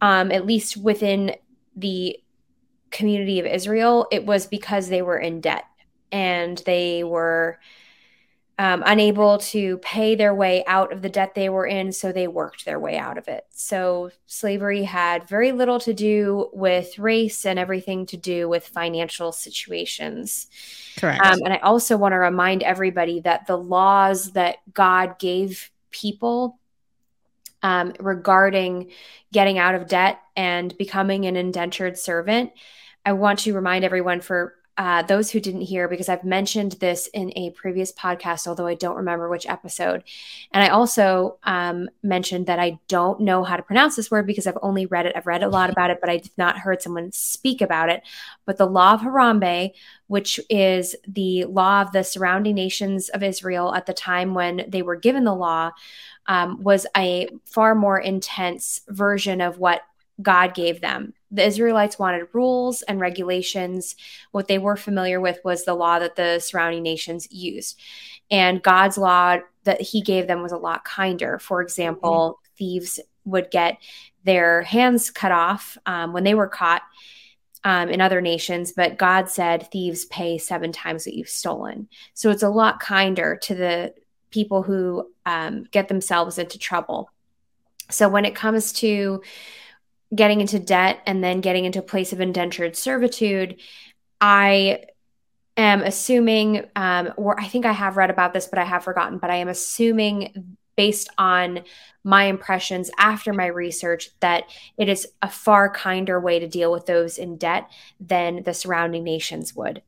um, 0.02 0.32
at 0.32 0.46
least 0.46 0.78
within 0.78 1.36
the 1.76 2.20
community 2.92 3.40
of 3.40 3.46
Israel, 3.46 4.08
it 4.12 4.26
was 4.26 4.48
because 4.48 4.90
they 4.90 5.02
were 5.02 5.18
in 5.18 5.42
debt 5.42 5.66
and 6.12 6.62
they 6.66 7.04
were 7.04 7.60
um, 8.64 8.82
unable 8.86 9.40
to 9.40 9.78
pay 9.80 10.16
their 10.16 10.34
way 10.34 10.64
out 10.68 10.94
of 10.94 11.02
the 11.02 11.10
debt 11.10 11.36
they 11.36 11.50
were 11.50 11.66
in, 11.66 11.92
so 11.92 12.14
they 12.14 12.30
worked 12.30 12.64
their 12.64 12.80
way 12.80 12.98
out 12.98 13.18
of 13.18 13.28
it. 13.28 13.46
So 13.52 14.12
slavery 14.26 14.84
had 14.84 15.28
very 15.28 15.52
little 15.52 15.82
to 15.82 15.94
do 15.94 16.50
with 16.54 16.98
race 16.98 17.46
and 17.46 17.60
everything 17.60 18.06
to 18.06 18.16
do 18.16 18.48
with 18.48 18.66
financial 18.66 19.34
situations. 19.34 20.48
Correct. 20.98 21.26
Um, 21.26 21.40
and 21.44 21.54
I 21.54 21.58
also 21.58 21.98
want 21.98 22.14
to 22.14 22.18
remind 22.20 22.64
everybody 22.64 23.20
that 23.20 23.48
the 23.48 23.58
laws 23.58 24.32
that 24.32 24.60
God 24.74 25.20
gave 25.20 25.70
people 25.92 26.58
um, 27.64 27.92
regarding 28.00 28.92
getting 29.34 29.58
out 29.58 29.76
of 29.76 29.90
debt 29.90 30.22
and 30.38 30.74
becoming 30.78 31.26
an 31.26 31.36
indentured 31.36 31.98
servant. 31.98 32.54
I 33.06 33.12
want 33.12 33.40
to 33.40 33.54
remind 33.54 33.84
everyone 33.84 34.22
for 34.22 34.56
uh, 34.78 35.04
those 35.04 35.30
who 35.30 35.40
didn't 35.40 35.62
hear, 35.62 35.88
because 35.88 36.10
I've 36.10 36.24
mentioned 36.24 36.74
this 36.74 37.08
in 37.14 37.32
a 37.36 37.52
previous 37.52 37.92
podcast, 37.92 38.48
although 38.48 38.66
I 38.66 38.74
don't 38.74 38.96
remember 38.96 39.30
which 39.30 39.46
episode. 39.46 40.04
And 40.52 40.64
I 40.64 40.70
also 40.70 41.38
um, 41.44 41.90
mentioned 42.02 42.48
that 42.48 42.58
I 42.58 42.80
don't 42.88 43.20
know 43.20 43.44
how 43.44 43.56
to 43.56 43.62
pronounce 43.62 43.96
this 43.96 44.10
word 44.10 44.26
because 44.26 44.48
I've 44.48 44.58
only 44.64 44.88
read 44.88 45.06
it. 45.06 45.14
I've 45.16 45.28
read 45.28 45.44
a 45.44 45.50
lot 45.50 45.70
about 45.70 45.92
it, 45.92 46.00
but 46.02 46.10
I've 46.10 46.30
not 46.38 46.58
heard 46.58 46.82
someone 46.82 47.12
speak 47.12 47.62
about 47.62 47.90
it. 47.90 48.02
But 48.46 48.58
the 48.58 48.66
law 48.66 48.94
of 48.94 49.02
Harambe, 49.02 49.74
which 50.08 50.40
is 50.50 50.96
the 51.08 51.46
law 51.46 51.82
of 51.84 51.92
the 51.92 52.04
surrounding 52.04 52.56
nations 52.56 53.10
of 53.10 53.22
Israel 53.22 53.76
at 53.76 53.86
the 53.86 53.94
time 53.94 54.34
when 54.34 54.66
they 54.68 54.82
were 54.82 54.96
given 54.96 55.24
the 55.24 55.36
law, 55.36 55.72
um, 56.26 56.64
was 56.64 56.88
a 56.98 57.30
far 57.46 57.76
more 57.76 58.00
intense 58.00 58.82
version 58.88 59.42
of 59.42 59.60
what 59.60 59.82
God 60.22 60.54
gave 60.54 60.82
them. 60.82 61.14
The 61.32 61.46
Israelites 61.46 61.98
wanted 61.98 62.28
rules 62.34 62.82
and 62.84 63.00
regulations. 63.00 63.96
What 64.32 64.48
they 64.48 64.58
were 64.60 64.78
familiar 64.78 65.20
with 65.20 65.40
was 65.44 65.66
the 65.66 65.74
law 65.74 66.00
that 66.00 66.16
the 66.16 66.40
surrounding 66.40 66.84
nations 66.84 67.28
used. 67.32 67.80
And 68.30 68.62
God's 68.62 68.98
law 68.98 69.38
that 69.64 69.82
he 69.82 70.02
gave 70.02 70.28
them 70.28 70.42
was 70.42 70.52
a 70.52 70.58
lot 70.58 70.86
kinder. 70.86 71.40
For 71.40 71.62
example, 71.62 72.40
mm-hmm. 72.40 72.56
thieves 72.58 73.00
would 73.26 73.50
get 73.52 73.78
their 74.24 74.62
hands 74.62 75.10
cut 75.10 75.32
off 75.32 75.78
um, 75.86 76.14
when 76.14 76.24
they 76.24 76.36
were 76.36 76.48
caught 76.48 76.84
um, 77.64 77.90
in 77.90 78.02
other 78.02 78.22
nations, 78.22 78.74
but 78.74 78.98
God 78.98 79.30
said 79.30 79.72
thieves 79.72 80.06
pay 80.06 80.38
seven 80.38 80.72
times 80.72 81.06
what 81.06 81.16
you've 81.16 81.30
stolen. 81.30 81.88
So 82.14 82.30
it's 82.30 82.44
a 82.44 82.50
lot 82.50 82.80
kinder 82.80 83.38
to 83.44 83.56
the 83.56 83.94
people 84.32 84.64
who 84.64 85.10
um, 85.26 85.66
get 85.72 85.88
themselves 85.88 86.38
into 86.38 86.60
trouble. 86.60 87.10
So 87.90 88.10
when 88.10 88.26
it 88.26 88.36
comes 88.36 88.74
to 88.74 89.22
getting 90.14 90.42
into 90.42 90.60
debt 90.60 91.00
and 91.06 91.24
then 91.24 91.42
getting 91.42 91.66
into 91.66 91.80
a 91.80 91.84
place 91.84 92.14
of 92.14 92.22
indentured 92.22 92.76
servitude, 92.76 93.60
I 94.22 94.86
am 95.58 95.82
assuming, 95.82 96.66
um, 96.76 97.14
or 97.18 97.40
I 97.40 97.46
think 97.46 97.66
I 97.66 97.72
have 97.72 97.98
read 97.98 98.10
about 98.10 98.34
this, 98.34 98.48
but 98.48 98.60
I 98.60 98.66
have 98.66 98.84
forgotten, 98.84 99.18
but 99.18 99.30
I 99.30 99.36
am 99.36 99.48
assuming 99.48 100.58
based 100.76 101.10
on 101.18 101.64
my 102.04 102.26
impressions 102.26 102.90
after 102.98 103.32
my 103.32 103.46
research 103.46 104.10
that 104.20 104.46
it 104.78 104.90
is 104.90 105.08
a 105.22 105.30
far 105.30 105.70
kinder 105.70 106.20
way 106.20 106.40
to 106.40 106.48
deal 106.48 106.72
with 106.72 106.86
those 106.86 107.18
in 107.18 107.38
debt 107.38 107.70
than 108.00 108.44
the 108.44 108.54
surrounding 108.54 109.04
nations 109.04 109.56
would. 109.56 109.82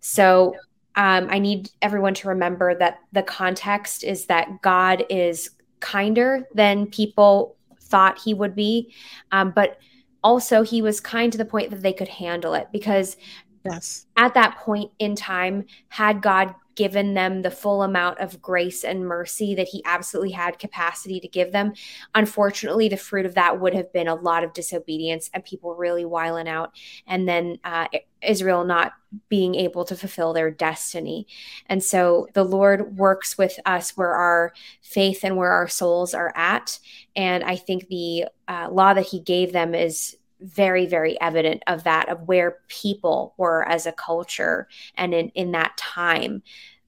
So 0.00 0.56
um, 0.96 1.28
I 1.30 1.38
need 1.38 1.70
everyone 1.82 2.14
to 2.14 2.28
remember 2.28 2.74
that 2.74 3.00
the 3.12 3.22
context 3.22 4.04
is 4.04 4.26
that 4.26 4.62
God 4.62 5.04
is 5.10 5.50
kinder 5.80 6.46
than 6.54 6.86
people 6.86 7.56
thought 7.84 8.20
he 8.22 8.34
would 8.34 8.54
be. 8.54 8.92
Um, 9.32 9.50
but 9.50 9.78
also, 10.22 10.62
he 10.62 10.80
was 10.82 11.00
kind 11.00 11.30
to 11.32 11.38
the 11.38 11.44
point 11.44 11.70
that 11.70 11.82
they 11.82 11.92
could 11.92 12.08
handle 12.08 12.54
it 12.54 12.68
because 12.72 13.16
yes. 13.64 14.06
at 14.16 14.34
that 14.34 14.56
point 14.58 14.90
in 14.98 15.14
time, 15.14 15.66
had 15.88 16.22
God 16.22 16.54
given 16.74 17.14
them 17.14 17.42
the 17.42 17.50
full 17.50 17.82
amount 17.82 18.18
of 18.18 18.40
grace 18.42 18.84
and 18.84 19.06
mercy 19.06 19.54
that 19.54 19.68
he 19.68 19.82
absolutely 19.84 20.32
had 20.32 20.58
capacity 20.58 21.20
to 21.20 21.28
give 21.28 21.52
them. 21.52 21.72
Unfortunately, 22.14 22.88
the 22.88 22.96
fruit 22.96 23.26
of 23.26 23.34
that 23.34 23.60
would 23.60 23.74
have 23.74 23.92
been 23.92 24.08
a 24.08 24.14
lot 24.14 24.44
of 24.44 24.52
disobedience 24.52 25.30
and 25.32 25.44
people 25.44 25.74
really 25.74 26.04
wiling 26.04 26.48
out, 26.48 26.72
and 27.06 27.28
then 27.28 27.58
uh, 27.64 27.86
Israel 28.22 28.64
not 28.64 28.92
being 29.28 29.54
able 29.54 29.84
to 29.84 29.96
fulfill 29.96 30.32
their 30.32 30.50
destiny. 30.50 31.26
And 31.66 31.82
so 31.82 32.26
the 32.34 32.44
Lord 32.44 32.96
works 32.96 33.38
with 33.38 33.58
us 33.64 33.96
where 33.96 34.12
our 34.12 34.52
faith 34.82 35.20
and 35.22 35.36
where 35.36 35.52
our 35.52 35.68
souls 35.68 36.14
are 36.14 36.32
at. 36.34 36.78
And 37.14 37.44
I 37.44 37.56
think 37.56 37.88
the 37.88 38.26
uh, 38.48 38.68
law 38.70 38.94
that 38.94 39.06
he 39.06 39.20
gave 39.20 39.52
them 39.52 39.74
is 39.74 40.16
very 40.44 40.86
very 40.86 41.20
evident 41.20 41.62
of 41.66 41.84
that 41.84 42.08
of 42.08 42.28
where 42.28 42.58
people 42.68 43.34
were 43.36 43.66
as 43.68 43.86
a 43.86 43.92
culture 43.92 44.68
and 44.94 45.14
in 45.14 45.28
in 45.30 45.52
that 45.52 45.76
time 45.76 46.42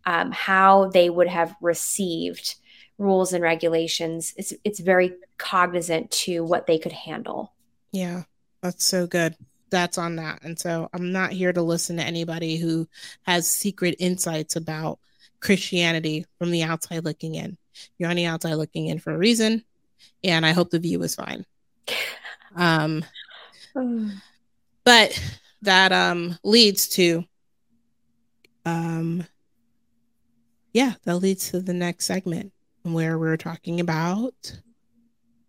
um, 0.05 0.31
how 0.31 0.89
they 0.89 1.11
would 1.11 1.29
have 1.29 1.55
received 1.61 2.57
rules 2.99 3.33
and 3.33 3.43
regulations 3.43 4.35
it's 4.37 4.53
it's 4.65 4.81
very 4.81 5.15
cognizant 5.39 6.11
to 6.11 6.45
what 6.45 6.67
they 6.67 6.79
could 6.79 6.93
handle 6.93 7.53
yeah 7.93 8.23
that's 8.63 8.85
so 8.85 9.07
good 9.07 9.35
that's 9.71 9.99
on 9.99 10.17
that 10.17 10.39
and 10.43 10.59
so 10.59 10.89
i'm 10.93 11.13
not 11.13 11.33
here 11.33 11.53
to 11.53 11.63
listen 11.63 11.97
to 11.97 12.03
anybody 12.03 12.57
who 12.57 12.87
has 13.23 13.49
secret 13.49 13.97
insights 13.99 14.55
about 14.55 14.99
Christianity 15.41 16.27
from 16.39 16.51
the 16.51 16.63
outside 16.63 17.05
looking 17.05 17.35
in. 17.35 17.57
You're 17.99 18.11
on 18.11 18.17
the 18.17 18.27
outside 18.27 18.55
looking 18.55 18.87
in 18.87 18.99
for 18.99 19.13
a 19.13 19.19
reason, 19.19 19.65
and 20.25 20.45
I 20.47 20.53
hope 20.53 20.71
the 20.71 20.79
view 20.79 21.03
is 21.03 21.15
fine. 21.15 21.45
Um, 22.57 23.05
but 24.85 25.23
that 25.63 25.93
um 25.93 26.39
leads 26.43 26.89
to 26.89 27.25
um 28.65 29.25
yeah, 30.73 30.95
that 31.05 31.17
leads 31.17 31.51
to 31.51 31.61
the 31.61 31.73
next 31.73 32.05
segment 32.05 32.53
where 32.83 33.19
we're 33.19 33.39
talking 33.39 33.81
about 33.81 34.61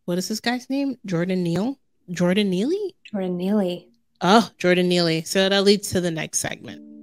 what 0.06 0.18
is 0.18 0.30
this 0.30 0.40
guy's 0.40 0.70
name? 0.70 0.98
Jordan 1.06 1.44
Neal? 1.44 1.78
Jordan 2.10 2.50
Neely? 2.50 2.96
Jordan 3.12 3.36
Neely. 3.36 3.90
Oh, 4.22 4.50
Jordan 4.58 4.88
Neely. 4.88 5.24
So 5.24 5.50
that 5.50 5.64
leads 5.66 5.92
to 5.92 6.02
the 6.02 6.12
next 6.12 6.40
segment. 6.40 6.97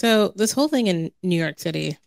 So 0.00 0.32
this 0.34 0.52
whole 0.52 0.68
thing 0.68 0.86
in 0.86 1.12
New 1.22 1.36
York 1.36 1.60
City, 1.60 1.98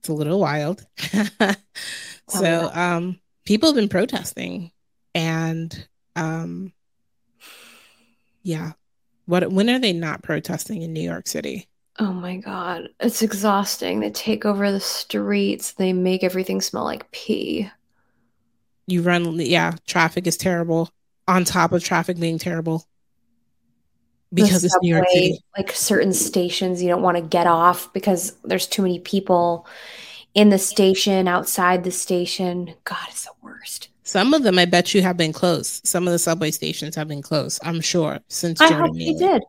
it's 0.00 0.08
a 0.08 0.12
little 0.12 0.40
wild. 0.40 0.84
so 2.28 2.68
um, 2.74 3.20
people 3.44 3.68
have 3.68 3.76
been 3.76 3.88
protesting, 3.88 4.72
and 5.14 5.86
um, 6.16 6.72
yeah, 8.42 8.72
what 9.26 9.52
when 9.52 9.70
are 9.70 9.78
they 9.78 9.92
not 9.92 10.24
protesting 10.24 10.82
in 10.82 10.92
New 10.92 11.00
York 11.00 11.28
City? 11.28 11.68
Oh 12.00 12.12
my 12.12 12.38
god, 12.38 12.88
it's 12.98 13.22
exhausting. 13.22 14.00
They 14.00 14.10
take 14.10 14.44
over 14.44 14.72
the 14.72 14.80
streets. 14.80 15.74
They 15.74 15.92
make 15.92 16.24
everything 16.24 16.60
smell 16.60 16.82
like 16.82 17.08
pee. 17.12 17.70
You 18.88 19.02
run, 19.02 19.38
yeah. 19.38 19.76
Traffic 19.86 20.26
is 20.26 20.36
terrible. 20.36 20.90
On 21.28 21.44
top 21.44 21.70
of 21.70 21.84
traffic 21.84 22.18
being 22.18 22.40
terrible, 22.40 22.84
because 24.32 24.64
it's 24.64 24.76
New 24.82 24.94
York 24.94 25.08
City. 25.08 25.40
Like 25.56 25.72
certain 25.72 26.12
stations, 26.12 26.82
you 26.82 26.88
don't 26.88 27.02
want 27.02 27.16
to 27.16 27.22
get 27.22 27.46
off 27.46 27.92
because 27.92 28.36
there's 28.44 28.66
too 28.66 28.82
many 28.82 28.98
people 28.98 29.66
in 30.34 30.50
the 30.50 30.58
station, 30.58 31.26
outside 31.26 31.84
the 31.84 31.90
station. 31.90 32.74
God, 32.84 33.06
it's 33.08 33.24
the 33.24 33.32
worst. 33.40 33.88
Some 34.02 34.34
of 34.34 34.42
them, 34.42 34.58
I 34.58 34.66
bet 34.66 34.94
you, 34.94 35.02
have 35.02 35.16
been 35.16 35.32
closed. 35.32 35.86
Some 35.86 36.06
of 36.06 36.12
the 36.12 36.18
subway 36.18 36.50
stations 36.50 36.94
have 36.94 37.08
been 37.08 37.22
closed. 37.22 37.58
I'm 37.64 37.80
sure 37.80 38.20
since 38.28 38.60
I 38.60 38.68
Jordan 38.68 38.86
hope 38.86 38.94
Neely. 38.94 39.18
did. 39.18 39.42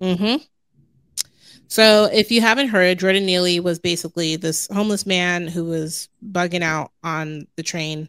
Mm-hmm. 0.00 0.44
So, 1.68 2.06
if 2.06 2.30
you 2.30 2.40
haven't 2.40 2.68
heard, 2.68 2.98
Jordan 2.98 3.26
Neely 3.26 3.60
was 3.60 3.78
basically 3.78 4.36
this 4.36 4.66
homeless 4.72 5.04
man 5.04 5.46
who 5.46 5.66
was 5.66 6.08
bugging 6.26 6.62
out 6.62 6.92
on 7.04 7.46
the 7.56 7.62
train. 7.62 8.08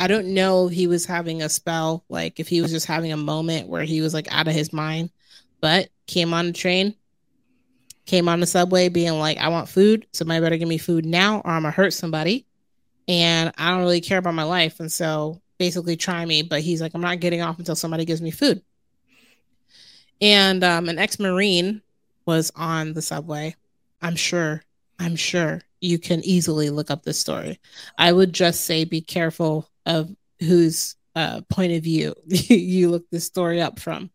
I 0.00 0.06
don't 0.06 0.28
know 0.28 0.68
he 0.68 0.86
was 0.86 1.04
having 1.04 1.42
a 1.42 1.50
spell, 1.50 2.04
like 2.08 2.40
if 2.40 2.48
he 2.48 2.62
was 2.62 2.70
just 2.70 2.86
having 2.86 3.12
a 3.12 3.18
moment 3.18 3.68
where 3.68 3.82
he 3.82 4.00
was 4.00 4.14
like 4.14 4.32
out 4.32 4.48
of 4.48 4.54
his 4.54 4.72
mind, 4.72 5.10
but 5.60 5.90
came 6.06 6.32
on 6.32 6.46
the 6.46 6.52
train, 6.54 6.94
came 8.06 8.26
on 8.26 8.40
the 8.40 8.46
subway 8.46 8.88
being 8.88 9.18
like, 9.18 9.36
I 9.36 9.48
want 9.48 9.68
food. 9.68 10.06
Somebody 10.14 10.40
better 10.40 10.56
give 10.56 10.68
me 10.68 10.78
food 10.78 11.04
now 11.04 11.42
or 11.44 11.50
I'm 11.50 11.62
going 11.62 11.72
to 11.72 11.76
hurt 11.76 11.92
somebody 11.92 12.46
and 13.08 13.52
I 13.58 13.68
don't 13.68 13.82
really 13.82 14.00
care 14.00 14.16
about 14.16 14.32
my 14.32 14.44
life. 14.44 14.80
And 14.80 14.90
so 14.90 15.42
basically 15.58 15.96
try 15.96 16.24
me, 16.24 16.40
but 16.40 16.62
he's 16.62 16.80
like, 16.80 16.94
I'm 16.94 17.02
not 17.02 17.20
getting 17.20 17.42
off 17.42 17.58
until 17.58 17.76
somebody 17.76 18.06
gives 18.06 18.22
me 18.22 18.30
food. 18.30 18.62
And 20.22 20.64
um, 20.64 20.88
an 20.88 20.98
ex 20.98 21.18
Marine 21.18 21.82
was 22.24 22.50
on 22.56 22.94
the 22.94 23.02
subway. 23.02 23.54
I'm 24.00 24.16
sure, 24.16 24.64
I'm 24.98 25.16
sure 25.16 25.60
you 25.80 25.98
can 25.98 26.24
easily 26.24 26.70
look 26.70 26.90
up 26.90 27.02
this 27.02 27.18
story. 27.18 27.58
I 27.96 28.12
would 28.12 28.32
just 28.32 28.64
say 28.64 28.84
be 28.84 29.00
careful 29.00 29.68
of 29.86 30.14
whose 30.40 30.96
uh, 31.14 31.42
point 31.48 31.72
of 31.72 31.82
view 31.82 32.14
you 32.26 32.90
look 32.90 33.08
this 33.10 33.24
story 33.24 33.60
up 33.60 33.78
from. 33.78 34.10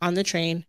On 0.00 0.14
the 0.14 0.22
train, 0.22 0.64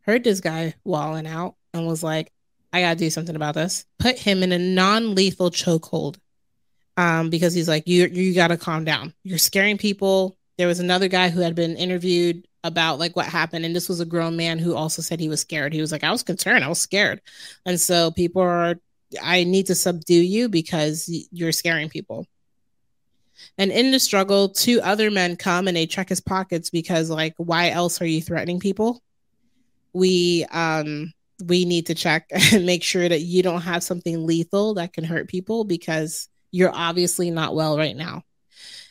heard 0.00 0.24
this 0.24 0.40
guy 0.40 0.74
walling 0.84 1.26
out 1.26 1.54
and 1.72 1.86
was 1.86 2.02
like, 2.02 2.32
I 2.72 2.80
gotta 2.80 2.96
do 2.96 3.10
something 3.10 3.36
about 3.36 3.54
this. 3.54 3.84
Put 3.98 4.18
him 4.18 4.42
in 4.42 4.52
a 4.52 4.58
non 4.58 5.14
lethal 5.14 5.50
chokehold 5.50 6.16
um, 6.96 7.30
because 7.30 7.54
he's 7.54 7.68
like, 7.68 7.86
you 7.86 8.06
you 8.06 8.34
got 8.34 8.48
to 8.48 8.56
calm 8.56 8.84
down. 8.84 9.14
You're 9.24 9.38
scaring 9.38 9.78
people. 9.78 10.36
There 10.58 10.66
was 10.66 10.80
another 10.80 11.08
guy 11.08 11.28
who 11.28 11.40
had 11.40 11.54
been 11.54 11.76
interviewed 11.76 12.46
about 12.64 12.98
like 12.98 13.16
what 13.16 13.26
happened, 13.26 13.64
and 13.64 13.74
this 13.74 13.88
was 13.88 14.00
a 14.00 14.06
grown 14.06 14.36
man 14.36 14.58
who 14.58 14.74
also 14.74 15.02
said 15.02 15.20
he 15.20 15.28
was 15.28 15.40
scared. 15.40 15.72
He 15.72 15.80
was 15.80 15.92
like, 15.92 16.04
I 16.04 16.12
was 16.12 16.22
concerned, 16.22 16.64
I 16.64 16.68
was 16.68 16.80
scared, 16.80 17.20
and 17.66 17.80
so 17.80 18.10
people 18.10 18.42
are. 18.42 18.76
I 19.20 19.44
need 19.44 19.66
to 19.66 19.74
subdue 19.74 20.14
you 20.14 20.48
because 20.48 21.08
you're 21.30 21.52
scaring 21.52 21.88
people. 21.88 22.26
And 23.58 23.70
in 23.70 23.90
the 23.90 23.98
struggle, 23.98 24.48
two 24.48 24.80
other 24.82 25.10
men 25.10 25.36
come 25.36 25.68
and 25.68 25.76
they 25.76 25.86
check 25.86 26.08
his 26.08 26.20
pockets 26.20 26.70
because, 26.70 27.10
like, 27.10 27.34
why 27.36 27.70
else 27.70 28.00
are 28.00 28.06
you 28.06 28.22
threatening 28.22 28.60
people? 28.60 29.02
We 29.92 30.46
um 30.50 31.12
we 31.44 31.64
need 31.64 31.86
to 31.86 31.94
check 31.94 32.26
and 32.30 32.64
make 32.64 32.82
sure 32.82 33.08
that 33.08 33.20
you 33.20 33.42
don't 33.42 33.62
have 33.62 33.82
something 33.82 34.26
lethal 34.26 34.74
that 34.74 34.92
can 34.92 35.04
hurt 35.04 35.28
people 35.28 35.64
because 35.64 36.28
you're 36.50 36.74
obviously 36.74 37.30
not 37.30 37.54
well 37.54 37.76
right 37.76 37.96
now. 37.96 38.22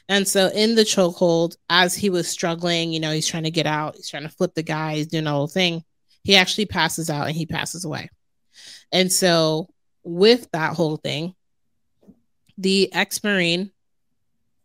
And 0.10 0.28
so 0.28 0.48
in 0.48 0.76
the 0.76 0.82
chokehold, 0.82 1.56
as 1.70 1.96
he 1.96 2.10
was 2.10 2.28
struggling, 2.28 2.92
you 2.92 3.00
know, 3.00 3.12
he's 3.12 3.28
trying 3.28 3.44
to 3.44 3.52
get 3.52 3.68
out, 3.68 3.96
he's 3.96 4.10
trying 4.10 4.24
to 4.24 4.30
flip 4.30 4.54
the 4.54 4.64
guy, 4.64 4.96
he's 4.96 5.08
doing 5.08 5.24
the 5.24 5.32
whole 5.32 5.48
thing. 5.48 5.84
He 6.24 6.36
actually 6.36 6.66
passes 6.66 7.10
out 7.10 7.28
and 7.28 7.36
he 7.36 7.46
passes 7.46 7.86
away. 7.86 8.10
And 8.92 9.12
so 9.12 9.70
with 10.04 10.50
that 10.52 10.76
whole 10.76 10.98
thing, 10.98 11.36
the 12.58 12.94
ex-marine, 12.94 13.72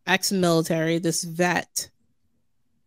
ex-military, 0.07 0.99
this 0.99 1.25
vet 1.25 1.91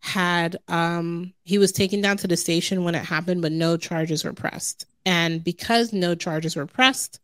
had 0.01 0.55
um 0.69 1.33
he 1.43 1.57
was 1.57 1.73
taken 1.73 1.99
down 1.99 2.15
to 2.15 2.25
the 2.25 2.37
station 2.37 2.83
when 2.83 2.95
it 2.95 3.03
happened, 3.03 3.41
but 3.41 3.51
no 3.51 3.77
charges 3.77 4.23
were 4.23 4.33
pressed. 4.33 4.85
And 5.05 5.43
because 5.43 5.91
no 5.91 6.15
charges 6.15 6.55
were 6.55 6.65
pressed, 6.65 7.19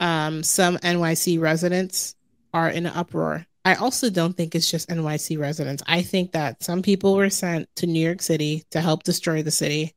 um, 0.00 0.42
some 0.42 0.76
NYC 0.78 1.40
residents 1.40 2.16
are 2.52 2.68
in 2.68 2.86
an 2.86 2.92
uproar. 2.94 3.46
I 3.64 3.74
also 3.76 4.10
don't 4.10 4.36
think 4.36 4.54
it's 4.54 4.70
just 4.70 4.88
NYC 4.88 5.38
residents. 5.38 5.82
I 5.86 6.02
think 6.02 6.32
that 6.32 6.62
some 6.62 6.82
people 6.82 7.14
were 7.14 7.30
sent 7.30 7.74
to 7.76 7.86
New 7.86 8.04
York 8.04 8.20
City 8.20 8.64
to 8.70 8.80
help 8.80 9.02
destroy 9.04 9.42
the 9.42 9.50
city, 9.50 9.94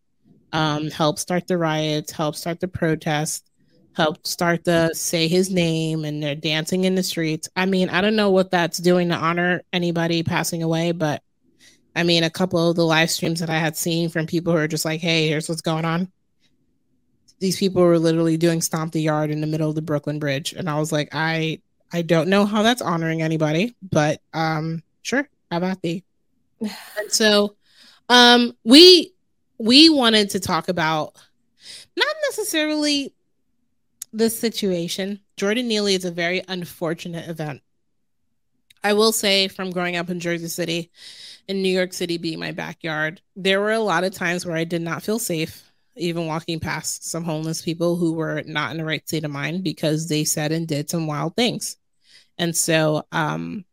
um, 0.53 0.89
help 0.89 1.19
start 1.19 1.47
the 1.47 1.57
riots, 1.57 2.11
help 2.11 2.35
start 2.35 2.61
the 2.61 2.67
protests, 2.69 3.46
help 3.97 4.25
start 4.25 4.63
the 4.63 4.93
say 4.93 5.27
his 5.27 5.49
name, 5.49 6.05
and 6.05 6.23
they're 6.23 6.35
dancing 6.35 6.85
in 6.85 6.95
the 6.95 7.03
streets. 7.03 7.49
I 7.55 7.65
mean, 7.65 7.89
I 7.89 7.99
don't 7.99 8.15
know 8.15 8.29
what 8.29 8.51
that's 8.51 8.77
doing 8.77 9.09
to 9.09 9.15
honor 9.15 9.63
anybody 9.73 10.23
passing 10.23 10.63
away, 10.63 10.93
but 10.93 11.21
I 11.95 12.03
mean, 12.03 12.23
a 12.23 12.29
couple 12.29 12.69
of 12.69 12.75
the 12.75 12.85
live 12.85 13.11
streams 13.11 13.39
that 13.41 13.49
I 13.49 13.57
had 13.57 13.75
seen 13.75 14.09
from 14.09 14.27
people 14.27 14.53
who 14.53 14.59
are 14.59 14.67
just 14.67 14.85
like, 14.85 15.01
hey, 15.01 15.27
here's 15.27 15.49
what's 15.49 15.61
going 15.61 15.83
on 15.83 16.11
these 17.39 17.57
people 17.57 17.81
were 17.83 17.99
literally 17.99 18.37
doing 18.37 18.61
stomp 18.61 18.93
the 18.93 19.01
yard 19.01 19.29
in 19.29 19.41
the 19.41 19.47
middle 19.47 19.69
of 19.69 19.75
the 19.75 19.81
Brooklyn 19.81 20.19
Bridge, 20.19 20.53
and 20.53 20.69
I 20.69 20.79
was 20.79 20.91
like, 20.91 21.09
I 21.13 21.61
I 21.91 22.01
don't 22.01 22.29
know 22.29 22.45
how 22.45 22.63
that's 22.63 22.81
honoring 22.81 23.21
anybody, 23.21 23.75
but 23.81 24.21
um, 24.33 24.83
sure, 25.01 25.27
how 25.51 25.57
about 25.57 25.81
thee? 25.81 26.03
and 26.61 26.71
so, 27.09 27.55
um, 28.09 28.55
we 28.63 29.13
we 29.57 29.89
wanted 29.89 30.31
to 30.31 30.39
talk 30.39 30.69
about 30.69 31.13
not 31.95 32.15
necessarily 32.29 33.13
the 34.13 34.29
situation. 34.29 35.19
Jordan 35.35 35.67
Neely 35.67 35.95
is 35.95 36.05
a 36.05 36.11
very 36.11 36.43
unfortunate 36.47 37.29
event. 37.29 37.61
I 38.83 38.93
will 38.93 39.11
say, 39.11 39.47
from 39.47 39.71
growing 39.71 39.95
up 39.95 40.09
in 40.09 40.19
Jersey 40.19 40.47
City, 40.47 40.91
in 41.47 41.61
New 41.61 41.69
York 41.69 41.93
City 41.93 42.17
being 42.17 42.39
my 42.39 42.51
backyard, 42.51 43.21
there 43.35 43.59
were 43.59 43.71
a 43.71 43.79
lot 43.79 44.03
of 44.03 44.13
times 44.13 44.45
where 44.45 44.55
I 44.55 44.63
did 44.63 44.81
not 44.81 45.03
feel 45.03 45.19
safe 45.19 45.67
even 45.97 46.27
walking 46.27 46.59
past 46.59 47.05
some 47.05 47.23
homeless 47.23 47.61
people 47.61 47.95
who 47.95 48.13
were 48.13 48.43
not 48.45 48.71
in 48.71 48.77
the 48.77 48.85
right 48.85 49.05
state 49.07 49.23
of 49.23 49.31
mind 49.31 49.63
because 49.63 50.07
they 50.07 50.23
said 50.23 50.51
and 50.51 50.67
did 50.67 50.89
some 50.89 51.07
wild 51.07 51.35
things. 51.35 51.77
And 52.37 52.55
so 52.55 53.05
um, 53.11 53.65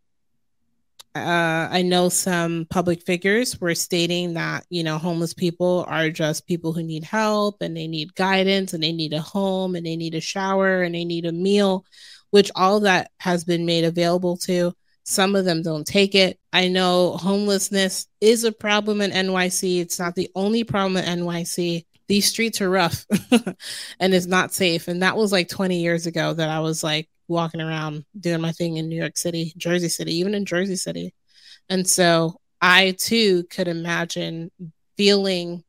uh, 1.15 1.69
I 1.70 1.82
know 1.82 2.09
some 2.09 2.66
public 2.70 3.03
figures 3.03 3.61
were 3.61 3.74
stating 3.74 4.35
that, 4.35 4.66
you 4.69 4.82
know, 4.82 4.99
homeless 4.99 5.32
people 5.32 5.85
are 5.89 6.11
just 6.11 6.47
people 6.47 6.73
who 6.73 6.82
need 6.82 7.05
help 7.05 7.62
and 7.62 7.77
they 7.77 7.86
need 7.86 8.15
guidance 8.16 8.74
and 8.74 8.82
they 8.82 8.93
need 8.93 9.12
a 9.12 9.20
home 9.20 9.77
and 9.77 9.86
they 9.86 9.97
need 9.97 10.15
a 10.16 10.20
shower 10.20 10.82
and 10.82 10.95
they 10.95 11.05
need 11.05 11.24
a 11.24 11.32
meal, 11.32 11.85
which 12.31 12.51
all 12.57 12.81
that 12.81 13.12
has 13.20 13.45
been 13.45 13.65
made 13.65 13.85
available 13.85 14.36
to. 14.39 14.73
Some 15.05 15.36
of 15.36 15.45
them 15.45 15.62
don't 15.62 15.86
take 15.86 16.16
it. 16.16 16.41
I 16.53 16.69
know 16.69 17.12
homelessness 17.12 18.07
is 18.20 18.43
a 18.43 18.51
problem 18.51 19.01
in 19.01 19.12
NYC. 19.12 19.81
It's 19.81 19.99
not 20.01 20.16
the 20.16 20.31
only 20.35 20.65
problem 20.65 20.97
in 20.97 21.20
NYC 21.20 21.85
these 22.07 22.27
streets 22.27 22.61
are 22.61 22.70
rough 22.70 23.07
and 24.01 24.15
it's 24.15 24.27
not 24.27 24.53
safe. 24.53 24.89
And 24.89 25.03
that 25.03 25.16
was 25.16 25.32
like 25.32 25.49
20 25.49 25.81
years 25.81 26.07
ago 26.07 26.35
that 26.35 26.51
I 26.51 26.61
was 26.61 26.85
like 26.85 27.09
walking 27.29 27.61
around 27.61 28.05
doing 28.19 28.41
my 28.41 28.53
thing 28.53 28.77
in 28.77 28.89
New 28.89 28.97
York 28.97 29.17
City, 29.17 29.53
Jersey 29.57 29.89
City, 29.89 30.15
even 30.17 30.35
in 30.35 30.45
Jersey 30.45 30.77
City. 30.77 31.15
And 31.69 31.89
so 31.89 32.41
I 32.61 32.95
too 32.99 33.45
could 33.45 33.69
imagine 33.69 34.51
feeling 34.97 35.65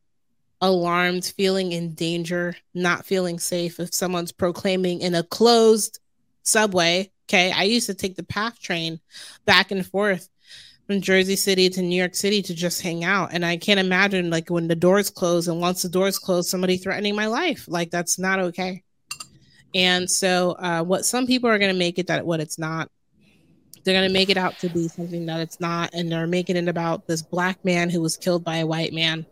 alarmed, 0.60 1.24
feeling 1.36 1.72
in 1.72 1.94
danger, 1.94 2.56
not 2.74 3.06
feeling 3.06 3.38
safe 3.38 3.80
if 3.80 3.94
someone's 3.94 4.32
proclaiming 4.32 5.00
in 5.00 5.14
a 5.14 5.22
closed 5.22 5.98
subway. 6.42 7.10
Okay. 7.28 7.52
I 7.52 7.64
used 7.64 7.86
to 7.86 7.94
take 7.94 8.16
the 8.16 8.22
PATH 8.22 8.60
train 8.60 9.00
back 9.44 9.70
and 9.70 9.84
forth 9.84 10.28
from 10.86 11.00
Jersey 11.00 11.36
City 11.36 11.68
to 11.70 11.82
New 11.82 11.96
York 11.96 12.14
City 12.14 12.42
to 12.42 12.54
just 12.54 12.80
hang 12.80 13.04
out. 13.04 13.30
And 13.32 13.44
I 13.44 13.56
can't 13.56 13.80
imagine 13.80 14.30
like 14.30 14.48
when 14.48 14.68
the 14.68 14.76
doors 14.76 15.10
close 15.10 15.48
and 15.48 15.60
once 15.60 15.82
the 15.82 15.88
doors 15.88 16.18
close, 16.18 16.48
somebody 16.48 16.76
threatening 16.76 17.16
my 17.16 17.26
life. 17.26 17.66
Like 17.68 17.90
that's 17.90 18.18
not 18.18 18.38
okay. 18.38 18.84
And 19.74 20.10
so 20.10 20.52
uh, 20.52 20.82
what 20.82 21.04
some 21.04 21.26
people 21.26 21.50
are 21.50 21.58
going 21.58 21.72
to 21.72 21.78
make 21.78 21.98
it 21.98 22.06
that 22.06 22.24
what 22.24 22.40
it's 22.40 22.58
not. 22.58 22.90
They're 23.84 23.94
going 23.94 24.08
to 24.08 24.12
make 24.12 24.30
it 24.30 24.36
out 24.36 24.58
to 24.60 24.68
be 24.68 24.88
something 24.88 25.26
that 25.26 25.40
it's 25.40 25.60
not. 25.60 25.90
And 25.92 26.10
they're 26.10 26.26
making 26.26 26.56
it 26.56 26.66
about 26.66 27.06
this 27.06 27.22
black 27.22 27.64
man 27.64 27.88
who 27.88 28.00
was 28.00 28.16
killed 28.16 28.42
by 28.42 28.56
a 28.56 28.66
white 28.66 28.92
man. 28.92 29.24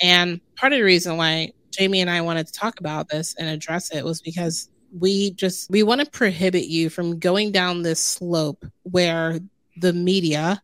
And 0.00 0.40
part 0.56 0.72
of 0.72 0.78
the 0.78 0.84
reason 0.84 1.16
why 1.16 1.52
Jamie 1.70 2.00
and 2.00 2.08
I 2.08 2.20
wanted 2.22 2.46
to 2.46 2.52
talk 2.52 2.80
about 2.80 3.08
this 3.08 3.34
and 3.36 3.48
address 3.48 3.94
it 3.94 4.04
was 4.04 4.22
because 4.22 4.70
we 4.98 5.32
just 5.32 5.70
we 5.70 5.82
want 5.82 6.00
to 6.00 6.10
prohibit 6.10 6.64
you 6.64 6.90
from 6.90 7.18
going 7.18 7.52
down 7.52 7.82
this 7.82 8.00
slope 8.00 8.64
where 8.82 9.38
the 9.76 9.92
media 9.92 10.62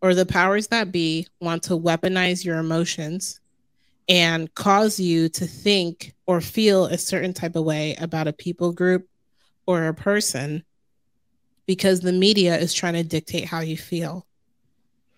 or 0.00 0.14
the 0.14 0.26
powers 0.26 0.68
that 0.68 0.92
be 0.92 1.26
want 1.40 1.62
to 1.64 1.78
weaponize 1.78 2.44
your 2.44 2.58
emotions 2.58 3.40
and 4.08 4.52
cause 4.54 5.00
you 5.00 5.28
to 5.30 5.46
think 5.46 6.14
or 6.26 6.40
feel 6.40 6.86
a 6.86 6.98
certain 6.98 7.32
type 7.32 7.56
of 7.56 7.64
way 7.64 7.96
about 7.96 8.28
a 8.28 8.32
people 8.32 8.72
group 8.72 9.08
or 9.66 9.86
a 9.86 9.94
person 9.94 10.64
because 11.66 12.00
the 12.00 12.12
media 12.12 12.56
is 12.56 12.74
trying 12.74 12.94
to 12.94 13.02
dictate 13.02 13.46
how 13.46 13.60
you 13.60 13.76
feel. 13.76 14.26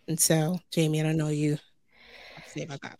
And 0.09 0.19
so, 0.19 0.61
Jamie, 0.71 1.01
I 1.01 1.05
don't 1.05 1.17
know 1.17 1.29
you 1.29 1.59
say 2.47 2.63
about 2.63 2.83
that. 2.83 2.99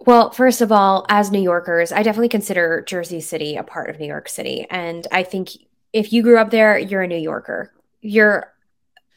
Well, 0.00 0.30
first 0.30 0.60
of 0.60 0.72
all, 0.72 1.06
as 1.08 1.30
New 1.30 1.42
Yorkers, 1.42 1.92
I 1.92 2.02
definitely 2.02 2.30
consider 2.30 2.82
Jersey 2.86 3.20
City 3.20 3.56
a 3.56 3.62
part 3.62 3.88
of 3.88 4.00
New 4.00 4.06
York 4.06 4.28
City. 4.28 4.66
And 4.68 5.06
I 5.12 5.22
think 5.22 5.50
if 5.92 6.12
you 6.12 6.22
grew 6.22 6.38
up 6.38 6.50
there, 6.50 6.76
you're 6.76 7.02
a 7.02 7.06
New 7.06 7.18
Yorker. 7.18 7.72
You're 8.00 8.52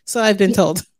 so 0.05 0.21
I've 0.21 0.37
been 0.37 0.53
told. 0.53 0.83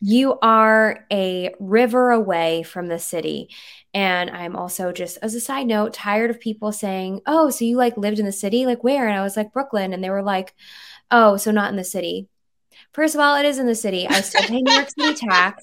You 0.00 0.38
are 0.38 1.04
a 1.10 1.52
river 1.58 2.12
away 2.12 2.62
from 2.62 2.86
the 2.86 3.00
city. 3.00 3.48
And 3.94 4.28
I'm 4.30 4.56
also 4.56 4.90
just 4.90 5.18
as 5.22 5.36
a 5.36 5.40
side 5.40 5.68
note, 5.68 5.94
tired 5.94 6.28
of 6.28 6.40
people 6.40 6.72
saying, 6.72 7.20
Oh, 7.26 7.48
so 7.50 7.64
you 7.64 7.76
like 7.76 7.96
lived 7.96 8.18
in 8.18 8.26
the 8.26 8.32
city? 8.32 8.66
Like 8.66 8.82
where? 8.82 9.06
And 9.08 9.16
I 9.16 9.22
was 9.22 9.36
like, 9.36 9.52
Brooklyn. 9.52 9.92
And 9.92 10.02
they 10.02 10.10
were 10.10 10.22
like, 10.22 10.52
Oh, 11.12 11.36
so 11.36 11.52
not 11.52 11.70
in 11.70 11.76
the 11.76 11.84
city. 11.84 12.28
First 12.92 13.14
of 13.14 13.20
all, 13.20 13.36
it 13.36 13.46
is 13.46 13.58
in 13.58 13.66
the 13.66 13.74
city. 13.76 14.06
I 14.08 14.20
still 14.20 14.42
pay 14.42 14.60
New 14.60 14.72
York 14.72 14.90
City 14.90 15.14
tax. 15.28 15.62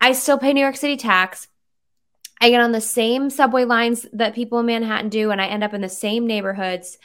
I 0.00 0.12
still 0.12 0.38
pay 0.38 0.52
New 0.52 0.60
York 0.60 0.76
City 0.76 0.96
tax. 0.96 1.48
I 2.40 2.50
get 2.50 2.60
on 2.60 2.72
the 2.72 2.80
same 2.80 3.30
subway 3.30 3.64
lines 3.64 4.06
that 4.12 4.34
people 4.34 4.58
in 4.60 4.66
Manhattan 4.66 5.08
do, 5.08 5.30
and 5.30 5.40
I 5.40 5.46
end 5.46 5.62
up 5.62 5.74
in 5.74 5.80
the 5.80 5.88
same 5.88 6.26
neighborhoods. 6.26 6.98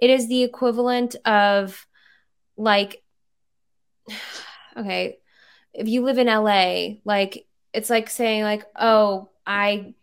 It 0.00 0.10
is 0.10 0.28
the 0.28 0.42
equivalent 0.42 1.16
of 1.24 1.86
like, 2.56 3.02
okay, 4.76 5.18
if 5.72 5.88
you 5.88 6.02
live 6.02 6.18
in 6.18 6.26
LA, 6.26 7.00
like, 7.04 7.46
it's 7.72 7.90
like 7.90 8.08
saying, 8.08 8.42
like, 8.44 8.64
oh, 8.76 9.30
I 9.46 9.94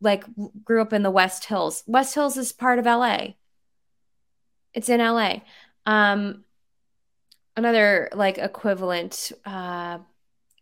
like 0.00 0.24
grew 0.64 0.82
up 0.82 0.92
in 0.92 1.02
the 1.02 1.10
West 1.10 1.44
Hills. 1.44 1.82
West 1.86 2.14
Hills 2.14 2.36
is 2.36 2.52
part 2.52 2.78
of 2.78 2.86
LA. 2.86 3.28
It's 4.74 4.88
in 4.88 5.00
LA. 5.00 5.40
Um, 5.86 6.44
another 7.56 8.08
like 8.14 8.38
equivalent 8.38 9.32
uh 9.44 9.98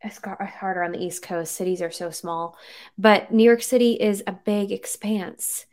it's 0.02 0.20
harder 0.22 0.82
on 0.82 0.92
the 0.92 1.02
East 1.02 1.22
Coast. 1.22 1.54
Cities 1.54 1.82
are 1.82 1.90
so 1.90 2.10
small, 2.10 2.56
but 2.96 3.32
New 3.32 3.42
York 3.42 3.62
City 3.62 3.94
is 3.94 4.22
a 4.26 4.32
big 4.32 4.70
expanse. 4.70 5.66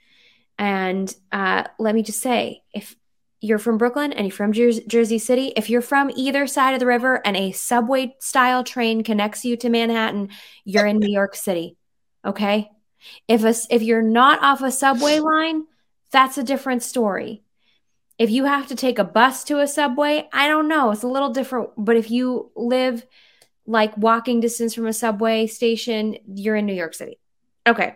And 0.58 1.14
uh, 1.32 1.66
let 1.78 1.94
me 1.94 2.02
just 2.02 2.22
say, 2.22 2.64
if 2.74 2.96
you're 3.42 3.60
from 3.60 3.78
Brooklyn 3.78 4.14
and 4.14 4.26
you're 4.26 4.36
from 4.36 4.54
Jer- 4.54 4.82
Jersey 4.88 5.20
City, 5.20 5.54
if 5.56 5.70
you're 5.70 5.82
from 5.82 6.12
either 6.16 6.48
side 6.48 6.74
of 6.74 6.80
the 6.80 6.86
river 6.86 7.22
and 7.26 7.38
a 7.38 7.52
subway 7.52 8.16
style 8.20 8.64
train 8.64 9.04
connects 9.04 9.46
you 9.46 9.58
to 9.58 9.70
Manhattan, 9.70 10.30
you're 10.64 10.88
in 10.88 10.98
New 10.98 11.12
York 11.12 11.36
City. 11.36 11.78
Okay. 12.26 12.72
If 13.28 13.44
a, 13.44 13.54
if 13.74 13.82
you're 13.82 14.02
not 14.02 14.42
off 14.42 14.62
a 14.62 14.72
subway 14.72 15.20
line, 15.20 15.66
that's 16.12 16.38
a 16.38 16.44
different 16.44 16.82
story. 16.82 17.44
If 18.18 18.32
you 18.32 18.46
have 18.46 18.68
to 18.68 18.76
take 18.76 18.98
a 18.98 19.04
bus 19.04 19.44
to 19.46 19.60
a 19.60 19.68
subway, 19.68 20.28
I 20.32 20.48
don't 20.48 20.68
know. 20.68 20.92
It's 20.92 21.04
a 21.04 21.08
little 21.08 21.30
different. 21.30 21.72
But 21.78 21.98
if 21.98 22.10
you 22.10 22.52
live 22.56 23.06
like 23.68 23.98
walking 23.98 24.40
distance 24.40 24.74
from 24.74 24.88
a 24.88 24.94
subway 24.94 25.48
station, 25.48 26.18
you're 26.26 26.56
in 26.56 26.66
New 26.66 26.74
York 26.74 26.94
City. 26.94 27.20
Okay. 27.68 27.96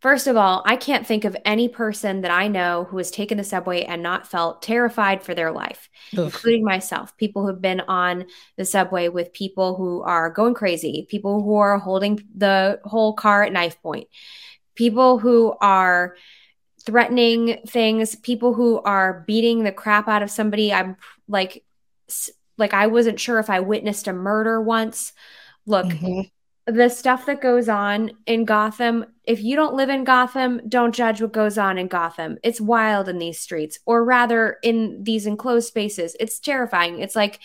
First 0.00 0.26
of 0.26 0.36
all, 0.36 0.62
I 0.66 0.76
can't 0.76 1.06
think 1.06 1.24
of 1.24 1.36
any 1.44 1.68
person 1.68 2.20
that 2.20 2.30
I 2.30 2.48
know 2.48 2.84
who 2.84 2.98
has 2.98 3.10
taken 3.10 3.38
the 3.38 3.44
subway 3.44 3.82
and 3.82 4.02
not 4.02 4.26
felt 4.26 4.60
terrified 4.60 5.22
for 5.22 5.34
their 5.34 5.50
life, 5.50 5.88
Ugh. 6.12 6.24
including 6.24 6.64
myself. 6.64 7.16
People 7.16 7.46
who've 7.46 7.62
been 7.62 7.80
on 7.80 8.26
the 8.56 8.66
subway 8.66 9.08
with 9.08 9.32
people 9.32 9.74
who 9.74 10.02
are 10.02 10.30
going 10.30 10.54
crazy, 10.54 11.06
people 11.10 11.42
who 11.42 11.54
are 11.56 11.78
holding 11.78 12.22
the 12.36 12.78
whole 12.84 13.14
car 13.14 13.42
at 13.42 13.52
knife 13.52 13.80
point, 13.80 14.08
people 14.74 15.18
who 15.18 15.54
are 15.62 16.16
threatening 16.84 17.58
things, 17.66 18.14
people 18.16 18.52
who 18.52 18.80
are 18.82 19.24
beating 19.26 19.64
the 19.64 19.72
crap 19.72 20.08
out 20.08 20.22
of 20.22 20.30
somebody. 20.30 20.72
I'm 20.72 20.96
like 21.26 21.64
like 22.58 22.74
I 22.74 22.86
wasn't 22.86 23.20
sure 23.20 23.38
if 23.38 23.50
I 23.50 23.60
witnessed 23.60 24.08
a 24.08 24.12
murder 24.12 24.60
once. 24.60 25.12
Look, 25.66 25.86
mm-hmm. 25.86 26.20
The 26.66 26.88
stuff 26.88 27.26
that 27.26 27.40
goes 27.40 27.68
on 27.68 28.10
in 28.26 28.44
Gotham, 28.44 29.04
if 29.24 29.40
you 29.40 29.54
don't 29.54 29.76
live 29.76 29.88
in 29.88 30.02
Gotham, 30.02 30.60
don't 30.68 30.94
judge 30.94 31.22
what 31.22 31.32
goes 31.32 31.58
on 31.58 31.78
in 31.78 31.86
Gotham. 31.86 32.38
It's 32.42 32.60
wild 32.60 33.08
in 33.08 33.18
these 33.18 33.38
streets, 33.38 33.78
or 33.86 34.04
rather 34.04 34.56
in 34.64 35.04
these 35.04 35.26
enclosed 35.26 35.68
spaces. 35.68 36.16
It's 36.18 36.40
terrifying. 36.40 37.00
It's 37.00 37.14
like 37.14 37.38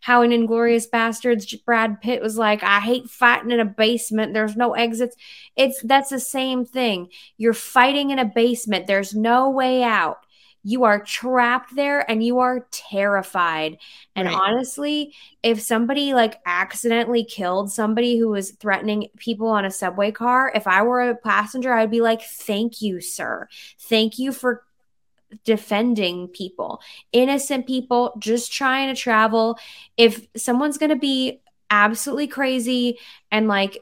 how 0.00 0.22
in 0.22 0.30
Inglourious 0.30 0.88
Basterds, 0.90 1.54
Brad 1.64 2.00
Pitt 2.00 2.22
was 2.22 2.38
like, 2.38 2.62
I 2.62 2.80
hate 2.80 3.10
fighting 3.10 3.50
in 3.50 3.60
a 3.60 3.64
basement. 3.64 4.32
There's 4.32 4.56
no 4.56 4.72
exits. 4.72 5.16
It's 5.54 5.80
that's 5.82 6.10
the 6.10 6.18
same 6.18 6.64
thing. 6.64 7.08
You're 7.36 7.52
fighting 7.52 8.10
in 8.10 8.18
a 8.18 8.24
basement. 8.24 8.86
There's 8.86 9.14
no 9.14 9.50
way 9.50 9.82
out 9.82 10.24
you 10.64 10.84
are 10.84 11.02
trapped 11.02 11.74
there 11.74 12.08
and 12.08 12.22
you 12.22 12.38
are 12.38 12.66
terrified. 12.70 13.78
And 14.14 14.28
right. 14.28 14.36
honestly, 14.36 15.14
if 15.42 15.60
somebody 15.60 16.14
like 16.14 16.40
accidentally 16.46 17.24
killed 17.24 17.70
somebody 17.70 18.18
who 18.18 18.28
was 18.28 18.52
threatening 18.52 19.08
people 19.16 19.48
on 19.48 19.64
a 19.64 19.70
subway 19.70 20.12
car, 20.12 20.52
if 20.54 20.66
I 20.66 20.82
were 20.82 21.10
a 21.10 21.16
passenger, 21.16 21.72
I'd 21.72 21.90
be 21.90 22.00
like, 22.00 22.22
thank 22.22 22.80
you, 22.80 23.00
sir. 23.00 23.48
Thank 23.78 24.18
you 24.18 24.32
for 24.32 24.62
defending 25.44 26.28
people, 26.28 26.80
innocent 27.12 27.66
people 27.66 28.14
just 28.18 28.52
trying 28.52 28.94
to 28.94 29.00
travel. 29.00 29.58
If 29.96 30.26
someone's 30.36 30.78
going 30.78 30.90
to 30.90 30.96
be 30.96 31.40
absolutely 31.70 32.28
crazy 32.28 32.98
and 33.30 33.48
like 33.48 33.78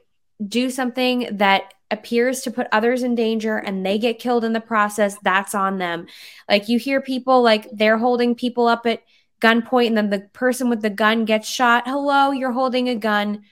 do 0.47 0.71
something 0.71 1.29
that 1.33 1.75
appears 1.91 2.43
to 2.43 2.51
put 2.51 2.69
others 2.73 3.03
in 3.03 3.15
danger 3.15 3.57
and 3.57 3.85
they 3.85 3.99
get 3.99 4.19
killed 4.19 4.45
in 4.45 4.53
the 4.53 4.61
process, 4.61 5.17
that's 5.23 5.55
on 5.55 5.79
them. 5.79 6.07
Like 6.49 6.69
you 6.69 6.79
hear 6.79 7.01
people 7.01 7.43
like 7.43 7.69
they're 7.73 7.99
holding 7.99 8.35
people 8.35 8.67
up 8.67 8.87
at 8.87 9.03
gunpoint 9.41 9.89
and 9.89 9.97
then 9.97 10.11
the 10.11 10.21
person 10.33 10.71
with 10.71 10.83
the 10.83 10.91
gun 10.91 11.25
gets 11.25 11.49
shot. 11.49 11.87
Hello, 11.87 12.31
you're 12.31 12.53
holding 12.53 12.89
a 12.89 12.95
gun. 12.95 13.45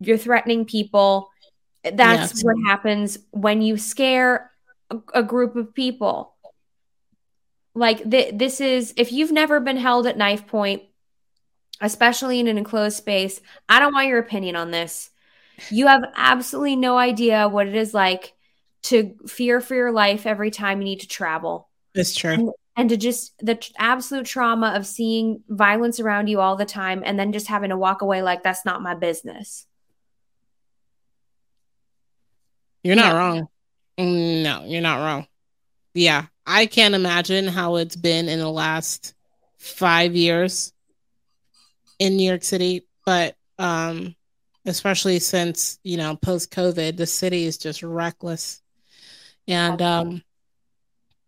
You're 0.00 0.18
threatening 0.18 0.66
people. 0.66 1.30
That's 1.84 2.34
yes. 2.34 2.44
what 2.44 2.56
happens 2.66 3.18
when 3.30 3.62
you 3.62 3.76
scare 3.76 4.50
a, 4.90 4.98
a 5.14 5.22
group 5.22 5.56
of 5.56 5.74
people. 5.74 6.34
Like 7.74 8.08
th- 8.08 8.34
this 8.36 8.60
is 8.60 8.92
if 8.96 9.10
you've 9.12 9.32
never 9.32 9.58
been 9.58 9.78
held 9.78 10.06
at 10.06 10.18
knife 10.18 10.46
point, 10.46 10.82
especially 11.80 12.38
in 12.38 12.46
an 12.46 12.58
enclosed 12.58 12.96
space, 12.96 13.40
I 13.68 13.80
don't 13.80 13.94
want 13.94 14.08
your 14.08 14.18
opinion 14.18 14.56
on 14.56 14.70
this 14.70 15.10
you 15.70 15.86
have 15.86 16.04
absolutely 16.16 16.76
no 16.76 16.98
idea 16.98 17.48
what 17.48 17.66
it 17.66 17.74
is 17.74 17.94
like 17.94 18.34
to 18.84 19.14
fear 19.26 19.60
for 19.60 19.74
your 19.74 19.92
life 19.92 20.26
every 20.26 20.50
time 20.50 20.80
you 20.80 20.84
need 20.84 21.00
to 21.00 21.08
travel. 21.08 21.68
It's 21.94 22.14
true. 22.14 22.32
And, 22.32 22.50
and 22.76 22.88
to 22.90 22.96
just 22.96 23.34
the 23.38 23.56
t- 23.56 23.74
absolute 23.78 24.26
trauma 24.26 24.72
of 24.74 24.86
seeing 24.86 25.42
violence 25.48 26.00
around 26.00 26.28
you 26.28 26.40
all 26.40 26.56
the 26.56 26.64
time 26.64 27.02
and 27.04 27.18
then 27.18 27.32
just 27.32 27.46
having 27.46 27.70
to 27.70 27.76
walk 27.76 28.02
away 28.02 28.22
like 28.22 28.42
that's 28.42 28.64
not 28.64 28.82
my 28.82 28.94
business. 28.94 29.66
You're 32.82 32.96
not 32.96 33.14
wrong. 33.14 33.46
No, 33.98 34.64
you're 34.66 34.80
not 34.80 34.98
wrong. 34.98 35.26
Yeah, 35.94 36.26
I 36.46 36.66
can't 36.66 36.94
imagine 36.94 37.46
how 37.46 37.76
it's 37.76 37.94
been 37.94 38.28
in 38.28 38.38
the 38.40 38.50
last 38.50 39.14
five 39.58 40.16
years 40.16 40.72
in 41.98 42.16
New 42.16 42.28
York 42.28 42.42
City, 42.42 42.86
but 43.06 43.36
um, 43.58 44.16
especially 44.66 45.18
since 45.20 45.78
you 45.84 45.96
know 45.96 46.16
post 46.16 46.50
COVID, 46.52 46.96
the 46.96 47.06
city 47.06 47.44
is 47.44 47.58
just 47.58 47.82
reckless. 47.82 48.62
And 49.48 49.82
um, 49.82 50.22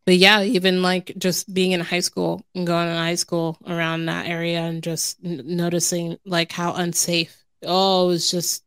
but 0.07 0.17
yeah, 0.17 0.43
even 0.43 0.83
like 0.83 1.13
just 1.19 1.53
being 1.53 1.73
in 1.73 1.81
high 1.81 2.01
school 2.01 2.45
and 2.55 2.67
going 2.67 2.89
to 2.89 2.95
high 2.95 3.15
school 3.15 3.57
around 3.67 4.07
that 4.07 4.27
area 4.29 4.61
and 4.61 4.83
just 4.83 5.19
n- 5.25 5.43
noticing 5.47 6.19
like 6.27 6.53
how 6.53 6.75
unsafe. 6.75 7.35
Oh, 7.65 8.05
it 8.07 8.09
was 8.09 8.31
just 8.31 8.65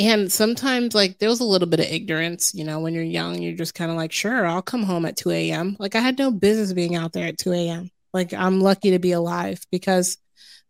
And 0.00 0.30
sometimes, 0.30 0.94
like, 0.94 1.18
there 1.18 1.28
was 1.28 1.40
a 1.40 1.44
little 1.44 1.66
bit 1.66 1.80
of 1.80 1.86
ignorance, 1.86 2.54
you 2.54 2.62
know, 2.64 2.78
when 2.78 2.94
you're 2.94 3.02
young, 3.02 3.42
you're 3.42 3.56
just 3.56 3.74
kind 3.74 3.90
of 3.90 3.96
like, 3.96 4.12
sure, 4.12 4.46
I'll 4.46 4.62
come 4.62 4.84
home 4.84 5.04
at 5.04 5.16
2 5.16 5.50
a.m. 5.50 5.76
Like, 5.80 5.96
I 5.96 6.00
had 6.00 6.18
no 6.18 6.30
business 6.30 6.72
being 6.72 6.94
out 6.94 7.12
there 7.12 7.26
at 7.26 7.38
2 7.38 7.68
a.m. 7.68 7.90
Like, 8.12 8.32
I'm 8.32 8.60
lucky 8.60 8.92
to 8.92 9.00
be 9.00 9.10
alive 9.12 9.60
because 9.72 10.16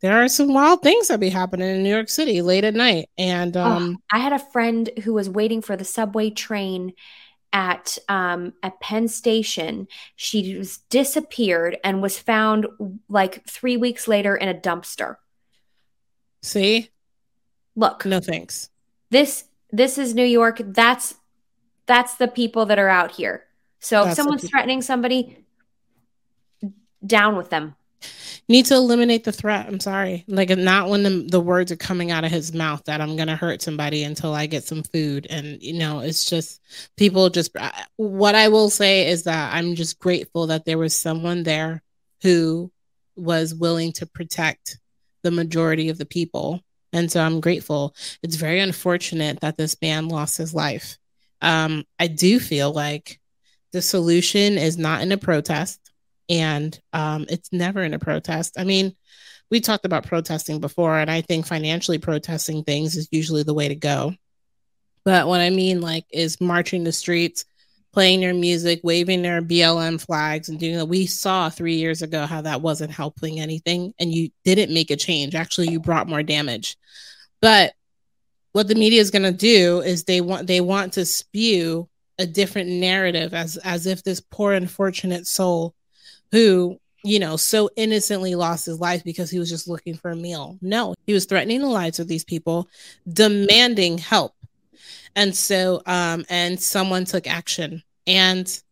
there 0.00 0.22
are 0.22 0.28
some 0.28 0.52
wild 0.54 0.82
things 0.82 1.08
that 1.08 1.20
be 1.20 1.28
happening 1.28 1.68
in 1.68 1.82
New 1.82 1.90
York 1.90 2.08
City 2.08 2.40
late 2.42 2.64
at 2.64 2.74
night. 2.74 3.10
And 3.18 3.56
um, 3.56 3.98
oh, 3.98 4.16
I 4.16 4.18
had 4.18 4.32
a 4.32 4.38
friend 4.38 4.88
who 5.04 5.14
was 5.14 5.28
waiting 5.28 5.60
for 5.62 5.76
the 5.76 5.84
subway 5.84 6.30
train 6.30 6.92
at 7.52 7.98
um, 8.08 8.52
at 8.62 8.80
Penn 8.80 9.08
Station. 9.08 9.88
She 10.16 10.56
was 10.56 10.78
disappeared 10.90 11.78
and 11.82 12.02
was 12.02 12.18
found 12.18 12.66
like 13.08 13.46
three 13.48 13.76
weeks 13.76 14.06
later 14.06 14.36
in 14.36 14.48
a 14.48 14.54
dumpster. 14.54 15.16
See, 16.42 16.90
look, 17.74 18.04
no 18.04 18.20
thanks. 18.20 18.70
This 19.10 19.44
this 19.70 19.98
is 19.98 20.14
New 20.14 20.24
York. 20.24 20.60
That's 20.64 21.14
that's 21.86 22.14
the 22.14 22.28
people 22.28 22.66
that 22.66 22.78
are 22.78 22.88
out 22.88 23.12
here. 23.12 23.44
So 23.80 24.04
that's 24.04 24.10
if 24.10 24.16
someone's 24.22 24.48
threatening 24.48 24.82
somebody, 24.82 25.44
down 27.04 27.36
with 27.36 27.50
them. 27.50 27.74
Need 28.48 28.66
to 28.66 28.74
eliminate 28.74 29.24
the 29.24 29.32
threat. 29.32 29.66
I'm 29.66 29.80
sorry. 29.80 30.24
Like 30.26 30.50
not 30.50 30.88
when 30.88 31.02
the, 31.02 31.26
the 31.28 31.40
words 31.40 31.70
are 31.70 31.76
coming 31.76 32.10
out 32.10 32.24
of 32.24 32.30
his 32.30 32.54
mouth 32.54 32.82
that 32.84 33.00
I'm 33.00 33.16
gonna 33.16 33.36
hurt 33.36 33.62
somebody 33.62 34.04
until 34.04 34.34
I 34.34 34.46
get 34.46 34.64
some 34.64 34.82
food. 34.82 35.26
And 35.28 35.62
you 35.62 35.74
know, 35.74 36.00
it's 36.00 36.24
just 36.28 36.60
people 36.96 37.28
just 37.30 37.56
what 37.96 38.34
I 38.34 38.48
will 38.48 38.70
say 38.70 39.08
is 39.08 39.24
that 39.24 39.54
I'm 39.54 39.74
just 39.74 39.98
grateful 39.98 40.46
that 40.48 40.64
there 40.64 40.78
was 40.78 40.96
someone 40.96 41.42
there 41.42 41.82
who 42.22 42.70
was 43.16 43.54
willing 43.54 43.92
to 43.92 44.06
protect 44.06 44.78
the 45.22 45.30
majority 45.30 45.88
of 45.88 45.98
the 45.98 46.06
people 46.06 46.62
and 46.92 47.10
so 47.10 47.20
I'm 47.20 47.40
grateful. 47.40 47.94
It's 48.22 48.36
very 48.36 48.60
unfortunate 48.60 49.40
that 49.40 49.56
this 49.56 49.76
man 49.80 50.08
lost 50.08 50.38
his 50.38 50.54
life. 50.54 50.98
Um, 51.40 51.84
I 51.98 52.06
do 52.06 52.40
feel 52.40 52.72
like 52.72 53.20
the 53.72 53.82
solution 53.82 54.56
is 54.56 54.78
not 54.78 55.02
in 55.02 55.12
a 55.12 55.18
protest, 55.18 55.87
and 56.28 56.78
um, 56.92 57.26
it's 57.28 57.52
never 57.52 57.82
in 57.82 57.94
a 57.94 57.98
protest. 57.98 58.54
I 58.58 58.64
mean, 58.64 58.94
we 59.50 59.60
talked 59.60 59.84
about 59.84 60.06
protesting 60.06 60.60
before, 60.60 60.98
and 60.98 61.10
I 61.10 61.22
think 61.22 61.46
financially 61.46 61.98
protesting 61.98 62.64
things 62.64 62.96
is 62.96 63.08
usually 63.10 63.42
the 63.42 63.54
way 63.54 63.68
to 63.68 63.74
go. 63.74 64.14
But 65.04 65.26
what 65.26 65.40
I 65.40 65.50
mean, 65.50 65.80
like, 65.80 66.04
is 66.10 66.40
marching 66.40 66.84
the 66.84 66.92
streets, 66.92 67.46
playing 67.92 68.20
their 68.20 68.34
music, 68.34 68.80
waving 68.82 69.22
their 69.22 69.40
BLM 69.40 69.98
flags, 70.00 70.50
and 70.50 70.60
doing 70.60 70.76
that. 70.76 70.86
We 70.86 71.06
saw 71.06 71.48
three 71.48 71.76
years 71.76 72.02
ago 72.02 72.26
how 72.26 72.42
that 72.42 72.60
wasn't 72.60 72.90
helping 72.90 73.40
anything, 73.40 73.94
and 73.98 74.12
you 74.12 74.30
didn't 74.44 74.74
make 74.74 74.90
a 74.90 74.96
change. 74.96 75.34
Actually, 75.34 75.70
you 75.70 75.80
brought 75.80 76.08
more 76.08 76.22
damage. 76.22 76.76
But 77.40 77.72
what 78.52 78.68
the 78.68 78.74
media 78.74 79.00
is 79.00 79.10
going 79.10 79.22
to 79.22 79.32
do 79.32 79.80
is 79.80 80.04
they 80.04 80.20
want 80.20 80.46
they 80.46 80.60
want 80.60 80.94
to 80.94 81.06
spew 81.06 81.88
a 82.18 82.26
different 82.26 82.68
narrative 82.68 83.32
as 83.32 83.56
as 83.58 83.86
if 83.86 84.02
this 84.02 84.20
poor 84.20 84.52
unfortunate 84.52 85.26
soul 85.26 85.74
who 86.32 86.78
you 87.04 87.18
know 87.18 87.36
so 87.36 87.70
innocently 87.76 88.34
lost 88.34 88.66
his 88.66 88.80
life 88.80 89.04
because 89.04 89.30
he 89.30 89.38
was 89.38 89.48
just 89.48 89.68
looking 89.68 89.94
for 89.94 90.10
a 90.10 90.16
meal. 90.16 90.58
No 90.60 90.94
he 91.06 91.12
was 91.12 91.24
threatening 91.24 91.60
the 91.60 91.68
lives 91.68 91.98
of 91.98 92.08
these 92.08 92.24
people 92.24 92.68
demanding 93.10 93.98
help. 93.98 94.34
And 95.16 95.34
so 95.34 95.82
um 95.86 96.24
and 96.28 96.60
someone 96.60 97.04
took 97.04 97.26
action. 97.26 97.82
And 98.06 98.40
it's 98.40 98.64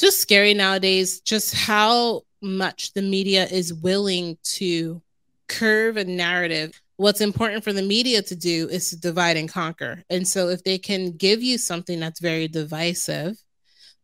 just 0.00 0.20
scary 0.20 0.54
nowadays 0.54 1.20
just 1.20 1.54
how 1.54 2.22
much 2.40 2.92
the 2.92 3.02
media 3.02 3.46
is 3.46 3.72
willing 3.72 4.36
to 4.42 5.00
curve 5.48 5.96
a 5.96 6.04
narrative. 6.04 6.80
What's 6.96 7.20
important 7.20 7.64
for 7.64 7.72
the 7.72 7.82
media 7.82 8.22
to 8.22 8.36
do 8.36 8.68
is 8.70 8.90
to 8.90 9.00
divide 9.00 9.36
and 9.36 9.48
conquer. 9.48 10.04
And 10.10 10.26
so 10.26 10.48
if 10.48 10.62
they 10.64 10.78
can 10.78 11.12
give 11.12 11.42
you 11.42 11.58
something 11.58 12.00
that's 12.00 12.20
very 12.20 12.48
divisive 12.48 13.36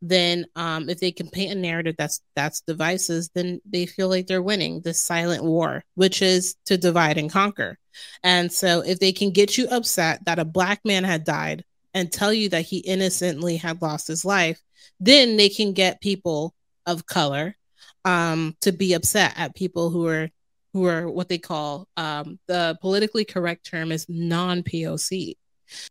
then 0.01 0.47
um, 0.55 0.89
if 0.89 1.01
they 1.01 1.11
can 1.11 1.29
paint 1.29 1.53
a 1.53 1.55
narrative 1.55 1.95
that's 1.99 2.21
that's 2.37 2.61
devices 2.63 3.31
then 3.35 3.61
they 3.69 3.85
feel 3.87 4.09
like 4.09 4.27
they're 4.27 4.43
winning 4.43 4.81
this 4.81 5.01
silent 5.01 5.43
war 5.43 5.83
which 5.95 6.23
is 6.23 6.55
to 6.65 6.77
divide 6.77 7.19
and 7.19 7.33
conquer 7.33 7.77
and 8.23 8.53
so 8.53 8.81
if 8.81 8.99
they 8.99 9.13
can 9.13 9.31
get 9.31 9.59
you 9.59 9.67
upset 9.69 10.25
that 10.25 10.39
a 10.39 10.45
black 10.45 10.81
man 10.85 11.05
had 11.05 11.25
died 11.25 11.65
and 11.95 12.13
tell 12.13 12.33
you 12.33 12.49
that 12.51 12.65
he 12.65 12.79
innocently 12.79 13.57
had 13.57 13.83
lost 13.83 14.09
his 14.09 14.25
life, 14.25 14.61
then 15.01 15.37
they 15.37 15.49
can 15.49 15.73
get 15.73 16.01
people 16.01 16.55
of 16.87 17.07
color 17.07 17.57
um, 18.05 18.57
to 18.61 18.73
be 18.73 18.95
upset 18.95 19.35
at 19.37 19.55
people 19.55 19.91
who 19.91 20.07
are 20.07 20.29
who 20.75 20.85
are 20.85 21.11
what 21.11 21.29
they 21.29 21.39
call 21.39 21.89
um, 21.97 22.39
the 22.47 22.77
politically 22.81 23.25
correct 23.25 23.65
term 23.65 23.91
is 23.91 24.07
non-POC. 24.09 25.35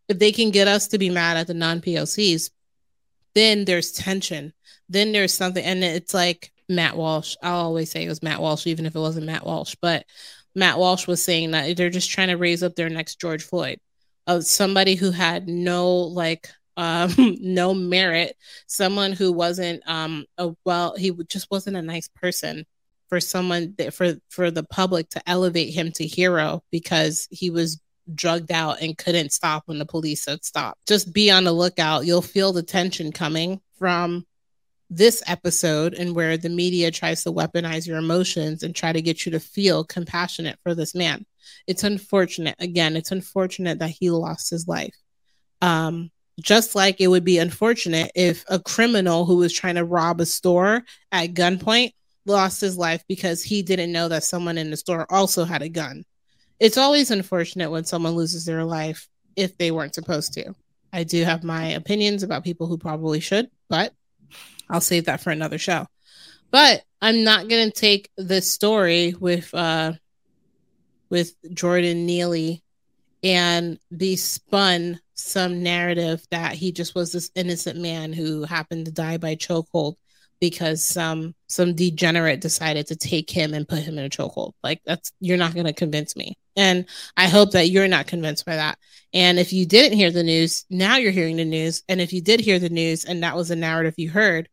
If 0.08 0.18
they 0.18 0.32
can 0.32 0.50
get 0.50 0.68
us 0.68 0.88
to 0.88 0.98
be 0.98 1.10
mad 1.10 1.36
at 1.36 1.48
the 1.48 1.54
non-POCs, 1.54 2.50
then 3.38 3.64
there's 3.64 3.92
tension. 3.92 4.52
Then 4.88 5.12
there's 5.12 5.32
something, 5.32 5.64
and 5.64 5.84
it's 5.84 6.12
like 6.12 6.52
Matt 6.68 6.96
Walsh. 6.96 7.36
I'll 7.42 7.66
always 7.66 7.90
say 7.90 8.04
it 8.04 8.08
was 8.08 8.22
Matt 8.22 8.40
Walsh, 8.40 8.66
even 8.66 8.84
if 8.84 8.96
it 8.96 9.00
wasn't 9.00 9.26
Matt 9.26 9.46
Walsh. 9.46 9.76
But 9.80 10.06
Matt 10.56 10.78
Walsh 10.78 11.06
was 11.06 11.22
saying 11.22 11.52
that 11.52 11.76
they're 11.76 11.88
just 11.88 12.10
trying 12.10 12.28
to 12.28 12.36
raise 12.36 12.64
up 12.64 12.74
their 12.74 12.90
next 12.90 13.20
George 13.20 13.44
Floyd 13.44 13.78
of 14.26 14.44
somebody 14.44 14.96
who 14.96 15.12
had 15.12 15.48
no 15.48 15.88
like 15.94 16.50
um 16.78 17.12
no 17.40 17.74
merit 17.74 18.36
someone 18.68 19.10
who 19.10 19.32
wasn't 19.32 19.82
um 19.88 20.24
a 20.36 20.52
well 20.64 20.94
he 20.96 21.10
just 21.28 21.50
wasn't 21.50 21.76
a 21.76 21.82
nice 21.82 22.06
person 22.06 22.64
for 23.08 23.18
someone 23.18 23.74
that, 23.78 23.92
for 23.92 24.14
for 24.28 24.52
the 24.52 24.62
public 24.62 25.08
to 25.08 25.28
elevate 25.28 25.74
him 25.74 25.90
to 25.90 26.06
hero 26.06 26.62
because 26.70 27.26
he 27.32 27.50
was 27.50 27.80
drugged 28.14 28.50
out 28.50 28.80
and 28.80 28.98
couldn't 28.98 29.32
stop 29.32 29.62
when 29.66 29.78
the 29.78 29.86
police 29.86 30.24
said 30.24 30.44
stop 30.44 30.78
just 30.86 31.12
be 31.12 31.30
on 31.30 31.44
the 31.44 31.52
lookout 31.52 32.06
you'll 32.06 32.22
feel 32.22 32.52
the 32.52 32.62
tension 32.62 33.12
coming 33.12 33.60
from 33.78 34.24
this 34.90 35.22
episode 35.26 35.94
and 35.94 36.14
where 36.14 36.36
the 36.36 36.48
media 36.48 36.90
tries 36.90 37.22
to 37.22 37.32
weaponize 37.32 37.86
your 37.86 37.98
emotions 37.98 38.62
and 38.62 38.74
try 38.74 38.92
to 38.92 39.02
get 39.02 39.26
you 39.26 39.32
to 39.32 39.40
feel 39.40 39.84
compassionate 39.84 40.58
for 40.62 40.74
this 40.74 40.94
man. 40.94 41.26
It's 41.66 41.84
unfortunate. 41.84 42.56
Again, 42.58 42.96
it's 42.96 43.12
unfortunate 43.12 43.80
that 43.80 43.90
he 43.90 44.10
lost 44.10 44.50
his 44.50 44.66
life. 44.66 44.94
Um, 45.60 46.10
just 46.40 46.74
like 46.74 47.00
it 47.00 47.08
would 47.08 47.24
be 47.24 47.38
unfortunate 47.38 48.12
if 48.14 48.44
a 48.48 48.58
criminal 48.58 49.24
who 49.24 49.36
was 49.36 49.52
trying 49.52 49.74
to 49.74 49.84
rob 49.84 50.20
a 50.20 50.26
store 50.26 50.84
at 51.12 51.34
gunpoint 51.34 51.92
lost 52.26 52.60
his 52.60 52.78
life 52.78 53.02
because 53.08 53.42
he 53.42 53.62
didn't 53.62 53.92
know 53.92 54.08
that 54.08 54.24
someone 54.24 54.56
in 54.56 54.70
the 54.70 54.76
store 54.76 55.06
also 55.10 55.44
had 55.44 55.62
a 55.62 55.68
gun. 55.68 56.04
It's 56.60 56.78
always 56.78 57.10
unfortunate 57.10 57.70
when 57.70 57.84
someone 57.84 58.14
loses 58.14 58.44
their 58.44 58.64
life 58.64 59.08
if 59.36 59.56
they 59.56 59.70
weren't 59.70 59.94
supposed 59.94 60.32
to. 60.34 60.54
I 60.92 61.04
do 61.04 61.22
have 61.24 61.44
my 61.44 61.66
opinions 61.66 62.22
about 62.22 62.44
people 62.44 62.66
who 62.66 62.78
probably 62.78 63.20
should, 63.20 63.50
but 63.68 63.92
I'll 64.68 64.80
save 64.80 65.04
that 65.04 65.20
for 65.20 65.30
another 65.30 65.58
show. 65.58 65.86
But 66.50 66.82
I'm 67.00 67.24
not 67.24 67.48
gonna 67.48 67.70
take 67.70 68.10
this 68.16 68.50
story 68.50 69.14
with 69.18 69.52
uh 69.54 69.92
with 71.10 71.34
Jordan 71.54 72.06
Neely 72.06 72.62
and 73.22 73.78
be 73.96 74.16
spun 74.16 75.00
some 75.14 75.62
narrative 75.62 76.24
that 76.30 76.52
he 76.52 76.72
just 76.72 76.94
was 76.94 77.12
this 77.12 77.30
innocent 77.34 77.78
man 77.78 78.12
who 78.12 78.44
happened 78.44 78.86
to 78.86 78.92
die 78.92 79.16
by 79.16 79.34
chokehold 79.34 79.96
because 80.40 80.84
some 80.84 81.34
some 81.48 81.74
degenerate 81.74 82.40
decided 82.40 82.86
to 82.88 82.96
take 82.96 83.30
him 83.30 83.54
and 83.54 83.68
put 83.68 83.80
him 83.80 83.98
in 83.98 84.04
a 84.04 84.10
chokehold. 84.10 84.52
Like 84.62 84.80
that's 84.84 85.12
you're 85.20 85.36
not 85.36 85.54
going 85.54 85.66
to 85.66 85.72
convince 85.72 86.16
me. 86.16 86.36
And 86.56 86.86
I 87.16 87.28
hope 87.28 87.52
that 87.52 87.70
you're 87.70 87.88
not 87.88 88.06
convinced 88.06 88.44
by 88.44 88.56
that. 88.56 88.78
And 89.12 89.38
if 89.38 89.52
you 89.52 89.64
didn't 89.64 89.96
hear 89.96 90.10
the 90.10 90.24
news, 90.24 90.64
now 90.68 90.96
you're 90.96 91.12
hearing 91.12 91.36
the 91.36 91.44
news. 91.44 91.82
And 91.88 92.00
if 92.00 92.12
you 92.12 92.20
did 92.20 92.40
hear 92.40 92.58
the 92.58 92.68
news 92.68 93.04
and 93.04 93.22
that 93.22 93.36
was 93.36 93.50
a 93.50 93.56
narrative 93.56 93.94
you 93.96 94.10
heard, 94.10 94.48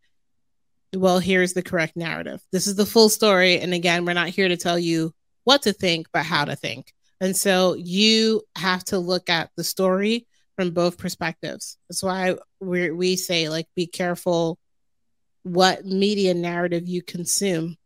well, 0.95 1.19
here's 1.19 1.53
the 1.53 1.63
correct 1.63 1.95
narrative. 1.95 2.41
This 2.51 2.67
is 2.67 2.75
the 2.75 2.85
full 2.85 3.09
story. 3.09 3.59
And 3.59 3.73
again, 3.73 4.05
we're 4.05 4.13
not 4.13 4.29
here 4.29 4.47
to 4.47 4.57
tell 4.57 4.79
you 4.79 5.13
what 5.43 5.63
to 5.63 5.73
think, 5.73 6.07
but 6.13 6.23
how 6.23 6.45
to 6.45 6.55
think. 6.55 6.93
And 7.19 7.35
so 7.35 7.73
you 7.73 8.43
have 8.55 8.83
to 8.85 8.99
look 8.99 9.29
at 9.29 9.49
the 9.55 9.63
story 9.63 10.27
from 10.55 10.71
both 10.71 10.97
perspectives. 10.97 11.77
That's 11.89 12.03
why 12.03 12.35
we 12.59 12.91
we 12.91 13.15
say 13.15 13.49
like 13.49 13.67
be 13.75 13.87
careful 13.87 14.57
what 15.45 15.85
media 15.85 16.33
narrative 16.33 16.87
you 16.87 17.03
consume 17.03 17.77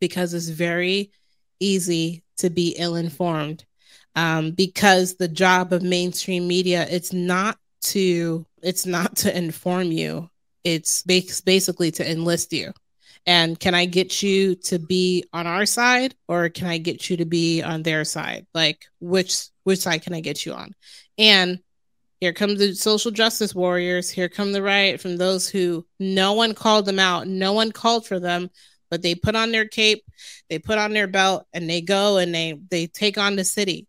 because 0.00 0.32
it's 0.32 0.48
very 0.48 1.12
easy 1.60 2.24
to 2.38 2.48
be 2.48 2.74
ill 2.78 2.96
informed. 2.96 3.64
Um, 4.16 4.52
because 4.52 5.16
the 5.16 5.28
job 5.28 5.72
of 5.72 5.82
mainstream 5.82 6.48
media 6.48 6.86
it's 6.90 7.12
not 7.12 7.58
to 7.82 8.46
it's 8.62 8.86
not 8.86 9.16
to 9.16 9.36
inform 9.36 9.92
you 9.92 10.28
it's 10.64 11.02
basically 11.02 11.90
to 11.92 12.10
enlist 12.10 12.52
you. 12.52 12.72
And 13.26 13.60
can 13.60 13.74
I 13.74 13.84
get 13.84 14.22
you 14.22 14.54
to 14.54 14.78
be 14.78 15.24
on 15.32 15.46
our 15.46 15.66
side 15.66 16.14
or 16.26 16.48
can 16.48 16.66
I 16.66 16.78
get 16.78 17.10
you 17.10 17.18
to 17.18 17.26
be 17.26 17.62
on 17.62 17.82
their 17.82 18.04
side? 18.04 18.46
Like 18.54 18.86
which 19.00 19.48
which 19.64 19.80
side 19.80 20.02
can 20.02 20.14
I 20.14 20.20
get 20.20 20.46
you 20.46 20.54
on? 20.54 20.74
And 21.18 21.60
here 22.20 22.32
come 22.32 22.56
the 22.56 22.74
social 22.74 23.10
justice 23.10 23.54
warriors. 23.54 24.10
Here 24.10 24.28
come 24.28 24.52
the 24.52 24.62
riot 24.62 25.00
from 25.00 25.16
those 25.16 25.48
who 25.48 25.86
no 26.00 26.32
one 26.32 26.54
called 26.54 26.84
them 26.86 26.98
out. 26.98 27.26
No 27.28 27.52
one 27.52 27.70
called 27.72 28.06
for 28.06 28.18
them, 28.18 28.50
but 28.90 29.02
they 29.02 29.14
put 29.14 29.36
on 29.36 29.52
their 29.52 29.66
cape, 29.68 30.04
they 30.50 30.58
put 30.58 30.78
on 30.78 30.92
their 30.92 31.06
belt, 31.06 31.46
and 31.52 31.68
they 31.70 31.80
go 31.80 32.18
and 32.18 32.34
they 32.34 32.58
they 32.70 32.86
take 32.88 33.18
on 33.18 33.36
the 33.36 33.44
city. 33.44 33.86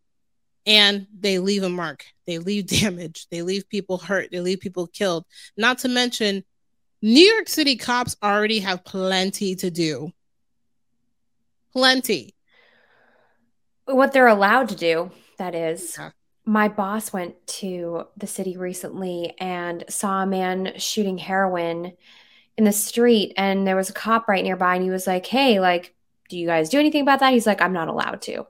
and 0.66 1.08
they 1.18 1.40
leave 1.40 1.64
a 1.64 1.70
mark. 1.70 2.06
They 2.28 2.38
leave 2.38 2.68
damage. 2.82 3.28
They 3.32 3.42
leave 3.42 3.68
people 3.70 3.98
hurt. 3.98 4.30
They 4.32 4.42
leave 4.42 4.60
people 4.60 4.86
killed. 4.88 5.26
Not 5.58 5.80
to 5.80 5.88
mention, 5.88 6.44
New 7.02 7.24
York 7.34 7.50
City 7.50 7.76
cops 7.78 8.16
already 8.22 8.60
have 8.60 8.84
plenty 8.86 9.56
to 9.56 9.72
do. 9.72 10.12
Plenty. 11.74 12.36
What 13.86 14.12
they're 14.12 14.28
allowed 14.28 14.70
to 14.70 14.76
do, 14.76 15.12
that 15.40 15.56
is. 15.56 15.96
Yeah. 15.98 16.12
My 16.46 16.68
boss 16.68 17.14
went 17.14 17.36
to 17.48 18.08
the 18.18 18.28
city 18.28 18.58
recently 18.58 19.36
and 19.40 19.84
saw 19.90 20.24
a 20.24 20.28
man 20.28 20.74
shooting 20.78 21.18
heroin 21.18 21.94
in 22.58 22.64
the 22.64 22.72
street, 22.72 23.34
and 23.38 23.66
there 23.66 23.76
was 23.76 23.90
a 23.90 23.94
cop 23.94 24.28
right 24.28 24.44
nearby, 24.44 24.76
and 24.76 24.84
he 24.84 24.90
was 24.90 25.08
like, 25.08 25.26
Hey, 25.26 25.60
like, 25.60 25.96
do 26.30 26.38
you 26.38 26.48
guys 26.48 26.70
do 26.70 26.80
anything 26.80 27.02
about 27.02 27.20
that? 27.20 27.34
He's 27.34 27.48
like, 27.48 27.62
I'm 27.62 27.74
not 27.74 27.88
allowed 27.88 28.22
to. 28.24 28.48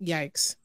Yikes. 0.00 0.56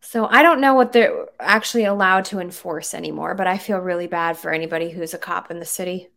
So 0.00 0.26
I 0.26 0.42
don't 0.42 0.60
know 0.60 0.74
what 0.74 0.92
they're 0.92 1.26
actually 1.40 1.84
allowed 1.84 2.26
to 2.26 2.38
enforce 2.38 2.94
anymore, 2.94 3.34
but 3.34 3.48
I 3.48 3.58
feel 3.58 3.78
really 3.78 4.06
bad 4.06 4.36
for 4.36 4.52
anybody 4.52 4.90
who's 4.90 5.14
a 5.14 5.18
cop 5.18 5.50
in 5.50 5.58
the 5.58 5.66
city. 5.66 6.08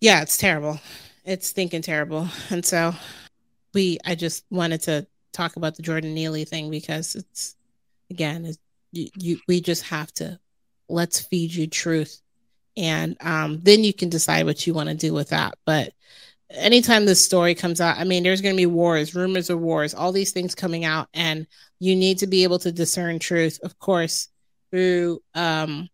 Yeah, 0.00 0.22
it's 0.22 0.38
terrible. 0.38 0.80
It's 1.24 1.52
thinking 1.52 1.82
terrible. 1.82 2.28
And 2.50 2.64
so 2.64 2.94
we 3.74 3.98
I 4.06 4.14
just 4.14 4.44
wanted 4.50 4.82
to 4.82 5.06
talk 5.32 5.56
about 5.56 5.76
the 5.76 5.82
Jordan 5.82 6.14
Neely 6.14 6.44
thing 6.44 6.70
because 6.70 7.14
it's 7.14 7.56
again, 8.10 8.44
it's, 8.44 8.58
you, 8.92 9.08
you 9.16 9.38
we 9.46 9.60
just 9.60 9.84
have 9.84 10.12
to 10.14 10.38
let's 10.88 11.20
feed 11.20 11.52
you 11.52 11.66
truth 11.66 12.20
and 12.78 13.16
um, 13.20 13.58
then 13.62 13.82
you 13.82 13.92
can 13.92 14.08
decide 14.08 14.46
what 14.46 14.66
you 14.66 14.72
want 14.72 14.88
to 14.88 14.94
do 14.94 15.12
with 15.12 15.30
that. 15.30 15.54
But 15.66 15.92
anytime 16.50 17.04
this 17.04 17.22
story 17.22 17.56
comes 17.56 17.80
out, 17.80 17.98
I 17.98 18.04
mean, 18.04 18.22
there's 18.22 18.40
going 18.40 18.54
to 18.54 18.60
be 18.60 18.66
wars, 18.66 19.16
rumors 19.16 19.50
of 19.50 19.58
wars, 19.58 19.94
all 19.94 20.12
these 20.12 20.30
things 20.30 20.54
coming 20.54 20.84
out, 20.84 21.08
and 21.12 21.46
you 21.80 21.96
need 21.96 22.18
to 22.18 22.28
be 22.28 22.44
able 22.44 22.60
to 22.60 22.70
discern 22.70 23.18
truth, 23.18 23.58
of 23.64 23.78
course, 23.80 24.28
through 24.70 25.20
um, 25.34 25.88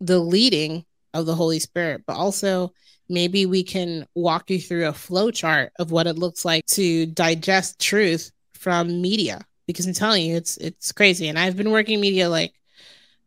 the 0.00 0.18
leading 0.18 0.84
of 1.14 1.24
the 1.24 1.34
Holy 1.34 1.58
Spirit, 1.58 2.02
but 2.06 2.16
also 2.16 2.72
maybe 3.08 3.46
we 3.46 3.62
can 3.62 4.06
walk 4.14 4.50
you 4.50 4.60
through 4.60 4.86
a 4.86 4.92
flow 4.92 5.30
chart 5.30 5.72
of 5.78 5.90
what 5.90 6.06
it 6.06 6.18
looks 6.18 6.44
like 6.44 6.66
to 6.66 7.06
digest 7.06 7.80
truth 7.80 8.30
from 8.60 9.00
media. 9.00 9.44
Because 9.66 9.86
I'm 9.86 9.94
telling 9.94 10.24
you, 10.24 10.36
it's 10.36 10.56
it's 10.56 10.92
crazy, 10.92 11.28
and 11.28 11.38
I've 11.38 11.56
been 11.56 11.70
working 11.70 12.00
media 12.00 12.28
like 12.28 12.52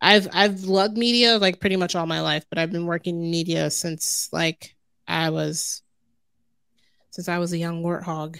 I've 0.02 0.28
I've 0.34 0.64
loved 0.66 0.98
media 0.98 1.38
like 1.38 1.62
pretty 1.62 1.78
much 1.78 1.96
all 1.96 2.06
my 2.06 2.22
life, 2.22 2.46
but 2.50 2.60
I've 2.60 2.72
been 2.72 2.86
working 2.86 3.24
in 3.24 3.32
media 3.32 3.70
since 3.70 4.30
like 4.34 4.76
I 5.08 5.30
was 5.30 5.82
since 7.12 7.30
I 7.30 7.38
was 7.38 7.54
a 7.54 7.58
young 7.58 7.84
warthog. 7.84 8.40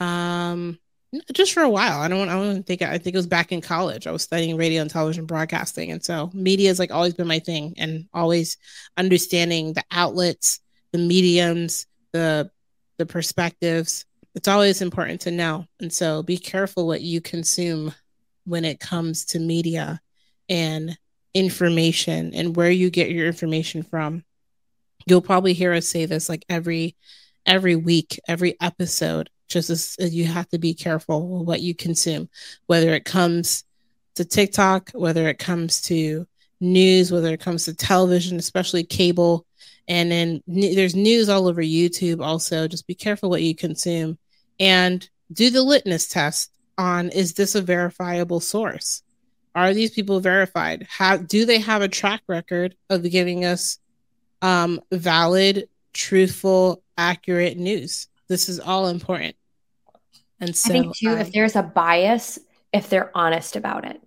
Um, 0.00 0.78
just 1.32 1.52
for 1.52 1.62
a 1.62 1.68
while. 1.68 2.00
I 2.00 2.08
don't. 2.08 2.28
I 2.28 2.34
don't 2.34 2.62
think. 2.64 2.82
I 2.82 2.98
think 2.98 3.14
it 3.14 3.18
was 3.18 3.26
back 3.26 3.52
in 3.52 3.60
college. 3.60 4.06
I 4.06 4.12
was 4.12 4.22
studying 4.22 4.56
radio 4.56 4.82
and 4.82 4.90
television 4.90 5.26
broadcasting, 5.26 5.90
and 5.90 6.04
so 6.04 6.30
media 6.34 6.68
has 6.68 6.78
like 6.78 6.92
always 6.92 7.14
been 7.14 7.26
my 7.26 7.38
thing, 7.38 7.74
and 7.78 8.06
always 8.12 8.58
understanding 8.96 9.72
the 9.72 9.84
outlets, 9.90 10.60
the 10.92 10.98
mediums, 10.98 11.86
the 12.12 12.50
the 12.98 13.06
perspectives. 13.06 14.04
It's 14.34 14.48
always 14.48 14.80
important 14.80 15.22
to 15.22 15.30
know, 15.30 15.66
and 15.80 15.92
so 15.92 16.22
be 16.22 16.38
careful 16.38 16.86
what 16.86 17.00
you 17.00 17.20
consume 17.20 17.92
when 18.44 18.64
it 18.64 18.80
comes 18.80 19.24
to 19.26 19.38
media 19.38 20.00
and 20.48 20.96
information 21.34 22.32
and 22.34 22.56
where 22.56 22.70
you 22.70 22.90
get 22.90 23.10
your 23.10 23.26
information 23.26 23.82
from. 23.82 24.24
You'll 25.06 25.20
probably 25.20 25.52
hear 25.52 25.72
us 25.72 25.86
say 25.86 26.06
this 26.06 26.28
like 26.28 26.44
every 26.48 26.96
every 27.46 27.76
week, 27.76 28.20
every 28.28 28.56
episode. 28.60 29.30
Just 29.48 29.70
as, 29.70 29.96
you 29.98 30.26
have 30.26 30.48
to 30.50 30.58
be 30.58 30.74
careful 30.74 31.44
what 31.44 31.60
you 31.60 31.74
consume, 31.74 32.28
whether 32.66 32.94
it 32.94 33.04
comes 33.04 33.64
to 34.14 34.24
TikTok, 34.24 34.90
whether 34.92 35.28
it 35.28 35.38
comes 35.38 35.82
to 35.82 36.26
news, 36.60 37.10
whether 37.10 37.32
it 37.32 37.40
comes 37.40 37.64
to 37.64 37.74
television, 37.74 38.38
especially 38.38 38.84
cable. 38.84 39.44
And 39.90 40.10
then 40.12 40.40
there's 40.46 40.94
news 40.94 41.28
all 41.28 41.48
over 41.48 41.60
YouTube 41.60 42.24
also. 42.24 42.68
Just 42.68 42.86
be 42.86 42.94
careful 42.94 43.28
what 43.28 43.42
you 43.42 43.56
consume 43.56 44.18
and 44.60 45.08
do 45.32 45.50
the 45.50 45.64
litmus 45.64 46.06
test 46.06 46.52
on 46.78 47.08
is 47.08 47.34
this 47.34 47.56
a 47.56 47.60
verifiable 47.60 48.38
source? 48.38 49.02
Are 49.52 49.74
these 49.74 49.90
people 49.90 50.20
verified? 50.20 50.86
How 50.88 51.16
do 51.16 51.44
they 51.44 51.58
have 51.58 51.82
a 51.82 51.88
track 51.88 52.22
record 52.28 52.76
of 52.88 53.02
giving 53.02 53.44
us 53.44 53.80
um, 54.42 54.80
valid, 54.92 55.68
truthful, 55.92 56.84
accurate 56.96 57.56
news? 57.56 58.06
This 58.28 58.48
is 58.48 58.60
all 58.60 58.86
important. 58.86 59.34
And 60.38 60.54
so 60.54 60.70
I 60.70 60.72
think 60.72 60.96
too, 60.96 61.10
I, 61.10 61.20
if 61.20 61.32
there's 61.32 61.56
a 61.56 61.64
bias, 61.64 62.38
if 62.72 62.88
they're 62.88 63.10
honest 63.12 63.56
about 63.56 63.84
it, 63.84 64.00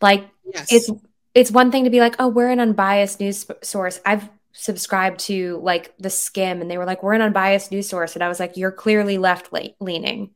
like 0.00 0.28
yes. 0.52 0.72
it's 0.72 0.90
it's 1.34 1.50
one 1.52 1.70
thing 1.70 1.84
to 1.84 1.90
be 1.90 2.00
like, 2.00 2.16
oh, 2.18 2.28
we're 2.28 2.50
an 2.50 2.58
unbiased 2.58 3.20
news 3.20 3.46
source. 3.62 4.00
I've 4.04 4.28
subscribed 4.56 5.20
to 5.20 5.60
like 5.62 5.96
the 5.98 6.08
Skimm 6.08 6.60
and 6.60 6.70
they 6.70 6.78
were 6.78 6.84
like, 6.84 7.02
we're 7.02 7.12
an 7.12 7.20
unbiased 7.20 7.70
news 7.70 7.88
source, 7.88 8.14
and 8.14 8.24
I 8.24 8.28
was 8.28 8.40
like, 8.40 8.56
you're 8.56 8.72
clearly 8.72 9.18
left 9.18 9.52
leaning 9.80 10.30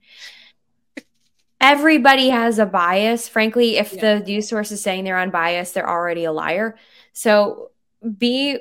everybody 1.60 2.30
has 2.30 2.58
a 2.58 2.66
bias. 2.66 3.28
Frankly, 3.28 3.76
if 3.76 3.92
yeah. 3.92 4.18
the 4.18 4.24
news 4.24 4.48
source 4.48 4.72
is 4.72 4.82
saying 4.82 5.04
they're 5.04 5.18
unbiased, 5.18 5.74
they're 5.74 5.88
already 5.88 6.24
a 6.24 6.32
liar. 6.32 6.76
So 7.12 7.70
be 8.18 8.58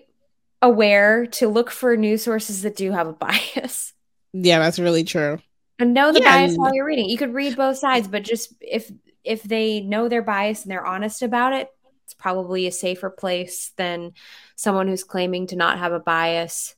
aware 0.62 1.26
to 1.26 1.48
look 1.48 1.72
for 1.72 1.96
news 1.96 2.24
sources 2.24 2.64
that 2.64 2.76
do 2.76 2.92
have 2.92 3.08
a 3.08 3.14
bias. 3.14 3.94
Yeah, 4.32 4.60
that's 4.60 4.78
really 4.78 5.04
true. 5.04 5.40
And 5.80 5.96
know 5.96 6.12
the 6.12 6.20
yeah, 6.20 6.46
bias 6.46 6.56
while 6.56 6.72
you're 6.72 6.86
reading. 6.86 7.10
You 7.10 7.18
could 7.18 7.34
read 7.34 7.56
both 7.58 7.80
sides, 7.80 8.08
but 8.08 8.24
just 8.24 8.54
if 8.62 8.92
if 9.24 9.42
they 9.42 9.82
know 9.82 10.08
their 10.08 10.22
bias 10.22 10.62
and 10.62 10.72
they're 10.72 10.86
honest 10.86 11.24
about 11.24 11.54
it, 11.54 11.68
it's 12.10 12.16
probably 12.16 12.66
a 12.66 12.72
safer 12.72 13.12
place 13.12 13.72
than 13.78 14.14
someone 14.56 14.88
who's 14.88 15.04
claiming 15.04 15.46
to 15.46 15.56
not 15.56 15.78
have 15.78 15.94
a 15.94 16.00
bias, 16.00 16.74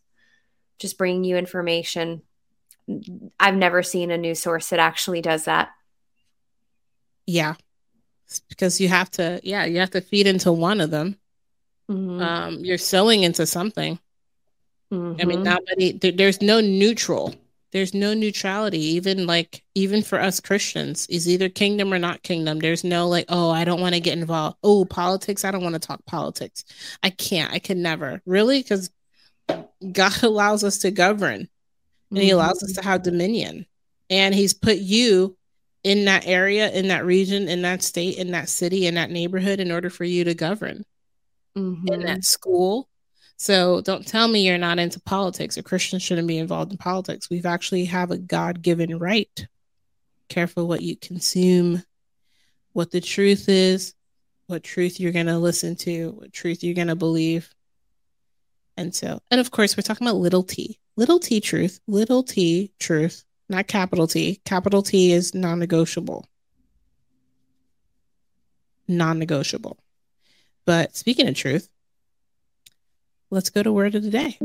just 0.77 0.97
bringing 0.97 1.23
you 1.23 1.37
information. 1.37 2.21
I've 3.39 3.55
never 3.55 3.81
seen 3.81 4.11
a 4.11 4.17
news 4.17 4.41
source 4.41 4.71
that 4.71 4.79
actually 4.79 5.21
does 5.21 5.45
that. 5.45 5.69
Yeah. 7.25 7.55
because 8.49 8.81
you 8.81 8.89
have 8.89 9.09
to, 9.11 9.39
yeah, 9.41 9.63
you 9.63 9.79
have 9.79 9.91
to 9.91 10.01
feed 10.01 10.27
into 10.27 10.51
one 10.51 10.81
of 10.81 10.91
them. 10.91 11.17
Mm-hmm. 11.89 12.21
Um, 12.21 12.65
you're 12.65 12.77
selling 12.77 13.23
into 13.23 13.45
something. 13.45 13.99
Mm-hmm. 14.91 15.21
I 15.21 15.23
mean, 15.23 15.43
mm-hmm. 15.43 15.43
nobody, 15.43 15.91
there, 15.93 16.11
there's 16.11 16.41
no 16.41 16.59
neutral. 16.59 17.35
There's 17.71 17.93
no 17.93 18.13
neutrality, 18.13 18.79
even 18.79 19.25
like, 19.25 19.63
even 19.75 20.03
for 20.03 20.19
us 20.19 20.39
Christians, 20.39 21.07
is 21.07 21.27
either 21.29 21.47
kingdom 21.47 21.93
or 21.93 21.99
not 21.99 22.23
kingdom. 22.23 22.59
There's 22.59 22.83
no 22.83 23.07
like, 23.07 23.25
oh, 23.29 23.49
I 23.49 23.63
don't 23.63 23.79
want 23.79 23.95
to 23.95 24.01
get 24.01 24.17
involved. 24.17 24.57
Oh, 24.63 24.85
politics. 24.85 25.45
I 25.45 25.51
don't 25.51 25.63
want 25.63 25.73
to 25.73 25.79
talk 25.79 26.05
politics. 26.05 26.65
I 27.01 27.09
can't. 27.09 27.53
I 27.53 27.59
can 27.59 27.81
never. 27.81 28.21
Really? 28.25 28.61
Because 28.61 28.89
God 29.91 30.11
allows 30.23 30.63
us 30.63 30.79
to 30.79 30.91
govern 30.91 31.47
and 32.09 32.19
He 32.19 32.31
allows 32.31 32.61
us 32.61 32.73
to 32.73 32.83
have 32.83 33.03
dominion. 33.03 33.65
And 34.09 34.35
He's 34.35 34.53
put 34.53 34.77
you 34.77 35.37
in 35.83 36.05
that 36.05 36.27
area, 36.27 36.69
in 36.71 36.89
that 36.89 37.05
region, 37.05 37.47
in 37.47 37.61
that 37.63 37.81
state, 37.81 38.17
in 38.17 38.31
that 38.31 38.49
city, 38.49 38.85
in 38.85 38.95
that 38.95 39.09
neighborhood 39.09 39.59
in 39.59 39.71
order 39.71 39.89
for 39.89 40.03
you 40.03 40.23
to 40.25 40.35
govern 40.35 40.83
mm-hmm. 41.57 41.87
in 41.93 42.01
that 42.01 42.23
school. 42.23 42.87
So 43.41 43.81
don't 43.81 44.05
tell 44.05 44.27
me 44.27 44.45
you're 44.45 44.59
not 44.59 44.77
into 44.77 44.99
politics 44.99 45.57
or 45.57 45.63
Christians 45.63 46.03
shouldn't 46.03 46.27
be 46.27 46.37
involved 46.37 46.71
in 46.71 46.77
politics. 46.77 47.27
We've 47.27 47.47
actually 47.47 47.85
have 47.85 48.11
a 48.11 48.17
God 48.19 48.61
given 48.61 48.99
right. 48.99 49.47
Careful 50.29 50.67
what 50.67 50.83
you 50.83 50.95
consume, 50.95 51.81
what 52.73 52.91
the 52.91 53.01
truth 53.01 53.49
is, 53.49 53.95
what 54.45 54.63
truth 54.63 54.99
you're 54.99 55.11
going 55.11 55.25
to 55.25 55.39
listen 55.39 55.75
to, 55.77 56.11
what 56.11 56.31
truth 56.31 56.63
you're 56.63 56.75
going 56.75 56.89
to 56.89 56.95
believe. 56.95 57.49
And 58.77 58.93
so, 58.93 59.19
and 59.31 59.41
of 59.41 59.49
course, 59.49 59.75
we're 59.75 59.81
talking 59.81 60.05
about 60.05 60.19
little 60.19 60.43
t, 60.43 60.79
little 60.95 61.19
t 61.19 61.41
truth, 61.41 61.79
little 61.87 62.21
t 62.21 62.71
truth 62.79 63.25
not 63.51 63.67
capital 63.67 64.07
T. 64.07 64.39
Capital 64.45 64.81
T 64.81 65.11
is 65.11 65.35
non 65.35 65.59
negotiable. 65.59 66.25
Non 68.87 69.19
negotiable. 69.19 69.77
But 70.65 70.95
speaking 70.95 71.27
of 71.27 71.35
truth, 71.35 71.67
let's 73.31 73.49
go 73.49 73.63
to 73.63 73.71
word 73.71 73.95
of 73.95 74.03
the 74.03 74.09
day. 74.09 74.37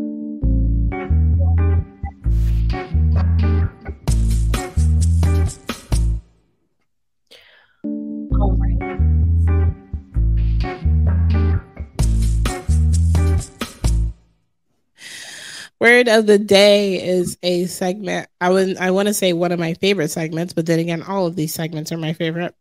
Word 15.79 16.09
of 16.09 16.27
the 16.27 16.39
day 16.39 17.03
is 17.07 17.37
a 17.43 17.67
segment. 17.67 18.29
I 18.41 18.51
would 18.51 18.79
I 18.79 18.93
want 18.93 19.09
to 19.09 19.15
say 19.15 19.33
one 19.33 19.53
of 19.53 19.59
my 19.59 19.75
favorite 19.75 20.11
segments, 20.11 20.53
but 20.53 20.65
then 20.65 20.79
again, 20.79 21.03
all 21.03 21.27
of 21.27 21.37
these 21.37 21.53
segments 21.53 21.93
are 21.93 21.99
my 21.99 22.13
favorite. 22.13 22.55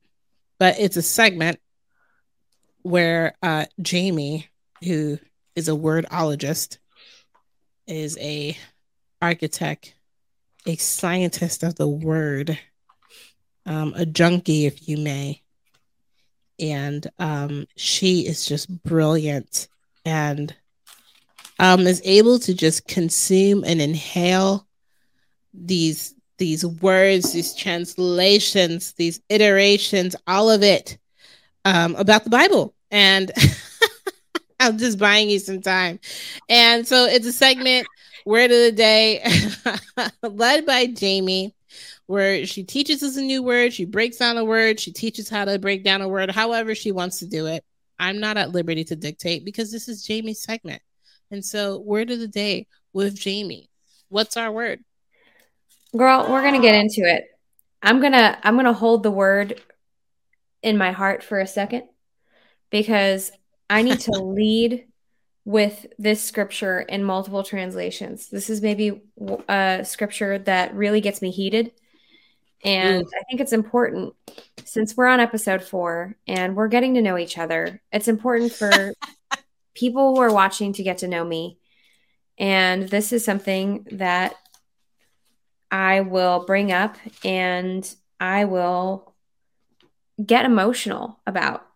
But 0.60 0.80
it's 0.80 0.98
a 0.98 1.02
segment 1.02 1.60
where 2.82 3.36
uh, 3.42 3.66
Jamie, 3.82 4.48
who 4.84 5.18
is 5.56 5.68
a 5.68 5.74
wordologist, 5.74 6.78
is 7.88 8.18
a 8.20 8.58
architect, 9.22 9.96
a 10.66 10.76
scientist 10.76 11.64
of 11.64 11.76
the 11.76 11.88
word, 11.88 12.58
um, 13.66 13.94
a 13.96 14.06
junkie, 14.06 14.66
if 14.66 14.88
you 14.88 14.98
may. 14.98 15.42
And 16.60 17.06
um, 17.20 17.68
she 17.76 18.22
is 18.22 18.46
just 18.46 18.84
brilliant 18.84 19.68
and 20.06 20.56
um, 21.60 21.82
is 21.82 22.02
able 22.06 22.40
to 22.40 22.54
just 22.54 22.88
consume 22.88 23.64
and 23.64 23.82
inhale 23.82 24.68
these 25.54 26.14
these 26.38 26.66
words, 26.66 27.32
these 27.32 27.54
translations, 27.54 28.92
these 28.94 29.22
iterations, 29.30 30.18
all 30.28 30.52
of 30.52 30.64
it 30.64 30.98
um, 31.64 31.96
about 31.96 32.26
the 32.26 32.30
Bible. 32.30 32.74
And 32.92 33.32
I'm 34.60 34.78
just 34.78 34.98
buying 34.98 35.30
you 35.30 35.40
some 35.40 35.62
time. 35.62 36.00
And 36.50 36.88
so 36.88 37.06
it's 37.06 37.28
a 37.28 37.34
segment, 37.34 37.88
Word 38.26 38.52
of 38.52 38.58
the 38.58 38.72
Day, 38.72 39.24
led 40.24 40.66
by 40.66 40.88
Jamie, 40.88 41.54
where 42.08 42.46
she 42.46 42.64
teaches 42.64 43.04
us 43.04 43.18
a 43.18 43.22
new 43.22 43.44
word, 43.44 43.74
she 43.74 43.86
breaks 43.86 44.18
down 44.18 44.38
a 44.38 44.46
word, 44.46 44.80
she 44.80 44.92
teaches 44.92 45.30
how 45.30 45.46
to 45.46 45.60
break 45.60 45.84
down 45.84 46.02
a 46.02 46.08
word, 46.08 46.32
however 46.32 46.76
she 46.76 46.92
wants 46.92 47.20
to 47.20 47.28
do 47.28 47.48
it. 47.48 47.64
I'm 48.00 48.20
not 48.20 48.38
at 48.38 48.52
liberty 48.52 48.84
to 48.86 48.96
dictate 48.96 49.46
because 49.46 49.72
this 49.72 49.88
is 49.88 50.04
Jamie's 50.04 50.42
segment. 50.42 50.82
And 51.32 51.44
so, 51.44 51.80
word 51.80 52.12
of 52.12 52.20
the 52.20 52.28
day 52.28 52.68
with 52.94 53.16
Jamie. 53.16 53.70
What's 54.10 54.38
our 54.38 54.52
word? 54.52 54.84
Girl, 55.96 56.28
we're 56.30 56.42
going 56.42 56.54
to 56.54 56.62
get 56.62 56.76
into 56.76 57.02
it. 57.02 57.26
I'm 57.82 58.00
going 58.00 58.12
to 58.14 58.38
I'm 58.44 58.56
going 58.56 58.66
to 58.66 58.74
hold 58.74 59.04
the 59.04 59.12
word 59.12 59.62
in 60.62 60.78
my 60.78 60.92
heart 60.92 61.24
for 61.24 61.40
a 61.40 61.48
second 61.48 61.84
because 62.70 63.32
I 63.70 63.82
need 63.82 64.00
to 64.02 64.12
lead 64.12 64.86
with 65.46 65.86
this 66.00 66.24
scripture 66.24 66.82
in 66.82 67.04
multiple 67.04 67.44
translations. 67.44 68.30
This 68.30 68.50
is 68.50 68.62
maybe 68.62 69.04
a 69.48 69.82
scripture 69.84 70.40
that 70.40 70.74
really 70.76 71.02
gets 71.02 71.22
me 71.22 71.32
heated. 71.32 71.72
And 72.64 73.04
Ooh. 73.04 73.08
I 73.08 73.24
think 73.30 73.42
it's 73.42 73.54
important 73.54 74.16
since 74.64 74.98
we're 74.98 75.06
on 75.06 75.20
episode 75.20 75.64
four 75.64 76.16
and 76.28 76.56
we're 76.56 76.68
getting 76.68 76.96
to 76.96 77.02
know 77.02 77.18
each 77.18 77.38
other. 77.38 77.82
It's 77.92 78.08
important 78.08 78.54
for 78.54 78.94
people 79.76 80.16
who 80.16 80.22
are 80.22 80.34
watching 80.34 80.74
to 80.74 80.84
get 80.84 81.00
to 81.00 81.08
know 81.08 81.24
me. 81.24 81.60
And 82.40 82.90
this 82.90 83.14
is 83.14 83.24
something 83.24 83.86
that 83.92 84.36
I 85.70 86.02
will 86.02 86.46
bring 86.46 86.72
up 86.72 86.98
and 87.24 87.88
I 88.20 88.46
will 88.46 89.14
get 90.24 90.46
emotional 90.46 91.20
about. 91.28 91.68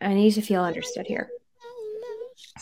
I 0.00 0.12
need 0.12 0.32
to 0.32 0.42
feel 0.42 0.62
understood 0.62 1.06
here. 1.06 1.30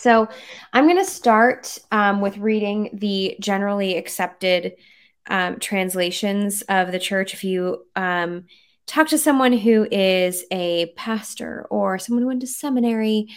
So 0.02 0.28
I'm 0.72 0.86
going 0.86 0.98
to 0.98 1.04
start 1.04 1.78
um, 1.92 2.20
with 2.20 2.36
reading 2.36 2.90
the 2.92 3.36
generally 3.38 3.96
accepted 3.96 4.72
um, 5.28 5.60
translations 5.60 6.62
of 6.62 6.90
the 6.90 6.98
church. 6.98 7.34
If 7.34 7.44
you 7.44 7.86
um, 7.94 8.46
talk 8.84 9.06
to 9.10 9.18
someone 9.18 9.52
who 9.52 9.86
is 9.92 10.44
a 10.50 10.92
pastor 10.96 11.68
or 11.70 12.00
someone 12.00 12.22
who 12.22 12.26
went 12.26 12.40
to 12.40 12.48
seminary, 12.48 13.28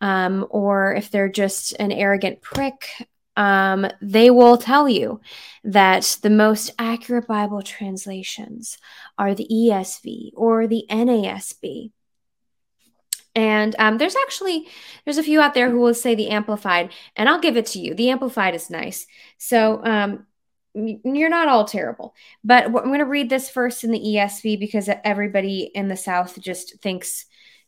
um, 0.00 0.48
or 0.50 0.94
if 0.94 1.12
they're 1.12 1.28
just 1.28 1.74
an 1.74 1.92
arrogant 1.92 2.42
prick, 2.42 2.88
um, 3.36 3.86
they 4.02 4.30
will 4.30 4.56
tell 4.56 4.88
you 4.88 5.20
that 5.62 6.18
the 6.22 6.30
most 6.30 6.72
accurate 6.76 7.28
Bible 7.28 7.62
translations 7.62 8.78
are 9.16 9.32
the 9.32 9.46
ESV 9.48 10.32
or 10.34 10.66
the 10.66 10.86
NASB. 10.90 11.92
And 13.34 13.76
um, 13.78 13.98
there's 13.98 14.16
actually 14.16 14.66
there's 15.04 15.18
a 15.18 15.22
few 15.22 15.40
out 15.40 15.54
there 15.54 15.70
who 15.70 15.78
will 15.78 15.94
say 15.94 16.14
the 16.14 16.30
amplified, 16.30 16.92
and 17.16 17.28
I'll 17.28 17.40
give 17.40 17.56
it 17.56 17.66
to 17.66 17.78
you. 17.78 17.94
The 17.94 18.10
amplified 18.10 18.54
is 18.54 18.70
nice. 18.70 19.06
So 19.38 19.84
um, 19.84 20.26
you're 20.74 21.30
not 21.30 21.48
all 21.48 21.64
terrible. 21.64 22.14
But 22.44 22.66
I'm 22.66 22.72
going 22.72 22.98
to 22.98 23.04
read 23.04 23.30
this 23.30 23.48
first 23.48 23.84
in 23.84 23.90
the 23.90 24.00
ESV 24.00 24.58
because 24.58 24.88
everybody 25.04 25.70
in 25.74 25.88
the 25.88 25.96
South 25.96 26.40
just 26.40 26.80
thinks 26.80 27.26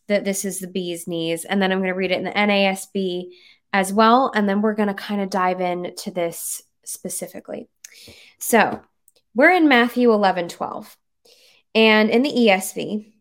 that 0.09 0.24
this 0.24 0.44
is 0.44 0.59
the 0.59 0.66
bee's 0.66 1.06
knees, 1.06 1.44
and 1.44 1.62
then 1.62 1.70
I'm 1.70 1.78
going 1.78 1.89
to 1.89 1.94
read 1.94 2.10
it 2.10 2.18
in 2.18 2.24
the 2.24 2.30
NASB 2.30 3.28
as 3.72 3.93
well, 3.93 4.32
and 4.34 4.48
then 4.48 4.62
we're 4.62 4.74
going 4.74 4.89
to 4.89 4.94
kind 4.94 5.20
of 5.20 5.30
dive 5.30 5.60
into 5.60 6.10
this 6.10 6.62
specifically. 6.84 7.68
So 8.39 8.82
we're 9.34 9.52
in 9.52 9.68
Matthew 9.68 10.12
11, 10.12 10.48
12. 10.48 10.97
And 11.74 12.10
in 12.10 12.22
the 12.22 12.30
ESV, 12.30 13.11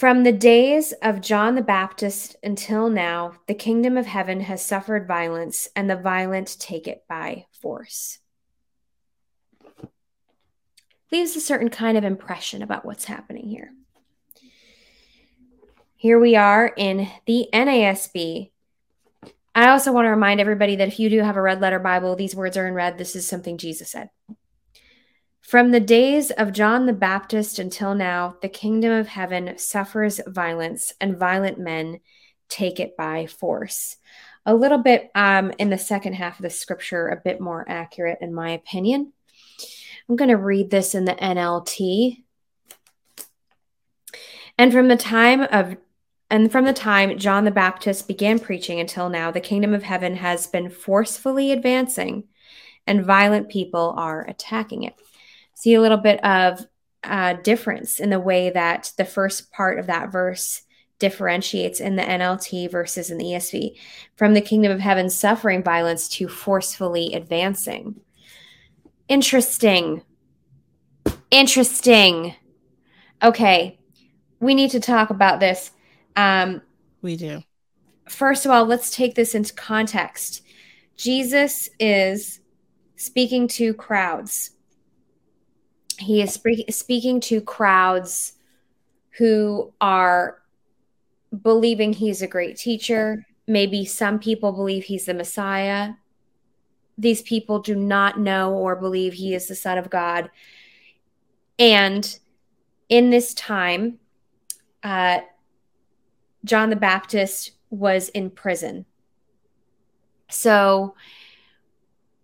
from 0.00 0.22
the 0.22 0.32
days 0.32 0.94
of 1.02 1.20
John 1.20 1.56
the 1.56 1.60
Baptist 1.60 2.34
until 2.42 2.88
now, 2.88 3.34
the 3.46 3.52
kingdom 3.52 3.98
of 3.98 4.06
heaven 4.06 4.40
has 4.40 4.64
suffered 4.64 5.06
violence, 5.06 5.68
and 5.76 5.90
the 5.90 5.96
violent 5.96 6.56
take 6.58 6.88
it 6.88 7.04
by 7.06 7.44
force. 7.60 8.18
Leaves 11.12 11.36
a 11.36 11.40
certain 11.40 11.68
kind 11.68 11.98
of 11.98 12.04
impression 12.04 12.62
about 12.62 12.86
what's 12.86 13.04
happening 13.04 13.46
here. 13.46 13.72
Here 15.96 16.18
we 16.18 16.34
are 16.34 16.72
in 16.78 17.06
the 17.26 17.50
NASB. 17.52 18.52
I 19.54 19.68
also 19.68 19.92
want 19.92 20.06
to 20.06 20.10
remind 20.10 20.40
everybody 20.40 20.76
that 20.76 20.88
if 20.88 20.98
you 20.98 21.10
do 21.10 21.20
have 21.20 21.36
a 21.36 21.42
red 21.42 21.60
letter 21.60 21.78
Bible, 21.78 22.16
these 22.16 22.34
words 22.34 22.56
are 22.56 22.66
in 22.66 22.72
red. 22.72 22.96
This 22.96 23.14
is 23.14 23.28
something 23.28 23.58
Jesus 23.58 23.90
said. 23.90 24.08
From 25.50 25.72
the 25.72 25.80
days 25.80 26.30
of 26.30 26.52
John 26.52 26.86
the 26.86 26.92
Baptist 26.92 27.58
until 27.58 27.92
now, 27.92 28.36
the 28.40 28.48
kingdom 28.48 28.92
of 28.92 29.08
heaven 29.08 29.58
suffers 29.58 30.20
violence, 30.24 30.92
and 31.00 31.18
violent 31.18 31.58
men 31.58 31.98
take 32.48 32.78
it 32.78 32.96
by 32.96 33.26
force. 33.26 33.96
A 34.46 34.54
little 34.54 34.78
bit 34.78 35.10
um, 35.16 35.50
in 35.58 35.68
the 35.68 35.76
second 35.76 36.12
half 36.12 36.38
of 36.38 36.44
the 36.44 36.50
scripture, 36.50 37.08
a 37.08 37.20
bit 37.20 37.40
more 37.40 37.68
accurate, 37.68 38.18
in 38.20 38.32
my 38.32 38.50
opinion. 38.50 39.12
I'm 40.08 40.14
going 40.14 40.30
to 40.30 40.36
read 40.36 40.70
this 40.70 40.94
in 40.94 41.04
the 41.04 41.14
NLT. 41.16 42.22
And 44.56 44.72
from 44.72 44.86
the 44.86 44.96
time 44.96 45.40
of 45.40 45.76
and 46.30 46.52
from 46.52 46.64
the 46.64 46.72
time 46.72 47.18
John 47.18 47.44
the 47.44 47.50
Baptist 47.50 48.06
began 48.06 48.38
preaching 48.38 48.78
until 48.78 49.08
now, 49.08 49.32
the 49.32 49.40
kingdom 49.40 49.74
of 49.74 49.82
heaven 49.82 50.14
has 50.14 50.46
been 50.46 50.70
forcefully 50.70 51.50
advancing, 51.50 52.28
and 52.86 53.04
violent 53.04 53.48
people 53.48 53.94
are 53.96 54.24
attacking 54.28 54.84
it 54.84 54.94
see 55.60 55.74
a 55.74 55.80
little 55.80 55.98
bit 55.98 56.24
of 56.24 56.66
uh, 57.04 57.34
difference 57.34 58.00
in 58.00 58.08
the 58.08 58.18
way 58.18 58.48
that 58.48 58.92
the 58.96 59.04
first 59.04 59.52
part 59.52 59.78
of 59.78 59.86
that 59.86 60.10
verse 60.10 60.62
differentiates 60.98 61.80
in 61.80 61.96
the 61.96 62.02
NLT 62.02 62.70
versus 62.70 63.10
in 63.10 63.18
the 63.18 63.24
ESV 63.24 63.76
from 64.16 64.32
the 64.32 64.40
kingdom 64.40 64.72
of 64.72 64.80
heaven 64.80 65.10
suffering 65.10 65.62
violence 65.62 66.08
to 66.08 66.28
forcefully 66.28 67.12
advancing. 67.12 68.00
Interesting. 69.06 70.02
Interesting. 71.30 72.34
Okay, 73.22 73.78
we 74.40 74.54
need 74.54 74.70
to 74.70 74.80
talk 74.80 75.10
about 75.10 75.40
this. 75.40 75.72
Um, 76.16 76.62
we 77.02 77.16
do. 77.16 77.42
First 78.08 78.46
of 78.46 78.50
all, 78.50 78.64
let's 78.64 78.94
take 78.94 79.14
this 79.14 79.34
into 79.34 79.52
context. 79.52 80.42
Jesus 80.96 81.68
is 81.78 82.40
speaking 82.96 83.46
to 83.48 83.74
crowds 83.74 84.52
he 86.00 86.22
is 86.22 86.34
spe- 86.34 86.70
speaking 86.70 87.20
to 87.20 87.40
crowds 87.40 88.34
who 89.18 89.72
are 89.80 90.40
believing 91.42 91.92
he's 91.92 92.22
a 92.22 92.26
great 92.26 92.56
teacher. 92.56 93.26
Maybe 93.46 93.84
some 93.84 94.18
people 94.18 94.52
believe 94.52 94.84
he's 94.84 95.06
the 95.06 95.14
Messiah. 95.14 95.94
These 96.96 97.22
people 97.22 97.60
do 97.60 97.74
not 97.74 98.18
know 98.18 98.52
or 98.52 98.76
believe 98.76 99.14
he 99.14 99.34
is 99.34 99.48
the 99.48 99.54
Son 99.54 99.78
of 99.78 99.90
God. 99.90 100.30
And 101.58 102.18
in 102.88 103.10
this 103.10 103.34
time, 103.34 103.98
uh, 104.82 105.20
John 106.44 106.70
the 106.70 106.76
Baptist 106.76 107.52
was 107.70 108.08
in 108.10 108.30
prison. 108.30 108.86
So, 110.30 110.94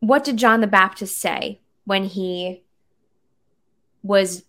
what 0.01 0.25
did 0.25 0.37
John 0.37 0.61
the 0.61 0.67
Baptist 0.67 1.19
say 1.19 1.61
when 1.85 2.05
he 2.05 2.63
was 4.07 4.45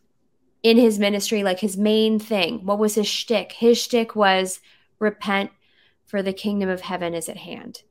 in 0.64 0.78
his 0.78 1.00
ministry, 1.00 1.44
like 1.44 1.60
his 1.60 1.78
main 1.78 2.20
thing. 2.20 2.66
What 2.66 2.80
was 2.80 2.96
his 2.96 3.08
shtick? 3.08 3.54
His 3.54 3.82
shtick 3.82 4.16
was 4.16 4.60
repent, 5.00 5.52
for 6.06 6.22
the 6.22 6.34
kingdom 6.34 6.70
of 6.70 6.82
heaven 6.82 7.14
is 7.14 7.30
at 7.30 7.38
hand. 7.38 7.84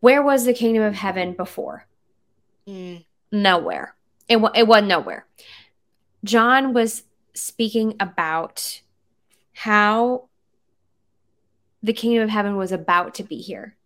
Where 0.00 0.22
was 0.22 0.44
the 0.44 0.52
kingdom 0.52 0.82
of 0.82 0.94
heaven 0.94 1.32
before? 1.32 1.86
Mm. 2.66 3.04
Nowhere. 3.32 3.94
It, 4.28 4.38
it 4.54 4.66
was 4.66 4.82
nowhere. 4.82 5.26
John 6.24 6.72
was 6.74 7.04
speaking 7.34 7.94
about 8.00 8.82
how 9.54 10.28
the 11.82 11.92
kingdom 11.92 12.24
of 12.24 12.30
heaven 12.30 12.56
was 12.56 12.72
about 12.72 13.14
to 13.14 13.22
be 13.22 13.38
here. 13.38 13.76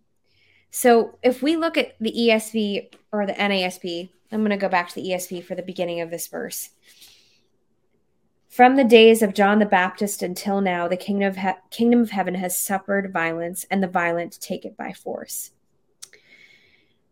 So 0.72 1.18
if 1.22 1.42
we 1.42 1.56
look 1.56 1.76
at 1.76 1.94
the 2.00 2.10
ESV 2.10 2.94
or 3.12 3.26
the 3.26 3.34
NASB, 3.34 4.08
I'm 4.32 4.40
going 4.40 4.50
to 4.50 4.56
go 4.56 4.70
back 4.70 4.88
to 4.88 4.94
the 4.94 5.10
ESV 5.10 5.44
for 5.44 5.54
the 5.54 5.62
beginning 5.62 6.00
of 6.00 6.10
this 6.10 6.26
verse. 6.28 6.70
From 8.48 8.76
the 8.76 8.84
days 8.84 9.20
of 9.20 9.34
John 9.34 9.58
the 9.58 9.66
Baptist 9.66 10.22
until 10.22 10.62
now, 10.62 10.88
the 10.88 10.96
kingdom 10.96 11.28
of, 11.28 11.36
he- 11.36 11.60
kingdom 11.70 12.00
of 12.00 12.10
heaven 12.10 12.34
has 12.36 12.58
suffered 12.58 13.12
violence, 13.12 13.66
and 13.70 13.82
the 13.82 13.86
violent 13.86 14.40
take 14.40 14.64
it 14.64 14.76
by 14.76 14.94
force. 14.94 15.50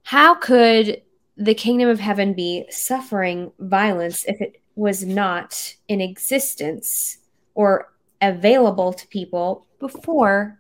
How 0.05 0.35
could 0.35 1.03
the 1.37 1.55
kingdom 1.55 1.91
of 1.91 2.01
heaven 2.01 2.33
be 2.33 2.65
suffering 2.71 3.53
violence 3.59 4.25
if 4.25 4.41
it 4.41 4.63
was 4.75 5.05
not 5.05 5.77
in 5.87 6.01
existence 6.01 7.19
or 7.55 7.93
available 8.23 8.95
to 8.95 9.07
people 9.09 9.67
before 9.79 10.59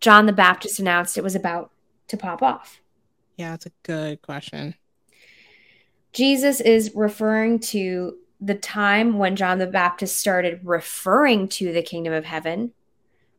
John 0.00 0.24
the 0.24 0.32
Baptist 0.32 0.80
announced 0.80 1.18
it 1.18 1.24
was 1.24 1.34
about 1.34 1.70
to 2.08 2.16
pop 2.16 2.42
off? 2.42 2.80
Yeah, 3.36 3.50
that's 3.50 3.66
a 3.66 3.72
good 3.82 4.22
question. 4.22 4.74
Jesus 6.12 6.60
is 6.60 6.92
referring 6.94 7.58
to 7.58 8.16
the 8.40 8.54
time 8.54 9.18
when 9.18 9.36
John 9.36 9.58
the 9.58 9.66
Baptist 9.66 10.18
started 10.18 10.60
referring 10.64 11.48
to 11.48 11.72
the 11.72 11.82
kingdom 11.82 12.12
of 12.12 12.24
heaven, 12.24 12.72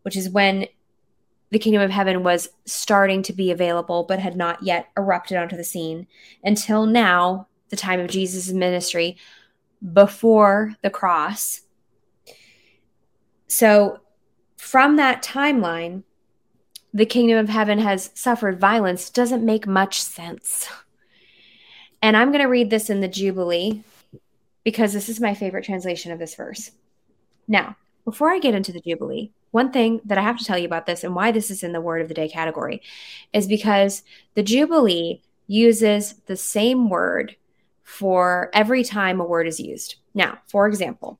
which 0.03 0.15
is 0.15 0.29
when 0.29 0.67
the 1.51 1.59
kingdom 1.59 1.83
of 1.83 1.91
heaven 1.91 2.23
was 2.23 2.49
starting 2.65 3.21
to 3.23 3.33
be 3.33 3.51
available 3.51 4.03
but 4.03 4.17
had 4.17 4.35
not 4.35 4.63
yet 4.63 4.87
erupted 4.97 5.37
onto 5.37 5.55
the 5.55 5.63
scene 5.63 6.07
until 6.43 6.85
now, 6.85 7.47
the 7.69 7.75
time 7.75 7.99
of 7.99 8.09
Jesus' 8.09 8.51
ministry 8.51 9.17
before 9.93 10.75
the 10.81 10.89
cross. 10.89 11.61
So, 13.47 13.99
from 14.57 14.95
that 14.95 15.21
timeline, 15.21 16.03
the 16.93 17.05
kingdom 17.05 17.37
of 17.37 17.49
heaven 17.49 17.79
has 17.79 18.11
suffered 18.13 18.59
violence 18.59 19.09
doesn't 19.09 19.43
make 19.43 19.65
much 19.65 20.01
sense. 20.01 20.69
And 22.01 22.15
I'm 22.15 22.31
going 22.31 22.43
to 22.43 22.49
read 22.49 22.69
this 22.69 22.89
in 22.89 23.01
the 23.01 23.07
Jubilee 23.07 23.83
because 24.63 24.93
this 24.93 25.09
is 25.09 25.19
my 25.19 25.33
favorite 25.33 25.65
translation 25.65 26.11
of 26.11 26.19
this 26.19 26.35
verse. 26.35 26.71
Now, 27.47 27.75
before 28.05 28.31
I 28.31 28.39
get 28.39 28.53
into 28.53 28.71
the 28.71 28.81
Jubilee, 28.81 29.31
one 29.51 29.71
thing 29.71 30.01
that 30.05 30.17
I 30.17 30.21
have 30.21 30.37
to 30.37 30.45
tell 30.45 30.57
you 30.57 30.65
about 30.65 30.85
this 30.85 31.03
and 31.03 31.15
why 31.15 31.31
this 31.31 31.49
is 31.49 31.63
in 31.63 31.73
the 31.73 31.81
word 31.81 32.01
of 32.01 32.07
the 32.07 32.13
day 32.13 32.27
category 32.27 32.81
is 33.33 33.47
because 33.47 34.03
the 34.35 34.43
Jubilee 34.43 35.21
uses 35.47 36.15
the 36.25 36.35
same 36.35 36.89
word 36.89 37.35
for 37.83 38.49
every 38.53 38.83
time 38.83 39.19
a 39.19 39.25
word 39.25 39.47
is 39.47 39.59
used. 39.59 39.95
Now, 40.13 40.39
for 40.47 40.67
example, 40.67 41.19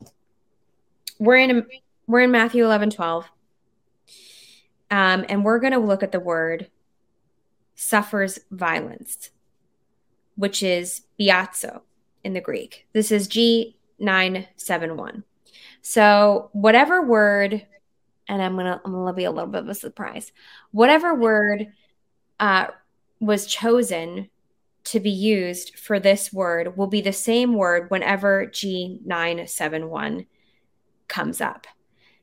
we're 1.20 1.38
in 1.38 1.66
we're 2.08 2.22
in 2.22 2.32
Matthew 2.32 2.66
11, 2.66 2.90
12. 2.90 3.30
Um, 4.94 5.26
and 5.28 5.44
we're 5.44 5.58
going 5.58 5.74
to 5.74 5.80
look 5.80 6.04
at 6.04 6.12
the 6.12 6.20
word 6.20 6.70
suffers 7.74 8.38
violence, 8.52 9.32
which 10.36 10.62
is 10.62 11.02
biazo 11.20 11.82
in 12.24 12.34
the 12.34 12.42
Greek. 12.42 12.86
This 12.94 13.12
is 13.12 13.28
G971. 13.28 15.24
So, 15.82 16.52
whatever 16.54 17.02
word, 17.02 17.66
and 18.28 18.40
I'm 18.40 18.54
going 18.54 18.68
to 18.68 18.80
I'm 18.86 19.08
to 19.08 19.14
be 19.14 19.24
a 19.24 19.32
little 19.32 19.50
bit 19.50 19.64
of 19.64 19.70
a 19.70 19.74
surprise. 19.74 20.32
Whatever 20.70 21.16
word 21.16 21.74
uh, 22.40 22.68
was 23.20 23.48
chosen 23.48 24.30
to 24.84 25.00
be 25.00 25.10
used 25.10 25.76
for 25.76 26.00
this 26.00 26.32
word 26.32 26.78
will 26.78 26.86
be 26.86 27.02
the 27.02 27.12
same 27.12 27.56
word 27.56 27.90
whenever 27.90 28.46
G971 28.46 30.28
comes 31.08 31.42
up. 31.42 31.66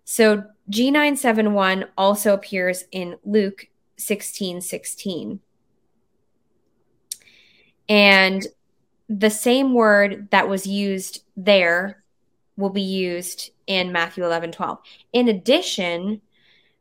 So 0.05 0.45
G971 0.71 1.89
also 1.97 2.35
appears 2.35 2.85
in 2.93 3.17
Luke 3.25 3.69
16 3.97 4.61
16. 4.61 5.41
And 7.89 8.47
the 9.09 9.31
same 9.31 9.75
word 9.75 10.29
that 10.31 10.49
was 10.49 10.67
used 10.67 11.25
there 11.37 12.03
will 12.57 12.71
be 12.71 12.83
used 12.83 13.51
in 13.67 13.91
Matthew 13.93 14.25
11 14.25 14.53
12. 14.53 14.79
In 15.13 15.29
addition, 15.29 16.21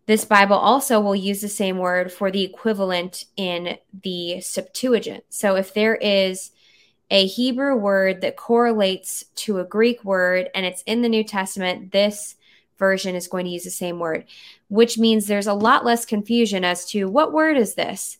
this 0.06 0.26
Bible 0.26 0.56
also 0.56 1.00
will 1.00 1.16
use 1.16 1.42
the 1.42 1.48
same 1.48 1.78
word 1.78 2.12
for 2.12 2.32
the 2.32 2.44
equivalent 2.44 3.26
in 3.38 3.78
the 4.04 4.42
Septuagint. 4.42 5.24
So 5.30 5.56
if 5.56 5.74
there 5.74 5.96
is 5.96 6.52
a 7.12 7.26
Hebrew 7.26 7.76
word 7.76 8.22
that 8.22 8.36
correlates 8.36 9.26
to 9.36 9.60
a 9.60 9.64
Greek 9.64 10.04
word 10.04 10.50
and 10.54 10.66
it's 10.66 10.84
in 10.84 11.02
the 11.02 11.10
New 11.10 11.24
Testament, 11.24 11.92
this 11.92 12.36
version 12.80 13.14
is 13.14 13.28
going 13.28 13.46
to 13.46 13.52
use 13.52 13.66
the 13.66 13.70
same 13.70 14.00
word, 14.00 14.26
which 14.70 14.98
means 14.98 15.28
there's 15.28 15.48
a 15.48 15.54
lot 15.54 15.86
less 15.86 16.06
confusion 16.06 16.64
as 16.64 16.86
to 16.88 17.06
what 17.06 17.34
word 17.34 17.58
is 17.58 17.76
this. 17.76 18.18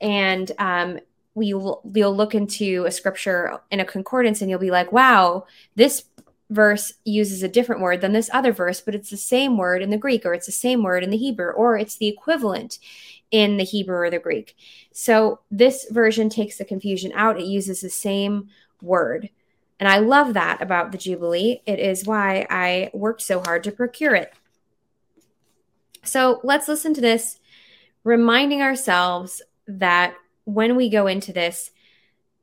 And 0.00 0.50
um, 0.58 1.00
we 1.34 1.52
will, 1.52 1.82
you'll 1.92 2.16
look 2.16 2.34
into 2.34 2.84
a 2.86 2.90
scripture 2.90 3.58
in 3.70 3.80
a 3.80 3.84
concordance 3.84 4.40
and 4.40 4.48
you'll 4.48 4.60
be 4.60 4.70
like, 4.70 4.92
wow, 4.92 5.44
this 5.74 6.04
verse 6.50 6.94
uses 7.04 7.42
a 7.42 7.48
different 7.48 7.82
word 7.82 8.00
than 8.00 8.12
this 8.12 8.30
other 8.32 8.52
verse, 8.52 8.80
but 8.80 8.94
it's 8.94 9.10
the 9.10 9.16
same 9.16 9.58
word 9.58 9.82
in 9.82 9.90
the 9.90 9.98
Greek, 9.98 10.24
or 10.24 10.32
it's 10.32 10.46
the 10.46 10.52
same 10.52 10.82
word 10.82 11.04
in 11.04 11.10
the 11.10 11.16
Hebrew, 11.16 11.50
or 11.50 11.76
it's 11.76 11.96
the 11.96 12.08
equivalent 12.08 12.78
in 13.30 13.58
the 13.58 13.64
Hebrew 13.64 13.96
or 13.96 14.10
the 14.10 14.18
Greek. 14.18 14.56
So 14.92 15.40
this 15.50 15.86
version 15.90 16.30
takes 16.30 16.56
the 16.56 16.64
confusion 16.64 17.12
out. 17.14 17.38
It 17.38 17.46
uses 17.46 17.80
the 17.80 17.90
same 17.90 18.48
word. 18.80 19.28
And 19.80 19.88
I 19.88 19.98
love 19.98 20.34
that 20.34 20.60
about 20.60 20.92
the 20.92 20.98
Jubilee. 20.98 21.62
It 21.66 21.78
is 21.78 22.04
why 22.04 22.46
I 22.50 22.90
worked 22.92 23.22
so 23.22 23.40
hard 23.40 23.64
to 23.64 23.72
procure 23.72 24.14
it. 24.14 24.32
So 26.02 26.40
let's 26.42 26.68
listen 26.68 26.94
to 26.94 27.00
this, 27.00 27.38
reminding 28.02 28.62
ourselves 28.62 29.42
that 29.66 30.14
when 30.44 30.74
we 30.74 30.88
go 30.88 31.06
into 31.06 31.32
this, 31.32 31.70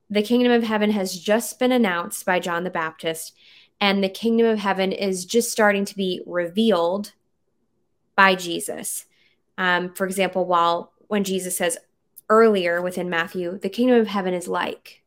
the 0.09 0.21
kingdom 0.21 0.51
of 0.51 0.63
heaven 0.63 0.91
has 0.91 1.19
just 1.19 1.57
been 1.57 1.71
announced 1.71 2.25
by 2.25 2.39
John 2.39 2.63
the 2.63 2.69
Baptist, 2.69 3.33
and 3.81 4.03
the 4.03 4.09
kingdom 4.09 4.45
of 4.45 4.59
heaven 4.59 4.91
is 4.91 5.25
just 5.25 5.51
starting 5.51 5.83
to 5.85 5.95
be 5.95 6.21
revealed 6.25 7.13
by 8.15 8.35
Jesus. 8.35 9.05
Um, 9.57 9.93
for 9.93 10.05
example, 10.05 10.45
while 10.45 10.93
when 11.07 11.23
Jesus 11.23 11.57
says 11.57 11.77
earlier 12.29 12.81
within 12.81 13.09
Matthew, 13.09 13.57
the 13.59 13.69
kingdom 13.69 13.99
of 13.99 14.07
heaven 14.07 14.33
is 14.33 14.47
like, 14.47 15.01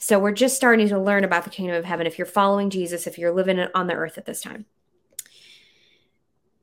so 0.00 0.18
we're 0.18 0.32
just 0.32 0.56
starting 0.56 0.88
to 0.88 0.98
learn 0.98 1.24
about 1.24 1.44
the 1.44 1.50
kingdom 1.50 1.76
of 1.76 1.84
heaven 1.84 2.06
if 2.06 2.18
you're 2.18 2.26
following 2.26 2.70
Jesus, 2.70 3.06
if 3.06 3.18
you're 3.18 3.32
living 3.32 3.60
on 3.74 3.86
the 3.86 3.94
earth 3.94 4.16
at 4.16 4.24
this 4.24 4.40
time. 4.40 4.64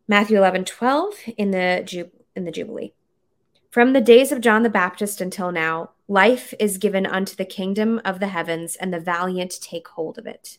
Matthew 0.08 0.38
11, 0.38 0.66
12 0.66 1.14
in 1.38 1.52
the, 1.52 1.84
Ju- 1.86 2.12
in 2.36 2.46
the 2.46 2.52
Jubilee. 2.52 2.94
From 3.70 3.94
the 3.94 4.02
days 4.02 4.32
of 4.32 4.42
John 4.42 4.64
the 4.64 4.70
Baptist 4.70 5.22
until 5.22 5.52
now, 5.52 5.92
life 6.08 6.52
is 6.60 6.80
given 6.80 7.06
unto 7.06 7.36
the 7.36 7.46
kingdom 7.46 8.02
of 8.04 8.20
the 8.20 8.30
heavens, 8.30 8.76
and 8.76 8.92
the 8.92 9.00
valiant 9.00 9.62
take 9.62 9.88
hold 9.90 10.18
of 10.18 10.26
it. 10.26 10.58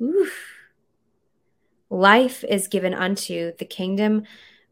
Oof. 0.00 0.58
Life 1.88 2.44
is 2.44 2.68
given 2.68 2.92
unto 2.92 3.52
the 3.56 3.64
kingdom 3.64 4.24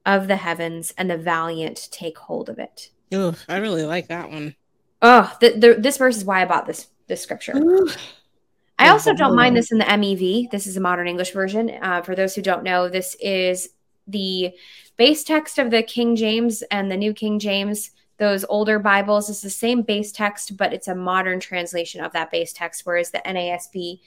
of 0.05 0.29
the 0.29 0.37
heavens, 0.37 0.93
and 0.99 1.11
the 1.11 1.17
valiant 1.17 1.89
take 1.91 2.19
hold 2.19 2.51
of 2.51 2.59
it. 2.59 2.91
Oh, 3.11 3.35
I 3.49 3.57
really 3.57 3.85
like 3.85 4.09
that 4.09 4.31
one. 4.31 4.55
Oh, 5.01 5.35
the, 5.41 5.51
the, 5.53 5.75
this 5.79 5.97
verse 5.97 6.19
is 6.19 6.25
why 6.27 6.43
I 6.43 6.45
bought 6.45 6.67
this 6.67 6.89
this 7.11 7.21
scripture. 7.21 7.53
I 8.79 8.89
also 8.89 9.13
don't 9.13 9.37
mind 9.37 9.55
this 9.55 9.71
in 9.71 9.77
the 9.77 9.85
MEV. 9.85 10.51
This 10.51 10.67
is 10.67 10.79
a 10.79 10.81
modern 10.81 11.07
English 11.07 11.33
version. 11.33 11.71
Uh, 11.83 12.01
for 12.01 12.15
those 12.15 12.35
who 12.35 12.41
don't 12.41 12.63
know, 12.63 12.89
this 12.89 13.15
is 13.21 13.69
the 14.07 14.53
base 14.97 15.23
text 15.23 15.59
of 15.59 15.71
the 15.71 15.83
King 15.83 16.17
James 16.17 16.63
and 16.71 16.91
the 16.91 16.97
New 16.97 17.13
King 17.13 17.39
James. 17.39 17.91
Those 18.17 18.45
older 18.49 18.79
Bibles 18.79 19.29
is 19.29 19.43
the 19.43 19.51
same 19.51 19.83
base 19.83 20.13
text, 20.13 20.57
but 20.57 20.73
it's 20.73 20.89
a 20.89 20.95
modern 20.95 21.41
translation 21.41 22.03
of 22.03 22.13
that 22.13 22.31
base 22.31 22.55
text. 22.55 22.87
Whereas 22.87 23.11
the 23.11 23.23
NASB 23.27 24.01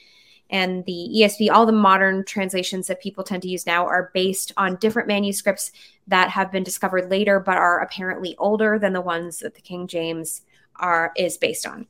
and 0.49 0.83
the 0.85 1.09
ESV, 1.17 1.51
all 1.51 1.67
the 1.67 1.71
modern 1.71 2.25
translations 2.25 2.87
that 2.87 3.01
people 3.01 3.23
tend 3.23 3.43
to 3.43 3.49
use 3.49 3.67
now 3.67 3.85
are 3.85 4.09
based 4.15 4.53
on 4.57 4.77
different 4.77 5.07
manuscripts 5.07 5.71
that 6.07 6.29
have 6.29 6.51
been 6.51 6.63
discovered 6.63 7.11
later, 7.11 7.39
but 7.39 7.57
are 7.57 7.79
apparently 7.81 8.35
older 8.39 8.79
than 8.79 8.93
the 8.93 9.01
ones 9.01 9.37
that 9.39 9.53
the 9.53 9.61
King 9.61 9.85
James 9.85 10.41
are 10.77 11.11
is 11.15 11.37
based 11.37 11.67
on. 11.67 11.87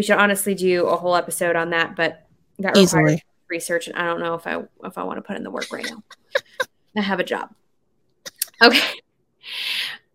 We 0.00 0.04
should 0.04 0.16
honestly 0.16 0.54
do 0.54 0.86
a 0.86 0.96
whole 0.96 1.14
episode 1.14 1.56
on 1.56 1.68
that, 1.70 1.94
but 1.94 2.26
that 2.58 2.68
requires 2.68 2.94
Easily. 2.94 3.24
research, 3.50 3.86
and 3.86 3.94
I 3.98 4.06
don't 4.06 4.18
know 4.18 4.32
if 4.32 4.46
I 4.46 4.62
if 4.82 4.96
I 4.96 5.02
want 5.02 5.18
to 5.18 5.22
put 5.22 5.36
in 5.36 5.42
the 5.42 5.50
work 5.50 5.70
right 5.70 5.84
now. 5.84 6.02
I 6.96 7.02
have 7.02 7.20
a 7.20 7.22
job. 7.22 7.54
Okay. 8.62 8.80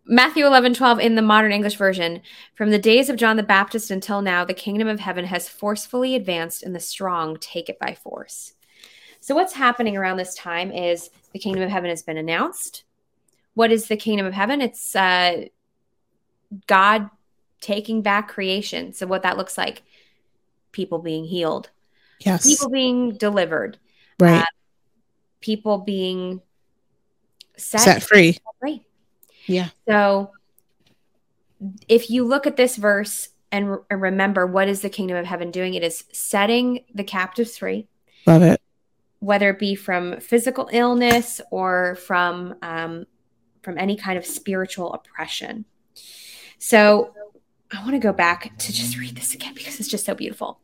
Matthew 0.04 0.44
11, 0.44 0.74
12 0.74 0.98
in 0.98 1.14
the 1.14 1.22
modern 1.22 1.52
English 1.52 1.76
version. 1.76 2.20
From 2.56 2.70
the 2.70 2.80
days 2.80 3.08
of 3.08 3.14
John 3.14 3.36
the 3.36 3.44
Baptist 3.44 3.92
until 3.92 4.22
now, 4.22 4.44
the 4.44 4.54
kingdom 4.54 4.88
of 4.88 4.98
heaven 4.98 5.24
has 5.26 5.48
forcefully 5.48 6.16
advanced, 6.16 6.64
and 6.64 6.74
the 6.74 6.80
strong 6.80 7.36
take 7.40 7.68
it 7.68 7.78
by 7.78 7.94
force. 7.94 8.54
So, 9.20 9.36
what's 9.36 9.52
happening 9.52 9.96
around 9.96 10.16
this 10.16 10.34
time 10.34 10.72
is 10.72 11.10
the 11.32 11.38
kingdom 11.38 11.62
of 11.62 11.70
heaven 11.70 11.90
has 11.90 12.02
been 12.02 12.16
announced. 12.16 12.82
What 13.54 13.70
is 13.70 13.86
the 13.86 13.96
kingdom 13.96 14.26
of 14.26 14.34
heaven? 14.34 14.60
It's 14.60 14.96
uh, 14.96 15.44
God 16.66 17.08
taking 17.60 18.02
back 18.02 18.28
creation. 18.28 18.92
So 18.92 19.06
what 19.06 19.22
that 19.22 19.36
looks 19.36 19.56
like, 19.56 19.82
people 20.72 20.98
being 20.98 21.24
healed, 21.24 21.70
yes, 22.20 22.46
people 22.46 22.70
being 22.70 23.16
delivered, 23.16 23.78
right, 24.18 24.42
uh, 24.42 24.44
people 25.40 25.78
being 25.78 26.42
set, 27.56 27.80
set 27.80 28.02
free, 28.02 28.38
free. 28.60 28.84
Yeah. 29.46 29.70
So 29.88 30.32
if 31.88 32.10
you 32.10 32.24
look 32.24 32.46
at 32.46 32.56
this 32.56 32.76
verse 32.76 33.30
and, 33.50 33.70
re- 33.70 33.78
and 33.90 34.02
remember 34.02 34.46
what 34.46 34.68
is 34.68 34.82
the 34.82 34.90
kingdom 34.90 35.16
of 35.16 35.24
heaven 35.24 35.50
doing, 35.50 35.74
it 35.74 35.82
is 35.82 36.04
setting 36.12 36.84
the 36.94 37.04
captives 37.04 37.58
free. 37.58 37.88
Love 38.26 38.42
it. 38.42 38.60
Whether 39.20 39.50
it 39.50 39.58
be 39.58 39.74
from 39.74 40.20
physical 40.20 40.68
illness 40.72 41.40
or 41.50 41.94
from 41.96 42.56
um, 42.60 43.06
from 43.62 43.78
any 43.78 43.96
kind 43.96 44.18
of 44.18 44.24
spiritual 44.24 44.92
oppression. 44.92 45.64
So 46.58 47.12
I 47.72 47.80
want 47.80 47.92
to 47.92 47.98
go 47.98 48.12
back 48.12 48.56
to 48.58 48.72
just 48.72 48.98
read 48.98 49.16
this 49.16 49.34
again 49.34 49.54
because 49.54 49.80
it's 49.80 49.88
just 49.88 50.06
so 50.06 50.14
beautiful. 50.14 50.60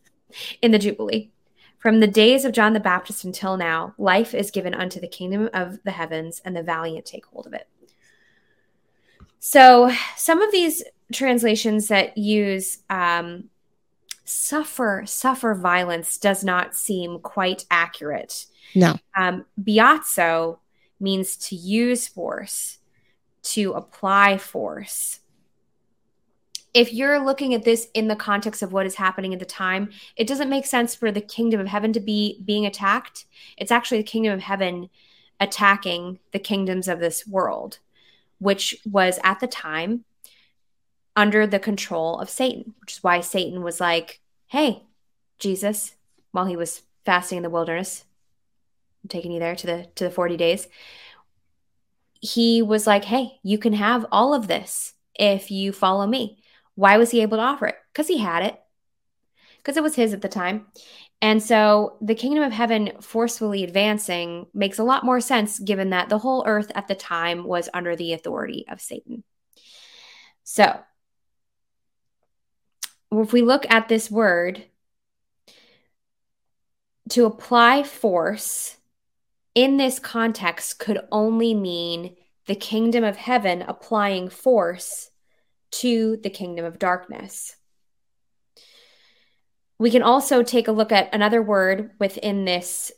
In 0.62 0.72
the 0.72 0.78
Jubilee. 0.78 1.30
From 1.78 2.00
the 2.00 2.06
days 2.06 2.44
of 2.44 2.52
John 2.52 2.72
the 2.72 2.80
Baptist 2.80 3.24
until 3.24 3.56
now, 3.56 3.94
life 3.98 4.34
is 4.34 4.50
given 4.50 4.74
unto 4.74 5.00
the 5.00 5.06
kingdom 5.06 5.50
of 5.52 5.82
the 5.84 5.90
heavens, 5.90 6.40
and 6.44 6.56
the 6.56 6.62
valiant 6.62 7.04
take 7.04 7.26
hold 7.26 7.46
of 7.46 7.52
it. 7.52 7.68
So, 9.38 9.92
some 10.16 10.40
of 10.40 10.50
these 10.50 10.82
translations 11.12 11.88
that 11.88 12.16
use 12.16 12.78
um, 12.88 13.50
suffer 14.24 15.02
suffer 15.06 15.54
violence 15.54 16.16
does 16.16 16.42
not 16.42 16.74
seem 16.74 17.18
quite 17.18 17.66
accurate. 17.70 18.46
No. 18.74 18.96
Um, 19.14 19.44
biazo 19.62 20.58
means 20.98 21.36
to 21.36 21.56
use 21.56 22.08
force, 22.08 22.78
to 23.42 23.72
apply 23.72 24.38
force. 24.38 25.20
If 26.74 26.92
you're 26.92 27.24
looking 27.24 27.54
at 27.54 27.64
this 27.64 27.88
in 27.94 28.08
the 28.08 28.16
context 28.16 28.60
of 28.60 28.72
what 28.72 28.84
is 28.84 28.96
happening 28.96 29.32
at 29.32 29.38
the 29.38 29.46
time, 29.46 29.90
it 30.16 30.26
doesn't 30.26 30.50
make 30.50 30.66
sense 30.66 30.94
for 30.94 31.12
the 31.12 31.20
kingdom 31.20 31.60
of 31.60 31.68
heaven 31.68 31.92
to 31.92 32.00
be 32.00 32.42
being 32.44 32.66
attacked. 32.66 33.26
It's 33.56 33.70
actually 33.70 33.98
the 33.98 34.04
kingdom 34.04 34.32
of 34.32 34.40
heaven 34.40 34.90
attacking 35.38 36.18
the 36.32 36.38
kingdoms 36.40 36.88
of 36.88 36.98
this 36.98 37.26
world, 37.26 37.78
which 38.38 38.76
was 38.84 39.20
at 39.22 39.38
the 39.38 39.46
time 39.46 40.04
under 41.16 41.46
the 41.46 41.60
control 41.60 42.18
of 42.18 42.28
Satan, 42.28 42.74
which 42.80 42.94
is 42.94 43.02
why 43.04 43.20
Satan 43.20 43.62
was 43.62 43.80
like, 43.80 44.20
hey, 44.48 44.82
Jesus, 45.38 45.94
while 46.32 46.46
he 46.46 46.56
was 46.56 46.82
fasting 47.04 47.36
in 47.36 47.42
the 47.42 47.50
wilderness, 47.50 48.04
I'm 49.04 49.08
taking 49.08 49.32
you 49.32 49.38
there 49.38 49.54
to 49.54 49.66
the 49.66 49.86
to 49.96 50.04
the 50.04 50.10
40 50.10 50.36
days. 50.36 50.66
He 52.20 52.62
was 52.62 52.86
like, 52.86 53.04
"Hey, 53.04 53.38
you 53.42 53.58
can 53.58 53.74
have 53.74 54.06
all 54.10 54.32
of 54.32 54.48
this 54.48 54.94
if 55.14 55.50
you 55.50 55.72
follow 55.72 56.06
me." 56.06 56.42
Why 56.74 56.96
was 56.96 57.10
he 57.10 57.22
able 57.22 57.38
to 57.38 57.42
offer 57.42 57.66
it? 57.66 57.76
Cuz 57.94 58.08
he 58.08 58.18
had 58.18 58.44
it. 58.44 58.60
Cuz 59.62 59.76
it 59.76 59.82
was 59.82 59.94
his 59.94 60.12
at 60.12 60.22
the 60.22 60.28
time. 60.28 60.66
And 61.22 61.42
so 61.42 61.96
the 62.00 62.14
kingdom 62.14 62.42
of 62.42 62.52
heaven 62.52 62.92
forcefully 63.00 63.64
advancing 63.64 64.46
makes 64.52 64.78
a 64.78 64.84
lot 64.84 65.04
more 65.04 65.20
sense 65.20 65.58
given 65.58 65.90
that 65.90 66.08
the 66.08 66.18
whole 66.18 66.44
earth 66.46 66.70
at 66.74 66.88
the 66.88 66.94
time 66.94 67.44
was 67.44 67.68
under 67.72 67.96
the 67.96 68.12
authority 68.12 68.66
of 68.68 68.80
Satan. 68.80 69.24
So, 70.42 70.80
if 73.10 73.32
we 73.32 73.40
look 73.40 73.64
at 73.70 73.88
this 73.88 74.10
word, 74.10 74.64
to 77.10 77.26
apply 77.26 77.82
force 77.82 78.76
in 79.54 79.76
this 79.76 79.98
context 79.98 80.78
could 80.78 81.00
only 81.12 81.54
mean 81.54 82.16
the 82.46 82.54
kingdom 82.54 83.04
of 83.04 83.16
heaven 83.16 83.62
applying 83.62 84.28
force 84.28 85.10
to 85.80 86.18
the 86.22 86.30
kingdom 86.30 86.64
of 86.64 86.78
darkness. 86.78 87.56
We 89.78 89.90
can 89.90 90.02
also 90.02 90.42
take 90.42 90.68
a 90.68 90.72
look 90.72 90.92
at 90.92 91.14
another 91.14 91.42
word 91.42 91.90
within 91.98 92.44
this 92.44 92.92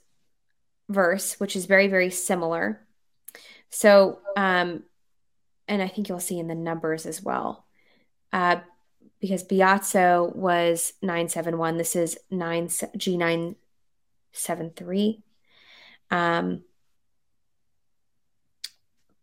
verse, 0.88 1.40
which 1.40 1.56
is 1.56 1.66
very, 1.66 1.88
very 1.88 2.10
similar. 2.10 2.86
So, 3.70 4.20
um, 4.36 4.84
and 5.66 5.82
I 5.82 5.88
think 5.88 6.08
you'll 6.08 6.20
see 6.20 6.38
in 6.38 6.46
the 6.48 6.54
numbers 6.54 7.06
as 7.06 7.22
well. 7.22 7.64
Uh, 8.32 8.60
because 9.20 9.44
Biazo 9.44 10.34
was 10.36 10.92
971. 11.02 11.76
This 11.78 11.96
is 11.96 12.18
9 12.30 12.68
G973. 12.68 15.22
Um, 16.10 16.62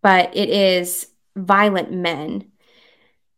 but 0.02 0.36
it 0.36 0.50
is 0.50 1.08
violent 1.36 1.92
men 1.92 2.52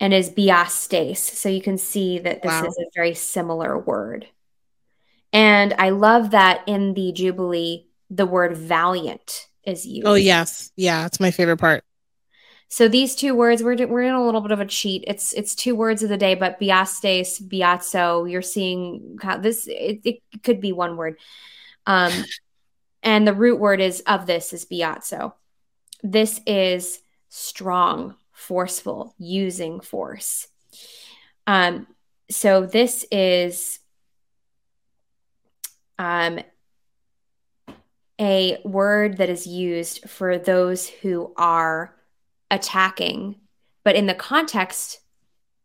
and 0.06 0.14
is 0.14 0.30
biastes. 0.30 1.18
So 1.18 1.50
you 1.50 1.64
can 1.64 1.80
see 1.80 2.20
that 2.20 2.44
this 2.44 2.52
wow. 2.52 2.66
is 2.66 2.78
a 2.78 2.86
very 2.94 3.16
similar 3.16 3.76
word. 3.76 4.28
And 5.34 5.74
I 5.80 5.90
love 5.90 6.30
that 6.30 6.62
in 6.68 6.94
the 6.94 7.12
Jubilee, 7.12 7.88
the 8.12 8.28
word 8.28 8.56
valiant 8.56 9.48
is 9.64 9.84
used. 9.84 10.06
Oh, 10.06 10.14
yes. 10.14 10.72
Yeah, 10.76 11.08
it's 11.08 11.20
my 11.20 11.32
favorite 11.32 11.58
part. 11.58 11.84
So 12.68 12.88
these 12.88 13.16
two 13.16 13.34
words, 13.34 13.64
we're, 13.64 13.88
we're 13.88 14.04
in 14.04 14.14
a 14.14 14.24
little 14.24 14.42
bit 14.42 14.52
of 14.52 14.60
a 14.60 14.68
cheat. 14.68 15.06
It's 15.08 15.34
it's 15.34 15.56
two 15.56 15.74
words 15.74 16.04
of 16.04 16.10
the 16.10 16.18
day, 16.18 16.36
but 16.36 16.60
biastes, 16.60 17.42
biazo, 17.42 18.30
you're 18.30 18.44
seeing 18.44 19.18
how 19.24 19.38
this, 19.38 19.66
it, 19.68 20.02
it 20.04 20.22
could 20.44 20.62
be 20.62 20.72
one 20.72 20.98
word. 20.98 21.18
Um, 21.88 22.12
and 23.02 23.28
the 23.28 23.34
root 23.34 23.60
word 23.60 23.82
is 23.82 24.02
of 24.02 24.28
this 24.28 24.54
is 24.54 24.66
biazo. 24.66 25.34
This 26.04 26.42
is 26.46 27.00
strong, 27.30 28.14
forceful, 28.36 29.16
using 29.18 29.80
force. 29.80 30.48
Um, 31.48 31.88
so 32.30 32.66
this 32.66 33.06
is 33.12 33.80
um, 35.98 36.40
a 38.20 38.58
word 38.64 39.18
that 39.18 39.30
is 39.30 39.48
used 39.48 40.10
for 40.10 40.38
those 40.38 40.88
who 40.88 41.34
are 41.38 41.96
attacking. 42.52 43.36
But 43.84 43.96
in 43.96 44.06
the 44.06 44.14
context, 44.14 45.00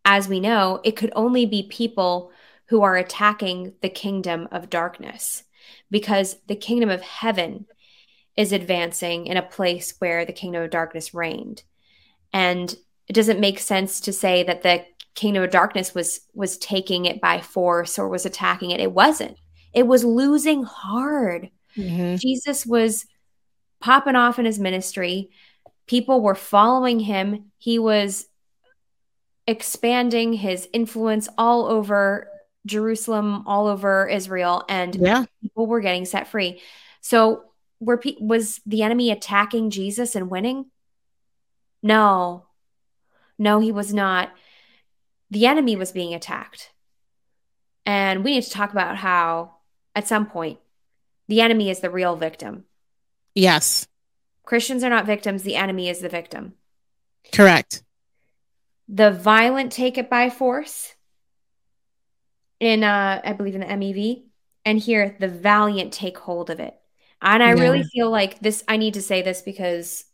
as 0.05 0.28
we 0.28 0.40
know, 0.40 0.80
it 0.84 0.97
could 0.97 1.12
only 1.14 1.47
be 1.47 1.64
people 1.64 2.30
who 2.66 2.82
are 2.82 2.97
attacking 2.97 3.74
the 3.82 3.88
kingdom 3.88 4.48
of 4.52 4.70
darkness 4.70 5.42
because 5.90 6.36
the 6.47 6.56
kingdom 6.56 6.88
of 6.88 7.02
heaven 7.02 7.66
is 8.36 8.52
advancing 8.52 9.26
in 9.26 9.36
a 9.36 9.42
place 9.42 9.94
where 9.98 10.24
the 10.24 10.32
kingdom 10.32 10.62
of 10.62 10.70
darkness 10.70 11.12
reigned. 11.12 11.62
And 12.32 12.74
it 13.09 13.12
doesn't 13.12 13.40
make 13.40 13.59
sense 13.59 14.01
to 14.01 14.12
say 14.12 14.43
that 14.44 14.62
the 14.62 14.85
kingdom 15.15 15.43
of 15.43 15.51
darkness 15.51 15.94
was 15.94 16.20
was 16.35 16.57
taking 16.59 17.05
it 17.05 17.20
by 17.20 17.40
force 17.40 17.98
or 17.98 18.09
was 18.09 18.24
attacking 18.24 18.70
it. 18.70 18.81
It 18.81 18.93
wasn't. 18.93 19.36
It 19.73 19.86
was 19.86 20.05
losing 20.05 20.62
hard. 20.62 21.51
Mm-hmm. 21.77 22.16
Jesus 22.16 22.66
was 22.66 23.07
popping 23.81 24.16
off 24.16 24.39
in 24.39 24.44
his 24.44 24.59
ministry. 24.59 25.31
People 25.86 26.20
were 26.20 26.35
following 26.35 27.01
him. 27.01 27.51
He 27.59 27.78
was 27.78 28.27
expanding 29.47 30.32
his 30.32 30.69
influence 30.73 31.28
all 31.36 31.66
over 31.66 32.28
Jerusalem, 32.66 33.44
all 33.47 33.66
over 33.66 34.07
Israel, 34.09 34.65
and 34.69 34.94
yeah. 34.94 35.24
people 35.43 35.66
were 35.66 35.81
getting 35.81 36.05
set 36.05 36.28
free. 36.28 36.61
So, 37.01 37.44
were 37.81 37.97
pe- 37.97 38.16
was 38.20 38.61
the 38.66 38.82
enemy 38.82 39.11
attacking 39.11 39.70
Jesus 39.70 40.15
and 40.15 40.31
winning? 40.31 40.66
No, 41.82 42.47
no, 43.39 43.61
he 43.61 43.73
was 43.73 43.94
not. 43.94 44.31
The 45.31 45.47
enemy 45.47 45.77
was 45.77 45.93
being 45.93 46.15
attacked, 46.15 46.73
and 47.86 48.24
we 48.24 48.32
need 48.32 48.43
to 48.43 48.51
talk 48.51 48.73
about 48.73 48.97
how, 48.97 49.57
at 49.94 50.09
some 50.09 50.27
point, 50.27 50.59
the 51.28 51.40
enemy 51.40 51.70
is 51.70 51.81
the 51.81 51.90
real 51.90 52.16
victim. 52.16 52.65
Yes. 53.35 53.86
Christians 54.44 54.82
are 54.82 54.90
not 54.90 55.07
victims, 55.07 55.43
the 55.43 55.57
enemy 55.57 55.89
is 55.89 56.01
the 56.01 56.09
victim. 56.09 56.55
Correct. 57.32 57.82
The 58.89 59.12
violent 59.12 59.70
take 59.70 59.97
it 59.97 60.11
by 60.11 60.31
force 60.31 60.94
in 62.59 62.82
uh 62.85 63.20
I 63.24 63.32
believe 63.32 63.55
in 63.55 63.61
the 63.61 63.66
MEV 63.66 64.24
and 64.65 64.78
here 64.78 65.16
the 65.19 65.28
valiant 65.28 65.93
take 65.93 66.19
hold 66.19 66.51
of 66.51 66.61
it. 66.61 66.74
And 67.23 67.43
I 67.43 67.55
yeah. 67.55 67.62
really 67.62 67.82
feel 67.85 68.11
like 68.11 68.40
this 68.40 68.65
I 68.69 68.77
need 68.77 68.94
to 68.94 69.02
say 69.02 69.23
this 69.23 69.43
because 69.43 70.05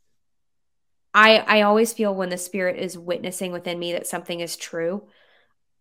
I 1.16 1.38
I 1.38 1.62
always 1.62 1.94
feel 1.94 2.14
when 2.14 2.28
the 2.28 2.36
spirit 2.36 2.76
is 2.76 2.96
witnessing 2.96 3.50
within 3.50 3.78
me 3.78 3.92
that 3.94 4.06
something 4.06 4.38
is 4.38 4.56
true. 4.56 5.08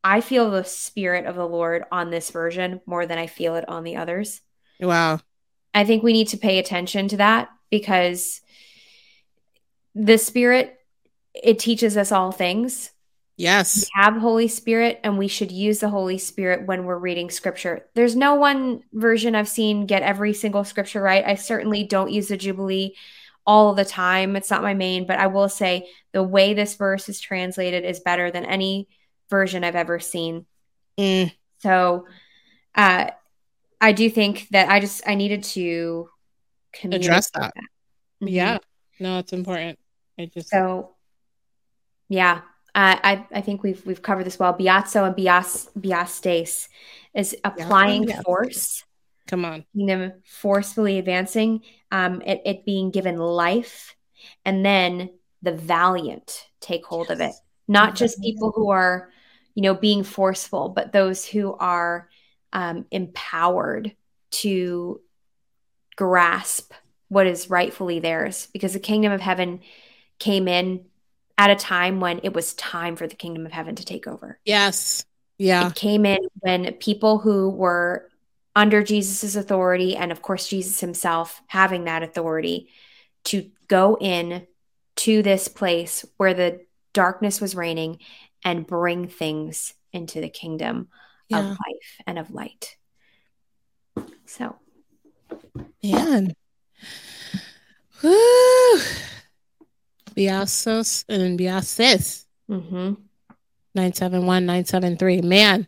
I 0.03 0.21
feel 0.21 0.49
the 0.49 0.63
spirit 0.63 1.25
of 1.25 1.35
the 1.35 1.47
Lord 1.47 1.83
on 1.91 2.09
this 2.09 2.31
version 2.31 2.79
more 2.85 3.05
than 3.05 3.17
I 3.17 3.27
feel 3.27 3.55
it 3.55 3.67
on 3.67 3.83
the 3.83 3.97
others. 3.97 4.41
Wow. 4.79 5.19
I 5.73 5.83
think 5.83 6.03
we 6.03 6.13
need 6.13 6.29
to 6.29 6.37
pay 6.37 6.57
attention 6.57 7.09
to 7.09 7.17
that 7.17 7.49
because 7.69 8.41
the 9.93 10.17
spirit 10.17 10.77
it 11.33 11.59
teaches 11.59 11.97
us 11.97 12.11
all 12.11 12.31
things 12.31 12.91
yes 13.37 13.75
we 13.75 14.01
have 14.01 14.15
holy 14.15 14.47
spirit 14.47 14.99
and 15.03 15.17
we 15.17 15.27
should 15.27 15.51
use 15.51 15.79
the 15.79 15.89
holy 15.89 16.17
spirit 16.17 16.65
when 16.65 16.85
we're 16.85 16.97
reading 16.97 17.29
scripture 17.29 17.85
there's 17.93 18.15
no 18.15 18.35
one 18.35 18.81
version 18.93 19.35
i've 19.35 19.47
seen 19.47 19.85
get 19.85 20.01
every 20.01 20.33
single 20.33 20.63
scripture 20.63 21.01
right 21.01 21.25
i 21.25 21.35
certainly 21.35 21.83
don't 21.83 22.11
use 22.11 22.27
the 22.27 22.37
jubilee 22.37 22.93
all 23.45 23.73
the 23.73 23.85
time 23.85 24.35
it's 24.35 24.49
not 24.49 24.63
my 24.63 24.73
main 24.73 25.05
but 25.05 25.19
i 25.19 25.27
will 25.27 25.49
say 25.49 25.87
the 26.13 26.23
way 26.23 26.53
this 26.53 26.75
verse 26.75 27.09
is 27.09 27.19
translated 27.19 27.83
is 27.83 27.99
better 27.99 28.31
than 28.31 28.45
any 28.45 28.87
version 29.29 29.63
i've 29.63 29.75
ever 29.75 29.99
seen 29.99 30.45
mm. 30.97 31.31
so 31.59 32.07
uh 32.75 33.09
i 33.79 33.91
do 33.91 34.09
think 34.09 34.47
that 34.49 34.69
i 34.69 34.79
just 34.79 35.07
i 35.07 35.15
needed 35.15 35.43
to 35.43 36.09
address 36.83 37.29
that, 37.31 37.53
that. 37.55 37.63
Mm-hmm. 38.23 38.27
yeah 38.27 38.57
no 38.99 39.19
it's 39.19 39.33
important 39.33 39.77
I 40.17 40.25
just 40.25 40.49
so 40.49 40.95
yeah. 42.09 42.41
Uh, 42.73 42.97
I 43.03 43.25
I 43.33 43.41
think 43.41 43.63
we've 43.63 43.85
we've 43.85 44.01
covered 44.01 44.25
this 44.25 44.39
well. 44.39 44.53
Biazo 44.53 45.05
and 45.05 45.15
bias 45.15 45.69
biastes 45.75 46.67
is 47.13 47.35
applying 47.43 48.03
yeah, 48.03 48.21
force. 48.21 48.83
Come 49.27 49.45
on, 49.45 49.65
them 49.73 50.13
forcefully 50.25 50.99
advancing. 50.99 51.61
Um, 51.91 52.21
it, 52.21 52.41
it 52.45 52.65
being 52.65 52.91
given 52.91 53.17
life, 53.17 53.95
and 54.43 54.65
then 54.65 55.09
the 55.41 55.53
valiant 55.53 56.47
take 56.59 56.85
hold 56.85 57.07
yes. 57.09 57.15
of 57.15 57.21
it. 57.21 57.33
Not 57.67 57.95
just 57.95 58.21
people 58.21 58.51
who 58.55 58.69
are 58.69 59.09
you 59.55 59.61
know, 59.61 59.73
being 59.73 60.03
forceful, 60.03 60.69
but 60.69 60.91
those 60.91 61.25
who 61.25 61.53
are 61.53 62.09
um, 62.53 62.85
empowered 62.91 63.95
to 64.31 65.01
grasp 65.95 66.73
what 67.07 67.25
is 67.25 67.49
rightfully 67.49 67.99
theirs 67.99 68.49
because 68.51 68.73
the 68.73 68.79
kingdom 68.79 69.13
of 69.13 69.21
heaven 69.21 69.61
came 70.19 70.47
in 70.47 70.85
at 71.37 71.49
a 71.49 71.55
time 71.55 72.01
when 72.01 72.19
it 72.23 72.33
was 72.33 72.53
time 72.53 72.95
for 72.95 73.07
the 73.07 73.15
kingdom 73.15 73.45
of 73.45 73.51
heaven 73.51 73.75
to 73.75 73.85
take 73.85 74.07
over. 74.07 74.39
Yes. 74.43 75.05
Yeah. 75.37 75.67
It 75.67 75.75
came 75.75 76.05
in 76.05 76.19
when 76.39 76.73
people 76.73 77.17
who 77.17 77.49
were 77.49 78.09
under 78.55 78.83
Jesus's 78.83 79.35
authority 79.35 79.95
and 79.95 80.11
of 80.11 80.21
course 80.21 80.47
Jesus 80.47 80.79
himself 80.79 81.41
having 81.47 81.85
that 81.85 82.03
authority 82.03 82.69
to 83.25 83.49
go 83.67 83.97
in 83.99 84.47
to 84.95 85.21
this 85.21 85.47
place 85.47 86.05
where 86.17 86.33
the 86.33 86.61
darkness 86.93 87.41
was 87.41 87.55
reigning 87.55 87.99
and 88.43 88.65
bring 88.65 89.07
things 89.07 89.73
into 89.91 90.21
the 90.21 90.29
kingdom 90.29 90.87
yeah. 91.27 91.39
of 91.39 91.45
life 91.45 92.01
and 92.07 92.19
of 92.19 92.31
light. 92.31 92.77
So, 94.25 94.55
man, 95.83 96.35
woo, 98.03 98.79
Biasos 100.15 101.05
and 101.09 101.37
Biasis. 101.37 102.25
Mm-hmm. 102.49 102.93
971 103.75 104.45
973. 104.45 105.21
Man, 105.21 105.67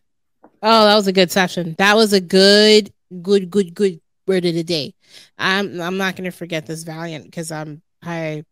oh, 0.61 0.85
that 0.85 0.95
was 0.95 1.07
a 1.07 1.13
good 1.13 1.31
session. 1.31 1.75
That 1.77 1.95
was 1.95 2.13
a 2.13 2.21
good, 2.21 2.91
good, 3.21 3.49
good, 3.49 3.73
good 3.73 4.01
word 4.25 4.45
of 4.45 4.53
the 4.53 4.63
day. 4.63 4.93
I'm 5.37 5.79
I'm 5.79 5.97
not 5.97 6.15
gonna 6.15 6.31
forget 6.31 6.65
this 6.65 6.83
valiant 6.83 7.25
because 7.25 7.51
I'm 7.51 7.81
I 8.03 8.43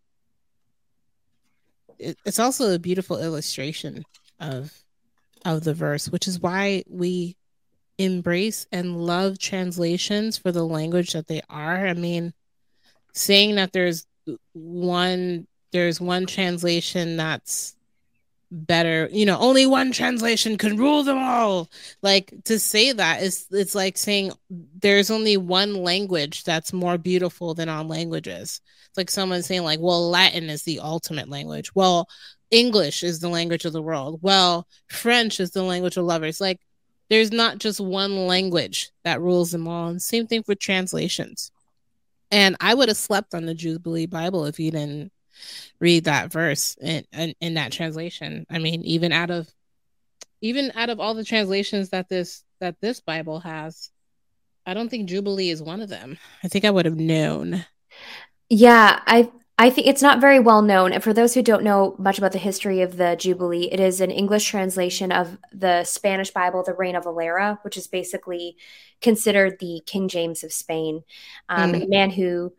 it, 2.00 2.18
it's 2.26 2.40
also 2.40 2.74
a 2.74 2.80
beautiful 2.80 3.22
illustration 3.22 4.04
of 4.40 4.74
of 5.44 5.64
the 5.64 5.74
verse, 5.74 6.10
which 6.10 6.28
is 6.28 6.40
why 6.40 6.84
we 6.90 7.36
embrace 7.98 8.68
and 8.72 9.06
love 9.06 9.38
translations 9.38 10.38
for 10.38 10.52
the 10.52 10.66
language 10.66 11.14
that 11.14 11.28
they 11.28 11.42
are. 11.50 11.88
I 11.88 11.94
mean, 11.94 12.34
saying 13.14 13.56
that 13.56 13.72
there's 13.72 14.06
one 14.54 15.48
there's 15.72 16.00
one 16.00 16.26
translation 16.26 17.18
that's 17.18 17.75
better. 18.56 19.10
You 19.12 19.26
know 19.26 19.38
only 19.38 19.66
one 19.66 19.92
translation 19.92 20.58
can 20.58 20.78
rule 20.78 21.04
them 21.04 21.18
all. 21.18 21.70
Like 22.02 22.34
to 22.46 22.58
say 22.60 22.92
that 22.92 23.22
is 23.22 23.46
it's 23.52 23.76
like 23.76 23.98
saying 23.98 24.32
there's 24.50 25.12
only 25.12 25.38
one 25.38 25.76
language 25.76 26.44
that's 26.44 26.74
more 26.74 26.98
beautiful 26.98 27.54
than 27.54 27.70
all 27.70 27.84
languages. 27.84 28.62
It's 28.88 28.98
like 28.98 29.12
someone 29.12 29.44
saying 29.44 29.64
like 29.64 29.80
well 29.80 30.10
latin 30.10 30.50
is 30.50 30.64
the 30.64 30.80
ultimate 30.80 31.30
language. 31.30 31.76
Well 31.76 32.08
english 32.52 33.04
is 33.04 33.20
the 33.20 33.30
language 33.30 33.66
of 33.66 33.74
the 33.74 33.82
world. 33.82 34.20
Well 34.22 34.68
french 34.88 35.40
is 35.40 35.52
the 35.52 35.64
language 35.64 35.98
of 35.98 36.06
lovers. 36.06 36.40
Like 36.40 36.62
there's 37.10 37.32
not 37.32 37.60
just 37.60 37.80
one 37.80 38.28
language 38.28 38.92
that 39.04 39.22
rules 39.22 39.52
them 39.52 39.68
all. 39.68 39.90
And 39.90 40.02
same 40.02 40.28
thing 40.28 40.44
for 40.44 40.56
translations. 40.56 41.52
And 42.32 42.56
i 42.60 42.74
would 42.74 42.88
have 42.88 42.98
slept 42.98 43.34
on 43.34 43.46
the 43.46 43.54
jubilee 43.54 44.06
bible 44.06 44.46
if 44.46 44.60
you 44.60 44.72
didn't 44.72 45.12
read 45.80 46.06
that 46.06 46.32
verse 46.32 46.76
in, 46.82 47.04
in, 47.14 47.34
in 47.42 47.54
that 47.56 47.72
translation. 47.72 48.46
I 48.50 48.60
mean, 48.60 48.84
even 48.84 49.12
out 49.12 49.32
of 49.32 49.50
even 50.42 50.72
out 50.76 50.90
of 50.90 51.00
all 51.00 51.14
the 51.14 51.24
translations 51.24 51.90
that 51.90 52.10
this 52.10 52.44
that 52.60 52.80
this 52.82 53.00
Bible 53.00 53.40
has, 53.40 53.90
I 54.66 54.74
don't 54.74 54.90
think 54.90 55.10
Jubilee 55.10 55.50
is 55.50 55.62
one 55.62 55.82
of 55.82 55.90
them. 55.90 56.18
I 56.44 56.48
think 56.48 56.66
I 56.66 56.72
would 56.72 56.86
have 56.86 56.98
known. 56.98 57.66
Yeah, 58.50 59.00
I 59.06 59.32
I 59.58 59.70
think 59.70 59.88
it's 59.88 60.02
not 60.02 60.20
very 60.20 60.40
well 60.40 60.62
known. 60.62 60.92
And 60.92 61.02
for 61.02 61.14
those 61.14 61.34
who 61.34 61.42
don't 61.42 61.64
know 61.64 61.96
much 61.98 62.18
about 62.18 62.34
the 62.34 62.38
history 62.38 62.82
of 62.82 62.98
the 62.98 63.16
Jubilee, 63.16 63.70
it 63.72 63.80
is 63.80 64.02
an 64.02 64.12
English 64.12 64.46
translation 64.50 65.14
of 65.14 65.38
the 65.54 65.86
Spanish 65.86 66.32
Bible, 66.32 66.62
the 66.64 66.74
Reina 66.74 67.00
Valera, 67.02 67.60
which 67.62 67.78
is 67.78 67.88
basically 67.88 68.58
considered 69.02 69.58
the 69.60 69.82
King 69.86 70.10
James 70.10 70.44
of 70.44 70.52
Spain. 70.52 71.04
Um, 71.48 71.72
mm. 71.72 71.86
A 71.86 71.88
man 71.88 72.10
who 72.10 72.54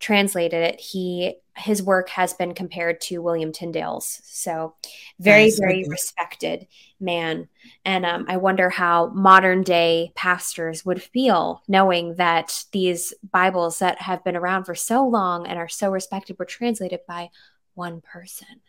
translated 0.00 0.62
it, 0.62 0.80
he 0.80 1.36
his 1.60 1.82
work 1.82 2.08
has 2.10 2.34
been 2.34 2.54
compared 2.54 3.00
to 3.02 3.18
William 3.18 3.52
Tyndale's. 3.52 4.20
So, 4.24 4.74
very, 5.18 5.44
nice. 5.44 5.58
very 5.58 5.84
respected 5.88 6.66
man. 6.98 7.48
And 7.84 8.04
um, 8.04 8.26
I 8.28 8.36
wonder 8.36 8.70
how 8.70 9.08
modern 9.08 9.62
day 9.62 10.12
pastors 10.14 10.84
would 10.84 11.02
feel 11.02 11.62
knowing 11.68 12.14
that 12.16 12.64
these 12.72 13.14
Bibles 13.32 13.78
that 13.78 14.00
have 14.02 14.24
been 14.24 14.36
around 14.36 14.64
for 14.64 14.74
so 14.74 15.06
long 15.06 15.46
and 15.46 15.58
are 15.58 15.68
so 15.68 15.90
respected 15.90 16.38
were 16.38 16.44
translated 16.44 17.00
by 17.06 17.30
one 17.74 18.00
person. 18.00 18.60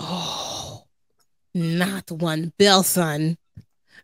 Oh, 0.00 0.84
not 1.54 2.10
one 2.10 2.52
Bill, 2.58 2.82
son. 2.82 3.38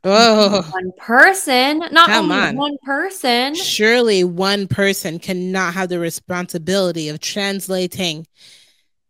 Oh, 0.06 0.68
one 0.70 0.92
person, 0.98 1.78
not 1.78 2.08
Come 2.08 2.30
only 2.30 2.46
on. 2.48 2.56
one 2.56 2.76
person. 2.84 3.54
Surely 3.54 4.22
one 4.22 4.68
person 4.68 5.18
cannot 5.18 5.74
have 5.74 5.88
the 5.88 5.98
responsibility 5.98 7.08
of 7.08 7.20
translating 7.20 8.26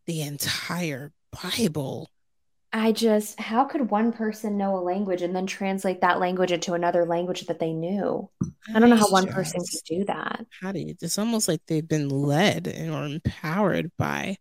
the 0.06 0.22
entire 0.22 1.12
Bible. 1.42 2.08
I 2.72 2.92
just, 2.92 3.38
how 3.38 3.64
could 3.64 3.90
one 3.90 4.12
person 4.12 4.56
know 4.56 4.76
a 4.76 4.82
language 4.82 5.22
and 5.22 5.34
then 5.34 5.46
translate 5.46 6.00
that 6.00 6.18
language 6.18 6.50
into 6.50 6.74
another 6.74 7.04
language 7.04 7.46
that 7.46 7.60
they 7.60 7.72
knew? 7.72 8.28
I 8.74 8.80
don't 8.80 8.90
know 8.90 8.96
how 8.96 9.10
one 9.10 9.26
person 9.26 9.60
could 9.60 9.80
do 9.86 10.04
that. 10.06 10.44
How 10.60 10.72
do 10.72 10.80
you? 10.80 10.96
It's 11.00 11.18
almost 11.18 11.46
like 11.46 11.60
they've 11.66 11.86
been 11.86 12.08
led 12.08 12.66
and 12.66 12.92
or 12.92 13.04
empowered 13.04 13.92
by 13.96 14.36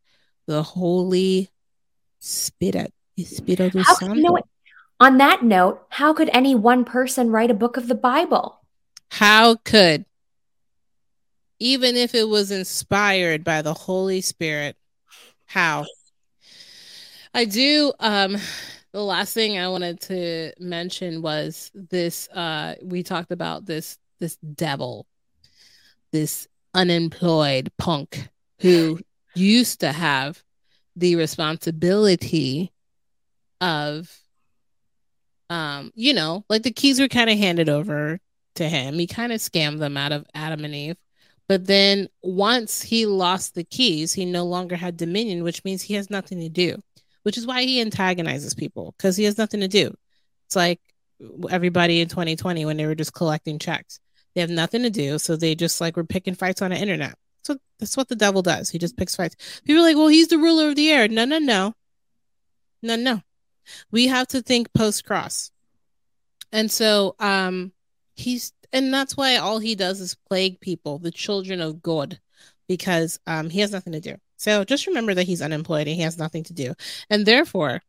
the 0.48 0.64
Holy 0.64 1.50
Spirit. 2.20 2.92
How. 3.16 4.14
You 4.14 4.22
know 4.22 4.32
what? 4.32 4.46
On 5.04 5.18
that 5.18 5.44
note, 5.44 5.86
how 5.90 6.14
could 6.14 6.30
any 6.32 6.56
one 6.56 6.86
person 6.86 7.30
write 7.30 7.52
a 7.52 7.54
book 7.54 7.76
of 7.76 7.90
the 7.90 7.94
Bible? 7.94 8.62
How 9.12 9.56
could? 9.56 10.06
Even 11.60 11.98
if 11.98 12.16
it 12.16 12.30
was 12.30 12.52
inspired 12.52 13.44
by 13.44 13.62
the 13.62 13.74
Holy 13.74 14.22
Spirit, 14.22 14.78
how? 15.46 15.86
I 17.34 17.44
do 17.44 17.92
um 18.00 18.38
the 18.94 19.04
last 19.04 19.34
thing 19.34 19.58
I 19.58 19.68
wanted 19.68 20.00
to 20.04 20.54
mention 20.58 21.22
was 21.22 21.70
this 21.74 22.30
uh 22.30 22.76
we 22.82 23.04
talked 23.04 23.32
about 23.34 23.66
this 23.66 23.98
this 24.22 24.38
devil 24.38 25.06
this 26.14 26.48
unemployed 26.74 27.74
punk 27.78 28.30
who 28.62 29.02
used 29.36 29.82
to 29.82 29.92
have 29.92 30.42
the 30.96 31.18
responsibility 31.18 32.72
of 33.60 34.23
um, 35.54 35.92
you 35.94 36.14
know, 36.16 36.44
like 36.50 36.64
the 36.64 36.72
keys 36.72 37.00
were 37.00 37.08
kind 37.08 37.30
of 37.30 37.38
handed 37.38 37.70
over 37.70 38.20
to 38.56 38.68
him. 38.68 38.96
He 38.96 39.06
kind 39.06 39.32
of 39.32 39.40
scammed 39.40 39.78
them 39.78 39.98
out 39.98 40.12
of 40.12 40.26
Adam 40.34 40.66
and 40.66 40.74
Eve. 40.74 40.98
But 41.48 41.68
then 41.68 42.08
once 42.24 42.82
he 42.82 43.06
lost 43.06 43.54
the 43.54 43.64
keys, 43.64 44.14
he 44.14 44.26
no 44.26 44.46
longer 44.46 44.76
had 44.76 44.98
dominion, 44.98 45.44
which 45.44 45.64
means 45.64 45.84
he 45.84 45.94
has 45.94 46.10
nothing 46.10 46.40
to 46.40 46.50
do, 46.50 46.82
which 47.22 47.38
is 47.38 47.46
why 47.46 47.62
he 47.64 47.82
antagonizes 47.82 48.56
people 48.56 48.96
because 48.98 49.16
he 49.16 49.26
has 49.26 49.38
nothing 49.38 49.60
to 49.60 49.68
do. 49.68 49.94
It's 50.48 50.56
like 50.56 50.82
everybody 51.52 52.02
in 52.02 52.08
2020 52.08 52.66
when 52.66 52.78
they 52.78 52.88
were 52.88 52.96
just 52.96 53.14
collecting 53.14 53.60
checks. 53.60 54.00
They 54.34 54.42
have 54.42 54.50
nothing 54.50 54.82
to 54.82 54.90
do. 54.90 55.20
So 55.20 55.36
they 55.36 55.54
just 55.54 55.80
like 55.80 55.96
were 55.96 56.04
picking 56.04 56.34
fights 56.34 56.64
on 56.64 56.72
the 56.72 56.78
internet. 56.78 57.16
So 57.44 57.58
that's 57.78 57.96
what 57.96 58.08
the 58.08 58.16
devil 58.16 58.42
does. 58.42 58.72
He 58.72 58.80
just 58.80 58.98
picks 58.98 59.16
fights. 59.16 59.36
People 59.66 59.84
are 59.84 59.88
like, 59.88 59.98
well, 59.98 60.08
he's 60.08 60.30
the 60.30 60.40
ruler 60.40 60.70
of 60.70 60.76
the 60.76 60.90
air. 60.90 61.08
No, 61.08 61.26
no, 61.26 61.38
no. 61.38 61.76
No, 62.82 62.96
no. 62.96 63.22
We 63.92 64.08
have 64.08 64.28
to 64.30 64.42
think 64.42 64.74
post 64.74 65.06
cross. 65.06 65.52
And 66.52 66.72
so 66.72 67.16
um 67.20 67.72
he's 68.16 68.54
and 68.72 68.94
that's 68.94 69.16
why 69.16 69.38
all 69.38 69.60
he 69.60 69.76
does 69.76 70.02
is 70.02 70.16
plague 70.28 70.60
people, 70.60 70.98
the 71.00 71.12
children 71.12 71.62
of 71.62 71.82
God, 71.82 72.20
because 72.68 73.20
um 73.28 73.50
he 73.50 73.60
has 73.60 73.72
nothing 73.72 73.94
to 73.94 74.00
do. 74.00 74.16
So 74.38 74.64
just 74.64 74.88
remember 74.88 75.14
that 75.14 75.28
he's 75.28 75.42
unemployed 75.42 75.88
and 75.88 75.96
he 75.96 76.02
has 76.02 76.18
nothing 76.18 76.44
to 76.46 76.54
do. 76.54 76.74
And 77.10 77.26
therefore, 77.26 77.82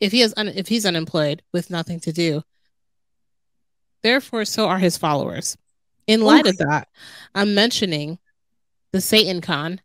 if 0.00 0.12
he 0.12 0.20
has 0.20 0.32
un- 0.36 0.48
if 0.48 0.68
he's 0.68 0.86
unemployed 0.86 1.42
with 1.52 1.70
nothing 1.70 2.00
to 2.00 2.12
do, 2.12 2.42
therefore 4.02 4.44
so 4.44 4.68
are 4.68 4.78
his 4.78 4.96
followers. 4.96 5.56
In 6.06 6.22
light 6.22 6.46
of 6.46 6.56
that, 6.58 6.88
I'm 7.34 7.54
mentioning 7.54 8.18
the 8.92 9.00
Satan 9.00 9.40
con. 9.40 9.80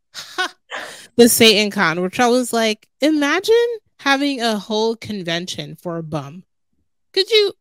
the 1.15 1.29
Satan 1.29 1.71
con, 1.71 2.01
which 2.01 2.19
I 2.19 2.27
was 2.27 2.53
like, 2.53 2.87
imagine 3.01 3.55
having 4.03 4.41
a 4.41 4.59
whole 4.59 4.97
convention 4.97 5.77
for 5.77 5.97
a 5.97 6.03
bum. 6.03 6.43
Could 7.13 7.29
you 7.31 7.53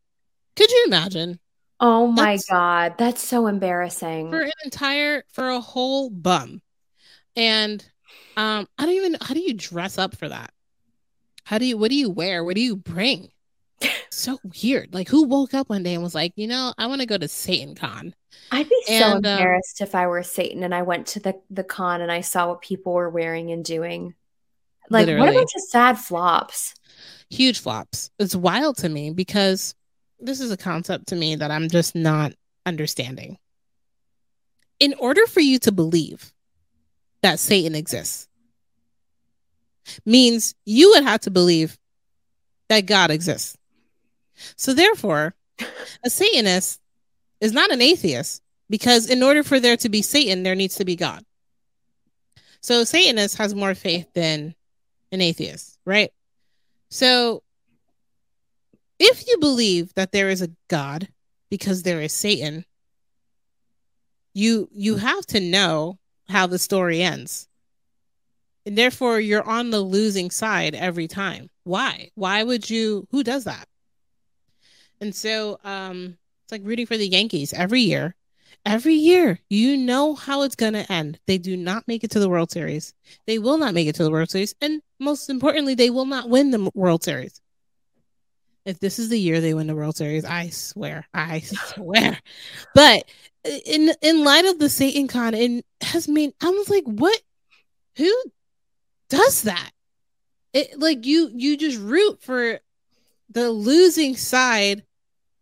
could 0.57 0.71
you 0.71 0.85
imagine? 0.89 1.39
Oh 1.79 2.09
my 2.09 2.33
that's, 2.33 2.47
god, 2.47 2.95
that's 2.99 3.23
so 3.23 3.47
embarrassing. 3.47 4.31
For 4.31 4.41
an 4.41 4.51
entire 4.65 5.23
for 5.33 5.49
a 5.51 5.61
whole 5.61 6.11
bum. 6.11 6.61
And 7.37 7.85
um 8.37 8.67
I 8.77 8.87
don't 8.87 8.95
even 8.95 9.17
how 9.21 9.35
do 9.35 9.41
you 9.41 9.55
dress 9.55 9.99
up 9.99 10.17
for 10.17 10.29
that? 10.29 10.53
How 11.45 11.59
do 11.59 11.65
you 11.65 11.79
what 11.79 11.91
do 11.91 11.97
you 11.97 12.11
wear? 12.11 12.43
What 12.43 12.57
do 12.57 12.61
you 12.61 12.75
bring? 12.75 13.29
so 14.11 14.41
weird. 14.63 14.93
Like 14.93 15.09
who 15.09 15.25
woke 15.25 15.55
up 15.55 15.69
one 15.69 15.85
day 15.85 15.95
and 15.95 16.03
was 16.03 16.15
like, 16.15 16.33
you 16.35 16.49
know, 16.49 16.75
I 16.77 16.89
want 16.89 17.03
to 17.03 17.07
go 17.07 17.19
to 17.19 17.29
Satan 17.29 17.77
Con. 17.77 18.17
I'd 18.51 18.69
be 18.69 18.83
and, 18.89 18.99
so 18.99 19.11
um, 19.11 19.17
embarrassed 19.19 19.81
um, 19.81 19.87
if 19.87 19.95
I 19.95 20.09
were 20.09 20.25
Satan 20.25 20.65
and 20.65 20.75
I 20.75 20.83
went 20.83 21.07
to 21.09 21.21
the 21.21 21.41
the 21.51 21.65
con 21.65 22.01
and 22.01 22.11
I 22.11 22.21
saw 22.23 22.49
what 22.49 22.63
people 22.63 22.93
were 22.95 23.11
wearing 23.11 23.53
and 23.53 23.65
doing. 23.65 24.17
Like, 24.93 25.07
what 25.07 25.15
a 25.15 25.19
Literally. 25.19 25.37
bunch 25.39 25.55
of 25.57 25.63
sad 25.63 25.99
flops. 25.99 26.75
huge 27.31 27.61
flops. 27.61 28.11
It's 28.19 28.37
wild 28.37 28.77
to 28.79 28.89
me 28.89 29.11
because 29.11 29.75
this 30.21 30.39
is 30.41 30.51
a 30.51 30.57
concept 30.57 31.09
to 31.09 31.17
me 31.17 31.35
that 31.37 31.51
I'm 31.51 31.69
just 31.69 31.95
not 31.95 32.35
understanding. 32.67 33.39
In 34.79 34.95
order 34.99 35.27
for 35.27 35.41
you 35.41 35.59
to 35.61 35.73
believe 35.73 36.33
that 37.23 37.39
Satan 37.39 37.75
exists, 37.75 38.29
means 40.05 40.55
you 40.67 40.91
would 40.91 41.05
have 41.05 41.21
to 41.21 41.31
believe 41.31 41.79
that 42.69 42.87
God 42.87 43.11
exists. 43.11 43.57
So 44.57 44.75
therefore, 44.75 45.35
a 46.05 46.11
Satanist 46.11 46.81
is 47.41 47.53
not 47.53 47.73
an 47.73 47.81
atheist 47.83 48.43
because 48.71 49.09
in 49.09 49.23
order 49.23 49.43
for 49.43 49.59
there 49.59 49.77
to 49.79 49.89
be 49.89 50.03
Satan, 50.03 50.43
there 50.43 50.55
needs 50.55 50.77
to 50.77 50.85
be 50.85 50.97
God. 50.97 51.25
So 52.61 52.81
a 52.81 52.87
Satanist 52.87 53.39
has 53.39 53.55
more 53.55 53.75
faith 53.75 54.07
than 54.15 54.55
an 55.13 55.21
atheist, 55.21 55.79
right? 55.85 56.11
So 56.91 57.43
if 58.99 59.27
you 59.29 59.39
believe 59.39 59.95
that 59.95 60.13
there 60.13 60.31
is 60.31 60.43
a 60.43 60.51
God 60.69 61.09
because 61.51 61.83
there 61.83 62.01
is 62.01 62.13
Satan, 62.13 62.65
you 64.35 64.69
you 64.73 64.97
have 64.97 65.27
to 65.27 65.41
know 65.41 65.99
how 66.29 66.47
the 66.47 66.59
story 66.59 67.03
ends. 67.03 67.49
And 68.65 68.79
therefore 68.79 69.21
you're 69.21 69.47
on 69.47 69.71
the 69.71 69.81
losing 69.81 70.31
side 70.31 70.75
every 70.75 71.09
time. 71.09 71.51
Why? 71.65 72.11
Why 72.15 72.43
would 72.43 72.71
you 72.71 73.07
who 73.11 73.23
does 73.23 73.45
that? 73.45 73.69
And 75.01 75.15
so 75.15 75.59
um 75.65 76.17
it's 76.45 76.53
like 76.53 76.63
rooting 76.65 76.87
for 76.87 76.97
the 76.97 77.09
Yankees 77.09 77.53
every 77.53 77.81
year. 77.81 78.15
Every 78.65 78.95
year, 78.95 79.41
you 79.51 79.77
know 79.77 80.15
how 80.15 80.43
it's 80.43 80.55
going 80.55 80.75
to 80.75 80.91
end. 80.91 81.19
They 81.27 81.39
do 81.39 81.57
not 81.57 81.89
make 81.89 82.05
it 82.05 82.13
to 82.13 82.21
the 82.21 82.29
World 82.29 82.51
Series. 82.51 82.95
They 83.27 83.39
will 83.39 83.59
not 83.59 83.75
make 83.75 83.89
it 83.89 83.97
to 83.97 84.05
the 84.05 84.11
World 84.11 84.31
Series. 84.31 84.55
And 84.61 84.81
most 85.01 85.29
importantly, 85.29 85.75
they 85.75 85.91
will 85.91 86.05
not 86.05 86.29
win 86.29 86.51
the 86.51 86.71
World 86.75 87.03
Series. 87.03 87.41
If 88.65 88.79
this 88.79 89.01
is 89.01 89.09
the 89.09 89.19
year 89.19 89.41
they 89.41 89.55
win 89.55 89.67
the 89.67 89.75
World 89.75 89.97
Series, 89.97 90.25
I 90.25 90.51
swear, 90.51 91.07
I 91.13 91.41
swear. 91.41 92.19
But 92.75 93.05
in 93.45 93.93
in 94.01 94.25
light 94.25 94.45
of 94.45 94.61
the 94.61 94.69
Satan 94.69 95.09
con, 95.09 95.35
it 95.35 95.65
has 95.81 96.07
made 96.07 96.33
I 96.41 96.51
was 96.51 96.71
like, 96.71 96.85
what? 96.85 97.21
Who 97.97 98.15
does 99.09 99.43
that? 99.43 99.71
It 100.53 100.79
like 100.79 101.05
you 101.07 101.31
you 101.35 101.57
just 101.57 101.79
root 101.79 102.23
for 102.23 102.61
the 103.31 103.51
losing 103.51 104.17
side 104.17 104.85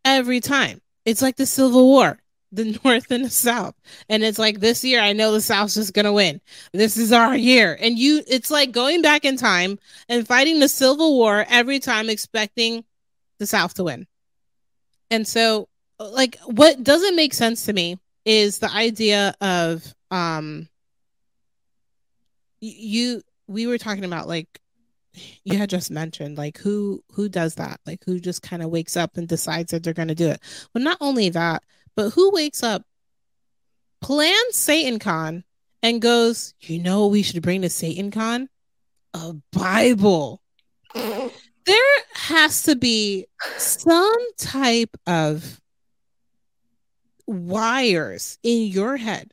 every 0.04 0.40
time. 0.40 0.80
It's 1.04 1.22
like 1.22 1.36
the 1.36 1.46
Civil 1.46 1.86
War, 1.86 2.18
the 2.52 2.78
North 2.84 3.10
and 3.10 3.24
the 3.24 3.30
South. 3.30 3.74
And 4.08 4.22
it's 4.22 4.38
like 4.38 4.60
this 4.60 4.84
year, 4.84 5.00
I 5.00 5.12
know 5.12 5.32
the 5.32 5.40
South's 5.40 5.74
just 5.74 5.94
gonna 5.94 6.12
win. 6.12 6.40
This 6.72 6.96
is 6.96 7.12
our 7.12 7.36
year. 7.36 7.76
And 7.80 7.98
you 7.98 8.22
it's 8.26 8.50
like 8.50 8.72
going 8.72 9.02
back 9.02 9.24
in 9.24 9.36
time 9.36 9.78
and 10.08 10.26
fighting 10.26 10.60
the 10.60 10.68
Civil 10.68 11.16
War 11.16 11.44
every 11.48 11.78
time 11.78 12.08
expecting 12.10 12.84
the 13.38 13.46
South 13.46 13.74
to 13.74 13.84
win. 13.84 14.06
And 15.10 15.26
so 15.26 15.68
like 15.98 16.38
what 16.46 16.82
doesn't 16.82 17.16
make 17.16 17.34
sense 17.34 17.66
to 17.66 17.72
me 17.72 17.98
is 18.24 18.58
the 18.58 18.72
idea 18.72 19.34
of 19.40 19.94
um 20.10 20.68
you 22.60 23.22
we 23.46 23.66
were 23.66 23.78
talking 23.78 24.04
about 24.04 24.28
like 24.28 24.60
you 25.44 25.58
had 25.58 25.68
just 25.68 25.90
mentioned 25.90 26.38
like 26.38 26.58
who 26.58 27.02
who 27.12 27.28
does 27.28 27.56
that 27.56 27.80
like 27.86 28.02
who 28.04 28.20
just 28.20 28.42
kind 28.42 28.62
of 28.62 28.70
wakes 28.70 28.96
up 28.96 29.16
and 29.16 29.28
decides 29.28 29.72
that 29.72 29.82
they're 29.82 29.92
going 29.92 30.08
to 30.08 30.14
do 30.14 30.28
it 30.28 30.40
but 30.72 30.82
not 30.82 30.96
only 31.00 31.28
that 31.30 31.62
but 31.96 32.10
who 32.10 32.30
wakes 32.30 32.62
up 32.62 32.82
plans 34.00 34.56
satan 34.56 34.98
con 34.98 35.44
and 35.82 36.02
goes 36.02 36.54
you 36.60 36.78
know 36.78 37.06
we 37.06 37.22
should 37.22 37.42
bring 37.42 37.62
to 37.62 37.70
satan 37.70 38.10
con? 38.10 38.48
A 39.14 39.34
bible. 39.52 40.40
There 41.66 42.02
has 42.14 42.62
to 42.64 42.74
be 42.74 43.26
some 43.58 44.32
type 44.38 44.96
of 45.06 45.60
wires 47.26 48.38
in 48.42 48.66
your 48.66 48.96
head 48.96 49.32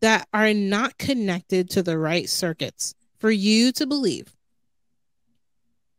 that 0.00 0.28
are 0.32 0.52
not 0.52 0.98
connected 0.98 1.70
to 1.70 1.82
the 1.82 1.98
right 1.98 2.28
circuits 2.28 2.94
for 3.18 3.30
you 3.30 3.72
to 3.72 3.86
believe 3.86 4.36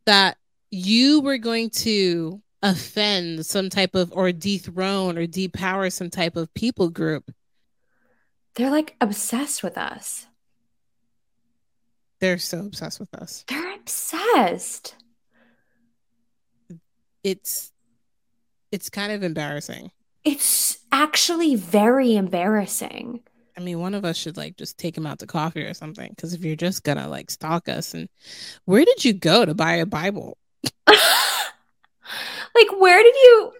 that 0.06 0.38
you 0.70 1.20
were 1.20 1.36
going 1.36 1.70
to 1.70 2.40
offend 2.62 3.46
some 3.46 3.70
type 3.70 3.94
of 3.94 4.12
or 4.12 4.32
dethrone 4.32 5.18
or 5.18 5.26
depower 5.26 5.92
some 5.92 6.10
type 6.10 6.36
of 6.36 6.52
people 6.54 6.90
group. 6.90 7.30
They're 8.54 8.70
like 8.70 8.96
obsessed 9.00 9.62
with 9.62 9.78
us. 9.78 10.26
They're 12.20 12.38
so 12.38 12.60
obsessed 12.60 12.98
with 12.98 13.14
us. 13.14 13.44
They're 13.46 13.74
obsessed. 13.76 14.96
It's 17.22 17.72
it's 18.72 18.90
kind 18.90 19.12
of 19.12 19.22
embarrassing. 19.22 19.90
It's 20.24 20.78
actually 20.90 21.54
very 21.54 22.16
embarrassing. 22.16 23.20
I 23.56 23.60
mean, 23.60 23.80
one 23.80 23.94
of 23.94 24.04
us 24.04 24.16
should 24.16 24.36
like 24.36 24.56
just 24.56 24.78
take 24.78 24.96
him 24.96 25.06
out 25.06 25.18
to 25.20 25.26
coffee 25.26 25.62
or 25.62 25.74
something. 25.74 26.10
Because 26.10 26.34
if 26.34 26.44
you're 26.44 26.56
just 26.56 26.84
gonna 26.84 27.08
like 27.08 27.30
stalk 27.30 27.68
us, 27.68 27.94
and 27.94 28.08
where 28.64 28.84
did 28.84 29.04
you 29.04 29.12
go 29.12 29.44
to 29.44 29.54
buy 29.54 29.74
a 29.74 29.86
Bible? 29.86 30.36
like, 32.54 32.80
where 32.80 33.02
did 33.02 33.14
you? 33.14 33.52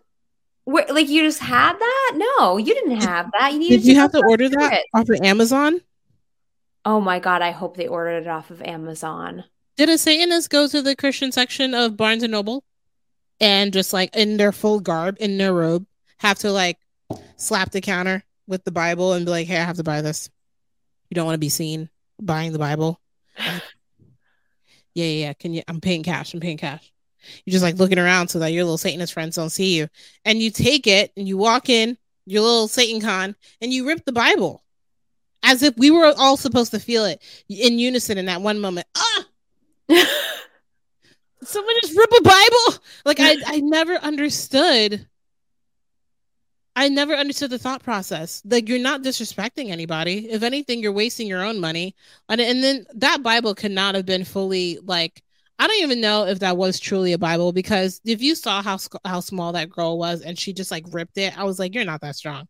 Where, 0.65 0.87
like, 0.91 1.09
you 1.09 1.23
just 1.23 1.41
had 1.41 1.79
that? 1.79 2.13
No, 2.17 2.57
you 2.59 2.75
didn't 2.75 3.01
have 3.03 3.31
that. 3.39 3.53
You 3.53 3.59
needed 3.59 3.79
Did 3.79 3.87
you 3.87 3.95
have 3.97 4.13
to 4.13 4.23
order 4.29 4.49
that 4.49 4.73
it. 4.75 4.87
off 4.93 5.09
of 5.09 5.21
Amazon? 5.23 5.81
Oh 6.85 7.01
my 7.01 7.19
god! 7.19 7.43
I 7.43 7.51
hope 7.51 7.77
they 7.77 7.89
ordered 7.89 8.23
it 8.23 8.29
off 8.29 8.51
of 8.51 8.63
Amazon. 8.63 9.45
Did 9.77 9.89
a 9.89 9.99
Satanist 9.99 10.51
go 10.51 10.67
to 10.69 10.83
the 10.83 10.97
Christian 10.97 11.33
section 11.33 11.75
of 11.75 11.97
Barnes 11.97 12.23
and 12.23 12.33
Noble 12.33 12.65
and 13.41 13.73
just 13.73 13.93
like 13.93 14.15
in 14.17 14.37
their 14.37 14.53
full 14.53 14.81
garb, 14.81 15.17
in 15.21 15.39
their 15.39 15.53
robe, 15.55 15.87
have 16.19 16.39
to 16.41 16.51
like 16.51 16.79
slap 17.37 17.71
the 17.71 17.81
counter 17.81 18.25
with 18.47 18.65
the 18.65 18.73
Bible 18.73 19.13
and 19.13 19.25
be 19.25 19.31
like, 19.31 19.47
"Hey, 19.47 19.57
I 19.57 19.65
have 19.65 19.77
to 19.77 19.85
buy 19.85 20.03
this." 20.03 20.29
You 21.11 21.15
don't 21.15 21.27
want 21.27 21.35
to 21.35 21.39
be 21.41 21.49
seen 21.49 21.89
buying 22.21 22.53
the 22.53 22.59
Bible. 22.59 23.01
Yeah, 24.95 25.05
yeah, 25.05 25.27
yeah. 25.27 25.33
Can 25.35 25.55
you? 25.55 25.63
I'm 25.69 25.81
paying 25.81 26.03
cash. 26.03 26.35
I'm 26.35 26.41
paying 26.41 26.57
cash. 26.57 26.93
You're 27.45 27.53
just 27.53 27.65
like 27.65 27.77
looking 27.77 27.99
around 27.99 28.29
so 28.29 28.39
that 28.39 28.53
your 28.53 28.65
little 28.65 28.79
Satanist 28.79 29.13
friends 29.13 29.37
don't 29.37 29.51
see 29.51 29.77
you, 29.77 29.89
and 30.25 30.41
you 30.41 30.51
take 30.51 30.87
it 30.87 31.13
and 31.17 31.27
you 31.27 31.37
walk 31.37 31.69
in 31.69 31.99
your 32.27 32.43
little 32.43 32.69
Satan 32.69 33.01
con 33.01 33.35
and 33.61 33.73
you 33.73 33.87
rip 33.87 34.05
the 34.05 34.13
Bible 34.13 34.63
as 35.43 35.63
if 35.63 35.77
we 35.77 35.91
were 35.91 36.13
all 36.19 36.37
supposed 36.37 36.73
to 36.73 36.81
feel 36.81 37.05
it 37.05 37.23
in 37.49 37.79
unison 37.79 38.19
in 38.19 38.27
that 38.27 38.43
one 38.43 38.61
moment. 38.61 38.87
Ah, 38.97 39.25
someone 41.43 41.75
just 41.83 41.97
rip 41.97 42.11
a 42.19 42.23
Bible. 42.23 42.83
Like 43.05 43.21
I, 43.21 43.37
I 43.47 43.61
never 43.63 43.95
understood. 43.95 45.07
I 46.77 46.89
never 46.89 47.15
understood 47.15 47.51
the 47.51 47.59
thought 47.59 47.83
process. 47.83 48.43
Like 48.45 48.69
you're 48.69 48.79
not 48.79 49.03
disrespecting 49.03 49.71
anybody. 49.71 50.31
If 50.31 50.43
anything, 50.43 50.81
you're 50.81 50.93
wasting 50.93 51.27
your 51.27 51.45
own 51.45 51.59
money. 51.61 51.97
And 52.29 52.41
and 52.41 52.63
then 52.63 52.87
that 52.95 53.23
Bible 53.23 53.55
could 53.55 53.73
not 53.73 53.95
have 53.95 54.07
been 54.07 54.25
fully 54.25 54.79
like. 54.85 55.23
I 55.59 55.67
don't 55.67 55.83
even 55.83 56.01
know 56.01 56.27
if 56.27 56.39
that 56.41 56.57
was 56.57 56.79
truly 56.79 57.13
a 57.13 57.19
Bible 57.19 57.53
because 57.53 58.01
if 58.05 58.23
you 58.23 58.35
saw 58.35 58.63
how 58.63 58.79
how 59.05 59.21
small 59.21 59.53
that 59.53 59.71
girl 59.71 59.99
was 59.99 60.21
and 60.21 60.39
she 60.39 60.53
just 60.53 60.71
like 60.71 60.85
ripped 60.91 61.19
it, 61.19 61.37
I 61.37 61.45
was 61.45 61.59
like, 61.59 61.75
you're 61.75 61.85
not 61.85 62.01
that 62.03 62.17
strong. 62.17 62.47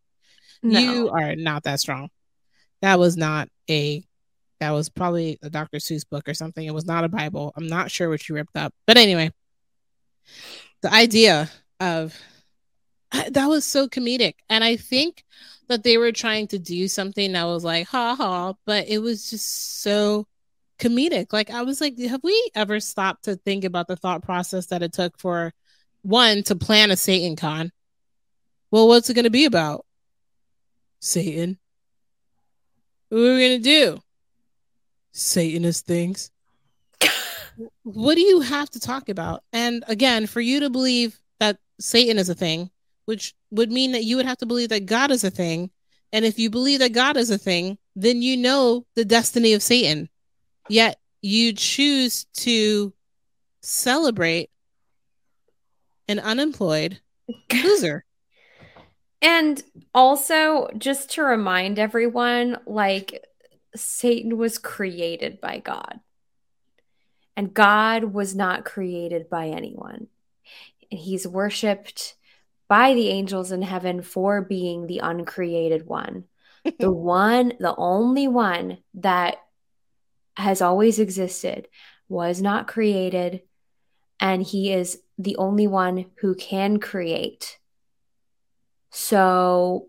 no. 0.63 0.79
You 0.79 1.09
are 1.09 1.35
not 1.35 1.65
that 1.65 1.81
strong. 1.81 2.11
That 2.83 2.99
was 2.99 3.17
not 3.17 3.49
a. 3.71 4.05
That 4.61 4.73
was 4.73 4.89
probably 4.89 5.39
a 5.41 5.51
Dr. 5.51 5.79
Seuss 5.79 6.05
book 6.09 6.29
or 6.29 6.35
something. 6.35 6.67
It 6.67 6.75
was 6.75 6.85
not 6.85 7.05
a 7.05 7.09
Bible. 7.09 7.53
I'm 7.57 7.69
not 7.69 7.93
sure 7.93 8.09
what 8.09 8.29
you 8.29 8.35
ripped 8.35 8.57
up, 8.57 8.75
but 8.87 8.97
anyway, 8.97 9.31
the 10.83 10.93
idea 10.93 11.49
of 11.81 12.19
that 13.31 13.47
was 13.47 13.65
so 13.65 13.89
comedic, 13.89 14.35
and 14.51 14.65
I 14.65 14.77
think 14.77 15.25
that 15.69 15.83
they 15.83 15.97
were 15.97 16.13
trying 16.13 16.49
to 16.49 16.59
do 16.59 16.89
something 16.89 17.33
that 17.33 17.45
was 17.45 17.65
like 17.65 17.87
ha 17.89 18.15
ha, 18.17 18.55
but 18.67 18.89
it 18.89 18.99
was 18.99 19.31
just 19.31 19.81
so 19.81 20.27
comedic. 20.79 21.33
Like 21.33 21.51
I 21.51 21.63
was 21.63 21.81
like, 21.81 21.99
have 21.99 22.23
we 22.23 22.51
ever 22.55 22.81
stopped 22.81 23.25
to 23.25 23.37
think 23.37 23.65
about 23.65 23.89
the 23.89 23.97
thought 23.97 24.23
process 24.23 24.67
that 24.67 24.83
it 24.83 24.93
took 24.93 25.19
for 25.19 25.53
one 26.03 26.43
to 26.45 26.57
plan 26.57 26.91
a 26.91 26.97
Satan 26.97 27.37
con? 27.37 27.73
Well, 28.71 28.89
what's 28.89 29.09
it 29.09 29.15
going 29.15 29.25
to 29.25 29.31
be 29.31 29.45
about? 29.45 29.85
Satan. 31.01 31.59
What 33.09 33.19
are 33.19 33.35
we 33.35 33.49
gonna 33.49 33.59
do? 33.59 33.99
Satanist 35.13 35.87
things. 35.87 36.31
what 37.83 38.17
do 38.17 38.21
you 38.21 38.41
have 38.41 38.69
to 38.71 38.81
talk 38.81 39.09
about? 39.09 39.43
And 39.53 39.85
again, 39.89 40.27
for 40.27 40.41
you 40.41 40.61
to 40.61 40.71
believe 40.71 41.19
that 41.41 41.59
Satan 41.81 42.19
is 42.19 42.29
a 42.29 42.35
thing, 42.35 42.71
which 43.07 43.35
would 43.51 43.73
mean 43.73 43.93
that 43.93 44.05
you 44.05 44.17
would 44.17 44.27
have 44.27 44.39
to 44.39 44.47
believe 44.47 44.69
that 44.69 44.87
God 44.87 45.11
is 45.11 45.25
a 45.25 45.31
thing. 45.31 45.71
And 46.13 46.25
if 46.25 46.39
you 46.39 46.51
believe 46.51 46.81
that 46.81 46.93
God 46.93 47.17
is 47.17 47.31
a 47.31 47.39
thing, 47.39 47.79
then 47.97 48.23
you 48.23 48.37
know 48.37 48.85
the 48.95 49.05
destiny 49.05 49.55
of 49.55 49.63
Satan. 49.63 50.09
Yet 50.69 50.99
you 51.23 51.53
choose 51.53 52.25
to 52.35 52.93
celebrate 53.63 54.51
an 56.09 56.19
unemployed 56.19 57.01
loser. 57.53 58.05
And 59.21 59.63
also, 59.95 60.69
just 60.79 61.11
to 61.13 61.23
remind 61.23 61.79
everyone, 61.79 62.59
like 62.67 63.25
Satan 63.75 64.37
was 64.37 64.59
created 64.59 65.41
by 65.41 65.59
God. 65.59 66.01
And 67.37 67.55
God 67.55 68.05
was 68.05 68.35
not 68.35 68.65
created 68.65 69.29
by 69.29 69.49
anyone. 69.49 70.09
And 70.91 71.01
he's 71.01 71.27
worshiped 71.27 72.15
by 72.69 72.95
the 72.95 73.09
angels 73.09 73.51
in 73.51 73.63
heaven 73.63 74.03
for 74.03 74.43
being 74.43 74.87
the 74.87 74.99
uncreated 74.99 75.87
one. 75.87 76.25
the 76.79 76.91
one, 76.91 77.55
the 77.59 77.75
only 77.77 78.29
one 78.29 78.79
that 78.95 79.39
has 80.39 80.63
always 80.63 80.99
existed, 80.99 81.69
was 82.09 82.41
not 82.41 82.69
created, 82.69 83.43
and 84.21 84.43
he 84.43 84.73
is 84.73 85.01
the 85.19 85.37
only 85.37 85.67
one 85.67 86.07
who 86.21 86.35
can 86.35 86.79
create. 86.79 87.59
So 88.91 89.89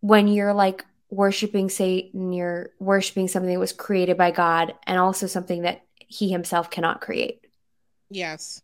when 0.00 0.28
you're 0.28 0.54
like 0.54 0.84
worshiping 1.10 1.68
Satan, 1.68 2.32
you're 2.32 2.70
worshiping 2.78 3.28
something 3.28 3.52
that 3.52 3.58
was 3.58 3.72
created 3.72 4.16
by 4.16 4.30
God 4.30 4.74
and 4.86 4.98
also 4.98 5.26
something 5.26 5.62
that 5.62 5.82
he 5.94 6.30
himself 6.30 6.70
cannot 6.70 7.00
create. 7.00 7.46
Yes. 8.10 8.62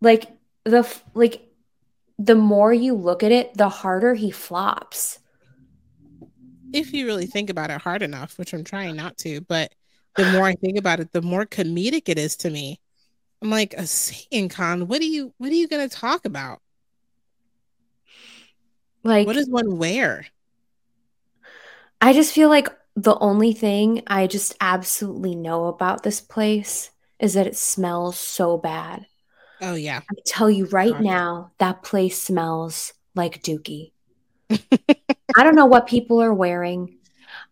Like 0.00 0.26
the 0.64 0.90
like 1.14 1.42
the 2.18 2.34
more 2.34 2.72
you 2.72 2.94
look 2.94 3.22
at 3.22 3.32
it, 3.32 3.54
the 3.54 3.68
harder 3.68 4.14
he 4.14 4.30
flops. 4.30 5.18
If 6.74 6.92
you 6.92 7.06
really 7.06 7.26
think 7.26 7.50
about 7.50 7.70
it 7.70 7.80
hard 7.80 8.02
enough, 8.02 8.36
which 8.36 8.52
I'm 8.52 8.64
trying 8.64 8.96
not 8.96 9.16
to, 9.18 9.40
but 9.42 9.72
the 10.16 10.30
more 10.32 10.44
I 10.44 10.54
think 10.54 10.76
about 10.76 11.00
it, 11.00 11.12
the 11.12 11.22
more 11.22 11.46
comedic 11.46 12.08
it 12.08 12.18
is 12.18 12.36
to 12.38 12.50
me. 12.50 12.80
I'm 13.40 13.50
like 13.50 13.74
a 13.74 13.86
Satan 13.86 14.48
con. 14.48 14.88
What 14.88 15.00
are 15.00 15.04
you 15.04 15.32
what 15.38 15.50
are 15.50 15.54
you 15.54 15.68
gonna 15.68 15.88
talk 15.88 16.24
about? 16.24 16.60
Like 19.02 19.26
what 19.26 19.36
does 19.36 19.48
one 19.48 19.78
wear? 19.78 20.26
I 22.00 22.12
just 22.12 22.34
feel 22.34 22.48
like 22.48 22.68
the 22.96 23.16
only 23.18 23.52
thing 23.52 24.02
I 24.06 24.26
just 24.26 24.56
absolutely 24.60 25.34
know 25.34 25.66
about 25.66 26.02
this 26.02 26.20
place 26.20 26.90
is 27.18 27.34
that 27.34 27.46
it 27.46 27.56
smells 27.56 28.18
so 28.18 28.58
bad. 28.58 29.06
Oh 29.60 29.74
yeah. 29.74 30.00
I 30.10 30.14
tell 30.26 30.50
you 30.50 30.66
right 30.66 31.00
now, 31.00 31.52
that 31.58 31.82
place 31.82 32.20
smells 32.20 32.92
like 33.14 33.42
Dookie. 33.42 33.92
I 35.36 35.42
don't 35.42 35.54
know 35.54 35.66
what 35.66 35.86
people 35.86 36.22
are 36.22 36.34
wearing. 36.34 36.96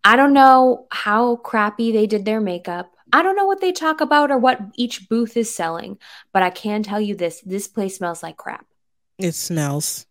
I 0.05 0.16
don't 0.16 0.32
know 0.32 0.86
how 0.90 1.36
crappy 1.36 1.93
they 1.93 2.06
did 2.06 2.24
their 2.24 2.40
makeup. 2.40 2.97
I 3.12 3.23
don't 3.23 3.36
know 3.36 3.47
what 3.47 3.60
they 3.60 3.73
talk 3.73 4.01
about 4.01 4.31
or 4.31 4.39
what 4.39 4.60
each 4.77 5.09
booth 5.09 5.36
is 5.36 5.55
selling, 5.55 5.98
but 6.32 6.43
I 6.43 6.51
can 6.51 6.82
tell 6.82 7.01
you 7.01 7.14
this 7.14 7.40
this 7.43 7.69
place 7.69 7.97
smells 7.97 8.23
like 8.23 8.36
crap. 8.36 8.66
It 9.19 9.32
smells 9.32 10.06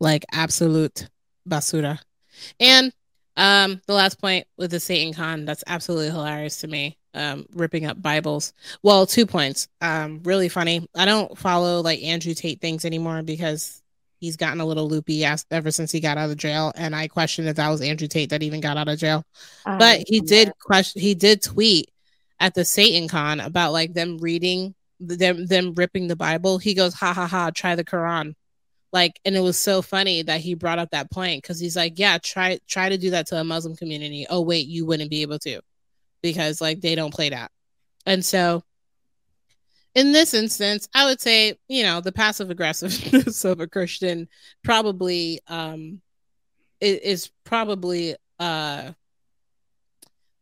like 0.00 0.24
absolute 0.32 1.08
basura. 1.48 2.00
And 2.58 2.92
um, 3.36 3.80
the 3.86 3.94
last 3.94 4.20
point 4.20 4.46
with 4.56 4.70
the 4.70 4.80
Satan 4.80 5.14
con, 5.14 5.44
that's 5.44 5.64
absolutely 5.66 6.10
hilarious 6.10 6.60
to 6.60 6.68
me. 6.68 6.98
Um, 7.14 7.46
ripping 7.52 7.86
up 7.86 8.02
Bibles. 8.02 8.52
Well, 8.82 9.06
two 9.06 9.24
points. 9.24 9.68
Um, 9.80 10.20
really 10.24 10.48
funny. 10.48 10.88
I 10.96 11.04
don't 11.04 11.38
follow 11.38 11.80
like 11.80 12.02
Andrew 12.02 12.34
Tate 12.34 12.60
things 12.60 12.84
anymore 12.84 13.22
because 13.22 13.83
he's 14.20 14.36
gotten 14.36 14.60
a 14.60 14.66
little 14.66 14.88
loopy 14.88 15.24
ever 15.24 15.70
since 15.70 15.92
he 15.92 16.00
got 16.00 16.18
out 16.18 16.30
of 16.30 16.36
jail, 16.36 16.72
and 16.74 16.94
I 16.94 17.08
question 17.08 17.46
if 17.46 17.56
that 17.56 17.68
was 17.68 17.80
Andrew 17.80 18.08
Tate 18.08 18.30
that 18.30 18.42
even 18.42 18.60
got 18.60 18.76
out 18.76 18.88
of 18.88 18.98
jail. 18.98 19.24
but 19.64 20.02
he 20.06 20.20
did 20.20 20.52
question. 20.60 21.00
He 21.00 21.14
did 21.14 21.42
tweet 21.42 21.90
at 22.40 22.54
the 22.54 22.64
Satan 22.64 23.08
con 23.08 23.40
about 23.40 23.72
like 23.72 23.94
them 23.94 24.18
reading 24.18 24.74
them 25.00 25.46
them 25.46 25.74
ripping 25.74 26.08
the 26.08 26.16
Bible. 26.16 26.58
He 26.58 26.74
goes, 26.74 26.94
"Ha 26.94 27.12
ha 27.12 27.26
ha! 27.26 27.50
Try 27.50 27.74
the 27.74 27.84
Quran." 27.84 28.34
like 28.94 29.20
and 29.24 29.36
it 29.36 29.40
was 29.40 29.58
so 29.58 29.82
funny 29.82 30.22
that 30.22 30.40
he 30.40 30.54
brought 30.54 30.78
up 30.78 30.90
that 30.92 31.10
point 31.10 31.42
because 31.42 31.58
he's 31.58 31.76
like 31.76 31.98
yeah 31.98 32.16
try 32.16 32.58
try 32.66 32.88
to 32.88 32.96
do 32.96 33.10
that 33.10 33.26
to 33.26 33.36
a 33.38 33.44
muslim 33.44 33.76
community 33.76 34.24
oh 34.30 34.40
wait 34.40 34.68
you 34.68 34.86
wouldn't 34.86 35.10
be 35.10 35.20
able 35.22 35.38
to 35.38 35.60
because 36.22 36.60
like 36.60 36.80
they 36.80 36.94
don't 36.94 37.12
play 37.12 37.28
that 37.28 37.50
and 38.06 38.24
so 38.24 38.62
in 39.94 40.12
this 40.12 40.34
instance 40.34 40.88
i 40.94 41.04
would 41.04 41.20
say 41.20 41.58
you 41.68 41.82
know 41.82 42.00
the 42.00 42.12
passive 42.12 42.50
aggressiveness 42.50 43.44
of 43.44 43.60
a 43.60 43.66
christian 43.66 44.28
probably 44.62 45.40
um 45.48 46.00
is 46.80 47.30
probably 47.44 48.16
uh 48.38 48.90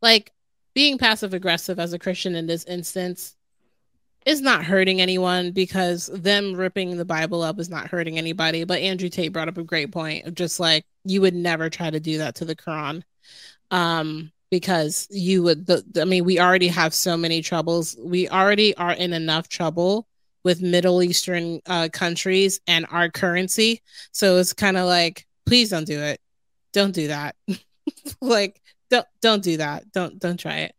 like 0.01 0.31
being 0.73 0.97
passive 0.97 1.33
aggressive 1.33 1.79
as 1.79 1.93
a 1.93 1.99
christian 1.99 2.35
in 2.35 2.47
this 2.47 2.65
instance 2.65 3.35
is 4.25 4.41
not 4.41 4.63
hurting 4.63 5.01
anyone 5.01 5.51
because 5.51 6.07
them 6.07 6.55
ripping 6.55 6.97
the 6.97 7.05
Bible 7.05 7.41
up 7.41 7.59
is 7.59 7.69
not 7.69 7.87
hurting 7.87 8.17
anybody. 8.17 8.63
But 8.63 8.81
Andrew 8.81 9.09
Tate 9.09 9.33
brought 9.33 9.49
up 9.49 9.57
a 9.57 9.63
great 9.63 9.91
point 9.91 10.25
of 10.25 10.35
just 10.35 10.59
like 10.59 10.85
you 11.03 11.21
would 11.21 11.35
never 11.35 11.69
try 11.69 11.89
to 11.89 11.99
do 11.99 12.19
that 12.19 12.35
to 12.35 12.45
the 12.45 12.55
Quran. 12.55 13.03
Um, 13.71 14.31
because 14.53 15.07
you 15.09 15.41
would 15.41 15.65
the, 15.65 15.83
I 15.99 16.05
mean, 16.05 16.25
we 16.25 16.39
already 16.39 16.67
have 16.67 16.93
so 16.93 17.17
many 17.17 17.41
troubles. 17.41 17.97
We 17.99 18.29
already 18.29 18.77
are 18.77 18.93
in 18.93 19.11
enough 19.11 19.49
trouble 19.49 20.07
with 20.43 20.61
Middle 20.61 21.01
Eastern 21.01 21.59
uh, 21.65 21.89
countries 21.91 22.61
and 22.67 22.85
our 22.91 23.09
currency. 23.09 23.81
So 24.11 24.37
it's 24.37 24.53
kind 24.53 24.77
of 24.77 24.85
like, 24.85 25.25
please 25.47 25.71
don't 25.71 25.87
do 25.87 25.99
it. 25.99 26.21
Don't 26.71 26.93
do 26.93 27.07
that. 27.07 27.35
like, 28.21 28.61
don't 28.91 29.07
don't 29.23 29.41
do 29.41 29.57
that. 29.57 29.91
Don't 29.91 30.19
don't 30.19 30.39
try 30.39 30.57
it 30.57 30.75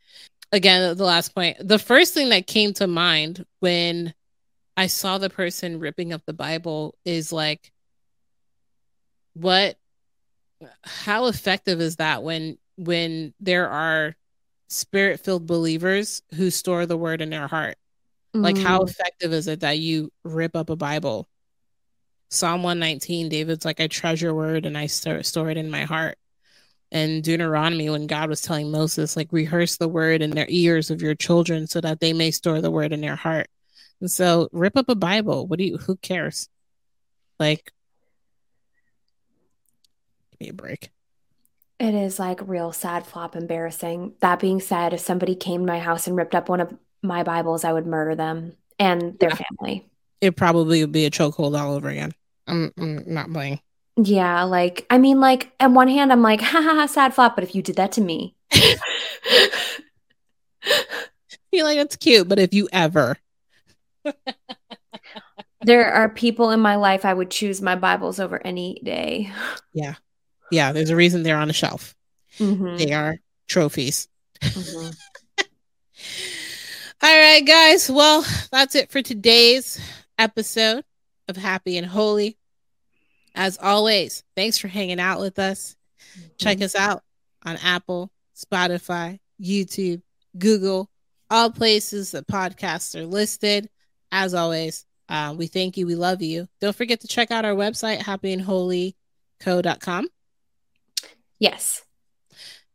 again, 0.52 0.96
the 0.96 1.04
last 1.04 1.34
point. 1.34 1.56
The 1.60 1.80
first 1.80 2.14
thing 2.14 2.28
that 2.28 2.46
came 2.46 2.74
to 2.74 2.86
mind 2.86 3.44
when 3.58 4.14
I 4.76 4.86
saw 4.86 5.18
the 5.18 5.28
person 5.28 5.80
ripping 5.80 6.12
up 6.12 6.22
the 6.24 6.32
Bible 6.32 6.94
is 7.04 7.32
like, 7.32 7.72
what? 9.34 9.76
How 10.84 11.26
effective 11.26 11.80
is 11.80 11.96
that 11.96 12.22
when 12.22 12.56
when 12.76 13.34
there 13.40 13.68
are 13.68 14.16
spirit 14.68 15.20
filled 15.20 15.46
believers 15.46 16.22
who 16.34 16.50
store 16.50 16.86
the 16.86 16.96
word 16.96 17.20
in 17.20 17.30
their 17.30 17.48
heart? 17.48 17.76
Mm. 18.34 18.42
Like, 18.42 18.58
how 18.58 18.80
mm. 18.80 18.88
effective 18.88 19.32
is 19.32 19.48
it 19.48 19.60
that 19.60 19.78
you 19.78 20.12
rip 20.24 20.56
up 20.56 20.70
a 20.70 20.76
Bible? 20.76 21.28
Psalm 22.30 22.62
119, 22.62 23.28
David's 23.28 23.64
like, 23.64 23.80
I 23.80 23.86
treasure 23.86 24.34
word 24.34 24.66
and 24.66 24.76
I 24.76 24.86
store, 24.86 25.22
store 25.22 25.50
it 25.50 25.56
in 25.56 25.70
my 25.70 25.84
heart 25.84 26.18
and 26.94 27.24
Deuteronomy 27.24 27.90
when 27.90 28.06
God 28.06 28.28
was 28.28 28.40
telling 28.40 28.70
Moses, 28.70 29.16
like, 29.16 29.32
rehearse 29.32 29.76
the 29.76 29.88
word 29.88 30.22
in 30.22 30.30
their 30.30 30.46
ears 30.48 30.90
of 30.90 31.02
your 31.02 31.16
children 31.16 31.66
so 31.66 31.80
that 31.80 31.98
they 31.98 32.12
may 32.12 32.30
store 32.30 32.60
the 32.60 32.70
word 32.70 32.92
in 32.92 33.00
their 33.00 33.16
heart. 33.16 33.48
And 34.00 34.08
so 34.08 34.48
rip 34.52 34.76
up 34.76 34.88
a 34.88 34.94
Bible. 34.94 35.48
What 35.48 35.58
do 35.58 35.64
you, 35.64 35.76
who 35.76 35.96
cares? 35.96 36.48
Like, 37.40 37.72
give 40.30 40.40
me 40.40 40.48
a 40.50 40.52
break. 40.52 40.90
It 41.84 41.94
is 41.94 42.18
like 42.18 42.48
real 42.48 42.72
sad, 42.72 43.06
flop, 43.06 43.36
embarrassing. 43.36 44.14
That 44.20 44.40
being 44.40 44.58
said, 44.58 44.94
if 44.94 45.00
somebody 45.00 45.34
came 45.34 45.60
to 45.60 45.66
my 45.66 45.78
house 45.78 46.06
and 46.06 46.16
ripped 46.16 46.34
up 46.34 46.48
one 46.48 46.60
of 46.60 46.74
my 47.02 47.22
Bibles, 47.22 47.62
I 47.62 47.74
would 47.74 47.86
murder 47.86 48.14
them 48.14 48.56
and 48.78 49.18
their 49.18 49.28
yeah. 49.28 49.40
family. 49.50 49.86
It 50.22 50.34
probably 50.34 50.80
would 50.80 50.92
be 50.92 51.04
a 51.04 51.10
chokehold 51.10 51.60
all 51.60 51.74
over 51.74 51.90
again. 51.90 52.12
I'm, 52.46 52.72
I'm 52.78 53.04
not 53.06 53.30
playing. 53.30 53.60
Yeah, 53.98 54.44
like 54.44 54.86
I 54.88 54.96
mean, 54.96 55.20
like 55.20 55.52
on 55.60 55.74
one 55.74 55.88
hand, 55.88 56.10
I'm 56.10 56.22
like, 56.22 56.40
ha 56.40 56.62
ha 56.62 56.74
ha, 56.74 56.86
sad 56.86 57.12
flop. 57.12 57.34
But 57.34 57.44
if 57.44 57.54
you 57.54 57.60
did 57.60 57.76
that 57.76 57.92
to 57.92 58.00
me, 58.00 58.34
feel 58.50 58.78
like 61.66 61.76
it's 61.76 61.96
cute. 61.96 62.26
But 62.26 62.38
if 62.38 62.54
you 62.54 62.66
ever, 62.72 63.18
there 65.60 65.92
are 65.92 66.08
people 66.08 66.48
in 66.48 66.60
my 66.60 66.76
life 66.76 67.04
I 67.04 67.12
would 67.12 67.30
choose 67.30 67.60
my 67.60 67.76
Bibles 67.76 68.18
over 68.18 68.40
any 68.42 68.80
day. 68.82 69.30
Yeah, 69.74 69.96
yeah. 70.54 70.72
There's 70.72 70.90
a 70.90 70.96
reason 70.96 71.22
they're 71.22 71.36
on 71.36 71.48
the 71.48 71.54
shelf. 71.54 71.94
Mm-hmm. 72.38 72.76
They 72.76 72.92
are 72.92 73.18
trophies. 73.48 74.08
Mm-hmm. 74.40 74.90
All 77.02 77.18
right, 77.18 77.44
guys. 77.44 77.90
Well, 77.90 78.24
that's 78.50 78.74
it 78.74 78.90
for 78.90 79.02
today's 79.02 79.80
episode 80.18 80.84
of 81.28 81.36
Happy 81.36 81.76
and 81.76 81.86
Holy. 81.86 82.38
As 83.34 83.58
always, 83.60 84.22
thanks 84.36 84.58
for 84.58 84.68
hanging 84.68 85.00
out 85.00 85.20
with 85.20 85.38
us. 85.38 85.76
Mm-hmm. 86.16 86.28
Check 86.38 86.62
us 86.62 86.74
out 86.74 87.02
on 87.44 87.56
Apple, 87.56 88.10
Spotify, 88.36 89.18
YouTube, 89.40 90.02
Google, 90.38 90.88
all 91.30 91.50
places 91.50 92.12
that 92.12 92.26
podcasts 92.26 92.94
are 92.94 93.06
listed. 93.06 93.68
As 94.12 94.34
always, 94.34 94.86
uh, 95.08 95.34
we 95.36 95.48
thank 95.48 95.76
you. 95.76 95.86
We 95.86 95.96
love 95.96 96.22
you. 96.22 96.48
Don't 96.60 96.76
forget 96.76 97.00
to 97.00 97.08
check 97.08 97.30
out 97.30 97.44
our 97.44 97.54
website, 97.54 98.00
happy 98.00 98.32
and 98.32 98.42
holy 98.42 98.96
happyandholyco.com. 99.44 100.08
Yes. 101.44 101.84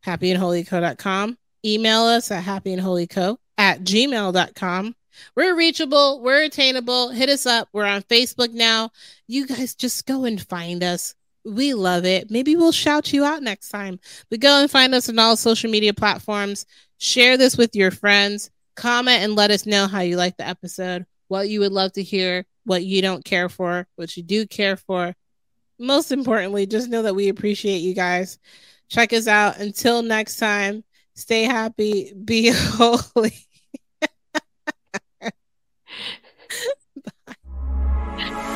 Happyandholyco.com. 0.06 1.36
Email 1.66 2.02
us 2.02 2.30
at 2.30 2.44
happyandholyco 2.44 3.36
at 3.58 3.80
gmail.com. 3.80 4.94
We're 5.34 5.56
reachable, 5.56 6.20
we're 6.22 6.44
attainable. 6.44 7.08
Hit 7.08 7.28
us 7.30 7.46
up. 7.46 7.68
We're 7.72 7.84
on 7.84 8.02
Facebook 8.02 8.52
now. 8.52 8.90
You 9.26 9.48
guys 9.48 9.74
just 9.74 10.06
go 10.06 10.24
and 10.24 10.40
find 10.40 10.84
us. 10.84 11.16
We 11.44 11.74
love 11.74 12.04
it. 12.04 12.30
Maybe 12.30 12.54
we'll 12.54 12.70
shout 12.70 13.12
you 13.12 13.24
out 13.24 13.42
next 13.42 13.70
time. 13.70 13.98
But 14.30 14.38
go 14.38 14.60
and 14.60 14.70
find 14.70 14.94
us 14.94 15.08
on 15.08 15.18
all 15.18 15.34
social 15.34 15.68
media 15.68 15.92
platforms. 15.92 16.64
Share 16.98 17.36
this 17.36 17.56
with 17.56 17.74
your 17.74 17.90
friends. 17.90 18.50
Comment 18.76 19.20
and 19.20 19.34
let 19.34 19.50
us 19.50 19.66
know 19.66 19.88
how 19.88 20.00
you 20.00 20.16
like 20.16 20.36
the 20.36 20.46
episode, 20.46 21.06
what 21.26 21.48
you 21.48 21.58
would 21.58 21.72
love 21.72 21.94
to 21.94 22.04
hear, 22.04 22.46
what 22.64 22.84
you 22.84 23.02
don't 23.02 23.24
care 23.24 23.48
for, 23.48 23.88
what 23.96 24.16
you 24.16 24.22
do 24.22 24.46
care 24.46 24.76
for 24.76 25.16
most 25.80 26.12
importantly, 26.12 26.66
just 26.66 26.88
know 26.88 27.02
that 27.02 27.14
we 27.14 27.28
appreciate 27.28 27.78
you 27.78 27.94
guys. 27.94 28.38
Check 28.88 29.12
us 29.12 29.26
out. 29.26 29.58
Until 29.58 30.02
next 30.02 30.36
time, 30.36 30.84
stay 31.14 31.44
happy, 31.44 32.12
be 32.24 32.50
holy. 32.54 33.34
Bye. 38.16 38.46